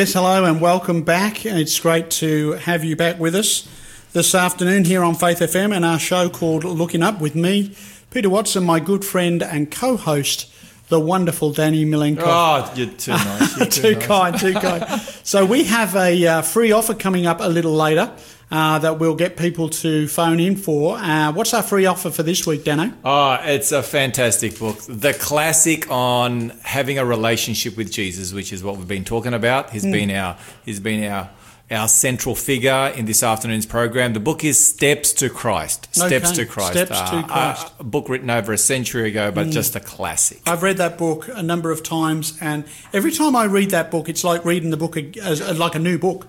Yes, 0.03 0.15
hello 0.15 0.45
and 0.45 0.61
welcome 0.61 1.03
back. 1.03 1.47
It's 1.47 1.79
great 1.79 2.11
to 2.11 2.55
have 2.55 2.83
you 2.83 2.97
back 2.97 3.21
with 3.21 3.37
us 3.37 3.69
this 4.13 4.35
afternoon 4.35 4.85
here 4.85 5.05
on 5.05 5.15
Faith 5.15 5.39
FM 5.39 5.73
and 5.73 5.85
our 5.85 6.01
show 6.01 6.29
called 6.29 6.65
Looking 6.65 7.05
Up 7.05 7.21
with 7.21 7.37
me, 7.37 7.77
Peter 8.11 8.29
Watson, 8.29 8.65
my 8.65 8.81
good 8.81 9.05
friend 9.05 9.45
and 9.45 9.71
co 9.71 9.97
host, 9.97 10.53
the 10.89 10.99
wonderful 10.99 11.53
Danny 11.53 11.85
Milenko. 11.85 12.25
Oh, 12.25 12.73
you're 12.75 12.89
too 12.89 13.13
nice. 13.13 13.57
You're 13.57 13.67
too 13.69 13.93
nice. 13.93 14.05
kind, 14.05 14.41
too 14.41 14.55
kind. 14.55 15.01
So 15.23 15.47
we 15.47 15.63
have 15.63 15.95
a 15.95 16.27
uh, 16.27 16.43
free 16.43 16.73
offer 16.73 16.95
coming 16.95 17.29
up 17.29 17.39
a 17.41 17.49
little 17.49 17.73
later 17.73 18.13
uh, 18.53 18.79
that 18.79 18.99
we'll 18.99 19.15
get 19.17 19.37
people 19.37 19.69
to 19.71 20.07
phone 20.07 20.39
in 20.39 20.55
for. 20.57 20.97
Uh, 20.99 21.33
what's 21.33 21.55
our 21.55 21.63
free 21.63 21.87
offer 21.87 22.11
for 22.11 22.23
this 22.23 22.47
week, 22.47 22.63
Dano? 22.65 22.93
Oh, 23.05 23.39
it's 23.43 23.73
a 23.73 23.83
fantastic 23.83 24.59
book. 24.59 24.79
The 24.89 25.15
classic 25.15 25.91
on 25.91 26.51
having 26.63 26.99
a 26.99 27.05
relationship 27.05 27.77
with 27.77 27.91
Jesus, 27.91 28.33
which 28.33 28.53
is 28.53 28.63
what 28.63 28.77
we've 28.77 28.87
been 28.87 29.05
talking 29.05 29.33
about. 29.35 29.71
He's 29.71 29.83
Hmm. 29.85 29.93
been 29.93 30.11
our 30.11 30.37
he's 30.65 30.79
been 30.81 31.03
our 31.11 31.31
our 31.71 31.89
central 31.89 32.35
figure 32.35 32.93
in 32.95 33.07
this 33.07 33.23
afternoon's 33.23 33.65
program. 33.65 34.13
The 34.13 34.21
book 34.21 34.45
is 34.45 34.63
Steps 34.63 35.15
to 35.15 35.31
Christ. 35.31 35.89
Steps 35.93 36.27
Okay, 36.33 36.35
to 36.35 36.45
Christ. 36.45 36.73
Steps 36.73 36.91
to 36.91 37.17
Uh, 37.17 37.23
Christ. 37.23 37.63
Hmm. 37.69 37.75
A, 37.79 37.81
a 37.81 37.85
book 37.85 38.11
written 38.11 38.29
over 38.29 38.53
a 38.53 38.59
century 38.59 39.09
ago, 39.09 39.31
but 39.31 39.49
just 39.49 39.75
a 39.75 39.81
classic. 39.81 40.41
I've 40.47 40.63
read 40.63 40.77
that 40.77 40.99
book 40.99 41.31
a 41.35 41.43
number 41.43 41.71
of 41.71 41.83
times, 41.83 42.37
and 42.43 42.65
every 42.93 43.11
time 43.13 43.35
I 43.35 43.45
read 43.45 43.71
that 43.71 43.91
book, 43.91 44.11
it's 44.11 44.23
like 44.23 44.45
reading 44.45 44.69
the 44.69 44.77
book 44.77 44.99
as, 44.99 45.41
as 45.41 45.59
like 45.59 45.75
a 45.75 45.79
new 45.79 45.97
book. 45.97 46.29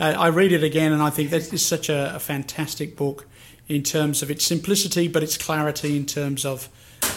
Uh, 0.00 0.04
I 0.04 0.28
read 0.28 0.52
it 0.52 0.62
again, 0.62 0.92
and 0.92 1.02
I 1.02 1.10
think 1.10 1.30
that 1.30 1.52
is 1.52 1.64
such 1.64 1.88
a, 1.88 2.14
a 2.14 2.18
fantastic 2.18 2.96
book 2.96 3.26
in 3.68 3.82
terms 3.82 4.22
of 4.22 4.30
its 4.30 4.44
simplicity, 4.44 5.08
but 5.08 5.22
its 5.22 5.36
clarity 5.36 5.96
in 5.96 6.06
terms 6.06 6.44
of 6.44 6.68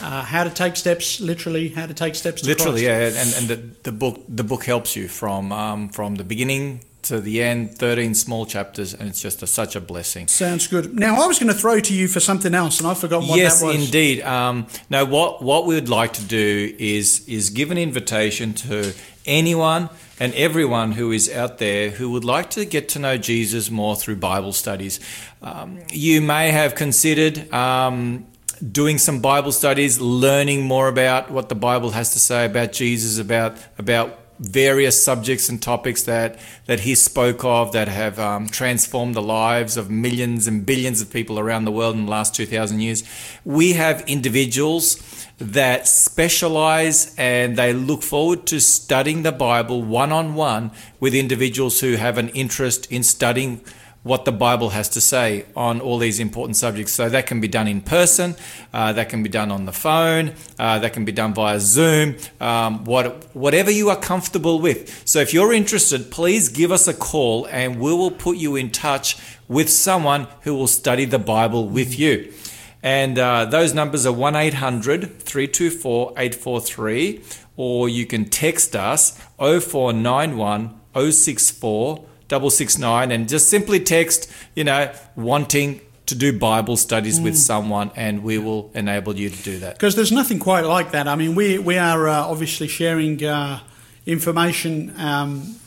uh, 0.01 0.23
how 0.23 0.43
to 0.43 0.49
take 0.49 0.75
steps, 0.75 1.19
literally, 1.19 1.69
how 1.69 1.85
to 1.85 1.93
take 1.93 2.15
steps. 2.15 2.41
To 2.41 2.47
Literally, 2.47 2.85
Christ. 2.85 3.15
yeah, 3.15 3.21
and, 3.21 3.33
and 3.35 3.73
the, 3.83 3.89
the 3.89 3.91
book 3.91 4.23
the 4.27 4.43
book 4.43 4.65
helps 4.65 4.95
you 4.95 5.07
from 5.07 5.51
um, 5.51 5.89
from 5.89 6.15
the 6.15 6.23
beginning 6.23 6.81
to 7.03 7.21
the 7.21 7.41
end, 7.41 7.77
thirteen 7.77 8.13
small 8.13 8.45
chapters, 8.45 8.93
and 8.93 9.07
it's 9.09 9.21
just 9.21 9.41
a, 9.41 9.47
such 9.47 9.75
a 9.75 9.81
blessing. 9.81 10.27
Sounds 10.27 10.67
good. 10.67 10.93
Now, 10.93 11.21
I 11.23 11.27
was 11.27 11.39
going 11.39 11.53
to 11.53 11.57
throw 11.57 11.79
to 11.79 11.93
you 11.93 12.07
for 12.07 12.19
something 12.19 12.53
else, 12.53 12.79
and 12.79 12.87
I 12.87 12.93
forgot 12.93 13.21
forgotten 13.21 13.29
what 13.29 13.39
yes, 13.39 13.61
that 13.61 13.67
was. 13.67 13.85
indeed. 13.85 14.21
Um, 14.21 14.67
no, 14.89 15.05
what 15.05 15.41
what 15.41 15.65
we 15.65 15.75
would 15.75 15.89
like 15.89 16.13
to 16.13 16.23
do 16.23 16.75
is 16.77 17.27
is 17.27 17.49
give 17.49 17.71
an 17.71 17.77
invitation 17.77 18.53
to 18.53 18.93
anyone 19.25 19.89
and 20.19 20.33
everyone 20.33 20.93
who 20.93 21.11
is 21.11 21.31
out 21.31 21.57
there 21.57 21.91
who 21.91 22.11
would 22.11 22.23
like 22.23 22.49
to 22.51 22.65
get 22.65 22.89
to 22.89 22.99
know 22.99 23.17
Jesus 23.17 23.69
more 23.69 23.95
through 23.95 24.17
Bible 24.17 24.53
studies. 24.53 24.99
Um, 25.41 25.79
you 25.91 26.21
may 26.21 26.51
have 26.51 26.75
considered. 26.75 27.51
Um, 27.53 28.27
Doing 28.71 28.97
some 28.97 29.19
Bible 29.19 29.51
studies, 29.51 30.01
learning 30.01 30.63
more 30.63 30.87
about 30.87 31.29
what 31.29 31.47
the 31.47 31.53
Bible 31.53 31.91
has 31.91 32.13
to 32.13 32.19
say 32.19 32.43
about 32.43 32.71
Jesus, 32.71 33.19
about 33.19 33.55
about 33.77 34.17
various 34.39 35.01
subjects 35.01 35.49
and 35.49 35.61
topics 35.61 36.03
that 36.03 36.39
that 36.65 36.81
he 36.81 36.95
spoke 36.95 37.43
of 37.43 37.71
that 37.71 37.87
have 37.87 38.19
um, 38.19 38.47
transformed 38.47 39.15
the 39.15 39.21
lives 39.21 39.77
of 39.77 39.89
millions 39.89 40.47
and 40.47 40.65
billions 40.65 41.01
of 41.01 41.11
people 41.11 41.39
around 41.39 41.65
the 41.65 41.71
world 41.71 41.95
in 41.95 42.05
the 42.05 42.11
last 42.11 42.35
2000 42.35 42.79
years 42.79 43.03
we 43.43 43.73
have 43.73 44.01
individuals 44.07 44.95
that 45.39 45.87
specialize 45.87 47.13
and 47.17 47.57
they 47.57 47.71
look 47.71 48.01
forward 48.01 48.47
to 48.47 48.59
studying 48.59 49.21
the 49.21 49.31
bible 49.31 49.83
one 49.83 50.11
on 50.11 50.33
one 50.33 50.71
with 50.99 51.13
individuals 51.13 51.79
who 51.81 51.95
have 51.95 52.17
an 52.17 52.29
interest 52.29 52.91
in 52.91 53.03
studying 53.03 53.61
what 54.07 54.25
the 54.25 54.31
Bible 54.31 54.69
has 54.69 54.89
to 54.89 55.01
say 55.01 55.45
on 55.55 55.81
all 55.81 55.97
these 55.97 56.19
important 56.19 56.55
subjects. 56.55 56.93
So 56.93 57.09
that 57.09 57.27
can 57.27 57.41
be 57.41 57.47
done 57.47 57.67
in 57.67 57.81
person, 57.81 58.35
uh, 58.73 58.93
that 58.93 59.09
can 59.09 59.21
be 59.21 59.29
done 59.29 59.51
on 59.51 59.65
the 59.65 59.73
phone, 59.73 60.33
uh, 60.57 60.79
that 60.79 60.93
can 60.93 61.05
be 61.05 61.11
done 61.11 61.33
via 61.33 61.59
Zoom, 61.59 62.15
um, 62.39 62.85
what, 62.85 63.35
whatever 63.35 63.69
you 63.69 63.89
are 63.89 63.97
comfortable 63.97 64.59
with. 64.59 65.05
So 65.05 65.19
if 65.19 65.33
you're 65.33 65.53
interested, 65.53 66.09
please 66.09 66.49
give 66.49 66.71
us 66.71 66.87
a 66.87 66.93
call 66.93 67.45
and 67.47 67.79
we 67.79 67.91
will 67.93 68.11
put 68.11 68.37
you 68.37 68.55
in 68.55 68.71
touch 68.71 69.17
with 69.47 69.69
someone 69.69 70.27
who 70.41 70.55
will 70.55 70.67
study 70.67 71.05
the 71.05 71.19
Bible 71.19 71.67
with 71.67 71.99
you. 71.99 72.33
And 72.83 73.17
uh, 73.17 73.45
those 73.45 73.73
numbers 73.73 74.05
are 74.05 74.13
1 74.13 74.35
800 74.35 75.19
324 75.19 76.11
843, 76.11 77.21
or 77.55 77.89
you 77.89 78.05
can 78.05 78.25
text 78.25 78.75
us 78.75 79.17
0491 79.39 80.79
064 80.93 82.05
669 82.29 83.11
and 83.11 83.29
just 83.29 83.49
simply 83.49 83.79
text, 83.79 84.31
you 84.55 84.63
know, 84.63 84.91
wanting 85.15 85.81
to 86.07 86.15
do 86.15 86.37
Bible 86.37 86.77
studies 86.77 87.19
with 87.19 87.37
someone, 87.37 87.91
and 87.95 88.23
we 88.23 88.37
will 88.37 88.71
enable 88.73 89.15
you 89.17 89.29
to 89.29 89.43
do 89.43 89.59
that. 89.59 89.73
Because 89.73 89.95
there's 89.95 90.11
nothing 90.11 90.39
quite 90.39 90.63
like 90.63 90.91
that. 90.91 91.07
I 91.07 91.15
mean, 91.15 91.35
we, 91.35 91.59
we 91.59 91.77
are 91.77 92.07
uh, 92.07 92.21
obviously 92.21 92.67
sharing 92.69 93.23
uh, 93.23 93.59
information 94.05 94.93
um, 94.97 95.57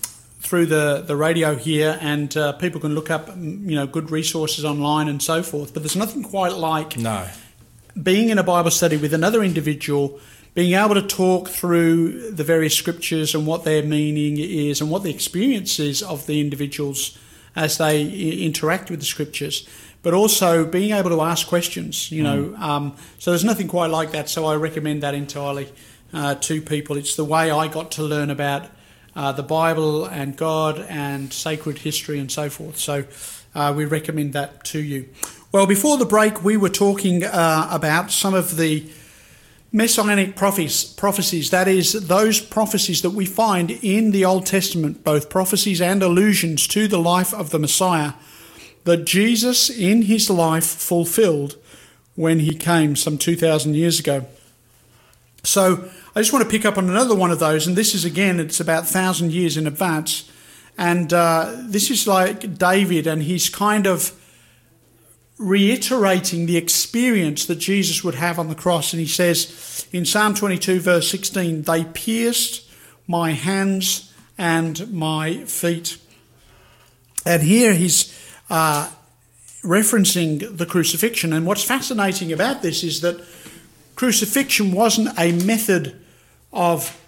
through 0.41 0.67
the, 0.67 1.05
the 1.07 1.15
radio 1.17 1.55
here, 1.55 1.99
and 2.01 2.35
uh, 2.37 2.53
people 2.53 2.81
can 2.81 2.95
look 2.95 3.11
up, 3.11 3.29
mm, 3.29 3.69
you 3.69 3.77
know, 3.77 3.87
good 3.87 4.11
resources 4.11 4.65
online 4.65 5.07
and 5.09 5.23
so 5.23 5.43
forth. 5.43 5.75
But 5.75 5.83
there's 5.83 5.97
nothing 5.97 6.23
quite 6.23 6.55
like 6.55 6.97
No. 6.97 7.27
being 8.03 8.31
in 8.31 8.39
a 8.39 8.43
Bible 8.43 8.71
study 8.71 8.97
with 8.97 9.13
another 9.13 9.43
individual, 9.43 10.19
being 10.55 10.75
able 10.75 10.95
to 10.95 11.03
talk 11.03 11.49
through 11.49 12.31
the 12.33 12.43
various 12.43 12.75
scriptures 12.75 13.35
and 13.35 13.47
what 13.47 13.65
their 13.65 13.83
meaning 13.83 14.39
is 14.39 14.81
and 14.81 14.91
what 14.91 15.03
the 15.03 15.11
experiences 15.11 16.03
of 16.03 16.27
the 16.27 16.41
individuals 16.41 17.17
as 17.55 17.79
they 17.79 18.03
interact 18.45 18.91
with 18.91 19.01
the 19.01 19.07
scriptures, 19.07 19.69
but 20.03 20.15
also 20.15 20.65
being 20.65 20.93
able 20.93 21.11
to 21.11 21.21
ask 21.21 21.47
questions, 21.47 22.11
you 22.11 22.23
know. 22.23 22.55
Um, 22.57 22.97
so 23.19 23.31
there's 23.31 23.45
nothing 23.45 23.69
quite 23.69 23.91
like 23.91 24.13
that. 24.13 24.29
So 24.29 24.47
I 24.47 24.55
recommend 24.57 25.03
that 25.03 25.15
entirely 25.15 25.69
uh, 26.13 26.37
to 26.37 26.63
people. 26.63 26.97
It's 26.97 27.15
the 27.17 27.25
way 27.25 27.51
I 27.51 27.69
got 27.69 27.91
to 27.93 28.03
learn 28.03 28.31
about 28.31 28.69
uh, 29.15 29.33
the 29.33 29.43
Bible 29.43 30.07
and 30.07 30.37
God 30.37 30.79
and 30.89 31.33
sacred 31.33 31.79
history 31.79 32.19
and 32.19 32.31
so 32.31 32.51
forth. 32.51 32.79
So 32.79 33.05
uh, 33.55 33.73
we 33.77 33.85
recommend 33.85 34.33
that 34.35 34.65
to 34.67 34.79
you. 34.79 35.09
Well, 35.53 35.67
before 35.67 35.99
the 35.99 36.07
break, 36.07 36.45
we 36.45 36.57
were 36.57 36.69
talking 36.69 37.25
uh, 37.25 37.69
about 37.71 38.11
some 38.13 38.35
of 38.35 38.57
the 38.57 38.89
messianic 39.73 40.37
prophecies, 40.37 41.51
that 41.51 41.69
is, 41.69 41.93
those 41.93 42.41
prophecies 42.41 43.03
that 43.03 43.11
we 43.11 43.25
find 43.27 43.71
in 43.71 44.11
the 44.11 44.25
Old 44.25 44.47
Testament, 44.47 45.05
both 45.05 45.31
prophecies 45.31 45.81
and 45.81 46.03
allusions 46.03 46.67
to 46.69 46.89
the 46.89 46.99
life 46.99 47.33
of 47.33 47.51
the 47.51 47.59
Messiah, 47.59 48.13
that 48.85 49.05
Jesus 49.05 49.71
in 49.71 50.03
his 50.03 50.29
life 50.31 50.67
fulfilled 50.67 51.57
when 52.17 52.41
he 52.41 52.55
came 52.55 52.97
some 52.97 53.19
2,000 53.19 53.75
years 53.75 54.01
ago. 54.01 54.27
So 55.43 55.89
I 56.15 56.21
just 56.21 56.33
want 56.33 56.45
to 56.45 56.51
pick 56.51 56.65
up 56.65 56.77
on 56.77 56.91
another 56.91 57.15
one 57.15 57.31
of 57.31 57.39
those, 57.39 57.67
and 57.67 57.77
this 57.77 57.95
is 57.95 58.05
again, 58.05 58.41
it's 58.41 58.59
about 58.59 58.83
1,000 58.83 59.33
years 59.33 59.57
in 59.57 59.67
advance. 59.67 60.31
And 60.77 61.13
uh, 61.13 61.55
this 61.61 61.91
is 61.91 62.07
like 62.07 62.59
David, 62.59 63.07
and 63.07 63.23
he's 63.23 63.49
kind 63.49 63.87
of 63.87 64.13
reiterating 65.39 66.47
the 66.47 66.57
experience 66.57 67.47
that 67.47 67.57
Jesus 67.57 68.03
would 68.03 68.17
have 68.17 68.39
on 68.39 68.49
the 68.49 68.55
cross. 68.55 68.93
And 68.93 69.01
he 69.01 69.07
says 69.07 69.87
in 69.93 70.05
Psalm 70.05 70.35
22, 70.35 70.81
verse 70.81 71.09
16, 71.11 71.63
They 71.63 71.85
pierced 71.85 72.69
my 73.07 73.33
hands 73.33 74.13
and 74.37 74.93
my 74.93 75.45
feet. 75.45 75.99
And 77.25 77.43
here 77.43 77.75
he's 77.75 78.19
uh, 78.51 78.91
referencing 79.63 80.57
the 80.57 80.67
crucifixion. 80.67 81.33
And 81.33 81.47
what's 81.47 81.65
fascinating 81.65 82.33
about 82.33 82.63
this 82.63 82.83
is 82.83 83.01
that 83.01 83.21
crucifixion 84.01 84.73
wasn't 84.73 85.11
a 85.19 85.31
method 85.31 85.95
of 86.55 86.99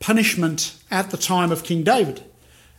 punishment 0.00 0.74
at 0.90 1.10
the 1.10 1.16
time 1.18 1.52
of 1.52 1.62
King 1.62 1.82
David. 1.82 2.22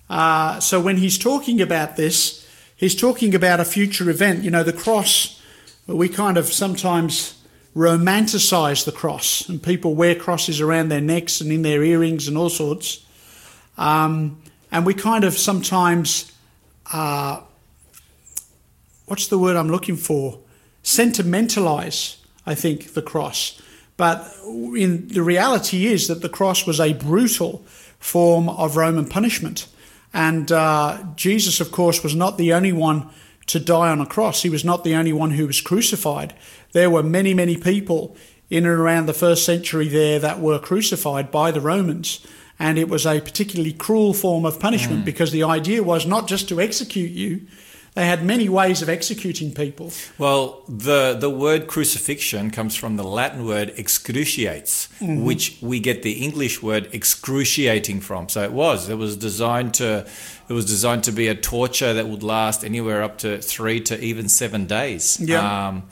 Uh, 0.10 0.60
so 0.60 0.82
when 0.82 0.98
he's 0.98 1.20
talking 1.20 1.62
about 1.62 1.96
this, 1.96 2.48
he's 2.76 2.96
talking 2.96 3.36
about 3.36 3.60
a 3.60 3.64
future 3.64 4.10
event. 4.10 4.44
You 4.44 4.50
know, 4.50 4.64
the 4.64 4.74
cross, 4.74 5.40
we 5.86 6.10
kind 6.10 6.36
of 6.36 6.48
sometimes 6.48 7.40
romanticize 7.76 8.86
the 8.86 8.92
cross, 8.92 9.48
and 9.48 9.62
people 9.62 9.94
wear 9.94 10.16
crosses 10.16 10.60
around 10.60 10.90
their 10.90 11.00
necks 11.00 11.40
and 11.40 11.52
in 11.52 11.62
their 11.62 11.84
earrings 11.84 12.28
and 12.28 12.36
all 12.40 12.50
sorts. 12.50 13.06
Um, 13.78 14.42
and 14.72 14.84
we 14.84 14.96
kind 14.96 15.24
of 15.24 15.38
sometimes, 15.38 16.32
uh, 16.92 17.42
what's 19.06 19.28
the 19.28 19.38
word 19.38 19.56
I'm 19.56 19.70
looking 19.70 19.96
for? 19.96 20.40
Sentimentalize, 20.82 22.19
I 22.50 22.56
think, 22.56 22.94
the 22.94 23.02
cross. 23.02 23.62
But 23.96 24.34
in 24.46 25.08
the 25.10 25.22
reality 25.22 25.86
is 25.86 26.08
that 26.08 26.22
the 26.22 26.30
cross 26.30 26.66
was 26.66 26.80
a 26.80 26.94
brutal 26.94 27.64
form 28.00 28.50
of 28.50 28.76
Roman 28.76 29.08
punishment. 29.08 29.68
And 30.14 30.52
uh, 30.52 31.04
Jesus, 31.16 31.60
of 31.60 31.72
course, 31.72 32.04
was 32.04 32.16
not 32.16 32.38
the 32.38 32.54
only 32.54 32.74
one 32.74 33.10
to 33.48 33.60
die 33.60 33.90
on 33.90 34.02
a 34.02 34.06
cross. 34.06 34.42
He 34.42 34.50
was 34.50 34.66
not 34.66 34.84
the 34.84 34.96
only 34.96 35.14
one 35.14 35.32
who 35.32 35.48
was 35.48 35.62
crucified. 35.62 36.34
There 36.72 36.90
were 36.90 37.04
many, 37.04 37.34
many 37.34 37.58
people 37.58 38.16
in 38.50 38.66
and 38.66 38.80
around 38.80 39.06
the 39.06 39.14
first 39.14 39.46
century 39.46 39.88
there 39.88 40.20
that 40.20 40.40
were 40.40 40.60
crucified 40.60 41.30
by 41.30 41.52
the 41.52 41.62
Romans. 41.62 42.26
And 42.58 42.78
it 42.78 42.90
was 42.90 43.06
a 43.06 43.22
particularly 43.22 43.74
cruel 43.74 44.14
form 44.14 44.46
of 44.46 44.60
punishment 44.60 45.06
because 45.06 45.32
the 45.32 45.44
idea 45.44 45.84
was 45.84 46.06
not 46.06 46.28
just 46.28 46.50
to 46.50 46.60
execute 46.60 47.12
you, 47.12 47.48
they 48.00 48.06
had 48.06 48.24
many 48.24 48.48
ways 48.48 48.82
of 48.82 48.88
executing 48.88 49.54
people. 49.54 49.92
Well, 50.18 50.64
the, 50.70 51.18
the 51.20 51.30
word 51.30 51.68
crucifixion 51.68 52.50
comes 52.50 52.74
from 52.74 52.96
the 52.96 53.04
Latin 53.04 53.46
word 53.46 53.74
excruciates, 53.76 54.88
which 55.02 55.58
we 55.62 55.82
get 55.82 56.02
the 56.02 56.14
English 56.14 56.64
word 56.64 56.88
excruciating 56.94 58.00
from. 58.00 58.30
So 58.30 58.42
it 58.42 58.54
was. 58.54 58.88
It 58.88 58.98
was 58.98 59.18
designed 59.18 59.74
to 59.76 60.08
it 60.48 60.54
was 60.54 60.66
designed 60.66 61.04
to 61.04 61.12
be 61.12 61.28
a 61.28 61.36
torture 61.36 61.94
that 61.94 62.08
would 62.08 62.24
last 62.24 62.64
anywhere 62.64 63.04
up 63.04 63.18
to 63.20 63.40
three 63.40 63.82
to 63.82 64.02
even 64.02 64.30
seven 64.30 64.66
days. 64.66 65.20
Yeah. 65.20 65.68
Um, 65.68 65.84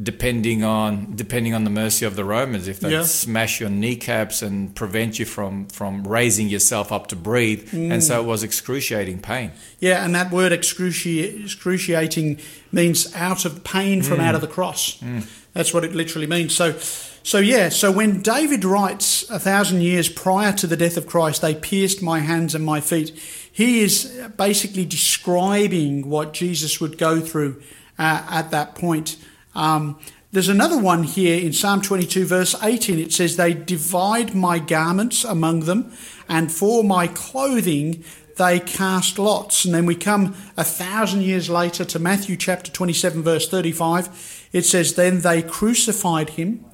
depending 0.00 0.64
on 0.64 1.12
depending 1.14 1.54
on 1.54 1.64
the 1.64 1.70
mercy 1.70 2.06
of 2.06 2.16
the 2.16 2.24
Romans, 2.24 2.66
if 2.66 2.80
they 2.80 2.92
Yeah. 2.92 3.02
smash 3.02 3.60
your 3.60 3.70
kneecaps 3.70 4.42
and 4.42 4.74
prevent 4.74 5.18
you 5.18 5.24
from 5.24 5.66
from 5.66 6.04
raising 6.04 6.48
yourself 6.48 6.90
up 6.90 7.08
to 7.08 7.16
breathe, 7.16 7.68
and 7.72 8.02
so 8.02 8.20
it 8.20 8.24
mm. 8.24 8.28
was 8.28 8.42
excruciating 8.42 9.18
pain. 9.18 9.52
Yeah, 9.80 10.04
and 10.04 10.14
that 10.14 10.30
word 10.30 10.52
excruci- 10.52 11.44
excruciating 11.44 12.38
means 12.70 13.14
out 13.14 13.44
of 13.44 13.64
pain 13.64 14.02
from 14.02 14.18
mm. 14.18 14.24
out 14.24 14.34
of 14.34 14.40
the 14.40 14.46
cross. 14.46 14.98
Mm. 14.98 15.26
That's 15.52 15.74
what 15.74 15.84
it 15.84 15.94
literally 15.94 16.26
means. 16.26 16.54
So, 16.54 16.78
so 17.22 17.38
yeah. 17.38 17.68
So 17.68 17.92
when 17.92 18.22
David 18.22 18.64
writes 18.64 19.28
a 19.30 19.38
thousand 19.38 19.82
years 19.82 20.08
prior 20.08 20.52
to 20.52 20.66
the 20.66 20.76
death 20.76 20.96
of 20.96 21.06
Christ, 21.06 21.42
they 21.42 21.54
pierced 21.54 22.02
my 22.02 22.20
hands 22.20 22.54
and 22.54 22.64
my 22.64 22.80
feet. 22.80 23.10
He 23.52 23.82
is 23.82 24.06
basically 24.38 24.86
describing 24.86 26.08
what 26.08 26.32
Jesus 26.32 26.80
would 26.80 26.96
go 26.96 27.20
through 27.20 27.62
uh, 27.98 28.24
at 28.30 28.50
that 28.50 28.74
point. 28.74 29.16
Um, 29.54 29.98
there's 30.32 30.48
another 30.48 30.78
one 30.78 31.02
here 31.02 31.38
in 31.38 31.52
Psalm 31.52 31.82
22, 31.82 32.24
verse 32.24 32.54
18. 32.62 32.98
It 32.98 33.12
says, 33.12 33.36
They 33.36 33.52
divide 33.52 34.34
my 34.34 34.58
garments 34.58 35.24
among 35.24 35.60
them, 35.60 35.92
and 36.28 36.50
for 36.50 36.82
my 36.82 37.06
clothing 37.06 38.02
they 38.36 38.60
cast 38.60 39.18
lots. 39.18 39.64
And 39.64 39.74
then 39.74 39.84
we 39.84 39.94
come 39.94 40.34
a 40.56 40.64
thousand 40.64 41.22
years 41.22 41.50
later 41.50 41.84
to 41.84 41.98
Matthew 41.98 42.36
chapter 42.36 42.70
27, 42.70 43.22
verse 43.22 43.48
35. 43.48 44.48
It 44.52 44.64
says, 44.64 44.94
Then 44.94 45.20
they 45.20 45.42
crucified 45.42 46.30
him, 46.30 46.64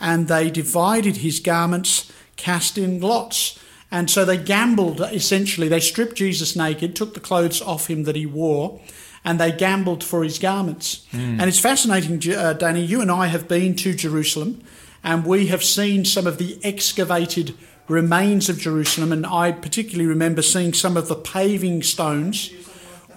and 0.00 0.26
they 0.26 0.50
divided 0.50 1.18
his 1.18 1.40
garments, 1.40 2.10
cast 2.36 2.76
in 2.76 3.00
lots. 3.00 3.58
And 3.90 4.10
so 4.10 4.24
they 4.24 4.36
gambled, 4.36 5.00
essentially. 5.00 5.68
They 5.68 5.78
stripped 5.78 6.16
Jesus 6.16 6.56
naked, 6.56 6.96
took 6.96 7.14
the 7.14 7.20
clothes 7.20 7.62
off 7.62 7.88
him 7.88 8.02
that 8.04 8.16
he 8.16 8.26
wore, 8.26 8.80
and 9.24 9.40
they 9.40 9.50
gambled 9.50 10.04
for 10.04 10.22
his 10.22 10.38
garments. 10.38 11.06
And 11.40 11.48
it's 11.48 11.58
fascinating, 11.58 12.20
uh, 12.34 12.52
Danny. 12.52 12.84
You 12.84 13.00
and 13.00 13.10
I 13.10 13.28
have 13.28 13.48
been 13.48 13.74
to 13.76 13.94
Jerusalem, 13.94 14.62
and 15.02 15.24
we 15.24 15.46
have 15.46 15.64
seen 15.64 16.04
some 16.04 16.26
of 16.26 16.38
the 16.38 16.58
excavated 16.62 17.54
remains 17.88 18.48
of 18.48 18.58
Jerusalem. 18.58 19.12
And 19.12 19.26
I 19.26 19.52
particularly 19.52 20.06
remember 20.06 20.42
seeing 20.42 20.74
some 20.74 20.96
of 20.96 21.08
the 21.08 21.14
paving 21.14 21.82
stones 21.82 22.50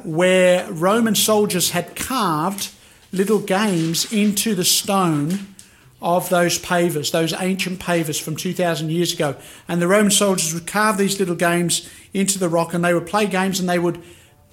where 0.04 0.72
Roman 0.72 1.16
soldiers 1.16 1.72
had 1.72 1.96
carved 1.96 2.72
little 3.12 3.40
games 3.40 4.12
into 4.12 4.56
the 4.56 4.64
stone 4.66 5.56
of 6.02 6.30
those 6.30 6.60
pavers, 6.60 7.12
those 7.12 7.34
ancient 7.34 7.80
pavers 7.80 8.22
from 8.22 8.36
2,000 8.36 8.92
years 8.92 9.14
ago. 9.14 9.36
And 9.68 9.82
the 9.82 9.88
Roman 9.88 10.12
soldiers 10.12 10.54
would 10.54 10.68
carve 10.68 10.98
these 10.98 11.20
little 11.20 11.36
games 11.36 11.90
into 12.14 12.38
the 12.38 12.50
rock 12.50 12.74
and 12.74 12.86
they 12.86 12.94
would 12.94 13.08
play 13.08 13.26
games 13.26 13.60
and 13.60 13.68
they 13.68 13.80
would 13.80 14.02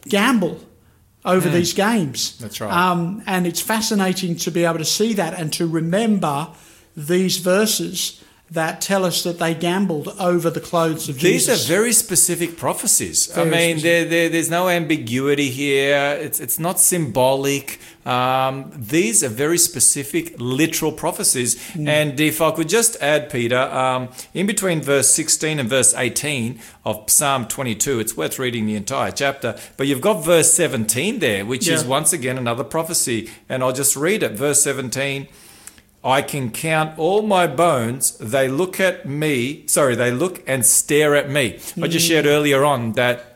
gamble 0.08 0.60
over 1.24 1.48
these 1.48 1.72
games. 1.72 2.38
That's 2.38 2.60
right. 2.60 2.70
Um, 2.70 3.22
and 3.26 3.46
it's 3.46 3.60
fascinating 3.60 4.36
to 4.36 4.50
be 4.50 4.64
able 4.64 4.78
to 4.78 4.84
see 4.84 5.14
that 5.14 5.38
and 5.38 5.52
to 5.54 5.66
remember 5.66 6.48
these 6.96 7.38
verses 7.38 8.22
that 8.54 8.80
tell 8.80 9.04
us 9.04 9.24
that 9.24 9.38
they 9.40 9.52
gambled 9.52 10.08
over 10.18 10.48
the 10.48 10.60
clothes 10.60 11.08
of 11.08 11.16
These 11.16 11.22
Jesus. 11.22 11.58
These 11.60 11.70
are 11.70 11.74
very 11.74 11.92
specific 11.92 12.56
prophecies. 12.56 13.26
Very 13.26 13.48
I 13.48 13.50
mean, 13.50 13.78
specific. 13.78 13.82
there, 13.82 14.04
there, 14.04 14.28
there's 14.28 14.50
no 14.50 14.68
ambiguity 14.68 15.50
here. 15.50 16.16
It's, 16.20 16.38
it's 16.38 16.58
not 16.58 16.78
symbolic. 16.78 17.80
Um, 18.06 18.70
these 18.76 19.24
are 19.24 19.28
very 19.28 19.58
specific, 19.58 20.34
literal 20.38 20.92
prophecies. 20.92 21.60
Hmm. 21.72 21.88
And 21.88 22.20
if 22.20 22.40
I 22.40 22.52
could 22.52 22.68
just 22.68 22.96
add, 23.02 23.28
Peter, 23.28 23.58
um, 23.58 24.10
in 24.32 24.46
between 24.46 24.80
verse 24.82 25.12
16 25.12 25.58
and 25.58 25.68
verse 25.68 25.92
18 25.92 26.60
of 26.84 27.10
Psalm 27.10 27.48
22, 27.48 27.98
it's 27.98 28.16
worth 28.16 28.38
reading 28.38 28.66
the 28.66 28.76
entire 28.76 29.10
chapter. 29.10 29.58
But 29.76 29.88
you've 29.88 30.00
got 30.00 30.24
verse 30.24 30.52
17 30.52 31.18
there, 31.18 31.44
which 31.44 31.66
is 31.66 31.84
once 31.84 32.12
again 32.12 32.38
another 32.38 32.64
prophecy. 32.64 33.30
And 33.48 33.64
I'll 33.64 33.72
just 33.72 33.96
read 33.96 34.22
it. 34.22 34.32
Verse 34.32 34.62
17. 34.62 35.26
I 36.04 36.20
can 36.20 36.50
count 36.50 36.98
all 36.98 37.22
my 37.22 37.46
bones. 37.46 38.18
They 38.18 38.46
look 38.46 38.78
at 38.78 39.06
me. 39.06 39.66
Sorry, 39.66 39.94
they 39.94 40.10
look 40.10 40.42
and 40.46 40.64
stare 40.64 41.14
at 41.14 41.30
me. 41.30 41.58
I 41.80 41.88
just 41.88 42.06
shared 42.06 42.26
earlier 42.26 42.64
on 42.64 42.92
that 42.92 43.34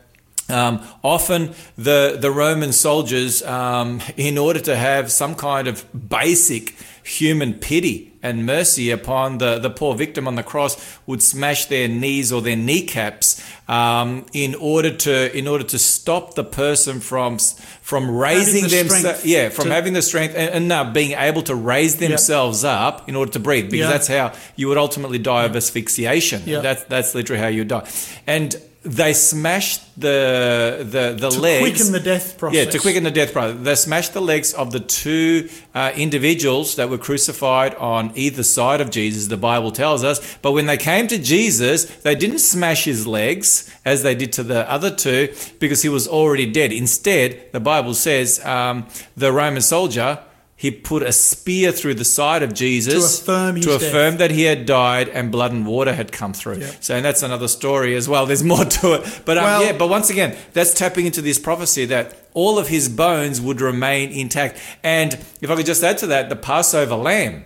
um, 0.49 0.81
often 1.03 1.53
the 1.77 2.17
the 2.19 2.31
Roman 2.31 2.71
soldiers, 2.71 3.43
um, 3.43 4.01
in 4.17 4.37
order 4.37 4.59
to 4.61 4.75
have 4.75 5.11
some 5.11 5.35
kind 5.35 5.67
of 5.67 5.85
basic 6.09 6.75
human 7.03 7.53
pity 7.53 8.08
and 8.21 8.45
mercy 8.45 8.91
upon 8.91 9.37
the, 9.37 9.59
the 9.59 9.69
poor 9.69 9.95
victim 9.95 10.27
on 10.27 10.35
the 10.35 10.43
cross, 10.43 10.75
would 11.05 11.23
smash 11.23 11.65
their 11.67 11.87
knees 11.87 12.31
or 12.31 12.41
their 12.41 12.55
kneecaps 12.57 13.41
um, 13.69 14.25
in 14.33 14.55
order 14.55 14.93
to 14.95 15.37
in 15.37 15.47
order 15.47 15.63
to 15.63 15.79
stop 15.79 16.33
the 16.35 16.43
person 16.43 16.99
from 16.99 17.37
from 17.81 18.09
raising 18.09 18.63
the 18.63 18.69
themselves. 18.83 19.25
Yeah, 19.25 19.49
from 19.49 19.65
to- 19.65 19.73
having 19.73 19.93
the 19.93 20.01
strength 20.01 20.35
and, 20.35 20.49
and 20.53 20.67
now 20.67 20.91
being 20.91 21.11
able 21.17 21.41
to 21.43 21.55
raise 21.55 21.97
themselves 21.97 22.63
up 22.63 23.07
in 23.07 23.15
order 23.15 23.31
to 23.31 23.39
breathe, 23.39 23.69
because 23.71 23.87
Yeah. 23.87 23.91
that's 23.91 24.07
how 24.07 24.33
you 24.55 24.67
would 24.67 24.77
ultimately 24.77 25.17
die 25.19 25.45
of 25.45 25.55
asphyxiation. 25.55 26.41
Yeah. 26.45 26.59
That's 26.61 26.83
that's 26.85 27.15
literally 27.15 27.41
how 27.41 27.47
you 27.49 27.63
die. 27.63 27.87
And 28.27 28.55
they 28.83 29.11
smashed 29.13 29.81
the 29.99 30.77
the 30.79 31.13
the 31.19 31.29
to 31.29 31.39
legs 31.39 31.61
quicken 31.61 31.91
the 31.91 31.99
death 31.99 32.37
process. 32.37 32.65
yeah, 32.65 32.71
to 32.71 32.79
quicken 32.79 33.03
the 33.03 33.11
death 33.11 33.33
process. 33.33 33.57
They 33.61 33.75
smashed 33.75 34.13
the 34.13 34.21
legs 34.21 34.53
of 34.53 34.71
the 34.71 34.79
two 34.79 35.49
uh, 35.75 35.91
individuals 35.95 36.75
that 36.77 36.89
were 36.89 36.97
crucified 36.97 37.75
on 37.75 38.13
either 38.15 38.41
side 38.43 38.79
of 38.79 38.89
Jesus, 38.89 39.27
the 39.27 39.35
Bible 39.37 39.71
tells 39.71 40.03
us. 40.03 40.37
But 40.41 40.53
when 40.53 40.65
they 40.65 40.77
came 40.77 41.07
to 41.07 41.17
Jesus, 41.17 41.85
they 42.03 42.15
didn't 42.15 42.39
smash 42.39 42.85
his 42.85 43.05
legs 43.05 43.69
as 43.83 44.03
they 44.03 44.15
did 44.15 44.31
to 44.33 44.43
the 44.43 44.69
other 44.71 44.95
two 44.95 45.33
because 45.59 45.81
he 45.81 45.89
was 45.89 46.07
already 46.07 46.45
dead. 46.49 46.71
Instead, 46.71 47.51
the 47.51 47.59
Bible 47.59 47.93
says 47.93 48.43
um, 48.45 48.87
the 49.17 49.33
Roman 49.33 49.61
soldier. 49.61 50.19
He 50.61 50.71
put 50.71 51.03
a 51.03 51.13
spear 51.13 51.71
through 51.71 51.93
the 51.93 52.03
side 52.03 52.43
of 52.43 52.53
Jesus 52.53 53.19
To 53.19 53.23
affirm 53.23 53.61
to 53.61 53.75
affirm 53.75 54.17
that 54.17 54.29
he 54.29 54.43
had 54.43 54.65
died 54.65 55.07
and 55.07 55.31
blood 55.31 55.53
and 55.53 55.65
water 55.65 55.93
had 55.93 56.11
come 56.11 56.33
through. 56.33 56.57
Yeah. 56.57 56.71
So, 56.81 56.95
and 56.97 57.05
that's 57.05 57.23
another 57.23 57.47
story 57.47 57.95
as 57.95 58.09
well. 58.09 58.25
There's 58.25 58.43
more 58.43 58.65
to 58.65 58.95
it. 58.95 59.21
But 59.23 59.37
um, 59.37 59.45
Well- 59.45 59.63
yeah, 59.65 59.71
but 59.77 59.87
once 59.87 60.09
again, 60.09 60.35
that's 60.51 60.73
tapping 60.73 61.05
into 61.05 61.21
this 61.21 61.39
prophecy 61.39 61.85
that 61.85 62.27
all 62.33 62.59
of 62.59 62.67
his 62.67 62.89
bones 62.89 63.39
would 63.39 63.61
remain 63.61 64.11
intact. 64.11 64.59
And 64.83 65.13
if 65.39 65.49
I 65.49 65.55
could 65.55 65.65
just 65.65 65.81
add 65.81 65.97
to 65.99 66.07
that, 66.07 66.27
the 66.27 66.35
Passover 66.35 66.95
lamb, 66.95 67.45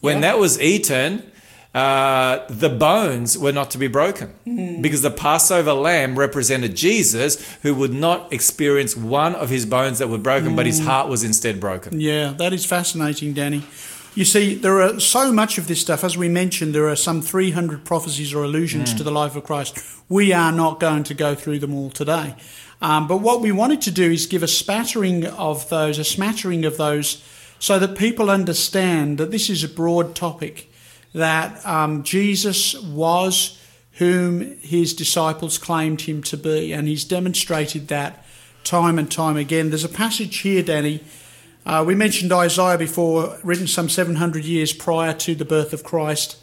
when 0.00 0.16
Yeah. 0.16 0.20
that 0.32 0.38
was 0.38 0.58
eaten, 0.58 1.30
uh, 1.76 2.44
the 2.48 2.70
bones 2.70 3.36
were 3.36 3.52
not 3.52 3.70
to 3.72 3.78
be 3.78 3.86
broken 3.86 4.28
Hmm. 4.44 4.80
because 4.80 5.02
the 5.02 5.10
Passover 5.10 5.74
lamb 5.74 6.18
represented 6.18 6.74
Jesus, 6.74 7.36
who 7.62 7.74
would 7.74 7.92
not 7.92 8.32
experience 8.32 8.96
one 8.96 9.34
of 9.34 9.50
his 9.50 9.66
bones 9.66 9.98
that 9.98 10.08
were 10.08 10.18
broken, 10.30 10.56
but 10.56 10.64
Hmm. 10.64 10.72
his 10.72 10.80
heart 10.80 11.08
was 11.08 11.22
instead 11.22 11.60
broken. 11.60 12.00
Yeah, 12.00 12.32
that 12.38 12.52
is 12.54 12.64
fascinating, 12.64 13.34
Danny. 13.34 13.62
You 14.14 14.24
see, 14.24 14.54
there 14.54 14.80
are 14.80 14.98
so 14.98 15.30
much 15.30 15.58
of 15.58 15.66
this 15.68 15.80
stuff. 15.82 16.02
As 16.02 16.16
we 16.16 16.28
mentioned, 16.30 16.74
there 16.74 16.88
are 16.88 16.96
some 16.96 17.20
300 17.20 17.84
prophecies 17.84 18.32
or 18.32 18.42
allusions 18.44 18.94
to 18.94 19.02
the 19.04 19.10
life 19.10 19.36
of 19.36 19.44
Christ. 19.44 19.78
We 20.08 20.32
are 20.32 20.52
not 20.52 20.80
going 20.80 21.04
to 21.04 21.14
go 21.14 21.34
through 21.34 21.58
them 21.58 21.74
all 21.74 21.90
today. 21.90 22.34
Um, 22.80 23.06
but 23.06 23.18
what 23.20 23.42
we 23.42 23.52
wanted 23.52 23.82
to 23.82 23.90
do 23.90 24.10
is 24.10 24.24
give 24.26 24.42
a 24.42 24.48
spattering 24.48 25.26
of 25.26 25.68
those, 25.68 25.98
a 25.98 26.04
smattering 26.04 26.64
of 26.64 26.78
those, 26.78 27.18
so 27.58 27.78
that 27.78 27.96
people 27.98 28.30
understand 28.30 29.18
that 29.18 29.30
this 29.30 29.50
is 29.50 29.62
a 29.62 29.68
broad 29.68 30.14
topic, 30.14 30.70
that 31.16 31.64
um, 31.64 32.02
Jesus 32.02 32.78
was 32.78 33.58
whom 33.92 34.58
his 34.58 34.92
disciples 34.92 35.56
claimed 35.56 36.02
him 36.02 36.22
to 36.22 36.36
be, 36.36 36.72
and 36.74 36.86
he's 36.86 37.04
demonstrated 37.04 37.88
that 37.88 38.22
time 38.64 38.98
and 38.98 39.10
time 39.10 39.38
again. 39.38 39.70
There's 39.70 39.84
a 39.84 39.88
passage 39.88 40.36
here, 40.40 40.62
Danny. 40.62 41.02
Uh, 41.64 41.82
we 41.86 41.94
mentioned 41.94 42.32
Isaiah 42.32 42.76
before, 42.76 43.38
written 43.42 43.66
some 43.66 43.88
700 43.88 44.44
years 44.44 44.74
prior 44.74 45.14
to 45.14 45.34
the 45.34 45.46
birth 45.46 45.72
of 45.72 45.82
Christ. 45.82 46.36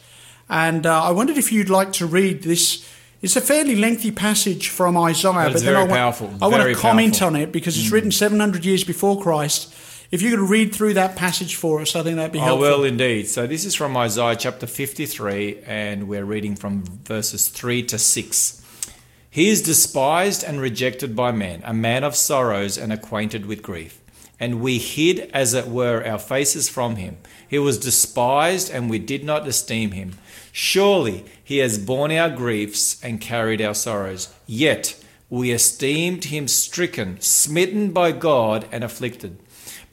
And 0.50 0.84
uh, 0.86 1.04
I 1.04 1.12
wondered 1.12 1.38
if 1.38 1.52
you'd 1.52 1.70
like 1.70 1.92
to 1.94 2.06
read 2.06 2.42
this. 2.42 2.84
It's 3.22 3.36
a 3.36 3.40
fairly 3.40 3.76
lengthy 3.76 4.10
passage 4.10 4.68
from 4.68 4.96
Isaiah, 4.96 5.32
But 5.32 5.52
it's 5.52 5.62
then 5.62 5.74
very 5.74 5.76
I 5.76 5.80
want, 5.82 5.92
powerful, 5.92 6.34
I 6.42 6.48
want 6.48 6.64
to 6.64 6.74
comment 6.74 7.12
powerful. 7.20 7.28
Mm. 7.28 7.36
on 7.36 7.42
it 7.42 7.52
because 7.52 7.78
it's 7.78 7.90
written 7.92 8.10
700 8.10 8.64
years 8.64 8.82
before 8.82 9.22
Christ. 9.22 9.73
If 10.10 10.22
you 10.22 10.30
could 10.30 10.48
read 10.50 10.74
through 10.74 10.94
that 10.94 11.16
passage 11.16 11.56
for 11.56 11.80
us, 11.80 11.96
I 11.96 12.02
think 12.02 12.16
that'd 12.16 12.32
be 12.32 12.38
I 12.38 12.44
helpful. 12.44 12.68
will 12.68 12.84
indeed. 12.84 13.26
So 13.26 13.46
this 13.46 13.64
is 13.64 13.74
from 13.74 13.96
Isaiah 13.96 14.36
chapter 14.36 14.66
53, 14.66 15.60
and 15.66 16.08
we're 16.08 16.24
reading 16.24 16.56
from 16.56 16.84
verses 16.84 17.48
3 17.48 17.82
to 17.84 17.98
6. 17.98 18.60
He 19.30 19.48
is 19.48 19.62
despised 19.62 20.44
and 20.44 20.60
rejected 20.60 21.16
by 21.16 21.32
men, 21.32 21.62
a 21.64 21.74
man 21.74 22.04
of 22.04 22.14
sorrows 22.14 22.78
and 22.78 22.92
acquainted 22.92 23.46
with 23.46 23.62
grief. 23.62 24.00
And 24.38 24.60
we 24.60 24.78
hid, 24.78 25.30
as 25.32 25.54
it 25.54 25.68
were, 25.68 26.04
our 26.06 26.18
faces 26.18 26.68
from 26.68 26.96
him. 26.96 27.16
He 27.48 27.58
was 27.58 27.78
despised, 27.78 28.70
and 28.70 28.90
we 28.90 28.98
did 28.98 29.24
not 29.24 29.48
esteem 29.48 29.92
him. 29.92 30.14
Surely 30.52 31.24
he 31.42 31.58
has 31.58 31.78
borne 31.78 32.12
our 32.12 32.30
griefs 32.30 33.02
and 33.02 33.20
carried 33.20 33.62
our 33.62 33.74
sorrows. 33.74 34.32
Yet 34.46 35.02
we 35.30 35.50
esteemed 35.50 36.26
him 36.26 36.46
stricken, 36.46 37.20
smitten 37.20 37.90
by 37.92 38.12
God, 38.12 38.68
and 38.70 38.84
afflicted. 38.84 39.38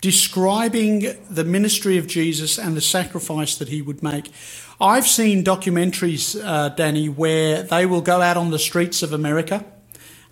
describing 0.00 1.06
the 1.30 1.44
ministry 1.44 1.98
of 1.98 2.06
Jesus 2.06 2.58
and 2.58 2.76
the 2.76 2.80
sacrifice 2.80 3.56
that 3.56 3.68
he 3.68 3.82
would 3.82 4.02
make. 4.02 4.30
I've 4.80 5.06
seen 5.06 5.42
documentaries, 5.42 6.38
uh, 6.44 6.68
Danny, 6.70 7.08
where 7.08 7.62
they 7.62 7.86
will 7.86 8.02
go 8.02 8.20
out 8.20 8.36
on 8.36 8.50
the 8.50 8.58
streets 8.58 9.02
of 9.02 9.12
America 9.12 9.64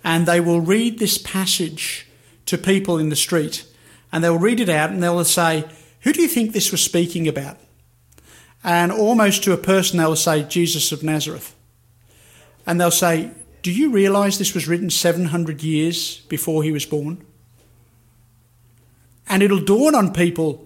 and 0.03 0.27
they 0.27 0.39
will 0.39 0.61
read 0.61 0.99
this 0.99 1.17
passage 1.17 2.07
to 2.45 2.57
people 2.57 2.99
in 2.99 3.09
the 3.09 3.15
street 3.15 3.65
and 4.11 4.23
they'll 4.23 4.37
read 4.37 4.59
it 4.59 4.69
out 4.69 4.91
and 4.91 5.01
they'll 5.01 5.23
say, 5.25 5.65
Who 6.01 6.13
do 6.13 6.21
you 6.21 6.27
think 6.27 6.53
this 6.53 6.71
was 6.71 6.81
speaking 6.81 7.27
about? 7.27 7.57
And 8.63 8.91
almost 8.91 9.43
to 9.43 9.53
a 9.53 9.57
person, 9.57 9.97
they'll 9.97 10.15
say, 10.15 10.43
Jesus 10.43 10.91
of 10.91 11.03
Nazareth. 11.03 11.55
And 12.65 12.79
they'll 12.79 12.91
say, 12.91 13.31
Do 13.61 13.71
you 13.71 13.91
realize 13.91 14.37
this 14.37 14.53
was 14.53 14.67
written 14.67 14.89
700 14.89 15.63
years 15.63 16.19
before 16.21 16.63
he 16.63 16.71
was 16.71 16.85
born? 16.85 17.25
And 19.27 19.41
it'll 19.41 19.59
dawn 19.59 19.95
on 19.95 20.13
people 20.13 20.65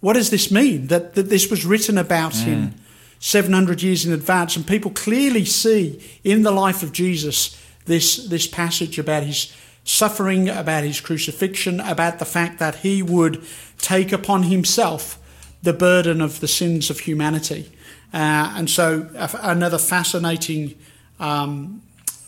what 0.00 0.14
does 0.14 0.30
this 0.30 0.50
mean? 0.50 0.86
That, 0.88 1.14
that 1.14 1.30
this 1.30 1.50
was 1.50 1.64
written 1.64 1.98
about 1.98 2.36
him 2.36 2.74
700 3.18 3.82
years 3.82 4.04
in 4.04 4.12
advance. 4.12 4.54
And 4.54 4.66
people 4.66 4.90
clearly 4.90 5.44
see 5.44 6.00
in 6.22 6.42
the 6.42 6.50
life 6.50 6.82
of 6.82 6.92
Jesus 6.92 7.60
this, 7.86 8.28
this 8.28 8.46
passage 8.46 8.98
about 8.98 9.24
his 9.24 9.52
suffering, 9.84 10.48
about 10.48 10.84
his 10.84 11.00
crucifixion, 11.00 11.80
about 11.80 12.18
the 12.18 12.24
fact 12.24 12.58
that 12.58 12.76
he 12.76 13.02
would 13.02 13.42
take 13.78 14.12
upon 14.12 14.44
himself 14.44 15.18
the 15.62 15.72
burden 15.72 16.20
of 16.20 16.40
the 16.40 16.46
sins 16.48 16.90
of 16.90 17.00
humanity. 17.00 17.72
Uh, 18.12 18.54
and 18.56 18.70
so, 18.70 19.08
another 19.42 19.78
fascinating. 19.78 20.76
Um, 21.18 21.82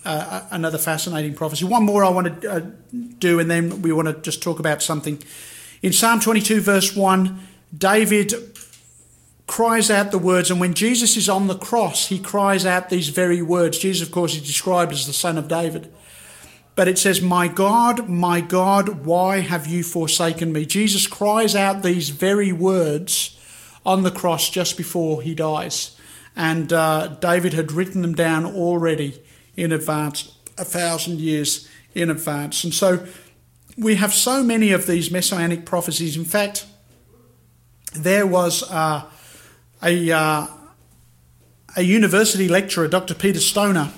uh, 0.05 0.43
another 0.51 0.79
fascinating 0.79 1.35
prophecy. 1.35 1.65
One 1.67 1.85
more 1.85 2.03
I 2.03 2.09
want 2.09 2.41
to 2.41 2.51
uh, 2.51 2.61
do, 3.19 3.39
and 3.41 3.51
then 3.51 3.83
we 3.83 3.93
want 3.93 4.09
to 4.09 4.15
just 4.15 4.43
talk 4.43 4.59
about 4.59 4.83
something. 4.83 5.23
In 5.83 5.93
Psalm 5.93 6.21
22, 6.21 6.61
verse 6.61 6.97
1, 6.97 7.39
David 7.77 8.35
cries 9.47 9.91
out 9.91 10.11
the 10.11 10.19
words, 10.19 10.51
and 10.51 10.61
when 10.61 10.75
Jesus 10.75 11.17
is 11.17 11.29
on 11.29 11.47
the 11.47 11.57
cross, 11.57 12.09
he 12.09 12.19
cries 12.19 12.67
out 12.67 12.91
these 12.91 13.09
very 13.09 13.43
words. 13.43 13.79
Jesus, 13.79 14.07
of 14.07 14.13
course, 14.13 14.35
is 14.35 14.47
described 14.47 14.93
as 14.93 15.07
the 15.07 15.13
Son 15.13 15.39
of 15.39 15.49
David. 15.49 15.93
But 16.75 16.89
it 16.89 16.99
says, 16.99 17.21
My 17.21 17.49
God, 17.49 18.09
my 18.09 18.41
God, 18.41 19.05
why 19.05 19.41
have 19.41 19.67
you 19.67 19.83
forsaken 19.83 20.53
me? 20.53 20.65
Jesus 20.65 21.07
cries 21.07 21.57
out 21.57 21.83
these 21.83 22.11
very 22.11 22.53
words 22.53 23.37
on 23.85 24.03
the 24.03 24.11
cross 24.11 24.51
just 24.51 24.77
before 24.77 25.23
he 25.23 25.35
dies. 25.35 25.97
And 26.37 26.73
uh, 26.73 27.17
David 27.21 27.53
had 27.53 27.73
written 27.73 28.03
them 28.03 28.15
down 28.15 28.47
already 28.47 29.21
in 29.57 29.73
advance, 29.73 30.37
a 30.57 30.65
thousand 30.65 31.21
years 31.21 31.69
in 31.95 32.11
advance. 32.11 32.63
And 32.63 32.73
so 32.73 33.07
we 33.79 33.95
have 33.95 34.13
so 34.13 34.43
many 34.43 34.73
of 34.73 34.87
these 34.87 35.11
messianic 35.11 35.65
prophecies. 35.65 36.17
In 36.17 36.25
fact, 36.25 36.67
there 37.95 38.27
was 38.27 38.69
uh, 38.71 39.05
a, 39.83 40.11
uh, 40.11 40.47
a 41.77 41.83
university 41.83 42.49
lecturer, 42.49 42.89
Dr. 42.89 43.15
Peter 43.15 43.39
Stoner. 43.39 43.93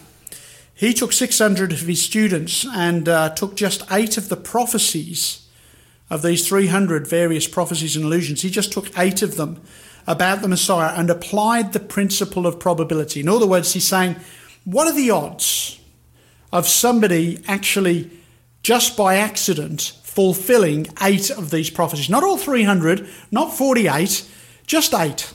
He 0.74 0.92
took 0.92 1.12
600 1.12 1.72
of 1.72 1.80
his 1.80 2.02
students 2.02 2.66
and 2.66 3.08
uh, 3.08 3.30
took 3.30 3.56
just 3.56 3.82
eight 3.90 4.18
of 4.18 4.28
the 4.28 4.36
prophecies 4.36 5.48
of 6.10 6.22
these 6.22 6.46
300 6.46 7.06
various 7.06 7.46
prophecies 7.46 7.96
and 7.96 8.04
illusions. 8.04 8.42
He 8.42 8.50
just 8.50 8.72
took 8.72 8.96
eight 8.98 9.22
of 9.22 9.36
them 9.36 9.62
about 10.06 10.42
the 10.42 10.48
Messiah 10.48 10.94
and 10.94 11.08
applied 11.08 11.72
the 11.72 11.80
principle 11.80 12.46
of 12.46 12.58
probability. 12.58 13.20
In 13.20 13.28
other 13.28 13.46
words, 13.46 13.72
he's 13.72 13.86
saying, 13.86 14.16
what 14.64 14.86
are 14.86 14.94
the 14.94 15.10
odds 15.10 15.80
of 16.52 16.66
somebody 16.66 17.42
actually, 17.46 18.10
just 18.62 18.96
by 18.96 19.16
accident, 19.16 19.92
fulfilling 20.02 20.86
eight 21.02 21.30
of 21.30 21.50
these 21.50 21.70
prophecies? 21.70 22.10
Not 22.10 22.22
all 22.22 22.36
300, 22.36 23.08
not 23.30 23.52
48, 23.52 24.28
just 24.66 24.94
eight. 24.94 25.32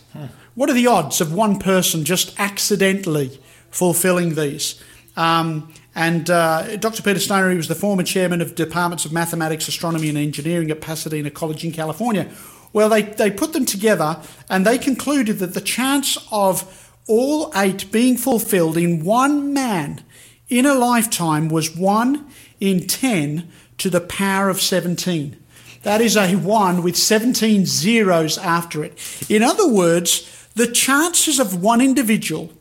What 0.56 0.70
are 0.70 0.74
the 0.74 0.88
odds 0.88 1.20
of 1.20 1.34
one 1.34 1.60
person 1.60 2.06
just 2.06 2.40
accidentally 2.40 3.40
fulfilling 3.72 4.36
these? 4.36 4.82
Um, 5.18 5.74
and 5.94 6.30
uh, 6.30 6.78
Dr. 6.78 7.04
Peter 7.04 7.20
Stoner, 7.20 7.50
he 7.52 7.58
was 7.58 7.68
the 7.68 7.76
former 7.76 8.04
chairman 8.04 8.42
of 8.42 8.56
departments 8.56 9.06
of 9.06 9.14
mathematics, 9.14 9.68
astronomy, 9.68 10.10
and 10.10 10.18
engineering 10.18 10.72
at 10.72 10.82
Pasadena 10.82 11.30
College 11.30 11.64
in 11.64 11.72
California. 11.72 12.30
Well, 12.74 12.90
they, 12.90 13.04
they 13.04 13.32
put 13.32 13.54
them 13.54 13.66
together 13.66 14.22
and 14.50 14.66
they 14.66 14.78
concluded 14.78 15.40
that 15.40 15.54
the 15.54 15.62
chance 15.62 16.18
of 16.32 16.92
all 17.08 17.52
eight 17.56 17.90
being 17.92 18.18
fulfilled 18.18 18.78
in 18.78 19.04
one 19.06 19.54
man 19.54 20.04
in 20.50 20.66
a 20.66 20.74
lifetime 20.74 21.48
was 21.48 21.76
1 21.76 22.26
in 22.60 22.88
10 22.88 23.50
to 23.78 23.90
the 23.90 24.02
power 24.02 24.50
of 24.50 24.62
17. 24.62 25.38
That 25.84 26.02
is 26.02 26.16
a 26.16 26.36
1 26.36 26.82
with 26.82 26.96
17 26.96 27.66
zeros 27.66 28.38
after 28.38 28.84
it. 28.84 28.98
In 29.30 29.44
other 29.44 29.68
words, 29.68 30.48
the 30.56 30.68
chances 30.68 31.40
of 31.40 31.62
one 31.62 31.82
individual 31.82 32.52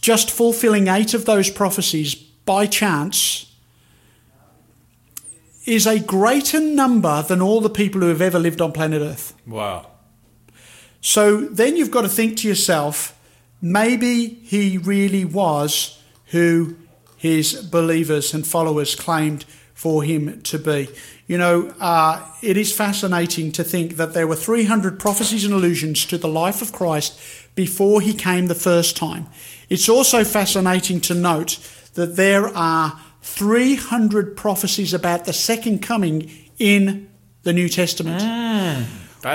just 0.00 0.30
fulfilling 0.30 0.88
eight 0.88 1.14
of 1.14 1.24
those 1.24 1.48
prophecies 1.48 2.14
by 2.14 2.66
chance 2.66 3.54
is 5.64 5.86
a 5.86 6.00
greater 6.00 6.60
number 6.60 7.22
than 7.22 7.40
all 7.40 7.60
the 7.60 7.70
people 7.70 8.00
who 8.00 8.08
have 8.08 8.20
ever 8.20 8.38
lived 8.38 8.60
on 8.60 8.72
planet 8.72 9.00
Earth. 9.00 9.32
Wow. 9.46 9.86
So 11.00 11.42
then 11.42 11.76
you've 11.76 11.90
got 11.90 12.02
to 12.02 12.08
think 12.08 12.38
to 12.38 12.48
yourself, 12.48 13.18
maybe 13.60 14.26
he 14.26 14.76
really 14.76 15.24
was 15.24 16.02
who 16.26 16.76
his 17.22 17.54
believers 17.62 18.34
and 18.34 18.44
followers 18.44 18.96
claimed 18.96 19.44
for 19.74 20.02
him 20.02 20.42
to 20.42 20.58
be. 20.58 20.88
You 21.28 21.38
know, 21.38 21.72
uh, 21.78 22.20
it 22.42 22.56
is 22.56 22.74
fascinating 22.74 23.52
to 23.52 23.62
think 23.62 23.94
that 23.94 24.12
there 24.12 24.26
were 24.26 24.34
300 24.34 24.98
prophecies 24.98 25.44
and 25.44 25.54
allusions 25.54 26.04
to 26.06 26.18
the 26.18 26.26
life 26.26 26.62
of 26.62 26.72
Christ 26.72 27.16
before 27.54 28.00
he 28.00 28.12
came 28.12 28.48
the 28.48 28.56
first 28.56 28.96
time. 28.96 29.28
It's 29.68 29.88
also 29.88 30.24
fascinating 30.24 31.00
to 31.02 31.14
note 31.14 31.60
that 31.94 32.16
there 32.16 32.48
are 32.48 33.00
300 33.22 34.36
prophecies 34.36 34.92
about 34.92 35.24
the 35.24 35.32
second 35.32 35.80
coming 35.80 36.28
in 36.58 37.08
the 37.44 37.52
New 37.52 37.68
Testament. 37.68 38.20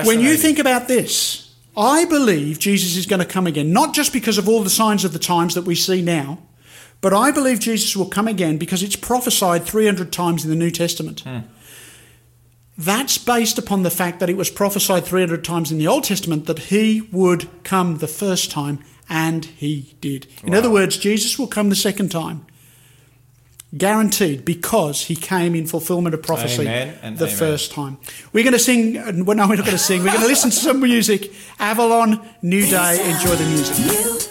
When 0.05 0.19
you 0.19 0.35
think 0.35 0.59
about 0.59 0.89
this, 0.89 1.55
I 1.77 2.03
believe 2.03 2.59
Jesus 2.59 2.97
is 2.97 3.05
going 3.05 3.21
to 3.21 3.25
come 3.25 3.47
again, 3.47 3.71
not 3.71 3.93
just 3.93 4.11
because 4.11 4.37
of 4.37 4.49
all 4.49 4.61
the 4.61 4.69
signs 4.69 5.05
of 5.05 5.13
the 5.13 5.19
times 5.19 5.55
that 5.55 5.61
we 5.61 5.75
see 5.75 6.01
now, 6.01 6.39
but 7.01 7.13
I 7.13 7.31
believe 7.31 7.59
Jesus 7.59 7.95
will 7.95 8.07
come 8.07 8.27
again 8.27 8.57
because 8.57 8.83
it's 8.83 8.95
prophesied 8.95 9.63
300 9.65 10.11
times 10.11 10.43
in 10.43 10.49
the 10.49 10.55
New 10.55 10.71
Testament. 10.71 11.23
That's 12.77 13.17
based 13.17 13.57
upon 13.57 13.81
the 13.83 13.89
fact 13.89 14.19
that 14.19 14.29
it 14.29 14.37
was 14.37 14.51
prophesied 14.51 15.05
300 15.05 15.43
times 15.43 15.71
in 15.71 15.79
the 15.79 15.87
Old 15.87 16.03
Testament 16.03 16.45
that 16.45 16.59
he 16.59 17.01
would 17.11 17.49
come 17.63 17.97
the 17.97 18.07
first 18.07 18.51
time, 18.51 18.79
and 19.09 19.45
he 19.45 19.95
did. 19.99 20.27
In 20.43 20.53
other 20.53 20.69
words, 20.69 20.97
Jesus 20.97 21.39
will 21.39 21.47
come 21.47 21.69
the 21.69 21.75
second 21.75 22.09
time. 22.11 22.45
Guaranteed, 23.75 24.45
because 24.45 25.05
he 25.05 25.15
came 25.15 25.53
in 25.53 25.65
fulfillment 25.65 26.13
of 26.13 26.23
prophecy 26.23 26.63
the 26.63 26.99
amen. 27.03 27.17
first 27.27 27.71
time. 27.71 27.97
We're 28.31 28.43
going 28.43 28.53
to 28.53 28.59
sing, 28.59 28.97
uh, 28.97 29.11
well, 29.25 29.35
no, 29.35 29.47
we're 29.47 29.55
not 29.55 29.65
going 29.65 29.71
to 29.71 29.77
sing. 29.77 30.03
We're 30.03 30.11
going 30.11 30.21
to 30.21 30.27
listen 30.27 30.51
to 30.51 30.55
some 30.55 30.79
music. 30.79 31.33
Avalon, 31.59 32.21
New 32.41 32.65
Day, 32.65 33.11
enjoy 33.11 33.35
the 33.35 33.45
music. 33.45 34.26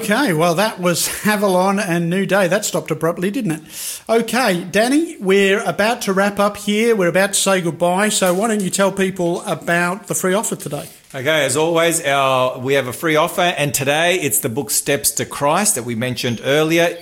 Okay, 0.00 0.32
well, 0.32 0.54
that 0.54 0.80
was 0.80 1.10
Avalon 1.26 1.78
and 1.78 2.08
New 2.08 2.24
Day. 2.24 2.48
That 2.48 2.64
stopped 2.64 2.90
abruptly, 2.90 3.30
didn't 3.30 3.50
it? 3.52 4.02
Okay, 4.08 4.64
Danny, 4.64 5.18
we're 5.18 5.62
about 5.62 6.00
to 6.02 6.14
wrap 6.14 6.38
up 6.38 6.56
here. 6.56 6.96
We're 6.96 7.08
about 7.08 7.34
to 7.34 7.38
say 7.38 7.60
goodbye. 7.60 8.08
So, 8.08 8.32
why 8.32 8.48
don't 8.48 8.62
you 8.62 8.70
tell 8.70 8.92
people 8.92 9.42
about 9.42 10.06
the 10.06 10.14
free 10.14 10.32
offer 10.32 10.56
today? 10.56 10.88
Okay, 11.14 11.44
as 11.44 11.54
always, 11.54 12.02
our 12.02 12.58
we 12.58 12.74
have 12.74 12.86
a 12.86 12.94
free 12.94 13.16
offer, 13.16 13.42
and 13.42 13.74
today 13.74 14.14
it's 14.14 14.38
the 14.38 14.48
book 14.48 14.70
Steps 14.70 15.10
to 15.12 15.26
Christ 15.26 15.74
that 15.74 15.84
we 15.84 15.94
mentioned 15.94 16.40
earlier. 16.44 16.96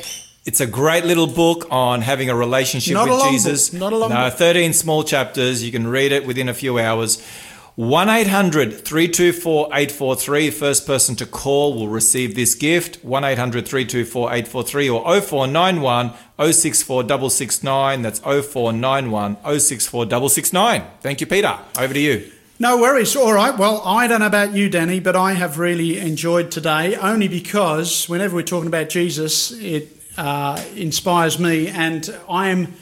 It's 0.45 0.61
a 0.61 0.66
great 0.66 1.05
little 1.05 1.29
book 1.29 1.66
on 1.70 2.01
having 2.01 2.31
a 2.31 2.35
relationship 2.35 2.95
Not 2.95 3.07
a 3.07 3.12
with 3.12 3.20
long 3.20 3.33
Jesus. 3.33 3.69
book, 3.70 3.81
not 3.81 3.93
a 3.93 3.97
long 3.97 4.11
no, 4.11 4.29
book. 4.29 4.39
13 4.39 4.73
small 4.73 5.05
chapters. 5.05 5.62
You 5.62 5.70
can 5.70 5.87
read 5.87 6.11
it 6.11 6.27
within 6.27 6.49
a 6.49 6.55
few 6.55 6.79
hours. 6.81 7.23
1 7.78 8.09
800 8.09 8.84
324 8.84 9.66
843. 9.66 10.50
First 10.50 10.84
person 10.84 11.14
to 11.14 11.24
call 11.24 11.74
will 11.74 11.86
receive 11.86 12.34
this 12.34 12.56
gift. 12.56 13.05
1 13.05 13.22
800 13.22 13.68
324 13.68 14.32
843 14.32 14.88
or 14.88 15.20
0491 15.20 16.12
064 16.40 17.02
669. 17.05 18.02
That's 18.02 18.18
0491 18.18 19.36
064 19.60 20.06
669. 20.06 20.82
Thank 21.02 21.20
you, 21.20 21.28
Peter. 21.28 21.56
Over 21.78 21.94
to 21.94 22.00
you. 22.00 22.32
No 22.59 22.78
worries. 22.78 23.14
All 23.14 23.32
right. 23.32 23.56
Well, 23.56 23.80
I 23.84 24.09
don't 24.09 24.18
know 24.18 24.26
about 24.26 24.55
you, 24.55 24.68
Danny, 24.68 24.98
but 24.98 25.14
I 25.14 25.34
have 25.34 25.60
really 25.60 25.98
enjoyed 25.98 26.50
today 26.50 26.96
only 26.96 27.28
because 27.28 28.09
whenever 28.09 28.34
we're 28.34 28.42
talking 28.42 28.66
about 28.66 28.88
Jesus, 28.88 29.52
it 29.52 29.96
uh, 30.16 30.60
inspires 30.74 31.38
me, 31.38 31.68
and 31.68 32.12
I 32.28 32.48
am. 32.48 32.74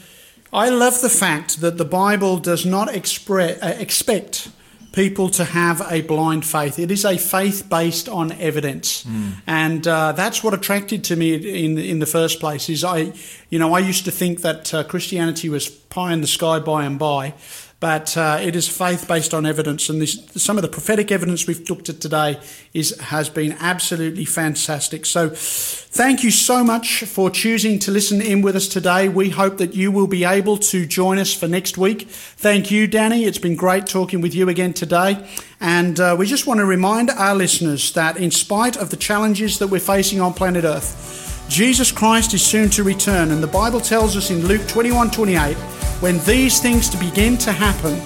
I 0.51 0.69
love 0.69 1.01
the 1.01 1.09
fact 1.09 1.61
that 1.61 1.77
the 1.77 1.85
Bible 1.85 2.37
does 2.37 2.65
not 2.65 2.87
expre- 2.87 3.61
uh, 3.61 3.75
expect 3.77 4.49
people 4.97 5.29
to 5.29 5.45
have 5.45 5.79
a 5.91 6.01
blind 6.01 6.43
faith. 6.43 6.79
It 6.79 6.89
is 6.89 7.05
a 7.05 7.17
faith 7.17 7.69
based 7.69 8.09
on 8.09 8.31
evidence, 8.31 9.05
and 9.45 9.87
uh, 9.87 10.11
that's 10.13 10.43
what 10.43 10.53
attracted 10.55 11.03
to 11.05 11.15
me 11.15 11.35
in 11.65 11.77
in 11.77 11.99
the 11.99 12.07
first 12.07 12.39
place. 12.39 12.67
Is 12.67 12.83
I, 12.83 13.13
you 13.51 13.59
know, 13.59 13.75
I 13.75 13.79
used 13.79 14.05
to 14.05 14.11
think 14.11 14.41
that 14.41 14.73
uh, 14.73 14.83
Christianity 14.83 15.49
was 15.49 15.69
pie 15.69 16.13
in 16.13 16.21
the 16.21 16.27
sky 16.27 16.59
by 16.59 16.83
and 16.83 16.97
by, 16.97 17.33
but 17.79 18.17
uh, 18.17 18.39
it 18.41 18.55
is 18.55 18.67
faith 18.67 19.07
based 19.07 19.35
on 19.35 19.45
evidence, 19.45 19.87
and 19.87 20.01
this, 20.01 20.19
some 20.35 20.57
of 20.57 20.63
the 20.63 20.67
prophetic 20.67 21.11
evidence 21.11 21.45
we've 21.45 21.69
looked 21.69 21.89
at 21.89 22.01
today 22.01 22.39
is 22.73 22.99
has 22.99 23.29
been 23.29 23.55
absolutely 23.59 24.25
fantastic. 24.25 25.05
So, 25.05 25.29
thank 25.29 26.23
you 26.23 26.31
so 26.31 26.63
much 26.63 27.03
for 27.03 27.29
choosing 27.29 27.77
to 27.79 27.91
listen 27.91 28.19
in 28.19 28.41
with 28.41 28.55
us 28.55 28.67
today. 28.67 29.09
We 29.09 29.29
hope 29.29 29.57
that 29.57 29.75
you 29.75 29.91
will 29.91 30.07
be 30.07 30.23
able 30.23 30.57
to 30.57 30.87
join 30.87 31.19
us 31.19 31.33
for 31.33 31.47
next 31.47 31.77
week. 31.77 32.07
Thank 32.09 32.71
you, 32.71 32.87
Danny. 32.87 33.25
It's 33.25 33.37
been 33.37 33.55
great 33.55 33.85
talking 33.85 34.21
with 34.21 34.33
you 34.33 34.49
again 34.49 34.73
today, 34.73 35.23
and 35.59 35.99
uh, 35.99 36.15
we 36.17 36.25
just 36.25 36.47
want 36.47 36.59
to 36.59 36.65
remind 36.65 37.11
our 37.11 37.35
listeners 37.35 37.91
that 37.93 38.17
in 38.17 38.31
spite 38.31 38.75
of 38.75 38.89
the 38.89 38.97
challenges 38.97 39.59
that 39.59 39.67
we're 39.67 39.79
facing 39.79 40.19
on 40.19 40.33
planet 40.33 40.63
Earth. 40.63 41.26
Jesus 41.49 41.91
Christ 41.91 42.33
is 42.33 42.45
soon 42.45 42.69
to 42.71 42.83
return, 42.83 43.31
and 43.31 43.41
the 43.41 43.47
Bible 43.47 43.79
tells 43.79 44.17
us 44.17 44.29
in 44.29 44.45
Luke 44.45 44.67
21 44.67 45.11
28, 45.11 45.55
when 46.01 46.19
these 46.25 46.59
things 46.59 46.93
begin 46.95 47.37
to 47.39 47.51
happen, 47.51 47.99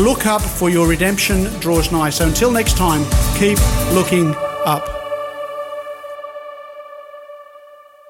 look 0.00 0.26
up 0.26 0.40
for 0.40 0.70
your 0.70 0.88
redemption 0.88 1.44
draws 1.60 1.90
nigh. 1.90 2.10
So 2.10 2.26
until 2.26 2.50
next 2.50 2.76
time, 2.76 3.04
keep 3.38 3.58
looking 3.92 4.34
up. 4.64 4.95